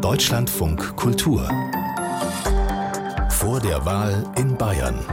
Deutschlandfunk 0.00 0.94
Kultur. 0.94 1.48
Vor 3.30 3.58
der 3.60 3.84
Wahl 3.84 4.24
in 4.36 4.56
Bayern. 4.56 5.04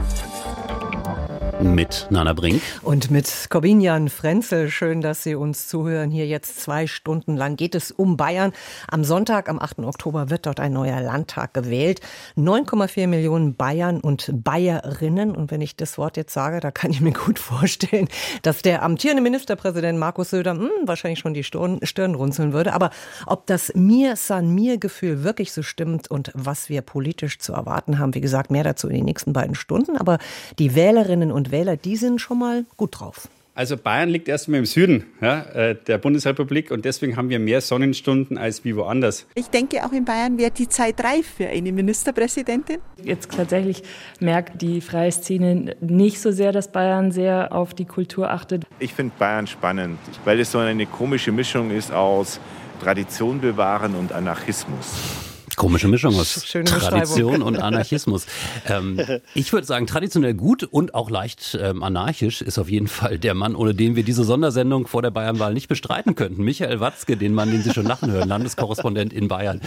Mit 1.62 2.06
Nana 2.10 2.34
Brink. 2.34 2.60
Und 2.82 3.10
mit 3.10 3.46
Corbinian 3.48 4.10
Frenzel. 4.10 4.70
Schön, 4.70 5.00
dass 5.00 5.22
Sie 5.22 5.34
uns 5.34 5.68
zuhören. 5.68 6.10
Hier 6.10 6.26
jetzt 6.26 6.60
zwei 6.60 6.86
Stunden 6.86 7.34
lang 7.34 7.56
geht 7.56 7.74
es 7.74 7.90
um 7.90 8.18
Bayern. 8.18 8.52
Am 8.88 9.04
Sonntag, 9.04 9.48
am 9.48 9.58
8. 9.58 9.78
Oktober, 9.78 10.28
wird 10.28 10.44
dort 10.44 10.60
ein 10.60 10.74
neuer 10.74 11.00
Landtag 11.00 11.54
gewählt. 11.54 12.00
9,4 12.36 13.06
Millionen 13.06 13.54
Bayern 13.54 14.00
und 14.00 14.30
Bayerinnen. 14.44 15.34
Und 15.34 15.50
wenn 15.50 15.62
ich 15.62 15.76
das 15.76 15.96
Wort 15.96 16.18
jetzt 16.18 16.34
sage, 16.34 16.60
da 16.60 16.70
kann 16.70 16.90
ich 16.90 17.00
mir 17.00 17.12
gut 17.12 17.38
vorstellen, 17.38 18.08
dass 18.42 18.60
der 18.60 18.82
amtierende 18.82 19.22
Ministerpräsident 19.22 19.98
Markus 19.98 20.30
Söder 20.30 20.52
hm, 20.52 20.70
wahrscheinlich 20.84 21.20
schon 21.20 21.32
die 21.32 21.44
Stirn, 21.44 21.80
Stirn 21.84 22.14
runzeln 22.14 22.52
würde. 22.52 22.74
Aber 22.74 22.90
ob 23.26 23.46
das 23.46 23.72
Mir-San-Mir-Gefühl 23.74 25.24
wirklich 25.24 25.52
so 25.52 25.62
stimmt 25.62 26.10
und 26.10 26.32
was 26.34 26.68
wir 26.68 26.82
politisch 26.82 27.38
zu 27.38 27.54
erwarten 27.54 27.98
haben, 27.98 28.14
wie 28.14 28.20
gesagt, 28.20 28.50
mehr 28.50 28.64
dazu 28.64 28.88
in 28.88 28.96
den 28.96 29.04
nächsten 29.06 29.32
beiden 29.32 29.54
Stunden. 29.54 29.96
Aber 29.96 30.18
die 30.58 30.74
Wählerinnen 30.74 31.32
und 31.32 31.45
Wähler, 31.50 31.76
die 31.76 31.96
sind 31.96 32.20
schon 32.20 32.38
mal 32.38 32.64
gut 32.76 33.00
drauf. 33.00 33.28
Also 33.56 33.78
Bayern 33.78 34.10
liegt 34.10 34.28
erstmal 34.28 34.58
im 34.58 34.66
Süden 34.66 35.06
ja, 35.22 35.40
äh, 35.54 35.76
der 35.86 35.96
Bundesrepublik 35.96 36.70
und 36.70 36.84
deswegen 36.84 37.16
haben 37.16 37.30
wir 37.30 37.38
mehr 37.38 37.62
Sonnenstunden 37.62 38.36
als 38.36 38.64
wie 38.64 38.76
woanders. 38.76 39.26
Ich 39.34 39.46
denke, 39.46 39.82
auch 39.86 39.92
in 39.92 40.04
Bayern 40.04 40.36
wäre 40.36 40.50
die 40.50 40.68
Zeit 40.68 41.02
reif 41.02 41.26
für 41.38 41.48
eine 41.48 41.72
Ministerpräsidentin. 41.72 42.80
Jetzt 43.02 43.32
tatsächlich 43.32 43.82
merkt 44.20 44.60
die 44.60 44.82
freie 44.82 45.10
Szene 45.10 45.74
nicht 45.80 46.20
so 46.20 46.32
sehr, 46.32 46.52
dass 46.52 46.70
Bayern 46.70 47.12
sehr 47.12 47.54
auf 47.54 47.72
die 47.72 47.86
Kultur 47.86 48.30
achtet. 48.30 48.64
Ich 48.78 48.92
finde 48.92 49.14
Bayern 49.18 49.46
spannend, 49.46 49.98
weil 50.26 50.38
es 50.38 50.52
so 50.52 50.58
eine 50.58 50.84
komische 50.84 51.32
Mischung 51.32 51.70
ist 51.70 51.90
aus 51.90 52.38
Tradition 52.82 53.40
bewahren 53.40 53.94
und 53.94 54.12
Anarchismus. 54.12 55.35
Komische 55.56 55.88
Mischung 55.88 56.14
aus 56.16 56.44
Tradition 56.44 57.42
und 57.42 57.56
Anarchismus. 57.62 58.26
Ähm, 58.68 59.00
ich 59.34 59.52
würde 59.52 59.66
sagen, 59.66 59.86
traditionell 59.86 60.34
gut 60.34 60.62
und 60.62 60.94
auch 60.94 61.10
leicht 61.10 61.58
ähm, 61.60 61.82
anarchisch 61.82 62.42
ist 62.42 62.58
auf 62.58 62.68
jeden 62.68 62.88
Fall 62.88 63.18
der 63.18 63.34
Mann, 63.34 63.56
ohne 63.56 63.74
den 63.74 63.96
wir 63.96 64.02
diese 64.02 64.24
Sondersendung 64.24 64.86
vor 64.86 65.02
der 65.02 65.10
Bayernwahl 65.10 65.54
nicht 65.54 65.68
bestreiten 65.68 66.14
könnten. 66.14 66.44
Michael 66.44 66.80
Watzke, 66.80 67.16
den 67.16 67.32
Mann, 67.34 67.50
den 67.50 67.62
Sie 67.62 67.72
schon 67.72 67.86
lachen 67.86 68.10
hören, 68.10 68.28
Landeskorrespondent 68.28 69.12
in 69.12 69.28
Bayern. 69.28 69.62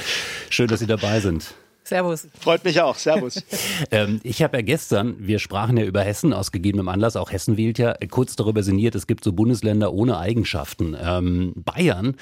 Schön, 0.49 0.67
dass 0.67 0.79
Sie 0.79 0.87
dabei 0.87 1.19
sind. 1.21 1.55
Servus. 1.83 2.27
Freut 2.39 2.63
mich 2.63 2.79
auch. 2.81 2.95
Servus. 2.95 3.43
ähm, 3.91 4.19
ich 4.23 4.43
habe 4.43 4.57
ja 4.57 4.61
gestern, 4.61 5.15
wir 5.19 5.39
sprachen 5.39 5.75
ja 5.75 5.85
über 5.85 6.01
Hessen 6.01 6.33
aus 6.33 6.51
gegebenem 6.51 6.87
Anlass, 6.87 7.15
auch 7.15 7.31
Hessen 7.31 7.57
wählt 7.57 7.79
ja, 7.79 7.95
kurz 8.11 8.35
darüber 8.35 8.61
sinniert, 8.61 8.93
es 8.93 9.07
gibt 9.07 9.23
so 9.23 9.33
Bundesländer 9.33 9.91
ohne 9.91 10.19
Eigenschaften. 10.19 10.95
Ähm, 11.01 11.53
Bayern, 11.55 12.15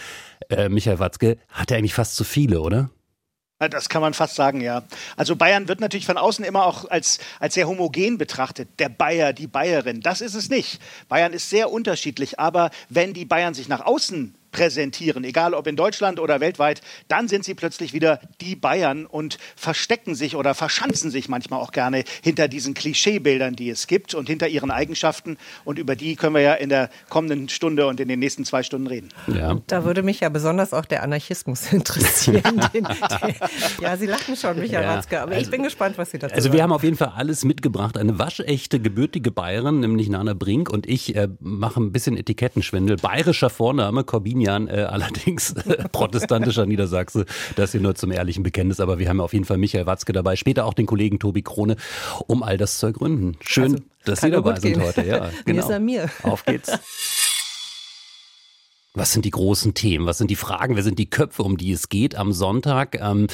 äh, 0.50 0.70
Michael 0.70 1.00
Watzke, 1.00 1.38
hat 1.50 1.72
ja 1.72 1.78
eigentlich 1.78 1.94
fast 1.94 2.16
zu 2.16 2.24
viele, 2.24 2.62
oder? 2.62 2.90
Das 3.60 3.90
kann 3.90 4.04
man 4.04 4.14
fast 4.14 4.36
sagen, 4.36 4.62
ja. 4.62 4.84
Also 5.16 5.36
Bayern 5.36 5.68
wird 5.68 5.82
natürlich 5.82 6.06
von 6.06 6.18
außen 6.18 6.46
immer 6.46 6.66
auch 6.66 6.88
als, 6.92 7.18
als 7.40 7.56
sehr 7.56 7.68
homogen 7.68 8.20
betrachtet. 8.20 8.70
Der 8.78 8.90
Bayer, 8.90 9.34
die 9.34 9.48
Bayerin. 9.48 10.02
Das 10.02 10.22
ist 10.22 10.36
es 10.36 10.50
nicht. 10.50 10.80
Bayern 11.10 11.34
ist 11.34 11.50
sehr 11.50 11.72
unterschiedlich. 11.72 12.40
Aber 12.40 12.70
wenn 12.90 13.14
die 13.14 13.26
Bayern 13.26 13.56
sich 13.56 13.68
nach 13.68 13.82
außen 13.82 14.36
präsentieren, 14.52 15.24
egal 15.24 15.54
ob 15.54 15.68
in 15.68 15.76
Deutschland 15.76 16.20
oder 16.20 16.40
weltweit, 16.40 16.82
dann 17.08 17.28
sind 17.28 17.44
sie 17.44 17.54
plötzlich 17.54 17.94
wieder 17.94 18.20
die 18.42 18.56
Bayern 18.56 19.06
und 19.06 19.38
verstecken 19.56 20.16
sich 20.16 20.36
oder 20.36 20.54
verschanzen 20.56 21.12
sich 21.12 21.30
manchmal 21.30 21.62
auch 21.62 21.72
gerne 21.72 22.04
hinter 22.24 22.48
diesen 22.48 22.74
Klischeebildern, 22.74 23.56
die 23.56 23.70
es 23.70 23.88
gibt 23.88 24.14
und 24.14 24.28
hinter 24.28 24.48
ihren 24.48 24.72
Eigenschaften. 24.72 25.38
Und 25.66 25.80
über 25.80 25.96
die 25.96 26.16
können 26.16 26.36
wir 26.36 26.42
ja 26.42 26.54
in 26.54 26.70
der 26.70 26.90
kommenden 27.10 27.50
Stunde 27.50 27.88
und 27.88 28.00
in 28.00 28.08
den 28.08 28.20
nächsten 28.20 28.46
zwei 28.46 28.64
Stunden 28.64 28.88
reden. 28.88 29.10
Ja. 29.28 29.58
Da 29.68 29.84
würde 29.84 30.04
mich 30.04 30.22
ja 30.22 30.30
besonders 30.30 30.74
auch 30.74 30.86
der 30.86 31.04
Anarchismus 31.04 31.72
interessieren. 31.72 32.42
den, 32.74 32.84
den, 32.84 32.88
ja, 33.82 33.96
Sie 33.98 34.08
lachen 34.08 34.36
schon, 34.36 34.60
Michael 34.60 34.84
ja. 34.84 34.98
Watzke, 34.98 35.22
aber 35.22 35.34
also, 35.34 35.44
ich 35.44 35.52
bin 35.52 35.64
gespannt, 35.64 35.98
was 35.98 36.12
Sie 36.12 36.20
dazu 36.20 36.32
sagen. 36.32 36.38
Also 36.38 36.54
wir 36.54 36.64
haben 36.64 36.72
auf 36.72 36.84
jeden 36.84 36.98
Fall 36.98 37.14
alles 37.16 37.44
mitgebracht. 37.44 37.98
Eine 37.98 38.18
waschechte, 38.18 38.80
gebürtige 38.80 39.32
Bayerin, 39.32 39.82
nämlich 39.82 40.10
Nana 40.10 40.34
Brink 40.34 40.70
und 40.70 40.88
ich 40.88 41.16
äh, 41.16 41.28
machen 41.40 41.88
ein 41.88 41.92
bisschen 41.92 42.18
Etikettenschwindel. 42.18 42.98
Bayerischer 42.98 43.50
Vorname, 43.50 44.04
Corbinian 44.04 44.37
Jahren 44.42 44.68
äh, 44.68 44.88
allerdings 44.90 45.54
äh, 45.54 45.88
protestantischer 45.92 46.66
Niedersachse. 46.66 47.26
Das 47.56 47.72
hier 47.72 47.82
nur 47.82 47.96
zum 47.96 48.12
ehrlichen 48.12 48.44
Bekenntnis. 48.44 48.80
Aber 48.80 49.00
wir 49.00 49.10
haben 49.10 49.20
auf 49.20 49.34
jeden 49.34 49.46
Fall 49.46 49.58
Michael 49.58 49.86
Watzke 49.86 50.14
dabei, 50.14 50.36
später 50.36 50.66
auch 50.66 50.74
den 50.74 50.86
Kollegen 50.86 51.20
Tobi 51.20 51.42
Krone, 51.42 51.76
um 52.28 52.44
all 52.44 52.58
das 52.58 52.78
zu 52.78 52.88
ergründen. 52.88 53.38
Schön, 53.42 53.64
also, 53.64 53.78
dass 54.06 54.22
Sie 54.22 54.32
dabei 54.32 54.60
sind 54.60 54.80
heute. 54.82 55.06
Ja, 55.06 55.30
genau. 55.46 55.68
Mir 55.68 55.80
mir. 55.80 56.10
Auf 56.24 56.46
geht's. 56.46 56.72
Was 58.94 59.14
sind 59.14 59.26
die 59.26 59.32
großen 59.32 59.74
Themen? 59.74 60.08
Was 60.08 60.18
sind 60.18 60.32
die 60.32 60.36
Fragen? 60.36 60.76
Wer 60.76 60.84
sind 60.84 60.98
die 60.98 61.10
Köpfe, 61.10 61.44
um 61.44 61.58
die 61.58 61.72
es 61.72 61.90
geht 61.90 62.16
am 62.16 62.34
Sonntag? 62.34 63.00
Ähm, 63.00 63.28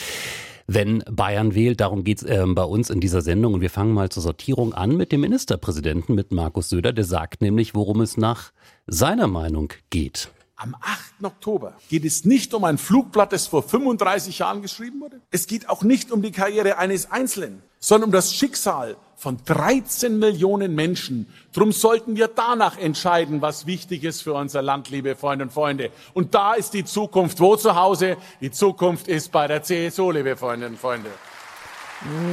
wenn 0.67 1.03
Bayern 1.09 1.55
wählt. 1.55 1.81
Darum 1.81 2.03
geht 2.03 2.21
es 2.21 2.23
äh, 2.23 2.43
bei 2.47 2.63
uns 2.63 2.89
in 2.89 2.99
dieser 2.99 3.21
Sendung. 3.21 3.55
Und 3.55 3.61
wir 3.61 3.69
fangen 3.69 3.93
mal 3.93 4.09
zur 4.09 4.23
Sortierung 4.23 4.73
an 4.73 4.95
mit 4.95 5.11
dem 5.11 5.21
Ministerpräsidenten, 5.21 6.15
mit 6.15 6.31
Markus 6.31 6.69
Söder. 6.69 6.93
Der 6.93 7.05
sagt 7.05 7.41
nämlich, 7.41 7.75
worum 7.75 8.01
es 8.01 8.17
nach 8.17 8.51
seiner 8.87 9.27
Meinung 9.27 9.73
geht. 9.89 10.29
Am 10.55 10.75
8. 10.79 11.23
Oktober 11.23 11.73
geht 11.89 12.05
es 12.05 12.25
nicht 12.25 12.53
um 12.53 12.63
ein 12.63 12.77
Flugblatt, 12.77 13.33
das 13.33 13.47
vor 13.47 13.63
35 13.63 14.39
Jahren 14.39 14.61
geschrieben 14.61 15.01
wurde. 15.01 15.19
Es 15.31 15.47
geht 15.47 15.67
auch 15.67 15.83
nicht 15.83 16.11
um 16.11 16.21
die 16.21 16.31
Karriere 16.31 16.77
eines 16.77 17.09
Einzelnen, 17.11 17.63
sondern 17.79 18.09
um 18.09 18.11
das 18.11 18.33
Schicksal 18.35 18.95
von 19.15 19.39
13 19.45 20.19
Millionen 20.19 20.75
Menschen. 20.75 21.27
Drum 21.53 21.71
sollten 21.71 22.15
wir 22.15 22.27
danach 22.27 22.77
entscheiden, 22.77 23.41
was 23.41 23.65
wichtig 23.65 24.03
ist 24.03 24.21
für 24.21 24.33
unser 24.33 24.61
Land, 24.61 24.89
liebe 24.89 25.15
Freunde 25.15 25.45
und 25.45 25.51
Freunde. 25.51 25.91
Und 26.13 26.35
da 26.35 26.53
ist 26.53 26.73
die 26.73 26.85
Zukunft 26.85 27.39
wo 27.39 27.55
zu 27.55 27.75
Hause? 27.75 28.17
Die 28.39 28.51
Zukunft 28.51 29.07
ist 29.07 29.31
bei 29.31 29.47
der 29.47 29.63
CSU, 29.63 30.11
liebe 30.11 30.37
Freunde 30.37 30.67
und 30.67 30.77
Freunde. 30.77 31.09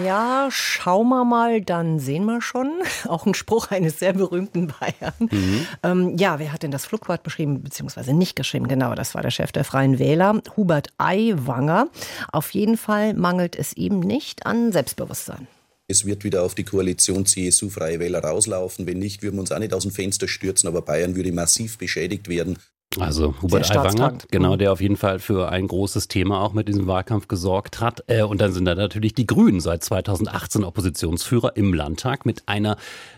Ja, 0.04 0.48
schauen 0.50 1.08
wir 1.08 1.25
mal, 1.25 1.60
dann 1.60 1.98
sehen 2.00 2.25
wir 2.25 2.42
schon. 2.42 2.70
Auch 3.06 3.26
ein 3.26 3.34
Spruch 3.34 3.70
eines 3.70 3.98
sehr 3.98 4.12
berühmten 4.12 4.66
Bayern. 4.66 5.14
Mhm. 5.19 5.66
Ähm, 5.82 6.16
ja, 6.19 6.38
wer 6.38 6.53
hat 6.53 6.62
denn 6.62 6.70
das 6.70 6.86
Flugwort 6.86 7.22
beschrieben, 7.22 7.62
beziehungsweise 7.62 8.12
nicht 8.12 8.34
geschrieben? 8.34 8.66
Genau, 8.66 8.94
das 8.94 9.14
war 9.14 9.22
der 9.22 9.31
Chef 9.31 9.53
der 9.53 9.64
Freien 9.64 9.98
Wähler, 9.98 10.42
Hubert 10.56 10.88
Aiwanger. 10.98 11.88
Auf 12.32 12.50
jeden 12.50 12.76
Fall 12.76 13.14
mangelt 13.14 13.56
es 13.56 13.76
ihm 13.76 14.00
nicht 14.00 14.47
an 14.47 14.72
Selbstbewusstsein. 14.72 15.47
Es 15.91 16.04
wird 16.04 16.22
wieder 16.22 16.44
auf 16.44 16.54
die 16.54 16.62
Koalition 16.64 17.26
CSU-Freie 17.26 17.98
Wähler 17.98 18.22
rauslaufen. 18.22 18.87
Wenn 18.87 19.00
nicht, 19.00 19.22
würden 19.22 19.37
wir 19.37 19.41
uns 19.41 19.50
auch 19.50 19.58
nicht 19.58 19.75
aus 19.75 19.82
dem 19.82 19.91
Fenster 19.91 20.28
stürzen, 20.28 20.69
aber 20.69 20.82
Bayern 20.82 21.16
würde 21.16 21.32
massiv 21.32 21.78
beschädigt 21.78 22.28
werden. 22.28 22.58
Also 22.98 23.36
Hubert 23.40 23.70
Aiwanger, 23.70 24.18
genau, 24.32 24.56
der 24.56 24.72
auf 24.72 24.80
jeden 24.80 24.96
Fall 24.96 25.20
für 25.20 25.48
ein 25.48 25.68
großes 25.68 26.08
Thema 26.08 26.40
auch 26.40 26.54
mit 26.54 26.66
diesem 26.66 26.88
Wahlkampf 26.88 27.28
gesorgt 27.28 27.80
hat. 27.80 28.02
Äh, 28.08 28.22
und 28.22 28.40
dann 28.40 28.52
sind 28.52 28.64
da 28.64 28.74
natürlich 28.74 29.14
die 29.14 29.28
Grünen 29.28 29.60
seit 29.60 29.84
2018 29.84 30.64
Oppositionsführer 30.64 31.56
im 31.56 31.72
Landtag 31.72 32.26
mit 32.26 32.48
einer 32.48 32.76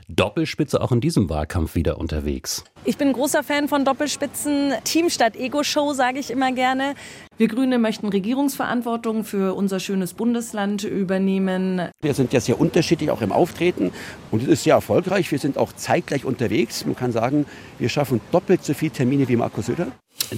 Doppelspitze 0.09 0.81
auch 0.81 0.93
in 0.93 1.01
diesem 1.01 1.29
Wahlkampf 1.31 1.75
wieder 1.75 1.99
unterwegs. 1.99 2.65
Ich 2.85 2.99
bin 2.99 3.13
großer 3.13 3.43
Fan 3.43 3.69
von 3.69 3.85
Doppelspitzen. 3.85 4.73
Team 4.85 5.09
statt 5.09 5.37
Ego-Show, 5.37 5.93
sage 5.93 6.19
ich 6.19 6.31
immer 6.31 6.53
gerne. 6.53 6.95
Wir 7.37 7.49
Grüne 7.49 7.79
möchten 7.79 8.09
Regierungsverantwortung 8.09 9.25
für 9.25 9.55
unser 9.55 9.81
schönes 9.81 10.15
Bundesland 10.15 10.85
übernehmen. 10.85 11.89
Wir 12.01 12.15
sind 12.15 12.33
ja 12.33 12.41
sehr 12.41 12.61
unterschiedlich, 12.61 13.11
auch 13.11 13.23
im 13.23 13.33
Auftreten. 13.33 13.93
Und 14.31 14.43
es 14.43 14.49
ist 14.49 14.65
sehr 14.65 14.75
erfolgreich. 14.75 15.31
Wir 15.31 15.39
sind 15.39 15.59
auch 15.59 15.73
zeitgleich 15.73 16.25
unterwegs. 16.25 16.85
Man 16.85 16.97
kann 16.97 17.13
sagen, 17.13 17.47
wir 17.79 17.89
schaffen 17.89 18.21
doppelt 18.33 18.65
so 18.65 18.75
viele 18.75 18.93
Termine 18.93 19.29
wie 19.29 19.37
Markus 19.37 19.67
Söder. 19.67 19.89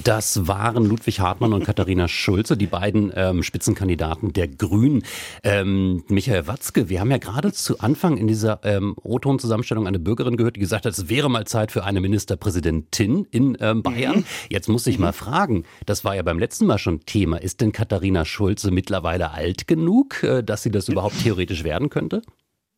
Das 0.02 0.48
waren 0.48 0.84
Ludwig 0.84 1.20
Hartmann 1.20 1.52
und 1.52 1.64
Katharina 1.64 2.08
Schulze, 2.08 2.56
die 2.56 2.66
beiden 2.66 3.12
ähm, 3.14 3.42
Spitzenkandidaten 3.42 4.32
der 4.32 4.48
Grünen. 4.48 5.04
Ähm, 5.44 6.02
Michael 6.08 6.46
Watzke, 6.46 6.88
wir 6.88 7.00
haben 7.00 7.10
ja 7.10 7.18
gerade 7.18 7.52
zu 7.52 7.78
Anfang 7.78 8.16
in 8.16 8.26
dieser 8.26 8.60
ähm, 8.64 8.96
O-Ton-Zusammenstellung 9.02 9.86
eine 9.86 10.00
Bürgerin 10.00 10.36
gehört, 10.36 10.56
die 10.56 10.60
gesagt 10.60 10.86
hat, 10.86 10.92
es 10.92 11.08
wäre 11.08 11.30
mal 11.30 11.46
Zeit 11.46 11.70
für 11.70 11.84
eine 11.84 12.00
Ministerpräsidentin 12.00 13.26
in 13.30 13.56
ähm, 13.60 13.82
Bayern. 13.82 14.18
Mhm. 14.18 14.24
Jetzt 14.48 14.68
muss 14.68 14.86
ich 14.86 14.98
mhm. 14.98 15.04
mal 15.04 15.12
fragen, 15.12 15.64
das 15.86 16.04
war 16.04 16.16
ja 16.16 16.22
beim 16.22 16.38
letzten 16.38 16.66
Mal 16.66 16.78
schon 16.78 17.00
Thema, 17.06 17.36
ist 17.36 17.60
denn 17.60 17.72
Katharina 17.72 18.24
Schulze 18.24 18.70
mittlerweile 18.70 19.30
alt 19.30 19.68
genug, 19.68 20.22
äh, 20.24 20.42
dass 20.42 20.62
sie 20.62 20.70
das 20.70 20.88
überhaupt 20.88 21.22
theoretisch 21.22 21.62
werden 21.62 21.90
könnte? 21.90 22.22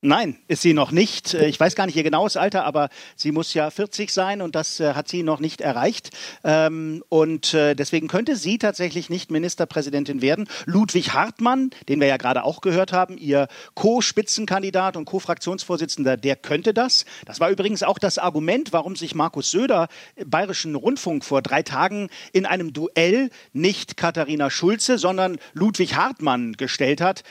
Nein, 0.02 0.36
ist 0.46 0.60
sie 0.60 0.74
noch 0.74 0.92
nicht. 0.92 1.32
Äh, 1.32 1.46
ich 1.48 1.58
weiß 1.58 1.74
gar 1.74 1.86
nicht 1.86 1.96
ihr 1.96 2.02
genaues 2.02 2.36
Alter, 2.36 2.64
aber 2.64 2.90
sie 3.16 3.32
muss 3.32 3.54
ja 3.54 3.70
40 3.70 4.12
sein 4.12 4.42
und 4.42 4.54
das 4.54 4.78
äh, 4.78 4.92
hat 4.92 5.08
sie 5.08 5.22
noch 5.22 5.40
nicht 5.40 5.62
erreicht. 5.62 6.10
Ähm, 6.44 7.02
und 7.08 7.54
äh, 7.54 7.74
deswegen 7.74 8.06
könnte 8.06 8.36
sie 8.36 8.58
tatsächlich 8.58 9.08
nicht 9.08 9.30
Ministerpräsidentin 9.30 10.20
werden. 10.20 10.48
Ludwig 10.66 11.14
Hartmann, 11.14 11.70
den 11.88 11.98
wir 12.00 12.08
ja 12.08 12.18
gerade 12.18 12.44
auch 12.44 12.60
gehört 12.60 12.92
haben, 12.92 13.16
ihr 13.16 13.48
Co-Spitzenkandidat 13.74 14.98
und 14.98 15.06
Co-Fraktionsvorsitzender, 15.06 16.18
der 16.18 16.36
könnte 16.36 16.74
das. 16.74 17.06
Das 17.24 17.40
war 17.40 17.48
übrigens 17.48 17.82
auch 17.82 17.98
das 17.98 18.18
Argument, 18.18 18.74
warum 18.74 18.96
sich 18.96 19.14
Markus 19.14 19.50
Söder 19.50 19.88
im 20.14 20.28
Bayerischen 20.28 20.74
Rundfunk 20.74 21.24
vor 21.24 21.40
drei 21.40 21.62
Tagen 21.62 22.10
in 22.32 22.44
einem 22.44 22.74
Duell 22.74 23.30
nicht 23.54 23.96
Katharina 23.96 24.50
Schulze, 24.50 24.98
sondern 24.98 25.38
Ludwig 25.54 25.96
Hartmann 25.96 26.52
gestellt 26.52 27.00
hat. 27.00 27.24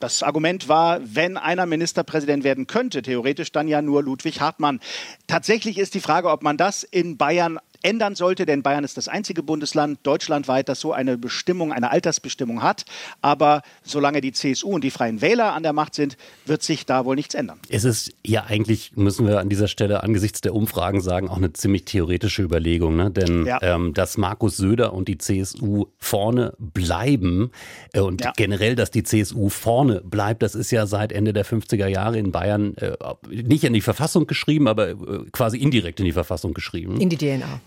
Das 0.00 0.22
Argument 0.22 0.68
war, 0.68 1.00
wenn 1.02 1.36
einer 1.36 1.66
Minister 1.66 1.99
Ministerpräsident 2.00 2.44
werden 2.44 2.66
könnte, 2.66 3.02
theoretisch 3.02 3.52
dann 3.52 3.68
ja 3.68 3.82
nur 3.82 4.02
Ludwig 4.02 4.40
Hartmann. 4.40 4.80
Tatsächlich 5.26 5.78
ist 5.78 5.94
die 5.94 6.00
Frage, 6.00 6.30
ob 6.30 6.42
man 6.42 6.56
das 6.56 6.82
in 6.82 7.16
Bayern 7.16 7.58
ändern 7.82 8.14
sollte, 8.14 8.46
denn 8.46 8.62
Bayern 8.62 8.84
ist 8.84 8.96
das 8.96 9.08
einzige 9.08 9.42
Bundesland 9.42 9.98
deutschlandweit, 10.02 10.68
das 10.68 10.80
so 10.80 10.92
eine 10.92 11.18
Bestimmung, 11.18 11.72
eine 11.72 11.90
Altersbestimmung 11.90 12.62
hat. 12.62 12.84
Aber 13.22 13.62
solange 13.82 14.20
die 14.20 14.32
CSU 14.32 14.70
und 14.70 14.84
die 14.84 14.90
Freien 14.90 15.20
Wähler 15.20 15.52
an 15.54 15.62
der 15.62 15.72
Macht 15.72 15.94
sind, 15.94 16.16
wird 16.46 16.62
sich 16.62 16.86
da 16.86 17.04
wohl 17.04 17.16
nichts 17.16 17.34
ändern. 17.34 17.58
Es 17.68 17.84
ist 17.84 18.12
ja 18.24 18.44
eigentlich, 18.44 18.96
müssen 18.96 19.26
wir 19.26 19.40
an 19.40 19.48
dieser 19.48 19.68
Stelle 19.68 20.02
angesichts 20.02 20.40
der 20.40 20.54
Umfragen 20.54 21.00
sagen, 21.00 21.28
auch 21.28 21.36
eine 21.36 21.52
ziemlich 21.52 21.84
theoretische 21.84 22.42
Überlegung. 22.42 22.96
Ne? 22.96 23.10
Denn 23.10 23.46
ja. 23.46 23.58
ähm, 23.62 23.94
dass 23.94 24.16
Markus 24.16 24.56
Söder 24.56 24.92
und 24.92 25.08
die 25.08 25.18
CSU 25.18 25.86
vorne 25.98 26.54
bleiben 26.58 27.50
äh, 27.92 28.00
und 28.00 28.22
ja. 28.22 28.32
generell, 28.36 28.76
dass 28.76 28.90
die 28.90 29.02
CSU 29.02 29.48
vorne 29.48 30.00
bleibt, 30.02 30.42
das 30.42 30.54
ist 30.54 30.70
ja 30.70 30.86
seit 30.86 31.12
Ende 31.12 31.32
der 31.32 31.46
50er 31.46 31.86
Jahre 31.86 32.18
in 32.18 32.32
Bayern 32.32 32.76
äh, 32.76 32.96
nicht 33.30 33.64
in 33.64 33.72
die 33.72 33.80
Verfassung 33.80 34.26
geschrieben, 34.26 34.68
aber 34.68 34.90
äh, 34.90 34.96
quasi 35.32 35.58
indirekt 35.58 36.00
in 36.00 36.06
die 36.06 36.12
Verfassung 36.12 36.54
geschrieben. 36.54 37.00
In 37.00 37.08
die 37.08 37.16
DNA. 37.16 37.60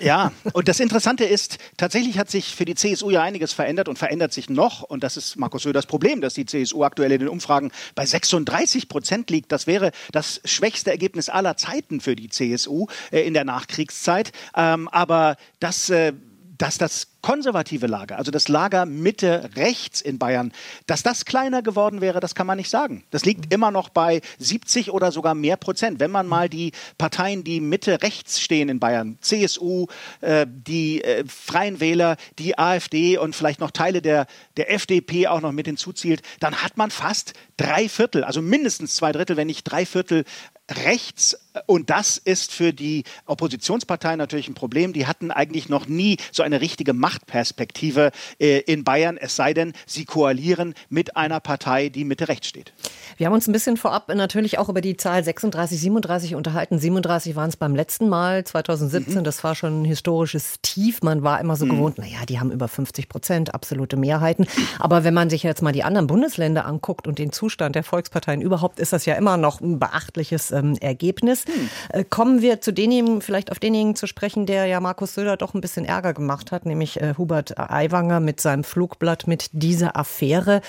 Ja, 0.00 0.32
und 0.52 0.68
das 0.68 0.80
Interessante 0.80 1.24
ist, 1.24 1.58
tatsächlich 1.76 2.18
hat 2.18 2.30
sich 2.30 2.54
für 2.54 2.64
die 2.64 2.74
CSU 2.74 3.10
ja 3.10 3.22
einiges 3.22 3.52
verändert 3.52 3.88
und 3.88 3.98
verändert 3.98 4.32
sich 4.32 4.50
noch. 4.50 4.82
Und 4.82 5.02
das 5.02 5.16
ist 5.16 5.36
Markus 5.36 5.62
Söders 5.62 5.86
Problem, 5.86 6.20
dass 6.20 6.34
die 6.34 6.46
CSU 6.46 6.84
aktuell 6.84 7.12
in 7.12 7.20
den 7.20 7.28
Umfragen 7.28 7.70
bei 7.94 8.04
36 8.04 8.88
Prozent 8.88 9.30
liegt. 9.30 9.52
Das 9.52 9.66
wäre 9.66 9.92
das 10.12 10.40
schwächste 10.44 10.90
Ergebnis 10.90 11.28
aller 11.28 11.56
Zeiten 11.56 12.00
für 12.00 12.16
die 12.16 12.28
CSU 12.28 12.86
äh, 13.10 13.20
in 13.20 13.34
der 13.34 13.44
Nachkriegszeit. 13.44 14.32
Ähm, 14.56 14.88
aber 14.88 15.36
das 15.60 15.90
äh, 15.90 16.12
dass 16.58 16.78
das 16.78 17.08
konservative 17.24 17.86
Lager, 17.86 18.18
also 18.18 18.30
das 18.30 18.48
Lager 18.48 18.84
Mitte 18.84 19.48
rechts 19.56 20.02
in 20.02 20.18
Bayern, 20.18 20.52
dass 20.86 21.02
das 21.02 21.24
kleiner 21.24 21.62
geworden 21.62 22.02
wäre, 22.02 22.20
das 22.20 22.34
kann 22.34 22.46
man 22.46 22.58
nicht 22.58 22.68
sagen. 22.68 23.02
Das 23.12 23.24
liegt 23.24 23.50
immer 23.50 23.70
noch 23.70 23.88
bei 23.88 24.20
70 24.38 24.90
oder 24.90 25.10
sogar 25.10 25.34
mehr 25.34 25.56
Prozent. 25.56 26.00
Wenn 26.00 26.10
man 26.10 26.26
mal 26.26 26.50
die 26.50 26.72
Parteien, 26.98 27.42
die 27.42 27.60
Mitte 27.60 28.02
rechts 28.02 28.42
stehen 28.42 28.68
in 28.68 28.78
Bayern, 28.78 29.16
CSU, 29.22 29.86
äh, 30.20 30.46
die 30.46 31.02
äh, 31.02 31.24
Freien 31.26 31.80
Wähler, 31.80 32.18
die 32.38 32.58
AfD 32.58 33.16
und 33.16 33.34
vielleicht 33.34 33.58
noch 33.58 33.70
Teile 33.70 34.02
der, 34.02 34.26
der 34.58 34.70
FDP 34.70 35.26
auch 35.26 35.40
noch 35.40 35.52
mit 35.52 35.64
hinzuzieht, 35.64 36.20
dann 36.40 36.56
hat 36.56 36.76
man 36.76 36.90
fast 36.90 37.32
drei 37.56 37.88
Viertel, 37.88 38.22
also 38.22 38.42
mindestens 38.42 38.96
zwei 38.96 39.12
Drittel, 39.12 39.38
wenn 39.38 39.46
nicht 39.46 39.64
drei 39.64 39.86
Viertel 39.86 40.24
rechts. 40.70 41.36
Und 41.66 41.90
das 41.90 42.16
ist 42.16 42.52
für 42.52 42.72
die 42.72 43.04
Oppositionsparteien 43.26 44.18
natürlich 44.18 44.48
ein 44.48 44.54
Problem. 44.54 44.92
Die 44.92 45.06
hatten 45.06 45.30
eigentlich 45.30 45.68
noch 45.68 45.86
nie 45.86 46.16
so 46.32 46.42
eine 46.42 46.60
richtige 46.60 46.94
Machtperspektive 47.14 48.10
äh, 48.38 48.60
in 48.60 48.84
Bayern, 48.84 49.16
es 49.16 49.36
sei 49.36 49.54
denn, 49.54 49.72
sie 49.86 50.04
koalieren 50.04 50.74
mit 50.88 51.16
einer 51.16 51.40
Partei, 51.40 51.88
die 51.88 52.04
Mitte 52.04 52.28
rechts 52.28 52.48
steht. 52.48 52.72
Wir 53.16 53.26
haben 53.26 53.34
uns 53.34 53.46
ein 53.46 53.52
bisschen 53.52 53.76
vorab 53.76 54.08
natürlich 54.08 54.58
auch 54.58 54.68
über 54.68 54.80
die 54.80 54.96
Zahl 54.96 55.22
36, 55.22 55.80
37 55.80 56.34
unterhalten. 56.34 56.78
37 56.78 57.36
waren 57.36 57.48
es 57.48 57.56
beim 57.56 57.76
letzten 57.76 58.08
Mal, 58.08 58.44
2017. 58.44 59.18
Mhm. 59.18 59.24
Das 59.24 59.44
war 59.44 59.54
schon 59.54 59.82
ein 59.82 59.84
historisches 59.84 60.56
Tief. 60.62 61.02
Man 61.02 61.22
war 61.22 61.40
immer 61.40 61.56
so 61.56 61.66
mhm. 61.66 61.70
gewohnt, 61.70 61.98
naja, 61.98 62.26
die 62.28 62.40
haben 62.40 62.50
über 62.50 62.66
50 62.66 63.08
Prozent, 63.08 63.54
absolute 63.54 63.96
Mehrheiten. 63.96 64.46
Aber 64.78 65.04
wenn 65.04 65.14
man 65.14 65.30
sich 65.30 65.42
jetzt 65.42 65.62
mal 65.62 65.72
die 65.72 65.84
anderen 65.84 66.06
Bundesländer 66.06 66.66
anguckt 66.66 67.06
und 67.06 67.18
den 67.18 67.30
Zustand 67.30 67.76
der 67.76 67.84
Volksparteien 67.84 68.40
überhaupt, 68.40 68.80
ist 68.80 68.92
das 68.92 69.06
ja 69.06 69.14
immer 69.14 69.36
noch 69.36 69.60
ein 69.60 69.78
beachtliches 69.78 70.50
ähm, 70.50 70.76
Ergebnis. 70.80 71.44
Hm. 71.44 71.68
Äh, 71.90 72.04
kommen 72.04 72.42
wir 72.42 72.60
zu 72.60 72.72
denjenigen, 72.72 73.20
vielleicht 73.20 73.52
auf 73.52 73.60
denjenigen 73.60 73.94
zu 73.94 74.06
sprechen, 74.06 74.46
der 74.46 74.66
ja 74.66 74.80
Markus 74.80 75.14
Söder 75.14 75.36
doch 75.36 75.54
ein 75.54 75.60
bisschen 75.60 75.84
Ärger 75.84 76.14
gemacht 76.14 76.50
hat, 76.50 76.66
nämlich 76.66 77.00
äh, 77.04 77.14
Hubert 77.18 77.58
Aiwanger 77.58 78.20
mit 78.20 78.40
seinem 78.40 78.64
Flugblatt 78.64 79.26
mit 79.26 79.50
dieser 79.52 79.96
Affäre. 79.96 80.60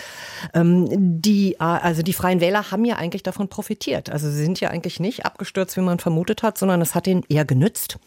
Ähm, 0.54 0.88
die, 1.22 1.54
äh, 1.54 1.58
also 1.60 2.02
die 2.02 2.14
Freien 2.14 2.42
Wähler 2.42 2.72
haben 2.72 2.86
ja 2.86 2.96
eigentlich 2.96 3.24
davon 3.24 3.48
profitiert. 3.48 4.10
Also 4.10 4.30
sie 4.30 4.44
sind 4.44 4.60
ja 4.60 4.70
eigentlich 4.70 5.00
nicht 5.00 5.26
abgestürzt, 5.26 5.78
wie 5.78 5.82
man 5.82 6.00
vermutet 6.00 6.44
hat, 6.44 6.58
sondern 6.58 6.82
es 6.82 6.96
hat 6.96 7.08
ihnen 7.08 7.24
eher 7.30 7.46
genützt. 7.46 7.98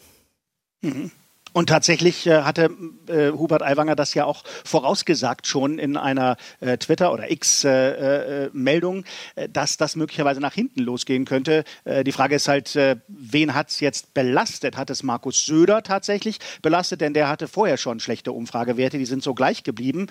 Mhm. 0.81 1.11
Und 1.51 1.67
tatsächlich 1.69 2.27
äh, 2.27 2.43
hatte 2.43 2.69
äh, 3.07 3.31
Hubert 3.31 3.63
Aiwanger 3.63 3.95
das 3.95 4.13
ja 4.13 4.25
auch 4.25 4.43
vorausgesagt 4.63 5.47
schon 5.47 5.79
in 5.79 5.97
einer 5.97 6.37
äh, 6.59 6.77
Twitter- 6.77 7.11
oder 7.11 7.31
X-Meldung, 7.31 9.03
äh, 9.35 9.43
äh, 9.45 9.49
dass 9.49 9.77
das 9.77 9.95
möglicherweise 9.95 10.39
nach 10.39 10.53
hinten 10.53 10.81
losgehen 10.81 11.25
könnte. 11.25 11.63
Die 12.05 12.11
Frage 12.11 12.35
ist 12.35 12.47
halt, 12.47 12.77
wen 13.07 13.53
hat 13.53 13.69
es 13.69 13.79
jetzt 13.79 14.13
belastet? 14.13 14.77
Hat 14.77 14.89
es 14.89 15.03
Markus 15.03 15.45
Söder 15.45 15.83
tatsächlich 15.83 16.39
belastet? 16.61 17.01
Denn 17.01 17.13
der 17.13 17.27
hatte 17.27 17.47
vorher 17.47 17.77
schon 17.77 17.99
schlechte 17.99 18.31
Umfragewerte, 18.31 18.97
die 18.97 19.05
sind 19.05 19.23
so 19.23 19.33
gleich 19.33 19.63
geblieben. 19.63 20.07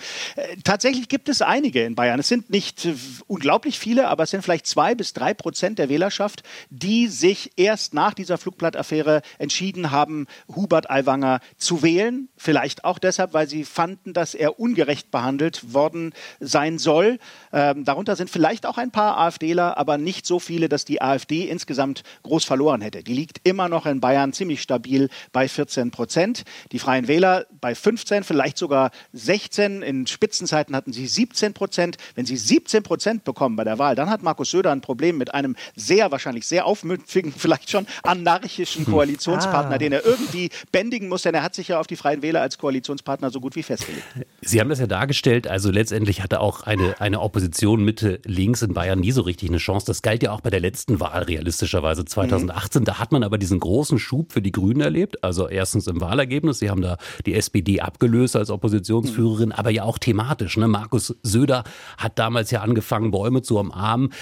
tatsächlich 0.64 1.08
gibt 1.08 1.28
es 1.28 1.42
einige 1.42 1.84
in 1.84 1.94
Bayern. 1.94 2.20
Es 2.20 2.28
sind 2.28 2.50
nicht 2.50 2.88
unglaublich 3.26 3.78
viele, 3.78 4.08
aber 4.08 4.24
es 4.24 4.30
sind 4.30 4.42
vielleicht 4.42 4.66
zwei 4.66 4.94
bis 4.94 5.12
drei 5.12 5.34
Prozent 5.34 5.78
der 5.78 5.88
Wählerschaft, 5.88 6.42
die 6.70 7.06
sich 7.08 7.52
erst 7.56 7.94
nach 7.94 8.14
dieser 8.14 8.38
Flugblattaffäre 8.38 9.22
entschieden 9.38 9.90
haben, 9.90 10.26
Hubert 10.54 10.90
Aiwanger 10.90 11.27
Aiwanger 11.28 11.40
zu 11.56 11.82
wählen. 11.82 12.28
Vielleicht 12.36 12.84
auch 12.84 12.98
deshalb, 12.98 13.32
weil 13.32 13.48
sie 13.48 13.64
fanden, 13.64 14.12
dass 14.12 14.34
er 14.34 14.58
ungerecht 14.60 15.10
behandelt 15.10 15.74
worden 15.74 16.12
sein 16.40 16.78
soll. 16.78 17.18
Ähm, 17.52 17.84
darunter 17.84 18.16
sind 18.16 18.30
vielleicht 18.30 18.66
auch 18.66 18.78
ein 18.78 18.90
paar 18.90 19.18
AfDler, 19.18 19.76
aber 19.76 19.98
nicht 19.98 20.26
so 20.26 20.38
viele, 20.38 20.68
dass 20.68 20.84
die 20.84 21.02
AfD 21.02 21.48
insgesamt 21.48 22.02
groß 22.22 22.44
verloren 22.44 22.80
hätte. 22.80 23.02
Die 23.02 23.14
liegt 23.14 23.46
immer 23.46 23.68
noch 23.68 23.86
in 23.86 24.00
Bayern 24.00 24.32
ziemlich 24.32 24.62
stabil 24.62 25.08
bei 25.32 25.48
14 25.48 25.90
Prozent. 25.90 26.44
Die 26.72 26.78
Freien 26.78 27.08
Wähler 27.08 27.46
bei 27.60 27.74
15, 27.74 28.24
vielleicht 28.24 28.58
sogar 28.58 28.90
16. 29.12 29.82
In 29.82 30.06
Spitzenzeiten 30.06 30.74
hatten 30.74 30.92
sie 30.92 31.06
17 31.06 31.54
Prozent. 31.54 31.96
Wenn 32.14 32.26
sie 32.26 32.36
17 32.36 32.82
Prozent 32.82 33.24
bekommen 33.24 33.56
bei 33.56 33.64
der 33.64 33.78
Wahl, 33.78 33.94
dann 33.94 34.10
hat 34.10 34.22
Markus 34.22 34.50
Söder 34.50 34.72
ein 34.72 34.80
Problem 34.80 35.18
mit 35.18 35.34
einem 35.34 35.56
sehr, 35.74 36.10
wahrscheinlich 36.10 36.46
sehr 36.46 36.66
aufmüpfigen, 36.66 37.32
vielleicht 37.36 37.70
schon 37.70 37.86
anarchischen 38.02 38.86
hm. 38.86 38.92
Koalitionspartner, 38.92 39.74
ah. 39.74 39.78
den 39.78 39.92
er 39.92 40.04
irgendwie 40.04 40.50
bändigen 40.72 41.08
muss 41.08 41.17
muss, 41.18 41.22
denn 41.24 41.34
er 41.34 41.42
hat 41.42 41.54
sich 41.54 41.68
ja 41.68 41.80
auf 41.80 41.88
die 41.88 41.96
Freien 41.96 42.22
Wähler 42.22 42.40
als 42.40 42.58
Koalitionspartner 42.58 43.30
so 43.30 43.40
gut 43.40 43.56
wie 43.56 43.64
festgelegt. 43.64 44.04
Sie 44.40 44.60
haben 44.60 44.68
das 44.68 44.78
ja 44.78 44.86
dargestellt, 44.86 45.48
also 45.48 45.70
letztendlich 45.70 46.22
hatte 46.22 46.40
auch 46.40 46.62
eine, 46.62 47.00
eine 47.00 47.20
Opposition 47.20 47.84
Mitte 47.84 48.20
links 48.24 48.62
in 48.62 48.72
Bayern 48.72 49.00
nie 49.00 49.10
so 49.10 49.22
richtig 49.22 49.48
eine 49.48 49.58
Chance. 49.58 49.86
Das 49.86 50.00
galt 50.02 50.22
ja 50.22 50.30
auch 50.30 50.40
bei 50.40 50.50
der 50.50 50.60
letzten 50.60 51.00
Wahl 51.00 51.24
realistischerweise 51.24 52.04
2018. 52.04 52.82
Mhm. 52.82 52.84
Da 52.84 52.98
hat 53.00 53.10
man 53.10 53.24
aber 53.24 53.36
diesen 53.36 53.58
großen 53.58 53.98
Schub 53.98 54.32
für 54.32 54.40
die 54.40 54.52
Grünen 54.52 54.80
erlebt. 54.80 55.24
Also 55.24 55.48
erstens 55.48 55.88
im 55.88 56.00
Wahlergebnis, 56.00 56.60
sie 56.60 56.70
haben 56.70 56.82
da 56.82 56.98
die 57.26 57.34
SPD 57.34 57.80
abgelöst 57.80 58.36
als 58.36 58.50
Oppositionsführerin, 58.50 59.48
mhm. 59.48 59.54
aber 59.54 59.70
ja 59.70 59.82
auch 59.82 59.98
thematisch. 59.98 60.56
Ne? 60.56 60.68
Markus 60.68 61.16
Söder 61.24 61.64
hat 61.96 62.18
damals 62.18 62.52
ja 62.52 62.62
angefangen, 62.62 63.10
Bäume 63.10 63.42
zu 63.42 63.58
umarmen. 63.58 64.12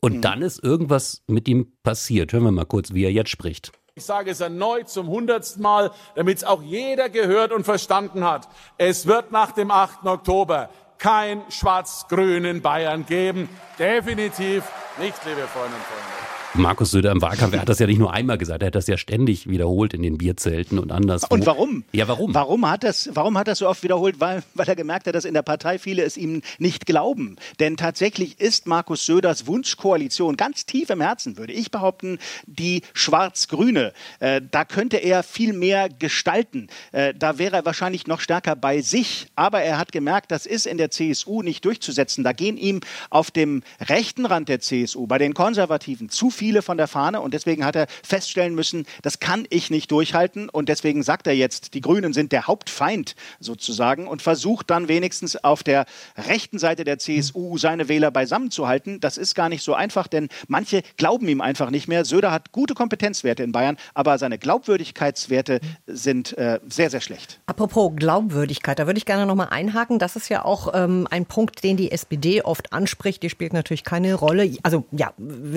Und 0.00 0.16
mhm. 0.16 0.20
dann 0.20 0.42
ist 0.42 0.62
irgendwas 0.62 1.22
mit 1.28 1.48
ihm 1.48 1.72
passiert. 1.82 2.32
Hören 2.32 2.44
wir 2.44 2.52
mal 2.52 2.66
kurz, 2.66 2.92
wie 2.92 3.04
er 3.04 3.12
jetzt 3.12 3.30
spricht. 3.30 3.72
Ich 3.94 4.06
sage 4.06 4.30
es 4.30 4.40
erneut 4.40 4.88
zum 4.88 5.08
hundertsten 5.08 5.62
Mal, 5.62 5.90
damit 6.14 6.38
es 6.38 6.44
auch 6.44 6.62
jeder 6.62 7.10
gehört 7.10 7.52
und 7.52 7.64
verstanden 7.64 8.24
hat. 8.24 8.48
Es 8.78 9.06
wird 9.06 9.32
nach 9.32 9.52
dem 9.52 9.70
8. 9.70 10.06
Oktober 10.06 10.70
kein 10.96 11.42
Schwarz-Grün 11.50 12.46
in 12.46 12.62
Bayern 12.62 13.04
geben. 13.04 13.50
Definitiv 13.78 14.64
nicht, 14.96 15.22
liebe 15.26 15.46
Freundinnen 15.46 15.76
und 15.76 15.84
Freunde. 15.84 16.11
Markus 16.54 16.90
Söder 16.90 17.12
im 17.12 17.22
Wahlkampf, 17.22 17.54
er 17.54 17.62
hat 17.62 17.68
das 17.70 17.78
ja 17.78 17.86
nicht 17.86 17.98
nur 17.98 18.12
einmal 18.12 18.36
gesagt, 18.36 18.62
er 18.62 18.66
hat 18.66 18.74
das 18.74 18.86
ja 18.86 18.98
ständig 18.98 19.48
wiederholt 19.48 19.94
in 19.94 20.02
den 20.02 20.18
Bierzelten 20.18 20.78
und 20.78 20.92
anderswo. 20.92 21.28
Und 21.32 21.46
warum? 21.46 21.84
Ja, 21.92 22.08
warum? 22.08 22.34
Warum 22.34 22.68
hat 22.68 22.84
das, 22.84 23.08
warum 23.14 23.38
hat 23.38 23.48
das 23.48 23.60
so 23.60 23.68
oft 23.68 23.82
wiederholt? 23.82 24.20
Weil, 24.20 24.42
weil 24.52 24.68
er 24.68 24.76
gemerkt 24.76 25.06
hat, 25.06 25.14
dass 25.14 25.24
in 25.24 25.32
der 25.32 25.42
Partei 25.42 25.78
viele 25.78 26.02
es 26.02 26.18
ihm 26.18 26.42
nicht 26.58 26.84
glauben. 26.84 27.36
Denn 27.58 27.78
tatsächlich 27.78 28.38
ist 28.38 28.66
Markus 28.66 29.06
Söders 29.06 29.46
Wunschkoalition 29.46 30.36
ganz 30.36 30.66
tief 30.66 30.90
im 30.90 31.00
Herzen, 31.00 31.38
würde 31.38 31.54
ich 31.54 31.70
behaupten, 31.70 32.18
die 32.44 32.82
schwarz-grüne. 32.92 33.94
Äh, 34.20 34.42
da 34.50 34.66
könnte 34.66 34.98
er 34.98 35.22
viel 35.22 35.54
mehr 35.54 35.88
gestalten. 35.88 36.68
Äh, 36.92 37.14
da 37.14 37.38
wäre 37.38 37.56
er 37.56 37.64
wahrscheinlich 37.64 38.06
noch 38.06 38.20
stärker 38.20 38.56
bei 38.56 38.82
sich. 38.82 39.28
Aber 39.36 39.62
er 39.62 39.78
hat 39.78 39.90
gemerkt, 39.90 40.30
das 40.30 40.44
ist 40.44 40.66
in 40.66 40.76
der 40.76 40.90
CSU 40.90 41.40
nicht 41.40 41.64
durchzusetzen. 41.64 42.24
Da 42.24 42.34
gehen 42.34 42.58
ihm 42.58 42.80
auf 43.08 43.30
dem 43.30 43.62
rechten 43.80 44.26
Rand 44.26 44.50
der 44.50 44.60
CSU, 44.60 45.06
bei 45.06 45.16
den 45.16 45.32
Konservativen, 45.32 46.10
zu 46.10 46.28
viele 46.28 46.41
viele 46.42 46.62
von 46.62 46.76
der 46.76 46.88
Fahne 46.88 47.20
und 47.20 47.34
deswegen 47.34 47.64
hat 47.64 47.76
er 47.76 47.86
feststellen 48.02 48.56
müssen, 48.56 48.84
das 49.02 49.20
kann 49.20 49.46
ich 49.48 49.70
nicht 49.70 49.92
durchhalten 49.92 50.48
und 50.48 50.68
deswegen 50.68 51.04
sagt 51.04 51.28
er 51.28 51.34
jetzt, 51.34 51.74
die 51.74 51.80
Grünen 51.80 52.12
sind 52.12 52.32
der 52.32 52.48
Hauptfeind 52.48 53.14
sozusagen 53.38 54.08
und 54.08 54.22
versucht 54.22 54.68
dann 54.68 54.88
wenigstens 54.88 55.36
auf 55.36 55.62
der 55.62 55.84
rechten 56.16 56.58
Seite 56.58 56.82
der 56.82 56.98
CSU 56.98 57.58
seine 57.58 57.88
Wähler 57.88 58.10
beisammen 58.10 58.50
zu 58.50 58.66
halten. 58.66 58.98
Das 58.98 59.18
ist 59.18 59.36
gar 59.36 59.48
nicht 59.48 59.62
so 59.62 59.74
einfach, 59.74 60.08
denn 60.08 60.30
manche 60.48 60.82
glauben 60.96 61.28
ihm 61.28 61.40
einfach 61.40 61.70
nicht 61.70 61.86
mehr. 61.86 62.04
Söder 62.04 62.32
hat 62.32 62.50
gute 62.50 62.74
Kompetenzwerte 62.74 63.44
in 63.44 63.52
Bayern, 63.52 63.76
aber 63.94 64.18
seine 64.18 64.36
Glaubwürdigkeitswerte 64.36 65.60
sind 65.86 66.36
äh, 66.38 66.58
sehr, 66.68 66.90
sehr 66.90 67.00
schlecht. 67.00 67.38
Apropos 67.46 67.92
Glaubwürdigkeit, 67.94 68.80
da 68.80 68.88
würde 68.88 68.98
ich 68.98 69.06
gerne 69.06 69.26
nochmal 69.26 69.50
einhaken. 69.50 70.00
Das 70.00 70.16
ist 70.16 70.28
ja 70.28 70.44
auch 70.44 70.72
ähm, 70.74 71.06
ein 71.08 71.24
Punkt, 71.24 71.62
den 71.62 71.76
die 71.76 71.92
SPD 71.92 72.42
oft 72.42 72.72
anspricht. 72.72 73.22
Die 73.22 73.30
spielt 73.30 73.52
natürlich 73.52 73.84
keine 73.84 74.14
Rolle. 74.14 74.56
Also 74.64 74.86
ja, 74.90 75.12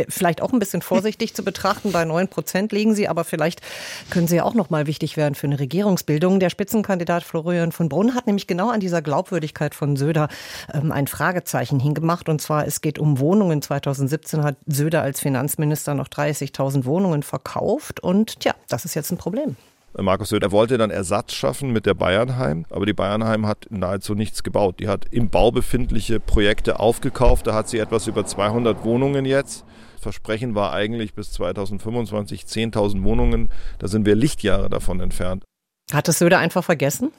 vielleicht 0.09 0.43
auch 0.43 0.53
ein 0.53 0.59
bisschen 0.59 0.74
bisschen 0.79 0.87
vorsichtig 0.87 1.33
zu 1.33 1.43
betrachten. 1.43 1.91
Bei 1.91 2.05
9 2.05 2.27
Prozent 2.27 2.71
liegen 2.71 2.95
sie, 2.95 3.07
aber 3.07 3.23
vielleicht 3.23 3.61
können 4.09 4.27
sie 4.27 4.37
ja 4.37 4.43
auch 4.43 4.53
noch 4.53 4.69
mal 4.69 4.87
wichtig 4.87 5.17
werden 5.17 5.35
für 5.35 5.47
eine 5.47 5.59
Regierungsbildung. 5.59 6.39
Der 6.39 6.49
Spitzenkandidat 6.49 7.23
Florian 7.23 7.71
von 7.71 7.89
Brunn 7.89 8.15
hat 8.15 8.27
nämlich 8.27 8.47
genau 8.47 8.69
an 8.69 8.79
dieser 8.79 9.01
Glaubwürdigkeit 9.01 9.75
von 9.75 9.95
Söder 9.95 10.27
ähm, 10.73 10.91
ein 10.91 11.07
Fragezeichen 11.07 11.79
hingemacht. 11.79 12.29
Und 12.29 12.41
zwar, 12.41 12.65
es 12.67 12.81
geht 12.81 12.99
um 12.99 13.19
Wohnungen. 13.19 13.61
2017 13.61 14.43
hat 14.43 14.57
Söder 14.65 15.01
als 15.01 15.19
Finanzminister 15.19 15.93
noch 15.93 16.07
30.000 16.07 16.85
Wohnungen 16.85 17.23
verkauft. 17.23 17.99
Und 17.99 18.39
tja, 18.39 18.53
das 18.67 18.85
ist 18.85 18.95
jetzt 18.95 19.11
ein 19.11 19.17
Problem. 19.17 19.55
Markus 19.97 20.29
Söder 20.29 20.51
wollte 20.51 20.77
dann 20.77 20.91
Ersatz 20.91 21.33
schaffen 21.33 21.71
mit 21.71 21.85
der 21.85 21.93
Bayernheim, 21.93 22.65
aber 22.69 22.85
die 22.85 22.93
Bayernheim 22.93 23.47
hat 23.47 23.67
nahezu 23.69 24.13
nichts 24.13 24.43
gebaut. 24.43 24.81
Die 24.81 24.89
hat 24.89 25.05
im 25.11 25.29
Bau 25.29 25.51
befindliche 25.51 26.19
Projekte 26.19 26.81
aufgekauft, 26.81 27.47
da 27.47 27.53
hat 27.53 27.69
sie 27.69 27.79
etwas 27.79 28.05
über 28.07 28.25
200 28.25 28.83
Wohnungen 28.83 29.23
jetzt. 29.23 29.63
Das 30.05 30.13
Versprechen 30.13 30.53
war 30.53 30.71
eigentlich 30.71 31.15
bis 31.15 31.31
2025 31.31 32.43
10.000 32.43 33.01
Wohnungen, 33.01 33.49
da 33.79 33.87
sind 33.87 34.05
wir 34.05 34.13
Lichtjahre 34.13 34.69
davon 34.69 34.99
entfernt. 34.99 35.43
Hat 35.91 36.07
es 36.07 36.19
Söder 36.19 36.37
einfach 36.37 36.63
vergessen? 36.63 37.11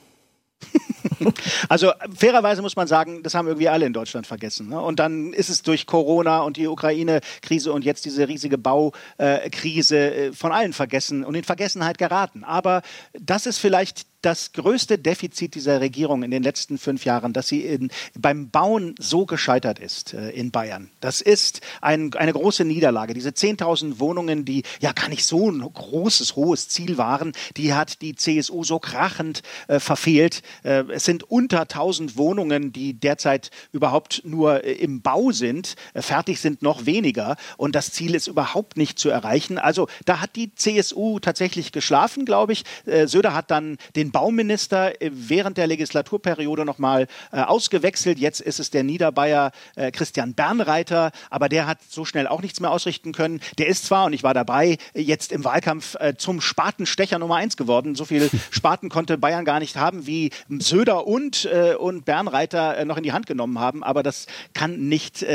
Also 1.67 1.91
fairerweise 2.15 2.61
muss 2.61 2.75
man 2.75 2.87
sagen, 2.87 3.23
das 3.23 3.33
haben 3.33 3.47
irgendwie 3.47 3.69
alle 3.69 3.87
in 3.87 3.93
Deutschland 3.93 4.27
vergessen. 4.27 4.69
Ne? 4.69 4.79
Und 4.79 4.99
dann 4.99 5.33
ist 5.33 5.49
es 5.49 5.63
durch 5.63 5.87
Corona 5.87 6.41
und 6.41 6.57
die 6.57 6.67
Ukraine-Krise 6.67 7.73
und 7.73 7.83
jetzt 7.83 8.05
diese 8.05 8.27
riesige 8.27 8.57
Baukrise 8.59 10.13
äh, 10.13 10.33
von 10.33 10.51
allen 10.51 10.73
vergessen 10.73 11.23
und 11.23 11.33
in 11.33 11.43
Vergessenheit 11.43 11.97
geraten. 11.97 12.43
Aber 12.43 12.83
das 13.19 13.47
ist 13.47 13.57
vielleicht 13.57 14.05
das 14.21 14.51
größte 14.51 14.97
Defizit 14.97 15.55
dieser 15.55 15.79
Regierung 15.79 16.23
in 16.23 16.31
den 16.31 16.43
letzten 16.43 16.77
fünf 16.77 17.05
Jahren, 17.05 17.33
dass 17.33 17.47
sie 17.47 17.61
in, 17.61 17.91
beim 18.17 18.49
Bauen 18.49 18.95
so 18.99 19.25
gescheitert 19.25 19.79
ist 19.79 20.13
äh, 20.13 20.31
in 20.31 20.51
Bayern. 20.51 20.89
Das 21.01 21.21
ist 21.21 21.61
ein, 21.81 22.13
eine 22.15 22.33
große 22.33 22.65
Niederlage. 22.65 23.13
Diese 23.13 23.29
10.000 23.29 23.99
Wohnungen, 23.99 24.43
die 24.43 24.63
ja 24.79 24.91
gar 24.91 25.09
nicht 25.09 25.25
so 25.25 25.51
ein 25.51 25.61
großes, 25.61 26.35
hohes 26.35 26.67
Ziel 26.67 26.97
waren, 26.97 27.33
die 27.57 27.73
hat 27.73 28.01
die 28.01 28.15
CSU 28.15 28.63
so 28.63 28.79
krachend 28.79 29.43
äh, 29.67 29.79
verfehlt. 29.79 30.41
Äh, 30.63 30.83
es 30.89 31.05
sind 31.05 31.23
unter 31.23 31.63
1.000 31.63 32.17
Wohnungen, 32.17 32.73
die 32.73 32.93
derzeit 32.93 33.51
überhaupt 33.71 34.23
nur 34.25 34.63
äh, 34.63 34.73
im 34.73 35.01
Bau 35.01 35.31
sind. 35.31 35.75
Äh, 35.93 36.01
fertig 36.01 36.39
sind 36.39 36.61
noch 36.63 36.85
weniger. 36.85 37.37
Und 37.57 37.75
das 37.75 37.91
Ziel 37.91 38.15
ist 38.15 38.27
überhaupt 38.27 38.77
nicht 38.77 38.97
zu 38.97 39.09
erreichen. 39.09 39.59
Also 39.59 39.87
da 40.05 40.21
hat 40.21 40.35
die 40.35 40.55
CSU 40.55 41.19
tatsächlich 41.19 41.71
geschlafen, 41.71 42.25
glaube 42.25 42.53
ich. 42.53 42.63
Äh, 42.85 43.07
Söder 43.07 43.33
hat 43.33 43.51
dann 43.51 43.77
den 43.95 44.06
Bauminister 44.11 45.01
äh, 45.01 45.11
während 45.13 45.57
der 45.57 45.67
Legislaturperiode 45.67 46.65
nochmal 46.65 47.07
äh, 47.31 47.41
ausgewechselt. 47.41 48.19
Jetzt 48.19 48.41
ist 48.41 48.59
es 48.59 48.69
der 48.69 48.83
Niederbayer 48.83 49.51
äh, 49.75 49.91
Christian 49.91 50.33
Bernreiter, 50.33 51.11
aber 51.29 51.49
der 51.49 51.67
hat 51.67 51.79
so 51.89 52.05
schnell 52.05 52.27
auch 52.27 52.41
nichts 52.41 52.59
mehr 52.59 52.71
ausrichten 52.71 53.11
können. 53.11 53.41
Der 53.57 53.67
ist 53.67 53.85
zwar, 53.85 54.05
und 54.05 54.13
ich 54.13 54.23
war 54.23 54.33
dabei, 54.33 54.77
jetzt 54.93 55.31
im 55.31 55.43
Wahlkampf 55.43 55.95
äh, 55.99 56.15
zum 56.17 56.41
Spatenstecher 56.41 57.19
Nummer 57.19 57.35
eins 57.35 57.57
geworden. 57.57 57.95
So 57.95 58.05
viele 58.05 58.29
Spaten 58.51 58.89
konnte 58.89 59.17
Bayern 59.17 59.45
gar 59.45 59.59
nicht 59.59 59.77
haben, 59.77 60.07
wie 60.07 60.31
Söder 60.49 61.07
und, 61.07 61.45
äh, 61.45 61.75
und 61.75 62.05
Bernreiter 62.05 62.77
äh, 62.77 62.85
noch 62.85 62.97
in 62.97 63.03
die 63.03 63.11
Hand 63.11 63.27
genommen 63.27 63.59
haben. 63.59 63.83
Aber 63.83 64.03
das 64.03 64.27
kann 64.53 64.87
nicht 64.87 65.25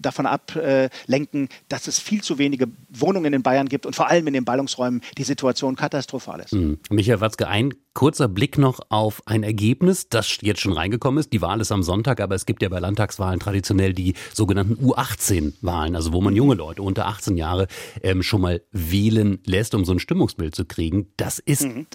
davon 0.00 0.26
ablenken, 0.26 1.48
dass 1.68 1.86
es 1.86 1.98
viel 1.98 2.22
zu 2.22 2.38
wenige 2.38 2.66
Wohnungen 2.88 3.32
in 3.32 3.42
Bayern 3.42 3.68
gibt 3.68 3.86
und 3.86 3.96
vor 3.96 4.08
allem 4.08 4.26
in 4.26 4.34
den 4.34 4.44
Ballungsräumen 4.44 5.00
die 5.16 5.24
Situation 5.24 5.76
katastrophal 5.76 6.40
ist. 6.40 6.52
Mhm. 6.52 6.78
Michael 6.90 7.20
Watzke, 7.20 7.48
ein 7.48 7.74
Kurzer 7.94 8.26
Blick 8.26 8.58
noch 8.58 8.80
auf 8.88 9.22
ein 9.26 9.44
Ergebnis, 9.44 10.08
das 10.08 10.38
jetzt 10.42 10.60
schon 10.60 10.72
reingekommen 10.72 11.20
ist. 11.20 11.32
Die 11.32 11.40
Wahl 11.40 11.60
ist 11.60 11.70
am 11.70 11.84
Sonntag, 11.84 12.20
aber 12.20 12.34
es 12.34 12.44
gibt 12.44 12.62
ja 12.62 12.68
bei 12.68 12.80
Landtagswahlen 12.80 13.38
traditionell 13.38 13.94
die 13.94 14.14
sogenannten 14.32 14.84
U18-Wahlen, 14.84 15.94
also 15.94 16.12
wo 16.12 16.20
man 16.20 16.34
junge 16.34 16.56
Leute 16.56 16.82
unter 16.82 17.06
18 17.06 17.36
Jahre 17.36 17.68
ähm, 18.02 18.22
schon 18.22 18.40
mal 18.40 18.62
wählen 18.72 19.38
lässt, 19.46 19.74
um 19.74 19.84
so 19.84 19.92
ein 19.92 20.00
Stimmungsbild 20.00 20.54
zu 20.54 20.64
kriegen. 20.64 21.08
Das 21.16 21.38
ist 21.38 21.62
mhm 21.62 21.86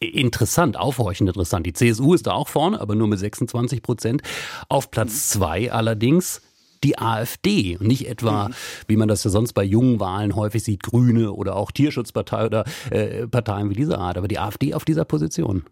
interessant, 0.00 0.76
aufhorchend 0.76 1.30
interessant. 1.30 1.66
Die 1.66 1.72
CSU 1.72 2.12
ist 2.12 2.26
da 2.26 2.32
auch 2.32 2.48
vorne, 2.48 2.80
aber 2.80 2.94
nur 2.94 3.08
mit 3.08 3.18
26 3.18 3.82
Prozent. 3.82 4.22
Auf 4.68 4.90
Platz 4.90 5.30
zwei 5.30 5.72
allerdings 5.72 6.42
die 6.84 6.98
AfD. 6.98 7.76
Nicht 7.80 8.08
etwa, 8.08 8.48
mhm. 8.48 8.54
wie 8.86 8.96
man 8.96 9.08
das 9.08 9.24
ja 9.24 9.30
sonst 9.30 9.54
bei 9.54 9.64
jungen 9.64 9.98
Wahlen 10.00 10.36
häufig 10.36 10.62
sieht, 10.62 10.82
Grüne 10.82 11.32
oder 11.32 11.56
auch 11.56 11.72
Tierschutzpartei 11.72 12.46
oder 12.46 12.64
äh, 12.90 13.26
Parteien 13.26 13.70
wie 13.70 13.74
dieser 13.74 13.98
Art, 13.98 14.18
aber 14.18 14.28
die 14.28 14.38
AfD 14.38 14.74
auf 14.74 14.84
dieser 14.84 15.04
Position. 15.04 15.64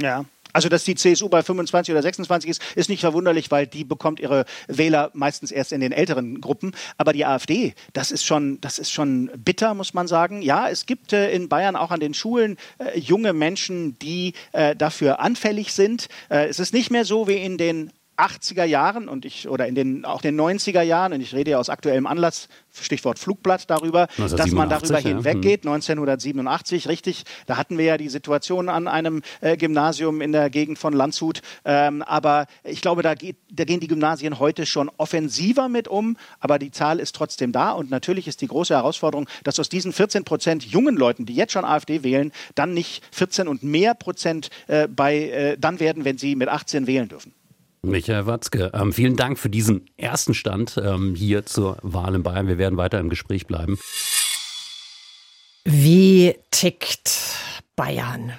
Ja, 0.00 0.24
also, 0.52 0.68
dass 0.68 0.84
die 0.84 0.94
CSU 0.94 1.28
bei 1.28 1.42
25 1.42 1.92
oder 1.92 2.02
26 2.02 2.50
ist, 2.50 2.62
ist 2.74 2.88
nicht 2.88 3.00
verwunderlich, 3.00 3.50
weil 3.50 3.66
die 3.66 3.84
bekommt 3.84 4.20
ihre 4.20 4.44
Wähler 4.68 5.10
meistens 5.14 5.52
erst 5.52 5.72
in 5.72 5.80
den 5.80 5.92
älteren 5.92 6.40
Gruppen. 6.40 6.72
Aber 6.98 7.12
die 7.12 7.24
AfD, 7.24 7.74
das 7.92 8.10
ist 8.10 8.24
schon, 8.24 8.60
das 8.60 8.78
ist 8.78 8.90
schon 8.90 9.30
bitter, 9.36 9.74
muss 9.74 9.94
man 9.94 10.08
sagen. 10.08 10.42
Ja, 10.42 10.68
es 10.68 10.86
gibt 10.86 11.12
äh, 11.12 11.30
in 11.30 11.48
Bayern 11.48 11.76
auch 11.76 11.90
an 11.90 12.00
den 12.00 12.14
Schulen 12.14 12.56
äh, 12.78 12.98
junge 12.98 13.32
Menschen, 13.32 13.98
die 14.00 14.34
äh, 14.52 14.74
dafür 14.74 15.20
anfällig 15.20 15.72
sind. 15.72 16.08
Äh, 16.28 16.48
es 16.48 16.58
ist 16.58 16.74
nicht 16.74 16.90
mehr 16.90 17.04
so 17.04 17.28
wie 17.28 17.36
in 17.36 17.56
den 17.58 17.92
80er 18.20 18.64
Jahren 18.64 19.08
und 19.08 19.24
ich 19.24 19.48
oder 19.48 19.66
in 19.66 19.74
den 19.74 20.04
auch 20.04 20.22
den 20.22 20.40
90er 20.40 20.82
Jahren 20.82 21.12
und 21.12 21.20
ich 21.20 21.34
rede 21.34 21.52
ja 21.52 21.58
aus 21.58 21.68
aktuellem 21.68 22.06
Anlass 22.06 22.48
Stichwort 22.72 23.18
Flugblatt 23.18 23.68
darüber, 23.68 24.06
dass 24.16 24.50
man 24.52 24.68
darüber 24.68 24.98
ja. 24.98 25.08
hinweggeht. 25.08 25.66
1987, 25.66 26.84
hm. 26.84 26.90
richtig. 26.90 27.24
Da 27.46 27.56
hatten 27.56 27.78
wir 27.78 27.84
ja 27.84 27.96
die 27.96 28.08
Situation 28.08 28.68
an 28.68 28.88
einem 28.88 29.22
äh, 29.40 29.56
Gymnasium 29.56 30.20
in 30.20 30.32
der 30.32 30.50
Gegend 30.50 30.78
von 30.78 30.92
Landshut. 30.92 31.42
Ähm, 31.64 32.02
aber 32.02 32.46
ich 32.64 32.80
glaube, 32.80 33.02
da, 33.02 33.14
geht, 33.14 33.36
da 33.50 33.64
gehen 33.64 33.80
die 33.80 33.88
Gymnasien 33.88 34.38
heute 34.38 34.66
schon 34.66 34.90
offensiver 34.96 35.68
mit 35.68 35.88
um. 35.88 36.16
Aber 36.38 36.58
die 36.58 36.70
Zahl 36.70 37.00
ist 37.00 37.14
trotzdem 37.14 37.52
da. 37.52 37.72
Und 37.72 37.90
natürlich 37.90 38.28
ist 38.28 38.40
die 38.40 38.48
große 38.48 38.74
Herausforderung, 38.74 39.28
dass 39.44 39.58
aus 39.58 39.68
diesen 39.68 39.92
14 39.92 40.24
Prozent 40.24 40.64
jungen 40.64 40.96
Leuten, 40.96 41.26
die 41.26 41.34
jetzt 41.34 41.52
schon 41.52 41.64
AfD 41.64 42.02
wählen, 42.02 42.32
dann 42.54 42.74
nicht 42.74 43.02
14 43.12 43.48
und 43.48 43.62
mehr 43.62 43.94
Prozent 43.94 44.50
äh, 44.68 44.86
bei, 44.88 45.28
äh, 45.30 45.56
dann 45.58 45.80
werden, 45.80 46.04
wenn 46.04 46.18
sie 46.18 46.36
mit 46.36 46.48
18 46.48 46.86
wählen 46.86 47.08
dürfen. 47.08 47.32
Michael 47.82 48.26
Watzke, 48.26 48.70
ähm, 48.74 48.92
vielen 48.92 49.16
Dank 49.16 49.38
für 49.38 49.48
diesen 49.48 49.86
ersten 49.96 50.34
Stand 50.34 50.80
ähm, 50.82 51.14
hier 51.14 51.46
zur 51.46 51.78
Wahl 51.82 52.14
in 52.14 52.22
Bayern. 52.22 52.46
Wir 52.46 52.58
werden 52.58 52.76
weiter 52.76 52.98
im 52.98 53.08
Gespräch 53.08 53.46
bleiben. 53.46 53.78
Wie 55.64 56.36
tickt 56.50 57.10
Bayern? 57.76 58.32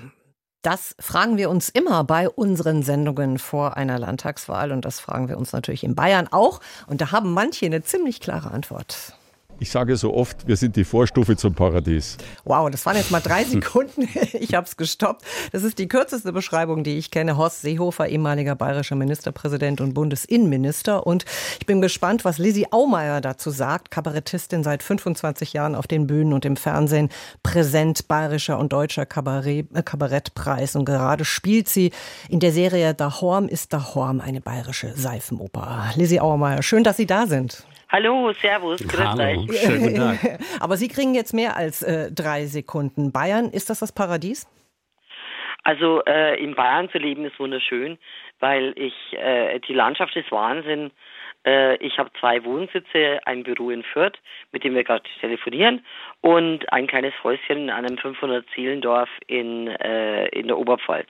Das 0.62 0.96
fragen 1.00 1.38
wir 1.38 1.50
uns 1.50 1.70
immer 1.70 2.04
bei 2.04 2.30
unseren 2.30 2.84
Sendungen 2.84 3.40
vor 3.40 3.78
einer 3.78 3.98
Landtagswahl 3.98 4.72
und 4.72 4.86
das 4.86 5.00
fragen 5.00 5.28
wir 5.28 5.38
uns 5.38 5.54
natürlich 5.54 5.84
in 5.84 5.96
Bayern 5.96 6.28
auch. 6.30 6.62
Und 6.86 7.02
da 7.02 7.12
haben 7.12 7.34
manche 7.34 7.66
eine 7.66 7.84
ziemlich 7.84 8.20
klare 8.20 8.52
Antwort. 8.52 9.16
Ich 9.62 9.70
sage 9.70 9.96
so 9.96 10.16
oft, 10.16 10.48
wir 10.48 10.58
sind 10.58 10.76
die 10.76 10.84
Vorstufe 10.84 11.38
zum 11.38 11.54
Paradies. 11.54 12.18
Wow, 12.46 12.72
das 12.72 12.84
waren 12.88 12.98
jetzt 12.98 13.12
mal 13.12 13.20
drei 13.20 13.44
Sekunden. 13.46 14.10
Ich 14.34 14.56
habe 14.56 14.66
es 14.66 14.76
gestoppt. 14.76 15.24
Das 15.52 15.64
ist 15.64 15.78
die 15.78 15.88
kürzeste 15.88 16.34
Beschreibung, 16.34 16.84
die 16.84 16.98
ich 16.98 17.12
kenne. 17.12 17.38
Horst 17.38 17.62
Seehofer, 17.62 18.08
ehemaliger 18.08 18.56
bayerischer 18.56 18.96
Ministerpräsident 18.96 19.82
und 19.82 19.94
Bundesinnenminister. 19.94 21.06
Und 21.06 21.26
ich 21.60 21.68
bin 21.68 21.80
gespannt, 21.80 22.26
was 22.26 22.40
Lizzie 22.40 22.72
Aumeier 22.72 23.22
dazu 23.22 23.52
sagt. 23.52 23.92
Kabarettistin 23.92 24.64
seit 24.64 24.82
25 24.82 25.54
Jahren 25.54 25.76
auf 25.76 25.86
den 25.86 26.08
Bühnen 26.08 26.34
und 26.34 26.44
im 26.44 26.56
Fernsehen. 26.56 27.10
Präsent 27.44 28.08
bayerischer 28.08 28.58
und 28.58 28.74
deutscher 28.74 29.06
Kabarett, 29.06 29.68
äh, 29.76 29.84
Kabarettpreis. 29.84 30.76
Und 30.76 30.86
gerade 30.86 31.24
spielt 31.24 31.70
sie 31.70 31.92
in 32.30 32.40
der 32.40 32.52
Serie 32.52 32.96
Da 32.96 33.22
Horm 33.22 33.48
ist 33.48 33.74
Da 33.74 33.94
Horm, 33.94 34.22
eine 34.22 34.42
bayerische 34.42 34.94
Seifenoper. 34.96 35.92
Lizzie 35.96 36.20
Aumeier, 36.20 36.64
schön, 36.64 36.84
dass 36.84 36.98
Sie 36.98 37.06
da 37.06 37.28
sind. 37.28 37.64
Hallo, 37.92 38.32
Servus, 38.32 38.80
grüß 38.88 39.06
Hallo, 39.06 39.22
euch. 39.22 39.60
Schönen 39.60 39.82
guten 39.82 39.96
Tag. 39.98 40.40
Aber 40.62 40.78
Sie 40.78 40.88
kriegen 40.88 41.14
jetzt 41.14 41.34
mehr 41.34 41.58
als 41.58 41.84
äh, 41.84 42.10
drei 42.10 42.46
Sekunden. 42.46 43.12
Bayern, 43.12 43.50
ist 43.50 43.70
das 43.70 43.82
das 43.82 43.92
Paradies? 43.92 44.48
Also 45.66 46.02
äh, 46.06 46.42
in 46.42 46.56
Bayern 46.56 46.90
zu 46.90 47.00
leben 47.00 47.26
ist 47.26 47.38
wunderschön, 47.38 47.98
weil 48.40 48.74
ich 48.78 48.94
äh, 49.12 49.60
die 49.60 49.74
Landschaft 49.74 50.16
ist 50.16 50.32
Wahnsinn. 50.32 50.92
Äh, 51.46 51.76
ich 51.86 51.98
habe 51.98 52.10
zwei 52.18 52.42
Wohnsitze, 52.46 53.20
ein 53.26 53.44
Büro 53.44 53.72
in 53.72 53.84
Fürth, 53.84 54.18
mit 54.54 54.64
dem 54.64 54.74
wir 54.74 54.86
gerade 54.86 55.04
telefonieren, 55.20 55.86
und 56.22 56.72
ein 56.72 56.88
kleines 56.88 57.14
Häuschen 57.26 57.64
in 57.64 57.70
einem 57.70 57.98
500 57.98 58.46
Seelendorf 58.56 59.10
in 59.28 59.68
äh, 59.68 60.28
in 60.28 60.48
der 60.48 60.58
Oberpfalz. 60.58 61.10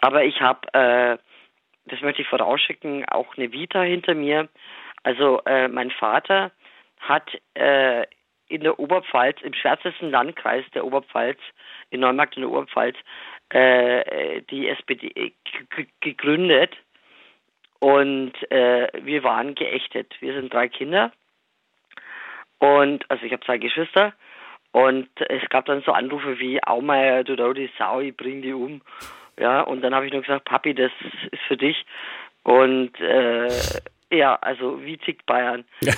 Aber 0.00 0.24
ich 0.24 0.40
habe, 0.40 0.66
äh, 0.72 1.18
das 1.90 2.00
möchte 2.00 2.22
ich 2.22 2.28
vorausschicken, 2.28 3.04
auch 3.04 3.36
eine 3.36 3.52
Vita 3.52 3.82
hinter 3.82 4.14
mir. 4.14 4.48
Also 5.02 5.40
äh, 5.46 5.68
mein 5.68 5.90
Vater 5.90 6.50
hat 7.00 7.30
äh, 7.54 8.04
in 8.48 8.62
der 8.62 8.78
Oberpfalz, 8.78 9.40
im 9.42 9.54
schwärzesten 9.54 10.10
Landkreis 10.10 10.64
der 10.74 10.84
Oberpfalz, 10.84 11.38
in 11.90 12.00
Neumarkt 12.00 12.36
in 12.36 12.42
der 12.42 12.50
Oberpfalz, 12.50 12.96
äh, 13.50 14.42
die 14.42 14.68
SPD 14.68 15.32
gegründet. 16.00 16.76
Und 17.78 18.32
äh, 18.50 18.88
wir 19.02 19.24
waren 19.24 19.54
geächtet. 19.54 20.14
Wir 20.20 20.34
sind 20.34 20.52
drei 20.52 20.68
Kinder. 20.68 21.12
Und 22.58 23.10
also 23.10 23.24
ich 23.24 23.32
habe 23.32 23.44
zwei 23.44 23.58
Geschwister. 23.58 24.12
Und 24.72 25.08
es 25.28 25.48
gab 25.48 25.64
dann 25.64 25.82
so 25.82 25.92
Anrufe 25.92 26.38
wie 26.38 26.62
Aumeier, 26.62 27.24
du 27.24 27.34
da 27.34 27.52
die 27.52 27.70
Sau, 27.78 28.00
ich 28.00 28.16
bring 28.16 28.42
die 28.42 28.52
um. 28.52 28.82
Ja, 29.38 29.62
und 29.62 29.80
dann 29.80 29.94
habe 29.94 30.06
ich 30.06 30.12
nur 30.12 30.22
gesagt, 30.22 30.44
Papi, 30.44 30.74
das 30.74 30.92
ist 31.32 31.42
für 31.48 31.56
dich. 31.56 31.84
Und 32.42 32.98
äh, 33.00 33.48
ja, 34.10 34.34
also 34.36 34.82
wie 34.82 34.98
tickt 34.98 35.24
Bayern? 35.26 35.64
ja, 35.80 35.94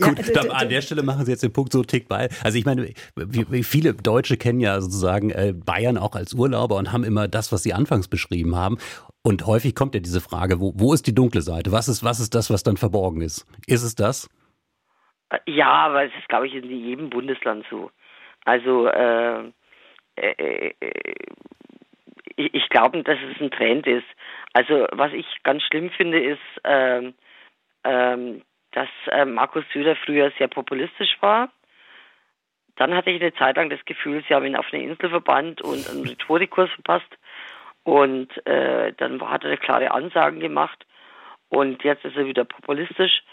gut, 0.00 0.34
ja, 0.34 0.50
an 0.50 0.68
der 0.68 0.80
Stelle 0.80 1.02
machen 1.02 1.24
Sie 1.24 1.30
jetzt 1.30 1.42
den 1.42 1.52
Punkt 1.52 1.72
so 1.72 1.82
tickt 1.82 2.08
Bayern. 2.08 2.30
Also 2.42 2.58
ich 2.58 2.64
meine, 2.64 2.88
wie, 3.16 3.62
viele 3.62 3.94
Deutsche 3.94 4.36
kennen 4.36 4.60
ja 4.60 4.80
sozusagen 4.80 5.30
äh, 5.30 5.52
Bayern 5.54 5.98
auch 5.98 6.14
als 6.14 6.32
Urlauber 6.32 6.76
und 6.76 6.92
haben 6.92 7.04
immer 7.04 7.28
das, 7.28 7.52
was 7.52 7.62
Sie 7.62 7.74
anfangs 7.74 8.08
beschrieben 8.08 8.56
haben. 8.56 8.78
Und 9.22 9.46
häufig 9.46 9.74
kommt 9.74 9.94
ja 9.94 10.00
diese 10.00 10.20
Frage, 10.20 10.60
wo, 10.60 10.72
wo 10.76 10.94
ist 10.94 11.06
die 11.06 11.14
dunkle 11.14 11.42
Seite? 11.42 11.72
Was 11.72 11.88
ist, 11.88 12.04
was 12.04 12.20
ist 12.20 12.34
das, 12.34 12.50
was 12.50 12.62
dann 12.62 12.76
verborgen 12.76 13.20
ist? 13.20 13.46
Ist 13.66 13.82
es 13.82 13.94
das? 13.94 14.30
Ja, 15.46 15.68
aber 15.68 16.04
es 16.04 16.12
ist, 16.18 16.28
glaube 16.28 16.46
ich, 16.46 16.54
in 16.54 16.70
jedem 16.70 17.10
Bundesland 17.10 17.66
so. 17.68 17.90
Also 18.44 18.86
äh, 18.86 19.52
äh, 20.16 20.72
ich, 22.36 22.54
ich 22.54 22.68
glaube, 22.68 23.02
dass 23.02 23.18
es 23.34 23.40
ein 23.40 23.50
Trend 23.50 23.86
ist. 23.86 24.06
Also 24.56 24.86
was 24.90 25.12
ich 25.12 25.26
ganz 25.42 25.62
schlimm 25.64 25.90
finde, 25.90 26.18
ist, 26.18 26.40
ähm, 26.64 27.12
ähm, 27.84 28.40
dass 28.72 28.88
äh, 29.10 29.26
Markus 29.26 29.64
Söder 29.70 29.96
früher 29.96 30.32
sehr 30.38 30.48
populistisch 30.48 31.14
war. 31.20 31.50
Dann 32.76 32.94
hatte 32.94 33.10
ich 33.10 33.20
eine 33.20 33.34
Zeit 33.34 33.56
lang 33.56 33.68
das 33.68 33.84
Gefühl, 33.84 34.24
sie 34.26 34.34
haben 34.34 34.46
ihn 34.46 34.56
auf 34.56 34.72
eine 34.72 34.82
Insel 34.82 35.10
verbannt 35.10 35.60
und 35.60 35.86
einen 35.90 36.06
Rhetorikkurs 36.08 36.70
verpasst. 36.70 37.18
Und 37.82 38.30
äh, 38.46 38.94
dann 38.94 39.20
hat 39.28 39.44
er 39.44 39.58
klare 39.58 39.90
Ansagen 39.90 40.40
gemacht. 40.40 40.86
Und 41.50 41.84
jetzt 41.84 42.06
ist 42.06 42.16
er 42.16 42.24
wieder 42.24 42.46
populistisch. 42.46 43.24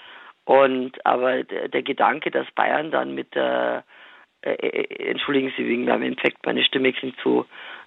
Und 0.44 1.06
aber 1.06 1.46
der, 1.46 1.70
der 1.70 1.84
Gedanke, 1.84 2.32
dass 2.32 2.52
Bayern 2.52 2.92
dann 2.92 3.16
mit 3.16 3.34
der 3.34 3.86
äh, 4.42 4.56
äh, 4.56 5.10
entschuldigen 5.10 5.54
Sie 5.56 5.66
wegen 5.66 5.86
meinem 5.86 6.04
Infekt, 6.04 6.46
meine 6.46 6.66
Stimme 6.66 6.92
klingt 6.92 7.16
so 7.24 7.46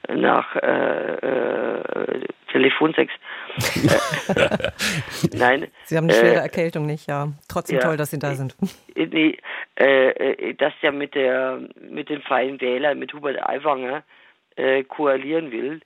nach 0.09 0.57
äh, 0.57 1.15
äh, 1.15 2.25
Telefonsex. 2.53 3.13
Nein. 5.33 5.69
Sie 5.85 5.97
haben 5.97 6.05
eine 6.05 6.15
schwere 6.15 6.41
Erkältung 6.41 6.87
nicht, 6.87 7.09
ja. 7.09 7.29
Trotzdem 7.49 7.79
ja, 7.79 7.83
toll, 7.83 7.97
dass 7.97 8.11
Sie 8.11 8.19
da 8.19 8.35
sind. 8.35 8.57
Nee, 8.95 9.39
äh, 9.77 10.55
dass 10.55 10.73
der 10.83 10.93
mit 10.93 11.15
der 11.15 11.61
mit 11.81 12.09
den 12.09 12.23
Freien 12.23 12.61
Wählern, 12.61 12.99
mit 12.99 13.13
Hubert 13.13 13.43
Aiwanger 13.43 14.03
koalieren 14.89 15.53
will. 15.53 15.81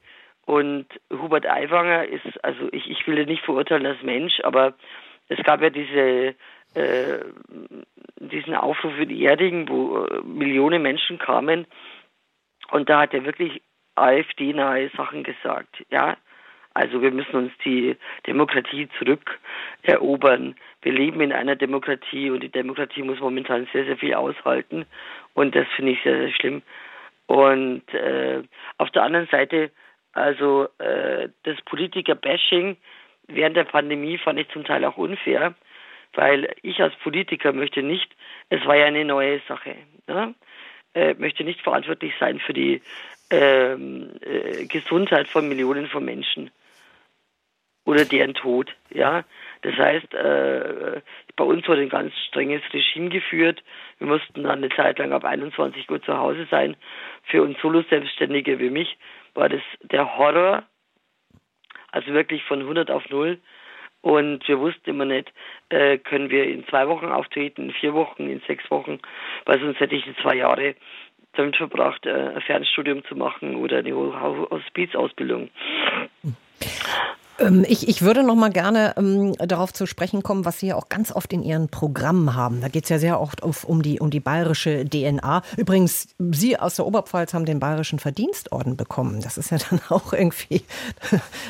Und 0.47 0.87
Hubert 1.13 1.45
Aiwanger 1.45 2.07
ist, 2.07 2.23
also 2.45 2.69
ich, 2.71 2.89
ich 2.89 3.05
will 3.07 3.19
ihn 3.19 3.27
nicht 3.27 3.45
verurteilen 3.45 3.85
als 3.85 4.01
Mensch, 4.03 4.41
aber 4.45 4.75
es 5.29 5.43
gab 5.43 5.61
ja 5.61 5.71
diese 5.71 6.37
äh, 6.75 7.25
diesen 8.21 8.55
Aufruf 8.55 8.97
in 8.99 9.11
Erding, 9.11 9.69
wo 9.69 10.05
äh, 10.05 10.21
Millionen 10.23 10.83
Menschen 10.83 11.19
kamen. 11.19 11.67
Und 12.71 12.89
da 12.89 13.01
hat 13.01 13.15
er 13.15 13.25
wirklich 13.25 13.63
AfD-nahe 13.97 14.91
Sachen 14.97 15.23
gesagt. 15.23 15.85
Ja, 15.91 16.17
also 16.75 17.03
wir 17.03 17.11
müssen 17.11 17.35
uns 17.35 17.53
die 17.65 17.97
Demokratie 18.27 18.89
zurückerobern. 18.99 20.55
Wir 20.83 20.93
leben 20.93 21.21
in 21.21 21.33
einer 21.33 21.57
Demokratie 21.57 22.31
und 22.31 22.43
die 22.43 22.49
Demokratie 22.49 23.03
muss 23.03 23.21
momentan 23.21 23.69
sehr, 23.73 23.85
sehr 23.85 23.97
viel 23.97 24.15
aushalten. 24.15 24.87
Und 25.35 25.55
das 25.55 25.67
finde 25.77 25.93
ich 25.93 26.03
sehr, 26.03 26.19
sehr 26.19 26.33
schlimm. 26.33 26.63
Und 27.27 27.83
äh, 27.95 28.43
auf 28.79 28.91
der 28.91 29.03
anderen 29.03 29.29
Seite, 29.29 29.71
also 30.13 30.69
äh, 30.79 31.29
das 31.45 31.61
Politiker-Bashing 31.63 32.77
während 33.29 33.57
der 33.57 33.65
Pandemie 33.65 34.19
fand 34.19 34.41
ich 34.41 34.49
zum 34.49 34.65
Teil 34.65 34.85
auch 34.85 34.97
unfair 34.97 35.55
weil 36.15 36.55
ich 36.63 36.81
als 36.81 36.95
Politiker 36.97 37.53
möchte 37.53 37.83
nicht, 37.83 38.11
es 38.49 38.65
war 38.67 38.77
ja 38.77 38.87
eine 38.87 39.05
neue 39.05 39.41
Sache, 39.49 39.77
ne? 40.07 40.35
äh, 40.95 41.15
möchte 41.15 41.45
nicht 41.45 41.61
verantwortlich 41.61 42.15
sein 42.19 42.41
für 42.41 42.53
die 42.53 42.83
ähm, 43.31 44.11
äh, 44.21 44.67
Gesundheit 44.67 45.29
von 45.29 45.49
Millionen 45.49 45.87
von 45.87 46.05
Menschen 46.05 46.51
oder 47.85 48.05
deren 48.05 48.35
Tod. 48.35 48.75
Ja, 48.91 49.25
das 49.63 49.75
heißt, 49.75 50.15
äh, 50.15 51.01
bei 51.37 51.45
uns 51.45 51.67
wurde 51.67 51.83
ein 51.83 51.89
ganz 51.89 52.13
strenges 52.29 52.63
Regime 52.73 53.09
geführt. 53.09 53.63
Wir 53.99 54.07
mussten 54.07 54.43
dann 54.43 54.59
eine 54.59 54.69
Zeit 54.71 54.99
lang 54.99 55.13
ab 55.13 55.25
21 55.25 55.91
Uhr 55.91 56.03
zu 56.03 56.17
Hause 56.17 56.47
sein. 56.51 56.77
Für 57.25 57.43
uns 57.43 57.59
Solo-Selbstständige 57.61 58.59
wie 58.59 58.71
mich 58.71 58.97
war 59.35 59.49
das 59.49 59.63
der 59.83 60.17
Horror. 60.17 60.65
Also 61.93 62.13
wirklich 62.13 62.45
von 62.45 62.61
100 62.61 62.91
auf 62.91 63.09
0. 63.11 63.39
Und 64.03 64.49
wir 64.49 64.59
wussten 64.59 64.91
immer 64.91 65.05
nicht, 65.05 65.31
äh, 65.69 65.99
können 65.99 66.31
wir 66.31 66.45
in 66.45 66.67
zwei 66.69 66.89
Wochen 66.89 67.07
auftreten, 67.07 67.65
in 67.65 67.73
vier 67.73 67.93
Wochen, 67.93 68.31
in 68.31 68.41
sechs 68.47 68.71
Wochen, 68.71 68.99
weil 69.45 69.61
sonst 69.61 69.79
hätte 69.79 69.95
ich 69.95 70.05
die 70.05 70.17
zwei 70.23 70.37
Jahre 70.37 70.75
damit 71.35 71.57
verbracht, 71.57 72.07
äh, 72.07 72.11
ein 72.35 72.41
Fernstudium 72.43 73.05
zu 73.05 73.17
machen 73.17 73.57
oder 73.57 73.79
eine 73.79 73.95
Hospizausbildung. 73.95 75.51
Ähm, 77.41 77.65
ich, 77.67 77.89
ich 77.89 78.03
würde 78.03 78.23
noch 78.23 78.35
mal 78.35 78.51
gerne 78.51 78.95
ähm, 78.97 79.35
darauf 79.39 79.73
zu 79.73 79.87
sprechen 79.87 80.23
kommen, 80.23 80.45
was 80.45 80.59
Sie 80.59 80.69
ja 80.69 80.77
auch 80.77 80.89
ganz 80.89 81.11
oft 81.13 81.33
in 81.33 81.43
Ihren 81.43 81.69
Programmen 81.69 82.35
haben. 82.35 82.61
Da 82.61 82.69
geht 82.69 82.85
es 82.85 82.91
ja 82.91 82.99
sehr 82.99 83.21
oft 83.21 83.43
auf, 83.43 83.65
um, 83.65 83.83
die, 83.83 84.01
um 84.01 84.11
die 84.11 84.21
bayerische 84.21 84.85
DNA. 84.85 85.43
Übrigens, 85.57 86.09
Sie 86.19 86.59
aus 86.59 86.77
der 86.77 86.87
Oberpfalz 86.87 87.35
haben 87.35 87.47
den 87.47 87.61
bayerischen 87.61 87.99
Verdienstorden 87.99 88.77
bekommen. 88.77 89.21
Das 89.23 89.39
ist 89.39 89.51
ja 89.51 89.59
dann 89.59 89.81
auch 89.89 90.13
irgendwie, 90.13 90.63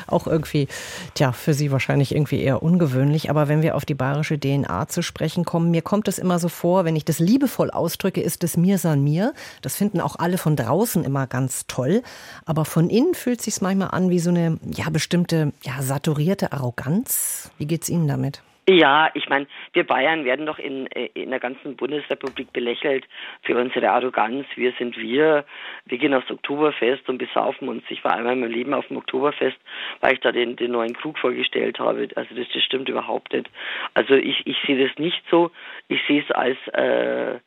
auch 0.07 0.27
irgendwie, 0.27 0.67
tja, 1.13 1.31
für 1.31 1.53
Sie 1.53 1.71
wahrscheinlich 1.71 2.15
irgendwie 2.15 2.41
eher 2.41 2.63
ungewöhnlich. 2.63 3.29
Aber 3.29 3.47
wenn 3.47 3.61
wir 3.61 3.75
auf 3.75 3.85
die 3.85 3.95
bayerische 3.95 4.39
DNA 4.39 4.87
zu 4.87 5.01
sprechen 5.01 5.45
kommen, 5.45 5.71
mir 5.71 5.81
kommt 5.81 6.07
es 6.07 6.17
immer 6.17 6.39
so 6.39 6.47
vor, 6.47 6.85
wenn 6.85 6.95
ich 6.95 7.05
das 7.05 7.19
liebevoll 7.19 7.69
ausdrücke, 7.69 8.21
ist 8.21 8.43
es 8.43 8.55
mir 8.57 8.77
san 8.77 9.03
mir. 9.03 9.33
Das 9.61 9.75
finden 9.75 9.99
auch 9.99 10.15
alle 10.17 10.37
von 10.37 10.55
draußen 10.55 11.03
immer 11.03 11.27
ganz 11.27 11.65
toll. 11.67 12.01
Aber 12.45 12.65
von 12.65 12.89
innen 12.89 13.13
fühlt 13.13 13.39
es 13.39 13.45
sich 13.45 13.61
manchmal 13.61 13.89
an 13.91 14.09
wie 14.09 14.19
so 14.19 14.29
eine, 14.29 14.57
ja, 14.75 14.89
bestimmte, 14.89 15.51
ja, 15.63 15.80
saturierte 15.81 16.51
Arroganz. 16.51 17.51
Wie 17.57 17.67
geht 17.67 17.83
es 17.83 17.89
Ihnen 17.89 18.07
damit? 18.07 18.41
Ja, 18.69 19.09
ich 19.15 19.27
meine, 19.27 19.47
wir 19.73 19.85
Bayern 19.85 20.23
werden 20.23 20.45
doch 20.45 20.59
in, 20.59 20.85
äh, 20.91 21.09
in 21.15 21.31
der 21.31 21.39
ganzen 21.39 21.75
Bundesrepublik 21.75 22.53
belächelt 22.53 23.05
für 23.41 23.57
unsere 23.57 23.89
Arroganz. 23.89 24.45
Wir 24.55 24.71
sind 24.77 24.95
wir. 24.97 25.45
Wir 25.85 25.97
gehen 25.97 26.13
aufs 26.13 26.29
Oktoberfest 26.29 27.09
und 27.09 27.17
besaufen 27.17 27.69
uns. 27.69 27.83
Ich 27.89 28.03
war 28.03 28.13
einmal 28.13 28.33
in 28.33 28.41
meinem 28.41 28.51
Leben 28.51 28.73
auf 28.75 28.87
dem 28.87 28.97
Oktoberfest, 28.97 29.57
weil 29.99 30.13
ich 30.13 30.19
da 30.19 30.31
den, 30.31 30.55
den 30.57 30.71
neuen 30.71 30.93
Krug 30.93 31.17
vorgestellt 31.17 31.79
habe. 31.79 32.07
Also 32.15 32.35
das, 32.35 32.47
das 32.53 32.63
stimmt 32.63 32.87
überhaupt 32.87 33.33
nicht. 33.33 33.49
Also 33.95 34.13
ich, 34.13 34.45
ich 34.45 34.57
sehe 34.65 34.87
das 34.87 34.95
nicht 34.99 35.23
so. 35.31 35.49
Ich 35.87 35.99
sehe 36.07 36.21
es 36.21 36.29
als 36.31 36.57
äh, 36.73 37.39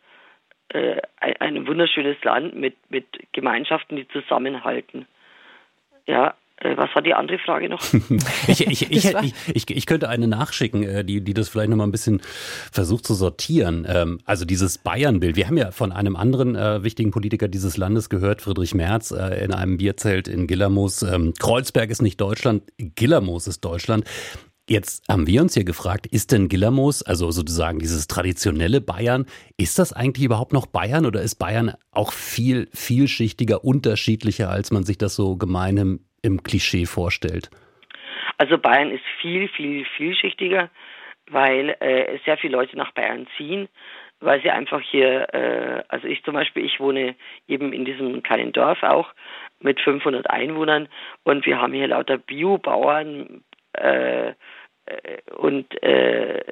äh, 0.70 1.00
ein, 1.20 1.36
ein 1.40 1.66
wunderschönes 1.68 2.22
Land 2.24 2.56
mit, 2.56 2.74
mit 2.90 3.06
Gemeinschaften, 3.32 3.96
die 3.96 4.08
zusammenhalten. 4.08 5.06
Ja, 6.06 6.34
was 6.62 6.94
war 6.94 7.02
die 7.02 7.14
andere 7.14 7.38
Frage 7.38 7.68
noch? 7.68 7.82
ich, 8.48 8.66
ich, 8.66 8.90
ich, 8.90 9.34
ich, 9.52 9.70
ich, 9.70 9.86
könnte 9.86 10.08
eine 10.08 10.28
nachschicken, 10.28 10.82
äh, 10.82 11.04
die, 11.04 11.20
die 11.20 11.34
das 11.34 11.48
vielleicht 11.48 11.70
noch 11.70 11.76
mal 11.76 11.84
ein 11.84 11.92
bisschen 11.92 12.20
versucht 12.72 13.06
zu 13.06 13.14
sortieren. 13.14 13.86
Ähm, 13.88 14.20
also 14.24 14.44
dieses 14.44 14.78
Bayern-Bild. 14.78 15.36
Wir 15.36 15.46
haben 15.46 15.56
ja 15.56 15.72
von 15.72 15.92
einem 15.92 16.16
anderen 16.16 16.54
äh, 16.54 16.82
wichtigen 16.82 17.10
Politiker 17.10 17.48
dieses 17.48 17.76
Landes 17.76 18.08
gehört, 18.08 18.40
Friedrich 18.40 18.74
Merz, 18.74 19.10
in 19.10 19.52
einem 19.52 19.76
Bierzelt 19.76 20.28
in 20.28 20.46
Gillermoos. 20.46 21.02
Ähm, 21.02 21.34
Kreuzberg 21.38 21.90
ist 21.90 22.02
nicht 22.02 22.20
Deutschland, 22.20 22.62
Gillermoos 22.78 23.46
ist 23.46 23.64
Deutschland. 23.64 24.04
Jetzt 24.68 25.06
haben 25.10 25.26
wir 25.26 25.42
uns 25.42 25.52
hier 25.52 25.64
gefragt, 25.64 26.06
ist 26.06 26.32
denn 26.32 26.48
Gillermoos, 26.48 27.02
also 27.02 27.30
sozusagen 27.30 27.80
dieses 27.80 28.06
traditionelle 28.06 28.80
Bayern, 28.80 29.26
ist 29.58 29.78
das 29.78 29.92
eigentlich 29.92 30.24
überhaupt 30.24 30.54
noch 30.54 30.64
Bayern 30.64 31.04
oder 31.04 31.20
ist 31.20 31.34
Bayern 31.34 31.74
auch 31.90 32.12
viel 32.12 32.68
vielschichtiger, 32.72 33.62
unterschiedlicher, 33.62 34.48
als 34.48 34.70
man 34.70 34.84
sich 34.84 34.96
das 34.96 35.14
so 35.14 35.36
gemeinhin 35.36 36.00
im 36.24 36.42
Klischee 36.42 36.86
vorstellt? 36.86 37.50
Also 38.38 38.58
Bayern 38.58 38.90
ist 38.90 39.04
viel, 39.20 39.48
viel 39.48 39.84
vielschichtiger, 39.96 40.70
weil 41.30 41.76
äh, 41.80 42.18
sehr 42.24 42.36
viele 42.36 42.56
Leute 42.56 42.76
nach 42.76 42.92
Bayern 42.92 43.26
ziehen, 43.36 43.68
weil 44.20 44.42
sie 44.42 44.50
einfach 44.50 44.80
hier, 44.80 45.32
äh, 45.32 45.82
also 45.88 46.08
ich 46.08 46.22
zum 46.24 46.34
Beispiel, 46.34 46.64
ich 46.64 46.80
wohne 46.80 47.14
eben 47.46 47.72
in 47.72 47.84
diesem 47.84 48.22
kleinen 48.22 48.52
Dorf 48.52 48.82
auch 48.82 49.12
mit 49.60 49.80
500 49.80 50.28
Einwohnern 50.30 50.88
und 51.22 51.46
wir 51.46 51.60
haben 51.60 51.72
hier 51.72 51.88
lauter 51.88 52.18
Biobauern 52.18 53.42
äh, 53.72 54.30
äh, 54.86 55.20
und 55.36 55.82
äh, 55.82 56.42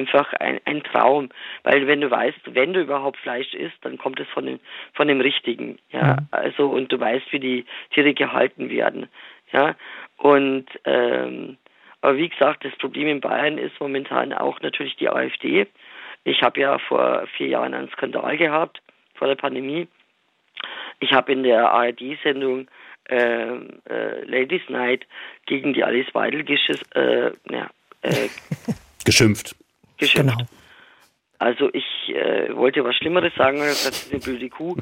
einfach 0.00 0.32
ein, 0.34 0.60
ein 0.64 0.82
Traum, 0.82 1.28
weil 1.62 1.86
wenn 1.86 2.00
du 2.00 2.10
weißt, 2.10 2.54
wenn 2.54 2.72
du 2.72 2.80
überhaupt 2.80 3.18
Fleisch 3.18 3.54
isst, 3.54 3.76
dann 3.82 3.98
kommt 3.98 4.20
es 4.20 4.28
von 4.28 4.46
dem 4.46 4.60
von 4.94 5.08
dem 5.08 5.20
Richtigen, 5.20 5.78
ja, 5.90 6.14
mhm. 6.14 6.28
also 6.30 6.68
und 6.68 6.90
du 6.90 6.98
weißt, 6.98 7.32
wie 7.32 7.40
die 7.40 7.64
Tiere 7.92 8.14
gehalten 8.14 8.70
werden, 8.70 9.08
ja, 9.52 9.76
und 10.16 10.66
ähm, 10.84 11.56
aber 12.00 12.16
wie 12.16 12.28
gesagt, 12.28 12.64
das 12.64 12.74
Problem 12.76 13.08
in 13.08 13.20
Bayern 13.20 13.58
ist 13.58 13.78
momentan 13.78 14.32
auch 14.32 14.60
natürlich 14.60 14.96
die 14.96 15.10
AfD. 15.10 15.66
Ich 16.24 16.42
habe 16.42 16.60
ja 16.60 16.78
vor 16.78 17.26
vier 17.36 17.48
Jahren 17.48 17.74
einen 17.74 17.90
Skandal 17.90 18.36
gehabt 18.38 18.80
vor 19.14 19.28
der 19.28 19.34
Pandemie. 19.34 19.86
Ich 21.00 21.12
habe 21.12 21.32
in 21.32 21.42
der 21.42 21.70
ARD-Sendung 21.70 22.68
äh, 23.10 23.56
äh, 23.88 24.24
Ladies 24.24 24.62
Night 24.68 25.06
gegen 25.46 25.74
die 25.74 25.84
Alice 25.84 26.14
Weidel 26.14 26.44
geschiss, 26.44 26.80
äh, 26.94 27.32
ja, 27.50 27.70
äh, 28.02 28.28
geschimpft. 29.04 29.56
Geschimpft. 30.00 30.36
Genau. 30.36 30.48
Also 31.38 31.70
ich 31.72 31.86
äh, 32.08 32.54
wollte 32.54 32.84
was 32.84 32.96
Schlimmeres 32.96 33.34
sagen, 33.34 33.58
das 33.58 33.86
ist 33.86 34.12
eine 34.12 34.20
blöde 34.20 34.48
Kuh. 34.50 34.76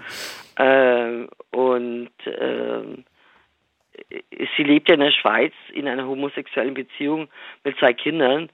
Äh, 0.57 1.27
und 1.57 2.11
äh, 2.25 2.83
sie 4.57 4.63
lebt 4.65 4.89
ja 4.89 4.95
in 4.95 5.01
der 5.01 5.13
Schweiz 5.13 5.53
in 5.73 5.87
einer 5.87 6.07
homosexuellen 6.07 6.75
Beziehung 6.75 7.29
mit 7.63 7.79
zwei 7.79 7.93
Kindern. 7.93 8.51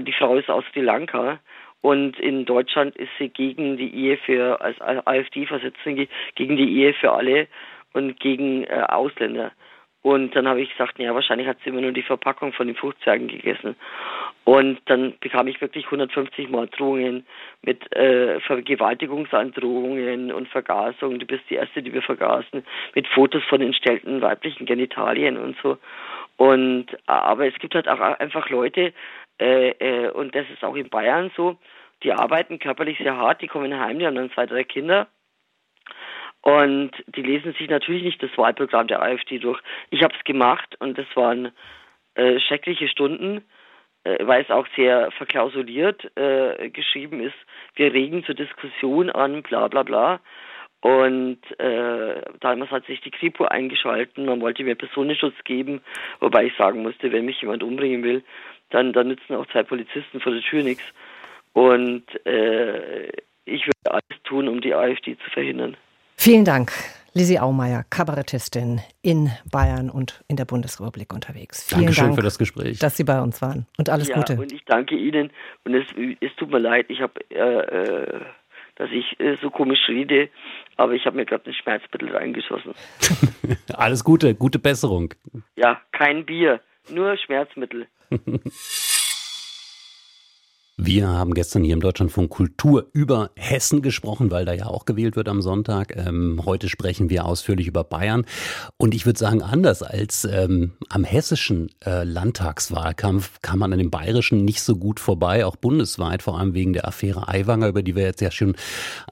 Die 0.00 0.12
Frau 0.12 0.36
ist 0.36 0.50
aus 0.50 0.64
Sri 0.72 0.80
Lanka 0.80 1.38
und 1.80 2.18
in 2.18 2.44
Deutschland 2.44 2.96
ist 2.96 3.10
sie 3.18 3.28
gegen 3.28 3.76
die 3.76 3.94
Ehe 3.94 4.18
für, 4.18 4.60
als 4.60 4.80
AfD-Vorsitzende, 4.80 6.08
gegen 6.34 6.56
die 6.56 6.80
Ehe 6.80 6.94
für 6.94 7.12
alle 7.12 7.46
und 7.92 8.18
gegen 8.20 8.64
äh, 8.64 8.84
Ausländer. 8.88 9.52
Und 10.02 10.34
dann 10.34 10.48
habe 10.48 10.62
ich 10.62 10.70
gesagt, 10.70 10.98
ja, 10.98 11.14
wahrscheinlich 11.14 11.46
hat 11.46 11.58
sie 11.62 11.68
immer 11.68 11.82
nur 11.82 11.92
die 11.92 12.02
Verpackung 12.02 12.54
von 12.54 12.66
den 12.66 12.76
Fruchtzwergen 12.76 13.28
gegessen. 13.28 13.76
Und 14.44 14.80
dann 14.86 15.14
bekam 15.20 15.46
ich 15.46 15.60
wirklich 15.60 15.84
150 15.84 16.48
Morddrohungen 16.48 17.26
mit 17.62 17.94
äh, 17.94 18.40
Vergewaltigungsandrohungen 18.40 20.32
und 20.32 20.48
Vergasung. 20.48 21.18
Du 21.18 21.26
bist 21.26 21.44
die 21.50 21.56
Erste, 21.56 21.82
die 21.82 21.92
wir 21.92 22.02
vergaßen, 22.02 22.64
mit 22.94 23.06
Fotos 23.08 23.44
von 23.44 23.60
entstellten 23.60 24.22
weiblichen 24.22 24.64
Genitalien 24.64 25.36
und 25.36 25.56
so. 25.62 25.76
Und 26.38 26.86
aber 27.06 27.46
es 27.46 27.54
gibt 27.58 27.74
halt 27.74 27.86
auch 27.86 28.00
einfach 28.00 28.48
Leute, 28.48 28.94
äh, 29.38 29.70
äh, 29.70 30.10
und 30.10 30.34
das 30.34 30.46
ist 30.48 30.64
auch 30.64 30.74
in 30.74 30.88
Bayern 30.88 31.30
so, 31.36 31.58
die 32.02 32.12
arbeiten 32.12 32.58
körperlich 32.58 32.96
sehr 32.98 33.16
hart, 33.18 33.42
die 33.42 33.46
kommen 33.46 33.78
heim, 33.78 33.98
die 33.98 34.06
haben 34.06 34.14
dann 34.14 34.32
zwei, 34.32 34.46
drei 34.46 34.64
Kinder. 34.64 35.08
Und 36.42 36.92
die 37.06 37.22
lesen 37.22 37.52
sich 37.58 37.68
natürlich 37.68 38.02
nicht 38.02 38.22
das 38.22 38.36
Wahlprogramm 38.36 38.86
der 38.86 39.02
AfD 39.02 39.38
durch. 39.38 39.60
Ich 39.90 40.02
habe 40.02 40.14
es 40.16 40.24
gemacht 40.24 40.76
und 40.80 40.96
das 40.96 41.06
waren 41.14 41.52
äh, 42.14 42.40
schreckliche 42.40 42.88
Stunden 42.88 43.42
äh, 44.04 44.26
weil 44.26 44.42
es 44.42 44.50
auch 44.50 44.66
sehr 44.76 45.10
verklausuliert 45.12 46.10
äh, 46.16 46.70
geschrieben 46.70 47.20
ist, 47.20 47.34
wir 47.74 47.92
regen 47.92 48.24
zur 48.24 48.34
Diskussion 48.34 49.10
an, 49.10 49.42
bla 49.42 49.68
bla 49.68 49.82
bla. 49.82 50.20
Und 50.80 51.40
äh, 51.58 52.22
damals 52.40 52.70
hat 52.70 52.86
sich 52.86 53.02
die 53.02 53.10
Kripo 53.10 53.44
eingeschalten, 53.44 54.24
man 54.24 54.40
wollte 54.40 54.64
mir 54.64 54.74
Personenschutz 54.74 55.34
geben, 55.44 55.82
wobei 56.20 56.46
ich 56.46 56.56
sagen 56.56 56.82
musste, 56.82 57.12
wenn 57.12 57.26
mich 57.26 57.42
jemand 57.42 57.62
umbringen 57.62 58.02
will, 58.02 58.24
dann, 58.70 58.94
dann 58.94 59.08
nützen 59.08 59.34
auch 59.34 59.46
zwei 59.48 59.62
Polizisten 59.62 60.20
vor 60.20 60.32
der 60.32 60.40
Tür 60.40 60.62
nichts. 60.62 60.84
Und 61.52 62.04
äh, 62.24 63.08
ich 63.44 63.66
würde 63.66 63.90
alles 63.90 64.22
tun, 64.24 64.48
um 64.48 64.62
die 64.62 64.74
AfD 64.74 65.18
zu 65.18 65.30
verhindern. 65.30 65.76
Vielen 66.22 66.44
Dank. 66.44 66.70
Lisi 67.14 67.38
Aumeier, 67.38 67.82
Kabarettistin 67.88 68.82
in 69.00 69.30
Bayern 69.50 69.88
und 69.88 70.22
in 70.28 70.36
der 70.36 70.44
Bundesrepublik 70.44 71.14
unterwegs. 71.14 71.64
Vielen 71.64 71.80
Dankeschön 71.80 72.04
Dank 72.04 72.16
für 72.16 72.22
das 72.22 72.36
Gespräch. 72.36 72.78
Dass 72.78 72.98
Sie 72.98 73.04
bei 73.04 73.22
uns 73.22 73.40
waren 73.40 73.66
und 73.78 73.88
alles 73.88 74.08
ja, 74.08 74.16
Gute. 74.16 74.34
Und 74.34 74.52
ich 74.52 74.62
danke 74.66 74.96
Ihnen 74.96 75.30
und 75.64 75.74
es, 75.74 75.86
es 76.20 76.30
tut 76.36 76.50
mir 76.50 76.58
leid, 76.58 76.84
ich 76.90 77.00
habe, 77.00 77.14
äh, 77.30 77.38
äh, 77.38 78.20
dass 78.76 78.90
ich 78.90 79.18
äh, 79.18 79.38
so 79.40 79.48
komisch 79.48 79.88
rede, 79.88 80.28
aber 80.76 80.92
ich 80.92 81.06
habe 81.06 81.16
mir 81.16 81.24
gerade 81.24 81.48
ein 81.48 81.54
Schmerzmittel 81.54 82.14
reingeschossen. 82.14 82.74
alles 83.72 84.04
Gute, 84.04 84.34
gute 84.34 84.58
Besserung. 84.58 85.14
Ja, 85.56 85.80
kein 85.92 86.26
Bier, 86.26 86.60
nur 86.90 87.16
Schmerzmittel. 87.16 87.86
Wir 90.82 91.08
haben 91.08 91.34
gestern 91.34 91.62
hier 91.62 91.74
im 91.74 91.82
Deutschlandfunk 91.82 92.30
Kultur 92.30 92.86
über 92.94 93.32
Hessen 93.36 93.82
gesprochen, 93.82 94.30
weil 94.30 94.46
da 94.46 94.54
ja 94.54 94.64
auch 94.64 94.86
gewählt 94.86 95.14
wird 95.14 95.28
am 95.28 95.42
Sonntag. 95.42 95.94
Ähm, 95.94 96.40
heute 96.46 96.70
sprechen 96.70 97.10
wir 97.10 97.26
ausführlich 97.26 97.66
über 97.66 97.84
Bayern. 97.84 98.24
Und 98.78 98.94
ich 98.94 99.04
würde 99.04 99.18
sagen, 99.18 99.42
anders 99.42 99.82
als 99.82 100.24
ähm, 100.24 100.72
am 100.88 101.04
hessischen 101.04 101.68
äh, 101.84 102.04
Landtagswahlkampf 102.04 103.42
kann 103.42 103.58
man 103.58 103.74
an 103.74 103.78
dem 103.78 103.90
bayerischen 103.90 104.46
nicht 104.46 104.62
so 104.62 104.74
gut 104.74 105.00
vorbei, 105.00 105.44
auch 105.44 105.56
bundesweit, 105.56 106.22
vor 106.22 106.38
allem 106.38 106.54
wegen 106.54 106.72
der 106.72 106.88
Affäre 106.88 107.28
Aiwanger, 107.28 107.68
über 107.68 107.82
die 107.82 107.94
wir 107.94 108.04
jetzt 108.04 108.22
ja 108.22 108.30
schon 108.30 108.56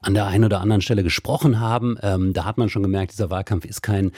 an 0.00 0.14
der 0.14 0.26
einen 0.26 0.44
oder 0.44 0.62
anderen 0.62 0.80
Stelle 0.80 1.02
gesprochen 1.02 1.60
haben. 1.60 1.98
Ähm, 2.00 2.32
da 2.32 2.46
hat 2.46 2.56
man 2.56 2.70
schon 2.70 2.82
gemerkt, 2.82 3.12
dieser 3.12 3.28
Wahlkampf 3.28 3.66
ist 3.66 3.82
kein 3.82 4.12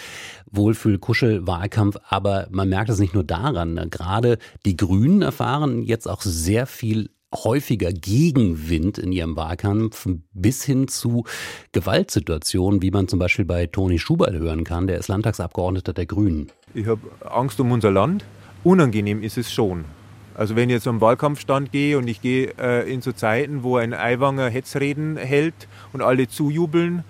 Wohlfühl-Kuschel-Wahlkampf, 0.52 1.96
aber 2.08 2.46
man 2.52 2.68
merkt 2.68 2.90
es 2.90 3.00
nicht 3.00 3.14
nur 3.14 3.24
daran. 3.24 3.90
Gerade 3.90 4.38
die 4.64 4.76
Grünen 4.76 5.22
erfahren 5.22 5.82
jetzt 5.82 6.08
auch 6.08 6.22
sehr 6.22 6.68
viel 6.68 7.10
häufiger 7.34 7.92
Gegenwind 7.92 8.98
in 8.98 9.12
ihrem 9.12 9.36
Wahlkampf 9.36 10.08
bis 10.32 10.64
hin 10.64 10.88
zu 10.88 11.24
Gewaltsituationen, 11.72 12.82
wie 12.82 12.90
man 12.90 13.08
zum 13.08 13.18
Beispiel 13.18 13.44
bei 13.44 13.66
Toni 13.66 13.98
Schuberl 13.98 14.38
hören 14.38 14.64
kann. 14.64 14.86
Der 14.86 14.98
ist 14.98 15.08
Landtagsabgeordneter 15.08 15.92
der 15.92 16.06
Grünen. 16.06 16.50
Ich 16.74 16.86
habe 16.86 17.00
Angst 17.24 17.60
um 17.60 17.72
unser 17.72 17.90
Land. 17.90 18.24
Unangenehm 18.64 19.22
ist 19.22 19.38
es 19.38 19.52
schon. 19.52 19.84
Also 20.34 20.56
wenn 20.56 20.70
ich 20.70 20.74
jetzt 20.74 20.86
am 20.86 21.00
Wahlkampfstand 21.00 21.72
gehe 21.72 21.98
und 21.98 22.08
ich 22.08 22.20
gehe 22.20 22.54
äh, 22.58 22.92
in 22.92 23.02
so 23.02 23.12
Zeiten, 23.12 23.62
wo 23.62 23.76
ein 23.76 23.92
Aiwanger 23.92 24.48
Hetzreden 24.48 25.16
hält 25.16 25.68
und 25.92 26.02
alle 26.02 26.28
zujubeln 26.28 27.04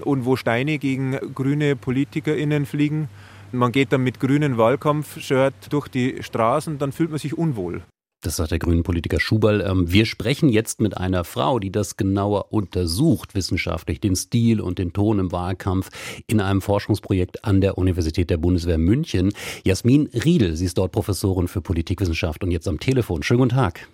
und 0.00 0.24
wo 0.24 0.36
Steine 0.36 0.78
gegen 0.78 1.18
grüne 1.34 1.76
PolitikerInnen 1.76 2.66
fliegen, 2.66 3.08
man 3.52 3.72
geht 3.72 3.92
dann 3.92 4.02
mit 4.02 4.20
grünen 4.20 4.58
Wahlkampfshirt 4.58 5.72
durch 5.72 5.88
die 5.88 6.22
Straßen, 6.22 6.78
dann 6.78 6.92
fühlt 6.92 7.10
man 7.10 7.18
sich 7.18 7.38
unwohl. 7.38 7.82
Das 8.24 8.36
sagt 8.36 8.52
der 8.52 8.58
grünen 8.58 8.84
Politiker 8.84 9.20
Schuberl. 9.20 9.60
Ähm, 9.60 9.92
wir 9.92 10.06
sprechen 10.06 10.48
jetzt 10.48 10.80
mit 10.80 10.96
einer 10.96 11.24
Frau, 11.24 11.58
die 11.58 11.70
das 11.70 11.98
genauer 11.98 12.52
untersucht, 12.54 13.34
wissenschaftlich, 13.34 14.00
den 14.00 14.16
Stil 14.16 14.62
und 14.62 14.78
den 14.78 14.94
Ton 14.94 15.18
im 15.18 15.30
Wahlkampf 15.30 15.90
in 16.26 16.40
einem 16.40 16.62
Forschungsprojekt 16.62 17.44
an 17.44 17.60
der 17.60 17.76
Universität 17.76 18.30
der 18.30 18.38
Bundeswehr 18.38 18.78
München. 18.78 19.34
Jasmin 19.64 20.08
Riedel, 20.14 20.56
sie 20.56 20.64
ist 20.64 20.78
dort 20.78 20.92
Professorin 20.92 21.48
für 21.48 21.60
Politikwissenschaft 21.60 22.42
und 22.42 22.50
jetzt 22.50 22.66
am 22.66 22.80
Telefon. 22.80 23.22
Schönen 23.22 23.40
guten 23.40 23.56
Tag. 23.56 23.88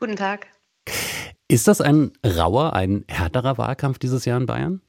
Guten 0.00 0.16
Tag. 0.16 0.46
Ist 1.46 1.68
das 1.68 1.82
ein 1.82 2.12
rauer, 2.24 2.72
ein 2.72 3.04
härterer 3.08 3.58
Wahlkampf 3.58 3.98
dieses 3.98 4.24
Jahr 4.24 4.40
in 4.40 4.46
Bayern? 4.46 4.80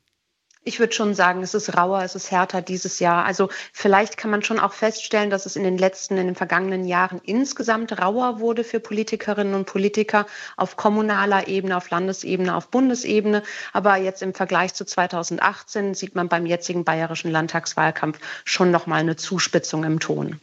Ich 0.68 0.82
würde 0.82 0.94
schon 0.94 1.14
sagen, 1.14 1.44
es 1.44 1.54
ist 1.54 1.78
rauer, 1.78 2.04
es 2.04 2.14
ist 2.14 2.30
härter 2.30 2.62
dieses 2.62 3.00
Jahr. 3.00 3.24
Also 3.24 3.48
vielleicht 3.72 4.18
kann 4.18 4.30
man 4.30 4.44
schon 4.44 4.60
auch 4.60 4.74
feststellen, 4.74 5.30
dass 5.30 5.46
es 5.46 5.56
in 5.56 5.64
den 5.64 5.78
letzten, 5.78 6.18
in 6.18 6.26
den 6.26 6.36
vergangenen 6.36 6.84
Jahren 6.84 7.22
insgesamt 7.24 7.98
rauer 8.02 8.42
wurde 8.42 8.66
für 8.66 8.82
Politikerinnen 8.82 9.54
und 9.54 9.64
Politiker 9.64 10.26
auf 10.58 10.76
kommunaler 10.76 11.48
Ebene, 11.48 11.78
auf 11.78 11.90
Landesebene, 11.90 12.54
auf 12.54 12.68
Bundesebene. 12.68 13.44
Aber 13.72 13.96
jetzt 13.96 14.22
im 14.22 14.34
Vergleich 14.34 14.74
zu 14.74 14.84
2018 14.84 15.94
sieht 15.94 16.16
man 16.16 16.28
beim 16.28 16.46
jetzigen 16.46 16.84
bayerischen 16.84 17.32
Landtagswahlkampf 17.32 18.20
schon 18.44 18.70
noch 18.70 18.88
mal 18.88 18.98
eine 18.98 19.16
Zuspitzung 19.16 19.86
im 19.86 20.02
Ton. 20.02 20.42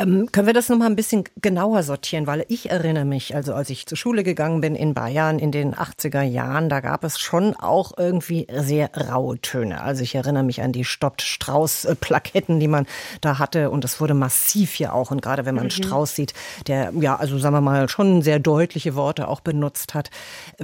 Ähm, 0.00 0.32
können 0.32 0.46
wir 0.46 0.54
das 0.54 0.68
noch 0.70 0.78
mal 0.78 0.86
ein 0.86 0.96
bisschen 0.96 1.24
genauer 1.42 1.82
sortieren? 1.82 2.26
Weil 2.26 2.46
ich 2.48 2.70
erinnere 2.70 3.04
mich, 3.04 3.34
also 3.34 3.54
als 3.54 3.68
ich 3.68 3.86
zur 3.86 3.98
Schule 3.98 4.22
gegangen 4.22 4.60
bin 4.62 4.74
in 4.74 4.94
Bayern 4.94 5.38
in 5.38 5.52
den 5.52 5.74
80er 5.74 6.22
Jahren, 6.22 6.68
da 6.70 6.80
gab 6.80 7.04
es 7.04 7.18
schon 7.18 7.54
auch 7.54 7.92
irgendwie 7.98 8.46
sehr 8.50 8.90
raue 8.94 9.38
Töne. 9.40 9.82
Also 9.82 10.02
ich 10.02 10.14
erinnere 10.14 10.42
mich 10.42 10.62
an 10.62 10.72
die 10.72 10.84
Stoppt 10.84 11.20
Strauß-Plaketten, 11.20 12.60
die 12.60 12.68
man 12.68 12.86
da 13.20 13.38
hatte. 13.38 13.70
Und 13.70 13.84
das 13.84 14.00
wurde 14.00 14.14
massiv 14.14 14.72
hier 14.72 14.94
auch. 14.94 15.10
Und 15.10 15.20
gerade 15.20 15.44
wenn 15.44 15.54
man 15.54 15.64
mhm. 15.64 15.70
Strauß 15.70 16.14
sieht, 16.14 16.32
der, 16.66 16.92
ja, 16.98 17.16
also 17.16 17.38
sagen 17.38 17.54
wir 17.54 17.60
mal, 17.60 17.88
schon 17.88 18.22
sehr 18.22 18.38
deutliche 18.38 18.94
Worte 18.94 19.28
auch 19.28 19.40
benutzt 19.40 19.92
hat. 19.92 20.10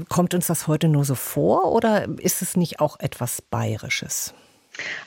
Kommt 0.09 0.33
uns 0.33 0.47
das 0.47 0.67
heute 0.67 0.89
nur 0.89 1.05
so 1.05 1.15
vor 1.15 1.73
oder 1.73 2.09
ist 2.19 2.41
es 2.41 2.57
nicht 2.57 2.81
auch 2.81 2.99
etwas 3.01 3.43
Bayerisches? 3.43 4.33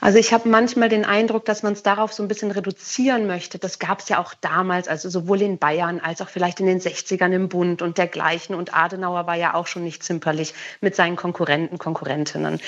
Also 0.02 0.18
ich 0.18 0.34
habe 0.34 0.50
manchmal 0.50 0.90
den 0.90 1.06
Eindruck, 1.06 1.46
dass 1.46 1.64
man 1.64 1.74
es 1.74 1.84
darauf 1.84 2.14
so 2.14 2.24
ein 2.24 2.28
bisschen 2.28 2.52
reduzieren 2.52 3.28
möchte. 3.28 3.60
Das 3.60 3.80
gab 3.80 4.00
es 4.00 4.10
ja 4.10 4.20
auch 4.20 4.34
damals, 4.34 4.88
also 4.88 5.10
sowohl 5.10 5.42
in 5.42 5.58
Bayern 5.58 6.00
als 6.00 6.22
auch 6.22 6.30
vielleicht 6.30 6.60
in 6.60 6.66
den 6.66 6.80
60ern 6.80 7.32
im 7.32 7.50
Bund 7.50 7.82
und 7.82 7.98
dergleichen. 7.98 8.56
Und 8.56 8.74
Adenauer 8.74 9.28
war 9.28 9.36
ja 9.36 9.54
auch 9.54 9.68
schon 9.68 9.84
nicht 9.84 10.04
zimperlich 10.04 10.54
mit 10.82 10.96
seinen 10.96 11.16
Konkurrenten, 11.16 11.78
Konkurrentinnen. 11.78 12.60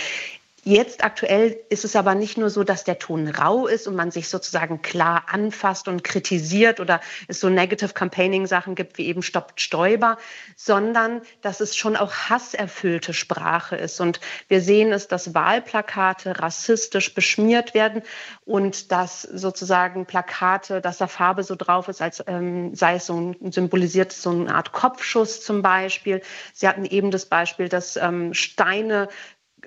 Jetzt 0.63 1.03
aktuell 1.03 1.59
ist 1.69 1.85
es 1.85 1.95
aber 1.95 2.13
nicht 2.13 2.37
nur 2.37 2.51
so, 2.51 2.63
dass 2.63 2.83
der 2.83 2.99
Ton 2.99 3.27
rau 3.27 3.65
ist 3.65 3.87
und 3.87 3.95
man 3.95 4.11
sich 4.11 4.29
sozusagen 4.29 4.83
klar 4.83 5.23
anfasst 5.27 5.87
und 5.87 6.03
kritisiert 6.03 6.79
oder 6.79 7.01
es 7.27 7.39
so 7.39 7.49
Negative 7.49 7.93
Campaigning 7.93 8.45
Sachen 8.45 8.75
gibt 8.75 8.99
wie 8.99 9.07
eben 9.07 9.23
Stoppt 9.23 9.59
Stoiber, 9.59 10.19
sondern 10.55 11.23
dass 11.41 11.61
es 11.61 11.75
schon 11.75 11.95
auch 11.95 12.13
hasserfüllte 12.13 13.15
Sprache 13.15 13.75
ist. 13.75 13.99
Und 13.99 14.19
wir 14.49 14.61
sehen 14.61 14.91
es, 14.91 15.07
dass 15.07 15.33
Wahlplakate 15.33 16.39
rassistisch 16.39 17.15
beschmiert 17.15 17.73
werden 17.73 18.03
und 18.45 18.91
dass 18.91 19.23
sozusagen 19.23 20.05
Plakate, 20.05 20.79
dass 20.79 20.99
da 20.99 21.07
Farbe 21.07 21.43
so 21.43 21.55
drauf 21.55 21.87
ist, 21.87 22.03
als 22.03 22.23
ähm, 22.27 22.75
sei 22.75 22.95
es 22.95 23.07
so 23.07 23.19
ein, 23.19 23.51
symbolisiert 23.51 24.11
so 24.11 24.29
eine 24.29 24.53
Art 24.53 24.73
Kopfschuss 24.73 25.41
zum 25.41 25.63
Beispiel. 25.63 26.21
Sie 26.53 26.67
hatten 26.67 26.85
eben 26.85 27.09
das 27.09 27.25
Beispiel, 27.25 27.67
dass 27.67 27.97
ähm, 27.97 28.35
Steine 28.35 29.09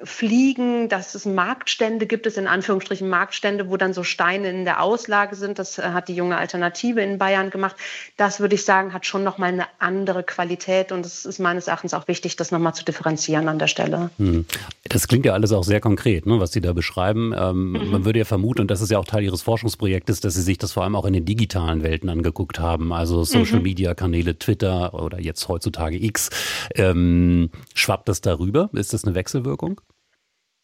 fliegen, 0.03 0.89
dass 0.89 1.15
es 1.15 1.25
Marktstände 1.25 2.07
gibt, 2.07 2.27
es 2.27 2.37
in 2.37 2.47
Anführungsstrichen 2.47 3.09
Marktstände, 3.09 3.71
wo 3.71 3.77
dann 3.77 3.95
so 3.95 4.03
Steine 4.03 4.51
in 4.51 4.65
der 4.65 4.83
Auslage 4.83 5.37
sind. 5.37 5.59
Das 5.59 5.79
äh, 5.79 5.83
hat 5.83 6.09
die 6.09 6.15
junge 6.15 6.37
Alternative 6.37 7.01
in 7.01 7.19
Bayern 7.19 7.51
gemacht. 7.51 7.77
Das 8.17 8.41
würde 8.41 8.57
ich 8.57 8.65
sagen, 8.65 8.93
hat 8.93 9.07
schon 9.07 9.23
nochmal 9.23 9.53
eine 9.53 9.67
andere 9.79 10.23
Qualität 10.23 10.91
und 10.91 11.07
es 11.07 11.25
ist 11.25 11.39
meines 11.39 11.69
Erachtens 11.69 11.95
auch 11.95 12.09
wichtig, 12.09 12.37
das 12.37 12.51
nochmal 12.51 12.75
zu 12.75 12.85
differenzieren 12.85 13.49
an 13.49 13.59
der 13.59 13.69
Stelle. 13.69 14.11
Hm. 14.19 14.47
Das 14.85 15.07
klingt 15.07 15.27
ja 15.27 15.33
alles 15.33 15.53
auch 15.53 15.65
sehr 15.65 15.81
konkret, 15.81 16.27
ne, 16.27 16.41
was 16.41 16.53
Sie 16.53 16.61
da 16.61 16.73
beschreiben. 16.73 17.33
Ähm, 17.37 17.73
mhm. 17.73 17.91
Man 17.91 18.05
würde 18.05 18.19
ja 18.19 18.25
vermuten, 18.25 18.63
und 18.63 18.71
das 18.71 18.81
ist 18.81 18.91
ja 18.91 18.99
auch 18.99 19.05
Teil 19.05 19.23
Ihres 19.23 19.43
Forschungsprojektes, 19.43 20.21
dass 20.21 20.35
Sie 20.35 20.43
sich 20.43 20.59
das 20.59 20.73
vor 20.73 20.83
allem 20.83 20.97
auch 20.97 21.05
in 21.05 21.13
den 21.13 21.25
digitalen 21.25 21.83
Welten 21.83 22.09
angeguckt 22.09 22.59
haben, 22.59 22.93
also 22.93 23.25
Social 23.25 23.59
mhm. 23.59 23.63
Media 23.63 23.95
Kanäle, 23.95 24.39
Twitter 24.39 24.95
oder 24.95 25.21
jetzt 25.21 25.49
heutzutage 25.49 26.03
X. 26.03 26.31
Ähm, 26.75 27.51
schwappt 27.75 28.09
das 28.09 28.21
darüber? 28.21 28.71
Ist 28.73 28.93
das 28.93 29.05
eine 29.05 29.15
Wechselwirkung? 29.15 29.81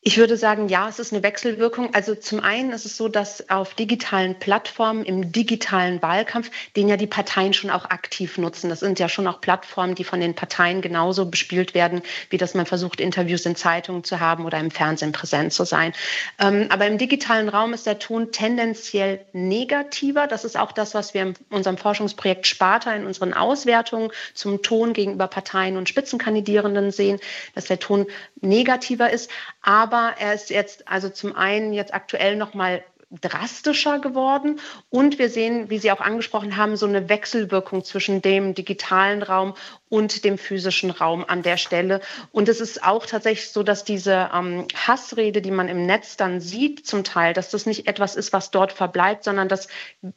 Ich 0.03 0.17
würde 0.17 0.39
sagen, 0.39 0.69
ja, 0.69 0.89
es 0.89 0.99
ist 0.99 1.13
eine 1.13 1.23
Wechselwirkung. 1.23 1.93
Also 1.93 2.15
zum 2.15 2.41
einen 2.41 2.73
ist 2.73 2.87
es 2.87 2.97
so, 2.97 3.09
dass 3.09 3.51
auf 3.51 3.75
digitalen 3.75 4.39
Plattformen, 4.39 5.05
im 5.05 5.31
digitalen 5.31 6.01
Wahlkampf, 6.01 6.51
den 6.75 6.89
ja 6.89 6.97
die 6.97 7.07
Parteien 7.07 7.53
schon 7.53 7.69
auch 7.69 7.85
aktiv 7.85 8.39
nutzen. 8.39 8.71
Das 8.71 8.81
sind 8.81 8.99
ja 8.99 9.11
schon 9.11 9.27
auch 9.27 9.43
Plattformen, 9.43 9.95
die 9.95 10.05
von 10.05 10.19
den 10.21 10.35
Parteien 10.35 10.81
genauso 10.81 11.27
bespielt 11.27 11.75
werden, 11.75 12.01
wie 12.31 12.39
dass 12.39 12.55
man 12.55 12.65
versucht, 12.65 12.99
Interviews 12.99 13.45
in 13.45 13.57
Zeitungen 13.57 14.03
zu 14.03 14.21
haben 14.21 14.47
oder 14.47 14.59
im 14.59 14.71
Fernsehen 14.71 15.13
präsent 15.13 15.53
zu 15.53 15.67
sein. 15.67 15.93
Ähm, 16.39 16.69
aber 16.71 16.87
im 16.87 16.97
digitalen 16.97 17.51
Raum 17.51 17.75
ist 17.75 17.85
der 17.85 17.99
Ton 17.99 18.33
tendenziell 18.33 19.27
negativer. 19.35 20.27
Das 20.27 20.47
ist 20.47 20.59
auch 20.59 20.73
das, 20.73 20.95
was 20.95 21.13
wir 21.13 21.23
in 21.23 21.35
unserem 21.51 21.77
Forschungsprojekt 21.77 22.47
Sparta 22.47 22.95
in 22.95 23.05
unseren 23.05 23.35
Auswertungen 23.35 24.11
zum 24.33 24.63
Ton 24.63 24.95
gegenüber 24.95 25.27
Parteien 25.27 25.77
und 25.77 25.91
Spitzenkandidierenden 25.91 26.91
sehen, 26.91 27.21
dass 27.55 27.67
der 27.67 27.81
Ton 27.81 28.07
negativer 28.41 29.11
ist. 29.11 29.31
Aber 29.63 30.15
er 30.19 30.35
ist 30.35 30.51
jetzt 30.51 30.89
also 30.89 31.09
zum 31.09 31.37
einen 31.37 31.73
jetzt 31.73 31.95
aktuell 31.95 32.37
noch 32.37 32.55
mal 32.55 32.83
drastischer 33.11 33.99
geworden 33.99 34.61
und 34.89 35.19
wir 35.19 35.31
sehen, 35.31 35.69
wie 35.69 35.79
Sie 35.79 35.91
auch 35.91 36.01
angesprochen 36.01 36.57
haben, 36.57 36.77
so 36.77 36.87
eine 36.87 37.09
Wechselwirkung 37.09 37.83
zwischen 37.83 38.23
dem 38.23 38.55
digitalen 38.55 39.25
Raum 39.25 39.55
und 39.89 40.25
dem 40.25 40.39
physischen 40.39 40.93
Raum 40.93 41.25
an 41.27 41.43
der 41.43 41.57
Stelle. 41.57 42.01
Und 42.31 42.49
es 42.49 42.61
ist 42.61 42.85
auch 42.85 43.07
tatsächlich 43.07 43.51
so, 43.51 43.65
dass 43.65 43.83
diese 43.83 44.31
ähm, 44.33 44.69
Hassrede, 44.77 45.43
die 45.43 45.51
man 45.51 45.69
im 45.69 45.87
Netz 45.87 46.17
dann 46.17 46.41
sieht, 46.41 46.87
zum 46.87 47.03
Teil, 47.03 47.35
dass 47.35 47.51
das 47.51 47.67
nicht 47.67 47.89
etwas 47.89 48.15
ist, 48.15 48.33
was 48.33 48.53
dort 48.53 48.71
verbleibt, 48.71 49.25
sondern 49.25 49.49
das 49.49 49.67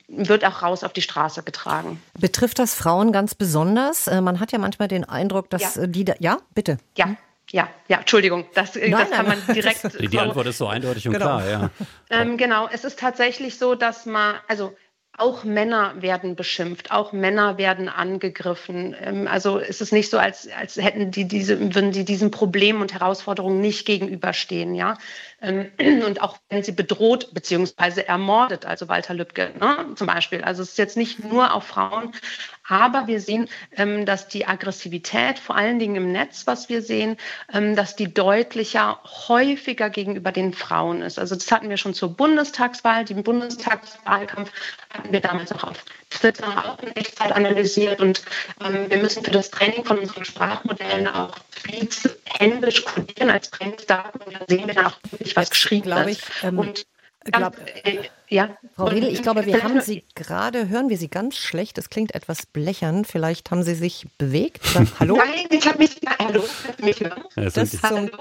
wird 0.08 0.46
auch 0.46 0.62
raus 0.62 0.84
auf 0.84 0.94
die 0.94 1.02
Straße 1.02 1.42
getragen. 1.42 2.00
Betrifft 2.20 2.60
das 2.60 2.76
Frauen 2.76 3.12
ganz 3.12 3.34
besonders? 3.34 4.06
Äh, 4.06 4.22
man 4.22 4.40
hat 4.40 4.52
ja 4.52 4.60
manchmal 4.60 4.88
den 4.88 5.04
Eindruck, 5.04 5.50
dass 5.50 5.76
ja. 5.76 5.88
die 5.88 6.06
da, 6.06 6.14
ja, 6.20 6.38
bitte. 6.54 6.78
Ja, 6.96 7.16
ja, 7.54 7.70
ja, 7.88 8.00
Entschuldigung, 8.00 8.48
das, 8.56 8.74
nein, 8.74 8.92
das 8.92 9.12
kann 9.12 9.28
man 9.28 9.38
direkt. 9.54 9.84
Die, 10.02 10.08
die 10.08 10.20
Antwort 10.20 10.48
ist 10.48 10.58
so 10.58 10.66
eindeutig 10.66 11.08
und 11.08 11.14
genau. 11.14 11.38
klar, 11.38 11.48
ja. 11.48 11.70
Ähm, 12.10 12.36
genau, 12.36 12.68
es 12.68 12.84
ist 12.84 12.98
tatsächlich 12.98 13.60
so, 13.60 13.76
dass 13.76 14.08
man, 14.08 14.38
also 14.48 14.76
auch 15.16 15.44
Männer 15.44 15.94
werden 16.02 16.36
beschimpft, 16.36 16.90
auch 16.90 17.14
Männer 17.14 17.60
werden 17.60 17.90
angegriffen. 17.90 18.96
Ähm, 19.00 19.28
also 19.28 19.60
es 19.60 19.82
ist 19.82 19.94
nicht 19.94 20.10
so, 20.10 20.18
als, 20.18 20.50
als 20.60 20.78
hätten 20.78 21.12
die 21.12 21.28
diese, 21.28 21.60
würden 21.60 21.92
die 21.92 22.06
diesen 22.06 22.32
Problemen 22.32 22.82
und 22.82 22.92
Herausforderungen 22.92 23.62
nicht 23.62 23.86
gegenüberstehen, 23.86 24.74
ja. 24.74 24.98
Ähm, 25.44 25.72
und 26.06 26.22
auch 26.22 26.38
wenn 26.50 26.64
sie 26.64 26.72
bedroht 26.72 27.34
bzw. 27.34 28.02
ermordet, 28.02 28.66
also 28.66 28.88
Walter 28.88 29.14
Lübcke 29.14 29.52
ne, 29.60 29.94
zum 29.96 30.08
Beispiel. 30.08 30.42
Also 30.42 30.64
es 30.64 30.70
ist 30.70 30.78
jetzt 30.78 30.98
nicht 30.98 31.24
nur 31.24 31.54
auf 31.54 31.66
Frauen, 31.66 32.14
aber 32.66 33.08
wir 33.08 33.20
sehen, 33.20 33.50
ähm, 33.76 34.06
dass 34.06 34.30
die 34.30 34.48
Aggressivität, 34.48 35.38
vor 35.38 35.58
allen 35.58 35.80
Dingen 35.80 35.98
im 35.98 36.12
Netz, 36.14 36.48
was 36.48 36.70
wir 36.70 36.82
sehen, 36.82 37.18
ähm, 37.54 37.76
dass 37.76 37.98
die 37.98 38.14
deutlicher, 38.14 39.02
häufiger 39.04 39.90
gegenüber 39.90 40.32
den 40.32 40.54
Frauen 40.54 41.02
ist. 41.02 41.20
Also 41.20 41.36
das 41.36 41.52
hatten 41.52 41.70
wir 41.70 41.78
schon 41.78 41.94
zur 41.94 42.16
Bundestagswahl. 42.16 43.04
Den 43.04 43.24
Bundestagswahlkampf 43.24 44.50
hatten 44.92 45.12
wir 45.12 45.20
damals 45.20 45.52
auch 45.52 45.66
auf 45.66 45.84
Twitter 46.10 46.48
auch 46.48 46.82
in 46.84 46.96
Echtzeit 46.96 47.34
analysiert. 47.34 48.00
Und 48.00 48.24
wir 48.60 48.98
müssen 48.98 49.24
für 49.24 49.32
das 49.32 49.50
Training 49.50 49.84
von 49.84 49.98
unseren 49.98 50.24
Sprachmodellen 50.24 51.08
auch 51.08 51.32
Tweets 51.64 52.08
händisch 52.26 52.86
kodieren 52.86 53.30
als 53.30 53.50
Trainingsdaten. 53.50 54.22
Und 54.22 54.34
dann 54.34 54.48
sehen 54.48 54.68
wir 54.68 54.76
dann 54.76 54.86
auch 54.88 54.98
wirklich, 55.12 55.33
was 55.36 55.50
geschrieben 55.50 55.84
glaube 55.84 56.12
ich, 56.12 56.22
ähm, 56.44 56.60
und 56.60 56.86
Glaub, 57.26 57.56
äh, 57.86 58.00
ja. 58.28 58.58
Frau 58.76 58.86
Riedel, 58.86 59.10
ich 59.10 59.22
glaube, 59.22 59.46
wir 59.46 59.64
haben 59.64 59.80
Sie 59.80 60.04
gerade, 60.14 60.68
hören 60.68 60.90
wir 60.90 60.98
Sie 60.98 61.08
ganz 61.08 61.38
schlecht. 61.38 61.78
Es 61.78 61.90
klingt 61.90 62.14
etwas 62.16 62.46
blechern. 62.46 63.06
Vielleicht 63.06 63.50
haben 63.50 63.64
Sie 63.64 63.76
sich 63.76 64.08
bewegt? 64.18 64.62
Hallo? 65.00 65.16
Nein, 65.16 65.48
ich 65.50 65.66
habe 65.66 65.78
mich. 65.78 65.96
Hallo, 66.20 66.44
mich 66.80 67.00
hören. 67.00 67.24
Das 67.36 67.72
zum 67.72 68.12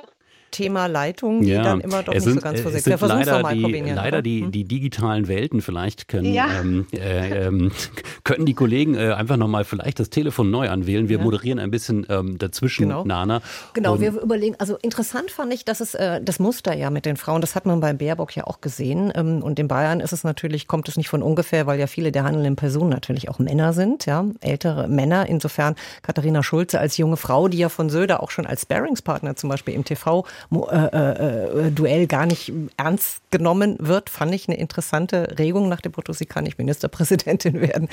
Thema 0.53 0.87
Leitung, 0.87 1.43
die 1.43 1.51
ja, 1.51 1.63
dann 1.63 1.81
immer 1.81 2.03
doch 2.03 2.15
nicht 2.15 2.23
sind, 2.23 2.35
so 2.35 2.41
ganz 2.41 2.61
vorsichtig 2.61 2.97
sind. 2.97 3.09
Leider, 3.09 3.43
mal, 3.43 3.57
die, 3.57 3.81
leider 3.81 4.23
die, 4.23 4.51
die 4.51 4.65
digitalen 4.65 5.27
Welten 5.27 5.61
vielleicht 5.61 6.07
können, 6.07 6.33
ja. 6.33 6.61
ähm, 6.61 6.87
äh, 6.93 7.47
ähm, 7.47 7.73
könnten 8.25 8.47
die 8.47 8.55
Kollegen 8.55 8.95
äh, 8.95 9.13
einfach 9.13 9.37
nochmal 9.37 9.65
vielleicht 9.65 9.99
das 9.99 10.11
Telefon 10.11 10.51
neu 10.51 10.69
anwählen. 10.69 11.09
Wir 11.09 11.19
ja. 11.19 11.25
moderieren 11.25 11.59
ein 11.59 11.71
bisschen 11.71 12.07
ähm, 12.09 12.39
dazwischen, 12.39 12.89
genau. 12.89 13.05
Nana. 13.05 13.43
Genau, 13.73 14.01
wir 14.01 14.13
überlegen, 14.21 14.55
also 14.59 14.77
interessant 14.77 15.31
fand 15.31 15.53
ich, 15.53 15.65
dass 15.65 15.81
es 15.81 15.95
äh, 15.95 16.21
das 16.23 16.39
Muster 16.39 16.75
ja 16.75 16.91
mit 16.91 17.07
den 17.07 17.17
Frauen, 17.17 17.41
das 17.41 17.55
hat 17.55 17.67
man 17.67 17.81
bei 17.81 17.93
Baerbock 17.93 18.37
ja 18.37 18.45
auch 18.45 18.61
gesehen. 18.61 19.13
Ähm, 19.15 19.43
und 19.43 19.59
in 19.59 19.67
Bayern 19.67 20.01
ist 20.01 20.13
es 20.13 20.23
natürlich, 20.23 20.67
kommt 20.69 20.89
es 20.89 20.97
nicht 20.97 21.09
von 21.09 21.23
ungefähr, 21.23 21.67
weil 21.67 21.81
ja 21.81 21.87
viele 21.87 22.13
der 22.13 22.25
handelnden 22.25 22.57
Personen 22.57 22.91
natürlich 22.91 23.29
auch 23.29 23.39
Männer 23.39 23.73
sind, 23.73 24.07
ja, 24.07 24.27
ältere 24.41 24.89
Männer. 24.89 25.27
Insofern 25.27 25.75
Katharina 26.03 26.43
Schulze 26.43 26.79
als 26.79 26.97
junge 26.99 27.17
Frau, 27.17 27.49
die 27.49 27.59
ja 27.59 27.69
von 27.69 27.91
Söder 27.91 28.23
auch 28.23 28.31
schon 28.31 28.47
als 28.47 28.63
Sparringspartner 28.63 29.37
zum 29.37 29.49
Beispiel 29.49 29.75
im 29.75 29.85
TV 29.85 30.25
äh, 30.51 31.67
äh, 31.67 31.71
Duell 31.71 32.07
gar 32.07 32.27
nicht 32.27 32.53
ernst 32.77 33.23
genommen 33.31 33.77
wird, 33.81 34.11
fand 34.11 34.35
ich 34.35 34.49
eine 34.49 34.59
interessante 34.59 35.37
Regung 35.39 35.69
nach 35.69 35.81
dem 35.81 35.93
Motto, 35.97 36.13
sie 36.13 36.27
kann 36.27 36.45
nicht 36.45 36.59
Ministerpräsidentin 36.59 37.61
werden. 37.61 37.89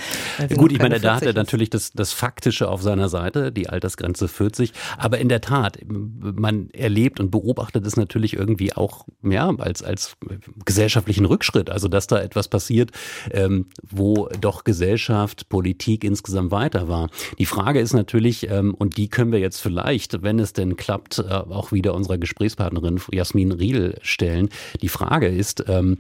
Gut, 0.55 0.71
ich 0.71 0.79
meine, 0.79 0.99
da 0.99 1.15
hat 1.15 1.23
er 1.23 1.33
natürlich 1.33 1.69
das, 1.69 1.91
das 1.91 2.13
Faktische 2.13 2.69
auf 2.69 2.81
seiner 2.81 3.09
Seite, 3.09 3.51
die 3.51 3.69
Altersgrenze 3.69 4.27
40. 4.27 4.73
Aber 4.97 5.17
in 5.17 5.29
der 5.29 5.41
Tat, 5.41 5.79
man 5.87 6.69
erlebt 6.71 7.19
und 7.19 7.31
beobachtet 7.31 7.85
es 7.85 7.97
natürlich 7.97 8.35
irgendwie 8.35 8.73
auch 8.73 9.05
ja, 9.23 9.49
als, 9.57 9.83
als 9.83 10.17
gesellschaftlichen 10.65 11.25
Rückschritt. 11.25 11.69
Also, 11.69 11.87
dass 11.87 12.07
da 12.07 12.19
etwas 12.19 12.47
passiert, 12.47 12.91
ähm, 13.31 13.67
wo 13.81 14.29
doch 14.41 14.63
Gesellschaft, 14.63 15.49
Politik 15.49 16.03
insgesamt 16.03 16.51
weiter 16.51 16.87
war. 16.87 17.09
Die 17.37 17.45
Frage 17.45 17.79
ist 17.79 17.93
natürlich, 17.93 18.49
ähm, 18.49 18.73
und 18.73 18.97
die 18.97 19.09
können 19.09 19.31
wir 19.31 19.39
jetzt 19.39 19.61
vielleicht, 19.61 20.21
wenn 20.21 20.39
es 20.39 20.53
denn 20.53 20.75
klappt, 20.75 21.19
äh, 21.19 21.23
auch 21.23 21.71
wieder 21.71 21.93
unserer 21.93 22.17
Gesprächspartner 22.17 22.38
Partnerin 22.55 22.99
Jasmin 23.11 23.51
Riedel 23.51 23.97
stellen. 24.01 24.49
Die 24.81 24.89
Frage 24.89 25.27
ist, 25.27 25.63
ähm, 25.67 25.97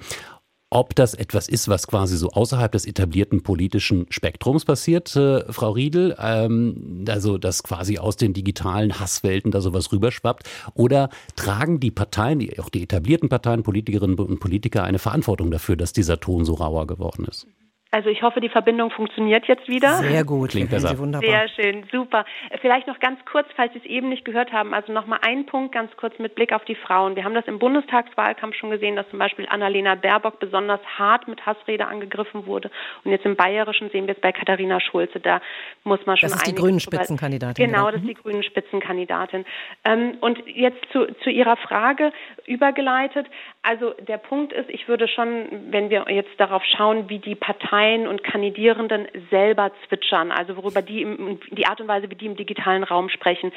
ob 0.71 0.93
das 0.93 1.15
etwas 1.15 1.49
ist, 1.49 1.67
was 1.67 1.87
quasi 1.87 2.15
so 2.15 2.29
außerhalb 2.29 2.71
des 2.71 2.85
etablierten 2.85 3.41
politischen 3.41 4.05
Spektrums 4.09 4.65
passiert, 4.65 5.15
äh, 5.15 5.51
Frau 5.51 5.71
Riedel, 5.71 6.15
ähm, 6.19 7.05
also 7.07 7.39
dass 7.39 7.63
quasi 7.63 7.97
aus 7.97 8.17
den 8.17 8.33
digitalen 8.33 8.99
Hasswelten 8.99 9.51
da 9.51 9.61
sowas 9.61 9.91
rüberschwappt, 9.91 10.47
oder 10.75 11.09
tragen 11.35 11.79
die 11.79 11.91
Parteien, 11.91 12.47
auch 12.59 12.69
die 12.69 12.83
etablierten 12.83 13.29
Parteien, 13.29 13.63
Politikerinnen 13.63 14.17
und 14.19 14.39
Politiker 14.39 14.83
eine 14.83 14.99
Verantwortung 14.99 15.49
dafür, 15.49 15.75
dass 15.75 15.91
dieser 15.91 16.19
Ton 16.19 16.45
so 16.45 16.53
rauer 16.53 16.85
geworden 16.85 17.25
ist? 17.25 17.47
Also 17.91 18.09
ich 18.09 18.21
hoffe, 18.21 18.39
die 18.39 18.49
Verbindung 18.49 18.91
funktioniert 18.91 19.47
jetzt 19.47 19.67
wieder. 19.67 19.95
Sehr 19.95 20.23
gut, 20.23 20.51
klingt 20.51 20.69
besser. 20.69 20.95
Wunderbar. 20.99 21.27
Sehr 21.27 21.47
schön, 21.49 21.85
super. 21.91 22.23
Vielleicht 22.61 22.85
noch 22.85 22.99
ganz 22.99 23.19
kurz, 23.25 23.47
falls 23.55 23.73
Sie 23.73 23.79
es 23.79 23.85
eben 23.85 24.09
nicht 24.09 24.25
gehört 24.25 24.51
haben, 24.51 24.75
also 24.75 24.93
nochmal 24.93 25.19
ein 25.23 25.47
Punkt 25.47 25.73
ganz 25.73 25.91
kurz 25.97 26.19
mit 26.19 26.35
Blick 26.35 26.53
auf 26.53 26.63
die 26.65 26.75
Frauen. 26.75 27.15
Wir 27.15 27.23
haben 27.23 27.33
das 27.33 27.45
im 27.47 27.57
Bundestagswahlkampf 27.57 28.55
schon 28.55 28.69
gesehen, 28.69 28.95
dass 28.95 29.09
zum 29.09 29.17
Beispiel 29.17 29.47
Annalena 29.49 29.95
Baerbock 29.95 30.39
besonders 30.39 30.81
hart 30.99 31.27
mit 31.27 31.43
Hassrede 31.47 31.87
angegriffen 31.87 32.45
wurde. 32.45 32.69
Und 33.03 33.09
jetzt 33.09 33.25
im 33.25 33.35
Bayerischen 33.35 33.89
sehen 33.89 34.05
wir 34.05 34.13
es 34.13 34.21
bei 34.21 34.33
Katharina 34.33 34.79
Schulze. 34.79 35.19
Da 35.19 35.41
muss 35.83 36.05
man 36.05 36.15
schon 36.15 36.29
Das 36.29 36.37
ist 36.37 36.47
die 36.47 36.53
grünen 36.53 36.79
Spitzenkandidatin. 36.79 37.65
Genau, 37.65 37.85
genau, 37.85 37.91
das 37.91 38.01
ist 38.01 38.07
die 38.07 38.21
grünen 38.21 38.43
Spitzenkandidatin. 38.43 39.45
Ähm, 39.83 40.17
und 40.21 40.37
jetzt 40.45 40.79
zu, 40.91 41.07
zu 41.23 41.31
Ihrer 41.31 41.57
Frage 41.57 42.11
übergeleitet. 42.45 43.25
Also 43.63 43.95
der 44.07 44.17
Punkt 44.17 44.53
ist, 44.53 44.69
ich 44.69 44.87
würde 44.87 45.07
schon, 45.07 45.71
wenn 45.71 45.89
wir 45.89 46.05
jetzt 46.09 46.29
darauf 46.37 46.63
schauen, 46.77 47.09
wie 47.09 47.17
die 47.17 47.35
Partei 47.35 47.78
Parteien 47.79 48.07
und 48.07 48.23
Kandidierenden 48.23 49.07
selber 49.29 49.71
zwitschern, 49.87 50.31
also 50.31 50.57
worüber 50.57 50.81
die 50.81 51.01
im, 51.01 51.39
die 51.51 51.65
Art 51.65 51.79
und 51.79 51.87
Weise, 51.87 52.09
wie 52.09 52.15
die 52.15 52.25
im 52.25 52.35
digitalen 52.35 52.83
Raum 52.83 53.09
sprechen, 53.09 53.51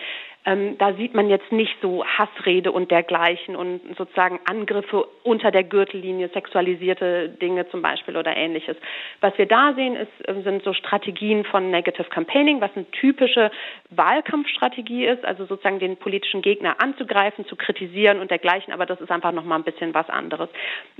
ähm, 0.44 0.76
da 0.78 0.92
sieht 0.94 1.14
man 1.14 1.28
jetzt 1.28 1.52
nicht 1.52 1.76
so 1.80 2.04
Hassrede 2.04 2.72
und 2.72 2.90
dergleichen 2.90 3.54
und 3.54 3.80
sozusagen 3.96 4.40
Angriffe 4.44 5.06
unter 5.22 5.52
der 5.52 5.62
Gürtellinie, 5.62 6.30
sexualisierte 6.34 7.28
Dinge 7.28 7.68
zum 7.68 7.80
Beispiel 7.80 8.16
oder 8.16 8.36
ähnliches. 8.36 8.76
Was 9.20 9.38
wir 9.38 9.46
da 9.46 9.72
sehen, 9.74 9.94
ist, 9.94 10.28
äh, 10.28 10.42
sind 10.42 10.64
so 10.64 10.72
Strategien 10.72 11.44
von 11.44 11.70
Negative 11.70 12.08
Campaigning, 12.08 12.60
was 12.60 12.70
eine 12.74 12.90
typische 12.90 13.52
Wahlkampfstrategie 13.90 15.06
ist, 15.06 15.24
also 15.24 15.46
sozusagen 15.46 15.78
den 15.78 15.96
politischen 15.96 16.42
Gegner 16.42 16.82
anzugreifen, 16.82 17.46
zu 17.46 17.54
kritisieren 17.54 18.18
und 18.18 18.30
dergleichen, 18.30 18.72
aber 18.72 18.86
das 18.86 19.00
ist 19.00 19.12
einfach 19.12 19.32
nochmal 19.32 19.58
ein 19.58 19.64
bisschen 19.64 19.94
was 19.94 20.08
anderes. 20.10 20.48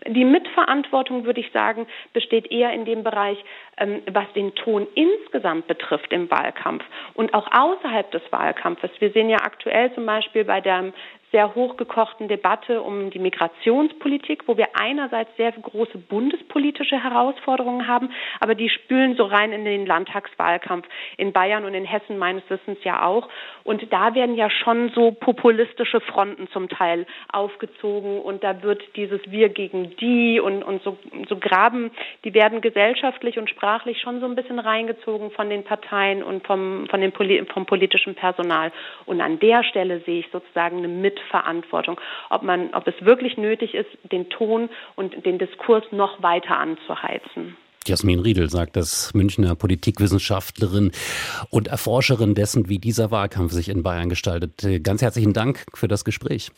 Die 0.06 0.24
Mitverantwortung, 0.24 1.24
würde 1.24 1.40
ich 1.40 1.50
sagen, 1.50 1.86
besteht 2.12 2.50
eher 2.52 2.72
in 2.72 2.84
dem 2.84 3.02
Bereich, 3.02 3.11
Bereich, 3.12 3.38
ähm, 3.76 4.02
was 4.10 4.24
den 4.34 4.54
Ton 4.54 4.86
insgesamt 4.94 5.66
betrifft 5.66 6.12
im 6.12 6.30
Wahlkampf 6.30 6.84
und 7.14 7.34
auch 7.34 7.46
außerhalb 7.52 8.10
des 8.10 8.22
Wahlkampfes. 8.30 8.90
Wir 8.98 9.10
sehen 9.10 9.28
ja 9.28 9.38
aktuell 9.42 9.92
zum 9.94 10.06
Beispiel 10.06 10.44
bei 10.44 10.60
der 10.60 10.92
sehr 11.32 11.54
hochgekochten 11.54 12.28
Debatte 12.28 12.82
um 12.82 13.10
die 13.10 13.18
Migrationspolitik, 13.18 14.46
wo 14.46 14.56
wir 14.56 14.68
einerseits 14.74 15.34
sehr 15.36 15.50
große 15.50 15.98
bundespolitische 15.98 17.02
Herausforderungen 17.02 17.88
haben, 17.88 18.10
aber 18.38 18.54
die 18.54 18.68
spülen 18.68 19.16
so 19.16 19.24
rein 19.24 19.52
in 19.52 19.64
den 19.64 19.86
Landtagswahlkampf 19.86 20.86
in 21.16 21.32
Bayern 21.32 21.64
und 21.64 21.74
in 21.74 21.84
Hessen 21.84 22.18
meines 22.18 22.42
Wissens 22.48 22.78
ja 22.84 23.04
auch. 23.04 23.28
Und 23.64 23.92
da 23.92 24.14
werden 24.14 24.34
ja 24.36 24.50
schon 24.50 24.90
so 24.90 25.12
populistische 25.12 26.00
Fronten 26.00 26.48
zum 26.48 26.68
Teil 26.68 27.06
aufgezogen 27.32 28.20
und 28.20 28.44
da 28.44 28.62
wird 28.62 28.82
dieses 28.96 29.20
Wir 29.30 29.48
gegen 29.48 29.96
die 29.96 30.38
und, 30.38 30.62
und 30.62 30.82
so, 30.82 30.98
so 31.28 31.36
Graben, 31.36 31.90
die 32.24 32.34
werden 32.34 32.60
gesellschaftlich 32.60 33.38
und 33.38 33.48
sprachlich 33.48 34.00
schon 34.00 34.20
so 34.20 34.26
ein 34.26 34.34
bisschen 34.34 34.58
reingezogen 34.58 35.30
von 35.30 35.48
den 35.48 35.64
Parteien 35.64 36.22
und 36.22 36.46
vom, 36.46 36.86
von 36.90 37.00
den, 37.00 37.12
vom 37.46 37.64
politischen 37.64 38.14
Personal. 38.14 38.70
Und 39.06 39.22
an 39.22 39.38
der 39.38 39.64
Stelle 39.64 40.00
sehe 40.00 40.20
ich 40.20 40.28
sozusagen 40.30 40.78
eine 40.78 40.88
Mit 40.88 41.21
Mitverantwortung, 41.22 42.00
ob 42.30 42.42
man, 42.42 42.74
ob 42.74 42.86
es 42.86 42.94
wirklich 43.00 43.36
nötig 43.36 43.74
ist, 43.74 43.88
den 44.10 44.28
Ton 44.30 44.68
und 44.96 45.24
den 45.24 45.38
Diskurs 45.38 45.84
noch 45.90 46.22
weiter 46.22 46.58
anzuheizen. 46.58 47.56
Jasmin 47.84 48.20
Riedel 48.20 48.48
sagt 48.48 48.76
das 48.76 49.12
Münchner 49.12 49.56
Politikwissenschaftlerin 49.56 50.92
und 51.50 51.66
Erforscherin 51.66 52.36
dessen, 52.36 52.68
wie 52.68 52.78
dieser 52.78 53.10
Wahlkampf 53.10 53.52
sich 53.52 53.68
in 53.68 53.82
Bayern 53.82 54.08
gestaltet. 54.08 54.84
Ganz 54.84 55.02
herzlichen 55.02 55.32
Dank 55.32 55.64
für 55.74 55.88
das 55.88 56.04
Gespräch. 56.04 56.52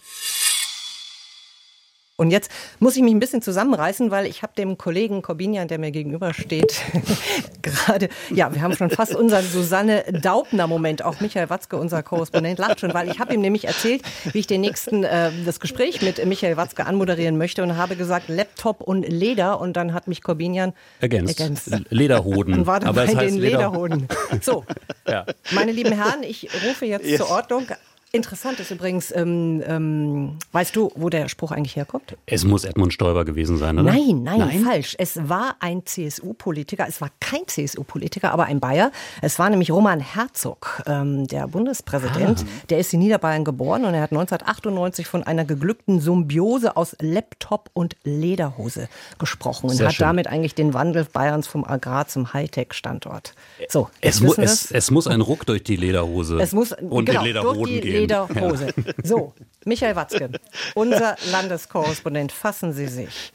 Und 2.17 2.31
jetzt 2.31 2.49
muss 2.79 2.97
ich 2.97 3.03
mich 3.03 3.13
ein 3.13 3.19
bisschen 3.19 3.43
zusammenreißen, 3.43 4.13
weil 4.13 4.27
ich 4.27 4.43
habe 4.43 4.53
dem 4.57 4.79
Kollegen 4.79 5.21
Corbinian, 5.21 5.67
der 5.67 5.81
mir 5.81 5.91
gegenübersteht, 5.91 6.81
gerade, 7.63 8.09
ja, 8.31 8.55
wir 8.55 8.63
haben 8.63 8.77
schon 8.77 8.89
fast 8.89 9.17
unseren 9.17 9.45
Susanne 9.45 10.05
Daubner-Moment. 10.13 11.05
Auch 11.05 11.19
Michael 11.19 11.51
Watzke, 11.51 11.77
unser 11.77 12.05
Korrespondent, 12.05 12.61
lacht 12.61 12.79
schon, 12.79 12.95
weil 12.95 13.11
ich 13.11 13.19
habe 13.19 13.35
ihm 13.35 13.41
nämlich 13.41 13.65
erzählt, 13.65 14.03
wie 14.33 14.39
ich 14.39 14.47
den 14.47 14.61
nächsten, 14.61 15.03
äh, 15.03 15.33
das 15.45 15.59
Gespräch 15.59 16.03
mit 16.03 16.25
Michael 16.25 16.57
Watzke 16.57 16.87
anmoderieren 16.87 17.37
möchte 17.37 17.65
und 17.65 17.77
habe 17.77 17.97
gesagt 17.97 18.29
Laptop 18.29 18.81
und 18.81 19.03
Leder 19.09 19.61
und 19.61 19.77
dann 19.77 19.93
hat 19.93 20.07
mich 20.07 20.23
Corbinian 20.23 20.73
ergänzt. 21.01 21.41
ergänzt. 21.41 21.69
Lederhoden. 21.91 22.55
Und 22.55 22.67
war 22.69 22.79
dann 22.79 22.91
Aber 22.91 23.07
bei 23.07 23.27
den 23.27 23.39
Lederhoden. 23.39 24.07
So, 24.41 24.65
ja. 25.09 25.27
meine 25.51 25.73
lieben 25.73 25.93
Herren, 25.93 26.23
ich 26.23 26.49
rufe 26.65 26.87
jetzt 26.87 27.07
yes. 27.07 27.19
zur 27.19 27.31
Ordnung 27.31 27.67
Interessant 28.15 28.61
ist 28.61 28.71
übrigens, 28.71 29.13
ähm, 29.17 29.61
ähm, 29.67 30.39
weißt 30.53 30.77
du, 30.77 30.93
wo 30.95 31.11
der 31.11 31.29
Spruch 31.29 31.51
eigentlich 31.51 31.75
herkommt? 31.75 32.17
Es 32.27 32.45
muss 32.45 32.65
Edmund 32.65 32.93
Stoiber 32.93 33.25
gewesen 33.25 33.57
sein, 33.57 33.77
oder? 33.77 33.91
Nein, 33.91 34.23
nein, 34.23 34.39
nein? 34.39 34.65
falsch. 34.65 34.95
Es 35.01 35.29
war 35.29 35.57
ein 35.59 35.85
CSU-Politiker. 35.85 36.87
Es 36.89 37.01
war 37.01 37.11
kein 37.19 37.41
CSU-Politiker, 37.45 38.31
aber 38.31 38.45
ein 38.45 38.61
Bayer. 38.61 38.93
Es 39.21 39.41
war 39.41 39.51
nämlich 39.51 39.73
Roman 39.73 39.99
Herzog, 39.99 40.85
ähm, 40.87 41.27
der 41.27 41.49
Bundespräsident. 41.49 42.43
Ah. 42.43 42.65
Der 42.71 42.79
ist 42.79 42.95
in 42.95 43.01
Niederbayern 43.01 43.43
geboren 43.43 43.85
und 43.85 43.95
er 43.95 44.03
hat 44.03 44.13
1998 44.13 45.09
von 45.09 45.25
einer 45.25 45.45
geglückten 45.45 45.99
Symbiose 45.99 46.77
aus 46.77 46.95
Laptop 47.01 47.69
und 47.73 47.97
Lederhose 48.05 48.89
gesprochen 49.19 49.71
und 49.71 49.77
Sehr 49.77 49.89
hat 49.89 49.95
schön. 49.95 50.07
damit 50.07 50.29
eigentlich 50.29 50.55
den 50.55 50.73
Wandel 50.73 51.05
Bayerns 51.13 51.49
vom 51.49 51.65
Agrar 51.65 52.07
zum 52.07 52.33
Hightech-Standort. 52.33 53.35
So, 53.69 53.89
es, 54.01 54.21
mu 54.21 54.35
es, 54.37 54.71
es, 54.71 54.93
muss 54.93 55.09
ein 55.09 55.21
Ruck 55.21 55.47
durch 55.47 55.65
die 55.65 55.75
Lederhose 55.75 56.39
es 56.41 56.53
muss, 56.53 56.71
und 56.73 57.07
genau, 57.07 57.21
den 57.21 57.27
Lederhoden 57.27 57.81
gehen. 57.81 58.04
Lederhose. 58.05 58.67
Ja. 58.77 58.93
So, 59.03 59.35
Michael 59.65 59.97
Watzke, 59.97 60.31
unser 60.75 61.17
Landeskorrespondent, 61.31 62.33
fassen 62.33 62.73
Sie 62.73 62.87
sich. 62.87 63.33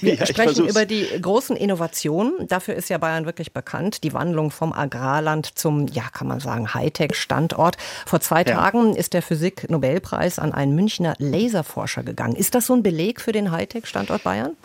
Wir 0.00 0.14
ja, 0.14 0.26
sprechen 0.26 0.68
über 0.68 0.86
die 0.86 1.06
großen 1.20 1.56
Innovationen. 1.56 2.48
Dafür 2.48 2.74
ist 2.74 2.88
ja 2.88 2.98
Bayern 2.98 3.26
wirklich 3.26 3.52
bekannt. 3.52 4.02
Die 4.02 4.12
Wandlung 4.12 4.50
vom 4.50 4.72
Agrarland 4.72 5.56
zum, 5.56 5.86
ja, 5.88 6.04
kann 6.12 6.26
man 6.26 6.40
sagen, 6.40 6.74
Hightech-Standort. 6.74 7.76
Vor 8.04 8.20
zwei 8.20 8.38
ja. 8.38 8.54
Tagen 8.54 8.96
ist 8.96 9.12
der 9.12 9.22
Physik-Nobelpreis 9.22 10.38
an 10.38 10.52
einen 10.52 10.74
Münchner 10.74 11.14
Laserforscher 11.18 12.02
gegangen. 12.02 12.34
Ist 12.34 12.54
das 12.54 12.66
so 12.66 12.74
ein 12.74 12.82
Beleg 12.82 13.20
für 13.20 13.32
den 13.32 13.52
Hightech-Standort 13.52 14.24
Bayern? 14.24 14.56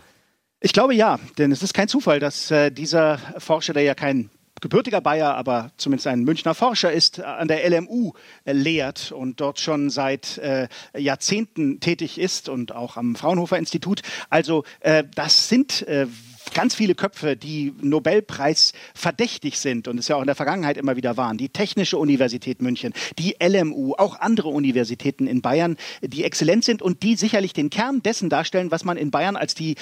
Ich 0.62 0.74
glaube 0.74 0.96
ja, 0.96 1.20
denn 1.38 1.52
es 1.52 1.64
ist 1.64 1.74
kein 1.74 1.88
Zufall, 1.88 2.20
dass 2.20 2.52
äh, 2.52 2.72
dieser 2.72 3.20
Forscher, 3.38 3.74
der 3.74 3.84
ja 3.84 3.96
kein 3.96 4.30
gebürtiger 4.62 5.02
Bayer, 5.02 5.36
aber 5.36 5.72
zumindest 5.78 6.08
ein 6.08 6.24
Münchner 6.24 6.54
Forscher 6.54 6.92
ist, 6.92 7.20
an 7.20 7.48
der 7.48 7.68
LMU 7.70 8.14
äh, 8.46 8.54
lehrt 8.54 9.12
und 9.12 9.40
dort 9.42 9.60
schon 9.60 9.90
seit 9.90 10.38
äh, 10.38 10.68
Jahrzehnten 10.98 11.80
tätig 11.80 12.20
ist 12.20 12.50
und 12.50 12.74
auch 12.74 12.98
am 12.98 13.16
Fraunhofer 13.16 13.58
Institut. 13.58 14.02
Also 14.30 14.64
äh, 14.82 15.04
das 15.16 15.50
sind 15.50 15.88
äh, 15.88 16.08
ganz 16.54 16.76
viele 16.76 16.96
Köpfe, 16.96 17.36
die 17.36 17.74
Nobelpreis 17.82 18.74
verdächtig 18.94 19.60
sind 19.60 19.88
und 19.88 19.98
es 19.98 20.08
ja 20.08 20.16
auch 20.16 20.22
in 20.22 20.28
der 20.28 20.36
Vergangenheit 20.36 20.78
immer 20.78 20.96
wieder 20.96 21.18
waren. 21.18 21.38
Die 21.38 21.50
Technische 21.50 21.98
Universität 21.98 22.62
München, 22.62 22.94
die 23.18 23.36
LMU, 23.42 23.94
auch 23.98 24.20
andere 24.20 24.50
Universitäten 24.50 25.28
in 25.28 25.42
Bayern, 25.42 25.78
die 26.02 26.24
exzellent 26.24 26.64
sind 26.66 26.82
und 26.82 27.04
die 27.04 27.16
sicherlich 27.16 27.54
den 27.54 27.70
Kern 27.70 28.02
dessen 28.02 28.30
darstellen, 28.30 28.72
was 28.72 28.84
man 28.84 28.98
in 28.98 29.12
Bayern 29.12 29.36
als 29.36 29.56
die 29.56 29.76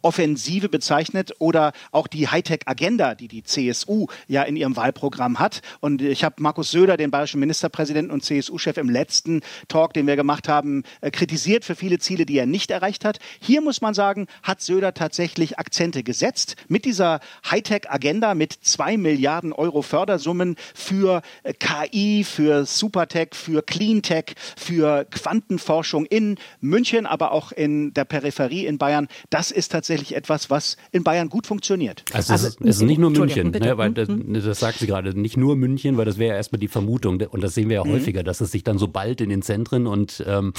Hightech-Offensive 0.00 0.68
bezeichnet 0.68 1.32
oder 1.38 1.72
auch 1.92 2.06
die 2.06 2.28
Hightech-Agenda, 2.28 3.14
die 3.14 3.28
die 3.28 3.42
CSU 3.42 4.06
ja 4.28 4.42
in 4.42 4.56
ihrem 4.56 4.76
Wahlprogramm 4.76 5.38
hat. 5.38 5.62
Und 5.80 6.02
ich 6.02 6.24
habe 6.24 6.36
Markus 6.38 6.70
Söder, 6.70 6.96
den 6.96 7.10
bayerischen 7.10 7.40
Ministerpräsidenten 7.40 8.12
und 8.12 8.24
CSU-Chef, 8.24 8.76
im 8.76 8.88
letzten 8.88 9.42
Talk, 9.68 9.94
den 9.94 10.06
wir 10.06 10.16
gemacht 10.16 10.48
haben, 10.48 10.84
äh, 11.00 11.10
kritisiert 11.10 11.64
für 11.64 11.74
viele 11.74 11.98
Ziele, 11.98 12.26
die 12.26 12.38
er 12.38 12.46
nicht 12.46 12.70
erreicht 12.70 13.04
hat. 13.04 13.18
Hier 13.40 13.60
muss 13.60 13.80
man 13.80 13.94
sagen, 13.94 14.26
hat 14.42 14.60
Söder 14.60 14.94
tatsächlich 14.94 15.58
Akzente 15.58 16.02
gesetzt 16.02 16.56
mit 16.68 16.84
dieser 16.84 17.20
Hightech-Agenda 17.50 18.34
mit 18.34 18.52
zwei 18.52 18.96
Milliarden 18.96 19.52
Euro 19.52 19.82
Fördersummen 19.82 20.56
für 20.74 21.22
äh, 21.42 21.52
KI, 21.52 22.24
für 22.24 22.64
Supertech, 22.64 23.30
für 23.32 23.62
Cleantech, 23.62 24.34
für 24.56 25.04
Quantenforschung 25.10 26.06
in 26.06 26.36
München, 26.60 27.06
aber 27.06 27.32
auch 27.32 27.52
in 27.52 27.92
der 27.92 28.04
Peripherie 28.04 28.66
in 28.66 28.78
Bayern. 28.78 29.08
Das 29.30 29.50
ist 29.50 29.72
tatsächlich 29.72 29.89
etwas, 29.90 30.50
was 30.50 30.76
in 30.92 31.04
Bayern 31.04 31.28
gut 31.28 31.46
funktioniert. 31.46 32.04
Also, 32.12 32.32
also 32.32 32.46
es, 32.46 32.54
ist, 32.54 32.60
es 32.60 32.76
ist 32.76 32.82
nicht 32.82 32.98
nur 32.98 33.10
München, 33.10 33.50
ne, 33.50 33.78
weil 33.78 33.92
das, 33.92 34.08
mhm. 34.08 34.34
das, 34.34 34.60
sagt 34.60 34.78
sie 34.78 34.86
gerade, 34.86 35.18
nicht 35.18 35.36
nur 35.36 35.56
München, 35.56 35.96
weil 35.96 36.04
das 36.04 36.18
wäre 36.18 36.30
ja 36.30 36.36
erstmal 36.36 36.60
die 36.60 36.68
Vermutung 36.68 37.20
und 37.20 37.42
das 37.42 37.54
sehen 37.54 37.68
wir 37.68 37.76
ja 37.76 37.84
mhm. 37.84 37.92
häufiger, 37.92 38.22
dass 38.22 38.40
es 38.40 38.50
sich 38.50 38.64
dann 38.64 38.78
so 38.78 38.88
bald 38.88 39.20
in 39.20 39.30
den 39.30 39.42
Zentren 39.42 39.86
und 39.86 40.24
ähm, 40.26 40.52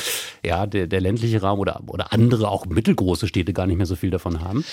ja, 0.44 0.66
der, 0.66 0.88
der 0.88 1.02
ländliche 1.02 1.42
Raum 1.42 1.60
oder, 1.60 1.82
oder 1.88 2.14
andere, 2.14 2.50
auch 2.50 2.66
mittelgroße 2.66 3.28
Städte 3.28 3.54
gar 3.54 3.68
nicht 3.68 3.78
mehr 3.78 3.86
so 3.86 3.96
viel 3.96 4.10
davon 4.10 4.42
haben. 4.42 4.64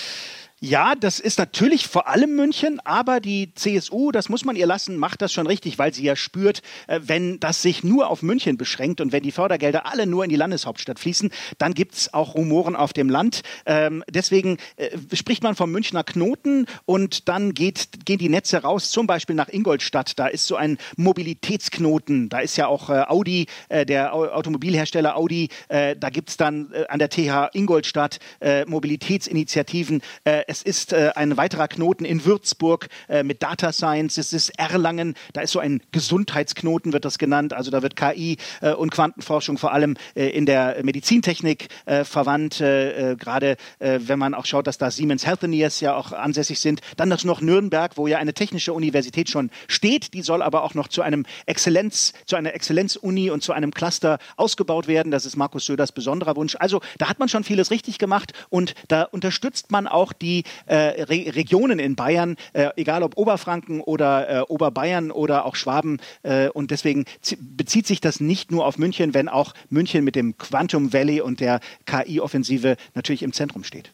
Ja, 0.61 0.93
das 0.95 1.21
ist 1.21 1.39
natürlich 1.39 1.87
vor 1.87 2.09
allem 2.09 2.35
München, 2.35 2.81
aber 2.83 3.21
die 3.21 3.53
CSU, 3.55 4.11
das 4.11 4.27
muss 4.27 4.43
man 4.43 4.57
ihr 4.57 4.65
lassen, 4.65 4.97
macht 4.97 5.21
das 5.21 5.31
schon 5.31 5.47
richtig, 5.47 5.79
weil 5.79 5.93
sie 5.93 6.03
ja 6.03 6.17
spürt, 6.17 6.61
äh, 6.87 6.99
wenn 7.01 7.39
das 7.39 7.61
sich 7.61 7.85
nur 7.85 8.09
auf 8.09 8.23
München 8.23 8.57
beschränkt 8.57 8.99
und 8.99 9.13
wenn 9.13 9.23
die 9.23 9.31
Fördergelder 9.31 9.85
alle 9.85 10.05
nur 10.05 10.25
in 10.25 10.29
die 10.29 10.35
Landeshauptstadt 10.35 10.99
fließen, 10.99 11.31
dann 11.59 11.73
gibt's 11.73 12.13
auch 12.13 12.35
Rumoren 12.35 12.75
auf 12.75 12.91
dem 12.91 13.09
Land. 13.09 13.41
Ähm, 13.65 14.03
deswegen 14.09 14.57
äh, 14.75 14.89
spricht 15.13 15.43
man 15.43 15.55
vom 15.55 15.71
Münchner 15.71 16.03
Knoten 16.03 16.65
und 16.83 17.29
dann 17.29 17.53
geht, 17.53 18.05
gehen 18.05 18.17
die 18.17 18.27
Netze 18.27 18.57
raus, 18.57 18.91
zum 18.91 19.07
Beispiel 19.07 19.37
nach 19.37 19.47
Ingolstadt. 19.47 20.19
Da 20.19 20.27
ist 20.27 20.45
so 20.45 20.57
ein 20.57 20.77
Mobilitätsknoten. 20.97 22.27
Da 22.27 22.39
ist 22.39 22.57
ja 22.57 22.67
auch 22.67 22.89
äh, 22.89 23.03
Audi, 23.07 23.45
der 23.69 24.13
Automobilhersteller 24.13 25.15
Audi. 25.15 25.49
da 25.69 26.09
gibt's 26.09 26.37
dann 26.37 26.73
an 26.87 26.99
der 26.99 27.09
TH 27.09 27.53
Ingolstadt 27.53 28.19
Mobilitätsinitiativen 28.67 30.01
es 30.49 30.63
ist 30.63 30.93
äh, 30.93 31.11
ein 31.15 31.37
weiterer 31.37 31.67
Knoten 31.67 32.05
in 32.05 32.25
Würzburg 32.25 32.87
äh, 33.07 33.21
mit 33.21 33.43
Data 33.43 33.71
Science. 33.71 34.17
Es 34.17 34.33
ist 34.33 34.49
Erlangen. 34.57 35.13
Da 35.33 35.41
ist 35.41 35.51
so 35.51 35.59
ein 35.59 35.79
Gesundheitsknoten, 35.91 36.91
wird 36.91 37.05
das 37.05 37.19
genannt. 37.19 37.53
Also 37.53 37.69
da 37.69 37.83
wird 37.83 37.95
KI 37.95 38.37
äh, 38.61 38.73
und 38.73 38.89
Quantenforschung 38.89 39.59
vor 39.59 39.73
allem 39.73 39.95
in 40.15 40.45
der 40.45 40.77
Medizintechnik 40.83 41.67
verwandt. 42.03 42.57
Gerade 42.57 43.57
wenn 43.79 44.19
man 44.19 44.33
auch 44.33 44.45
schaut, 44.45 44.67
dass 44.67 44.77
da 44.77 44.91
Siemens 44.91 45.25
Healthineers 45.25 45.79
ja 45.81 45.95
auch 45.95 46.11
ansässig 46.11 46.59
sind. 46.59 46.81
Dann 46.97 47.09
das 47.09 47.23
noch 47.23 47.41
Nürnberg, 47.41 47.97
wo 47.97 48.07
ja 48.07 48.17
eine 48.17 48.33
technische 48.33 48.73
Universität 48.73 49.29
schon 49.29 49.49
steht. 49.67 50.13
Die 50.13 50.21
soll 50.21 50.41
aber 50.41 50.63
auch 50.63 50.73
noch 50.73 50.87
zu 50.87 51.01
einem 51.01 51.25
Exzellenz, 51.45 52.13
zu 52.25 52.35
einer 52.35 52.53
Exzellenzuni 52.53 53.29
und 53.29 53.43
zu 53.43 53.53
einem 53.53 53.71
Cluster 53.71 54.19
ausgebaut 54.37 54.87
werden. 54.87 55.11
Das 55.11 55.25
ist 55.25 55.35
Markus 55.35 55.65
Söders 55.65 55.91
besonderer 55.91 56.35
Wunsch. 56.35 56.55
Also 56.59 56.81
da 56.97 57.09
hat 57.09 57.19
man 57.19 57.29
schon 57.29 57.43
vieles 57.43 57.71
richtig 57.71 57.97
gemacht 57.97 58.33
und 58.49 58.73
da 58.87 59.03
unterstützt 59.03 59.71
man 59.71 59.87
auch 59.87 60.13
die 60.13 60.38
äh, 60.65 60.75
Re 60.75 61.35
Regionen 61.35 61.79
in 61.79 61.95
Bayern, 61.95 62.35
äh, 62.53 62.69
egal 62.75 63.03
ob 63.03 63.17
Oberfranken 63.17 63.81
oder 63.81 64.29
äh, 64.29 64.41
Oberbayern 64.41 65.11
oder 65.11 65.45
auch 65.45 65.55
Schwaben. 65.55 65.99
Äh, 66.23 66.49
und 66.49 66.71
deswegen 66.71 67.05
bezieht 67.39 67.87
sich 67.87 68.01
das 68.01 68.19
nicht 68.19 68.51
nur 68.51 68.65
auf 68.65 68.77
München, 68.77 69.13
wenn 69.13 69.29
auch 69.29 69.53
München 69.69 70.03
mit 70.03 70.15
dem 70.15 70.37
Quantum 70.37 70.93
Valley 70.93 71.21
und 71.21 71.39
der 71.39 71.59
KI-Offensive 71.85 72.77
natürlich 72.95 73.23
im 73.23 73.33
Zentrum 73.33 73.63
steht. 73.63 73.91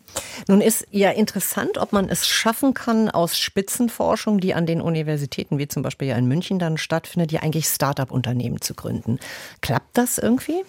Nun 0.47 0.61
ist 0.61 0.87
ja 0.91 1.11
interessant, 1.11 1.77
ob 1.77 1.91
man 1.91 2.09
es 2.09 2.27
schaffen 2.27 2.73
kann, 2.73 3.09
aus 3.09 3.37
Spitzenforschung, 3.37 4.39
die 4.39 4.53
an 4.53 4.65
den 4.65 4.81
Universitäten 4.81 5.57
wie 5.57 5.67
zum 5.67 5.83
Beispiel 5.83 6.07
ja 6.07 6.15
in 6.15 6.27
München 6.27 6.59
dann 6.59 6.77
stattfindet, 6.77 7.31
ja 7.31 7.41
eigentlich 7.41 7.65
Start-up-Unternehmen 7.65 8.61
zu 8.61 8.73
gründen. 8.73 9.19
Klappt 9.61 9.97
das 9.97 10.17
irgendwie? 10.17 10.63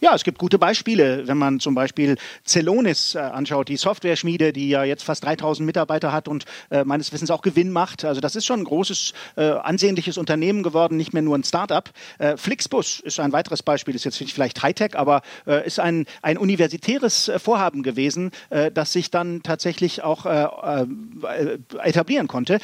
Ja, 0.00 0.14
es 0.14 0.24
gibt 0.24 0.38
gute 0.38 0.58
Beispiele. 0.58 1.26
Wenn 1.26 1.38
man 1.38 1.60
zum 1.60 1.74
Beispiel 1.74 2.16
Celonis 2.44 3.14
äh, 3.14 3.18
anschaut, 3.18 3.68
die 3.68 3.76
Software-Schmiede, 3.76 4.52
die 4.52 4.68
ja 4.68 4.84
jetzt 4.84 5.02
fast 5.02 5.24
3000 5.24 5.66
Mitarbeiter 5.66 6.12
hat 6.12 6.28
und 6.28 6.44
äh, 6.70 6.84
meines 6.84 7.12
Wissens 7.12 7.30
auch 7.30 7.42
Gewinn 7.42 7.70
macht. 7.70 8.04
Also 8.04 8.20
das 8.20 8.36
ist 8.36 8.46
schon 8.46 8.60
ein 8.60 8.64
großes, 8.64 9.12
äh, 9.36 9.44
ansehnliches 9.44 10.18
Unternehmen 10.18 10.62
geworden, 10.62 10.96
nicht 10.96 11.12
mehr 11.12 11.22
nur 11.22 11.36
ein 11.36 11.44
Start-up. 11.44 11.90
Äh, 12.18 12.36
Flixbus 12.36 13.00
ist 13.00 13.20
ein 13.20 13.32
weiteres 13.32 13.62
Beispiel, 13.62 13.94
ist 13.94 14.04
jetzt 14.04 14.18
vielleicht 14.32 14.62
Hightech, 14.62 14.96
aber 14.96 15.22
äh, 15.46 15.66
ist 15.66 15.80
ein, 15.80 16.06
ein 16.22 16.38
universitäres 16.38 17.28
äh, 17.28 17.38
Vorhaben 17.38 17.82
gewesen, 17.82 18.30
das 18.74 18.92
sich 18.92 19.10
dann 19.10 19.42
tatsächlich 19.42 20.02
auch 20.02 20.26
etablieren 21.82 22.28
konnte. 22.28 22.58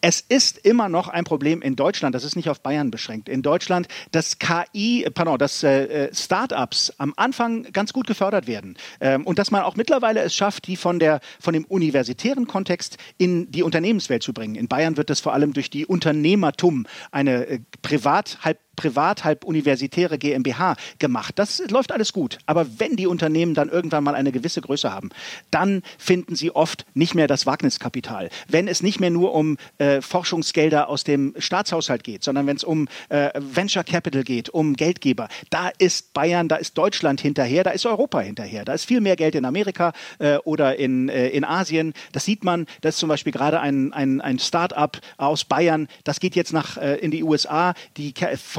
Es 0.00 0.20
ist 0.20 0.58
immer 0.58 0.88
noch 0.88 1.08
ein 1.08 1.24
Problem 1.24 1.62
in 1.62 1.76
Deutschland, 1.76 2.14
das 2.14 2.24
ist 2.24 2.36
nicht 2.36 2.48
auf 2.48 2.60
Bayern 2.60 2.90
beschränkt. 2.90 3.28
In 3.28 3.42
Deutschland, 3.42 3.88
das 4.12 4.38
KI, 4.38 5.08
pardon, 5.12 5.38
das 5.38 5.64
Start 6.12 6.52
Startups 6.56 6.92
am 6.98 7.12
Anfang 7.16 7.64
ganz 7.72 7.92
gut 7.92 8.06
gefördert 8.06 8.46
werden 8.46 8.76
ähm, 9.00 9.26
und 9.26 9.38
dass 9.38 9.50
man 9.50 9.62
auch 9.62 9.76
mittlerweile 9.76 10.20
es 10.20 10.34
schafft, 10.34 10.66
die 10.66 10.76
von, 10.76 10.98
der, 10.98 11.20
von 11.38 11.52
dem 11.52 11.64
universitären 11.64 12.46
Kontext 12.46 12.96
in 13.18 13.50
die 13.50 13.62
Unternehmenswelt 13.62 14.22
zu 14.22 14.32
bringen. 14.32 14.54
In 14.54 14.68
Bayern 14.68 14.96
wird 14.96 15.10
das 15.10 15.20
vor 15.20 15.34
allem 15.34 15.52
durch 15.52 15.70
die 15.70 15.86
Unternehmertum, 15.86 16.86
eine 17.10 17.46
äh, 17.46 17.58
privat 17.82 18.38
halb 18.42 18.58
privat, 18.76 19.24
halb 19.24 19.44
universitäre 19.44 20.18
GmbH 20.18 20.76
gemacht. 20.98 21.38
Das 21.38 21.62
läuft 21.70 21.92
alles 21.92 22.12
gut. 22.12 22.38
Aber 22.46 22.66
wenn 22.78 22.96
die 22.96 23.06
Unternehmen 23.06 23.54
dann 23.54 23.68
irgendwann 23.68 24.04
mal 24.04 24.14
eine 24.14 24.32
gewisse 24.32 24.60
Größe 24.60 24.92
haben, 24.92 25.10
dann 25.50 25.82
finden 25.98 26.36
sie 26.36 26.50
oft 26.50 26.84
nicht 26.94 27.14
mehr 27.14 27.26
das 27.26 27.46
Wagniskapital. 27.46 28.30
Wenn 28.48 28.68
es 28.68 28.82
nicht 28.82 29.00
mehr 29.00 29.10
nur 29.10 29.34
um 29.34 29.56
äh, 29.78 30.00
Forschungsgelder 30.00 30.88
aus 30.88 31.04
dem 31.04 31.34
Staatshaushalt 31.38 32.04
geht, 32.04 32.22
sondern 32.22 32.46
wenn 32.46 32.56
es 32.56 32.64
um 32.64 32.88
äh, 33.08 33.30
Venture 33.34 33.84
Capital 33.84 34.22
geht, 34.22 34.50
um 34.50 34.74
Geldgeber, 34.74 35.28
da 35.50 35.70
ist 35.78 36.12
Bayern, 36.12 36.48
da 36.48 36.56
ist 36.56 36.76
Deutschland 36.78 37.20
hinterher, 37.20 37.64
da 37.64 37.70
ist 37.70 37.86
Europa 37.86 38.20
hinterher. 38.20 38.64
Da 38.64 38.74
ist 38.74 38.84
viel 38.84 39.00
mehr 39.00 39.16
Geld 39.16 39.34
in 39.34 39.44
Amerika 39.44 39.92
äh, 40.18 40.36
oder 40.38 40.76
in, 40.78 41.08
äh, 41.08 41.28
in 41.28 41.44
Asien. 41.44 41.94
Das 42.12 42.24
sieht 42.24 42.44
man, 42.44 42.66
das 42.80 42.96
ist 42.96 43.00
zum 43.00 43.08
Beispiel 43.08 43.32
gerade 43.32 43.60
ein, 43.60 43.92
ein, 43.92 44.20
ein 44.20 44.38
Start-up 44.38 45.00
aus 45.16 45.44
Bayern, 45.44 45.88
das 46.04 46.20
geht 46.20 46.36
jetzt 46.36 46.52
nach, 46.52 46.76
äh, 46.76 46.96
in 46.96 47.10
die 47.10 47.22
USA, 47.22 47.74
die 47.96 48.12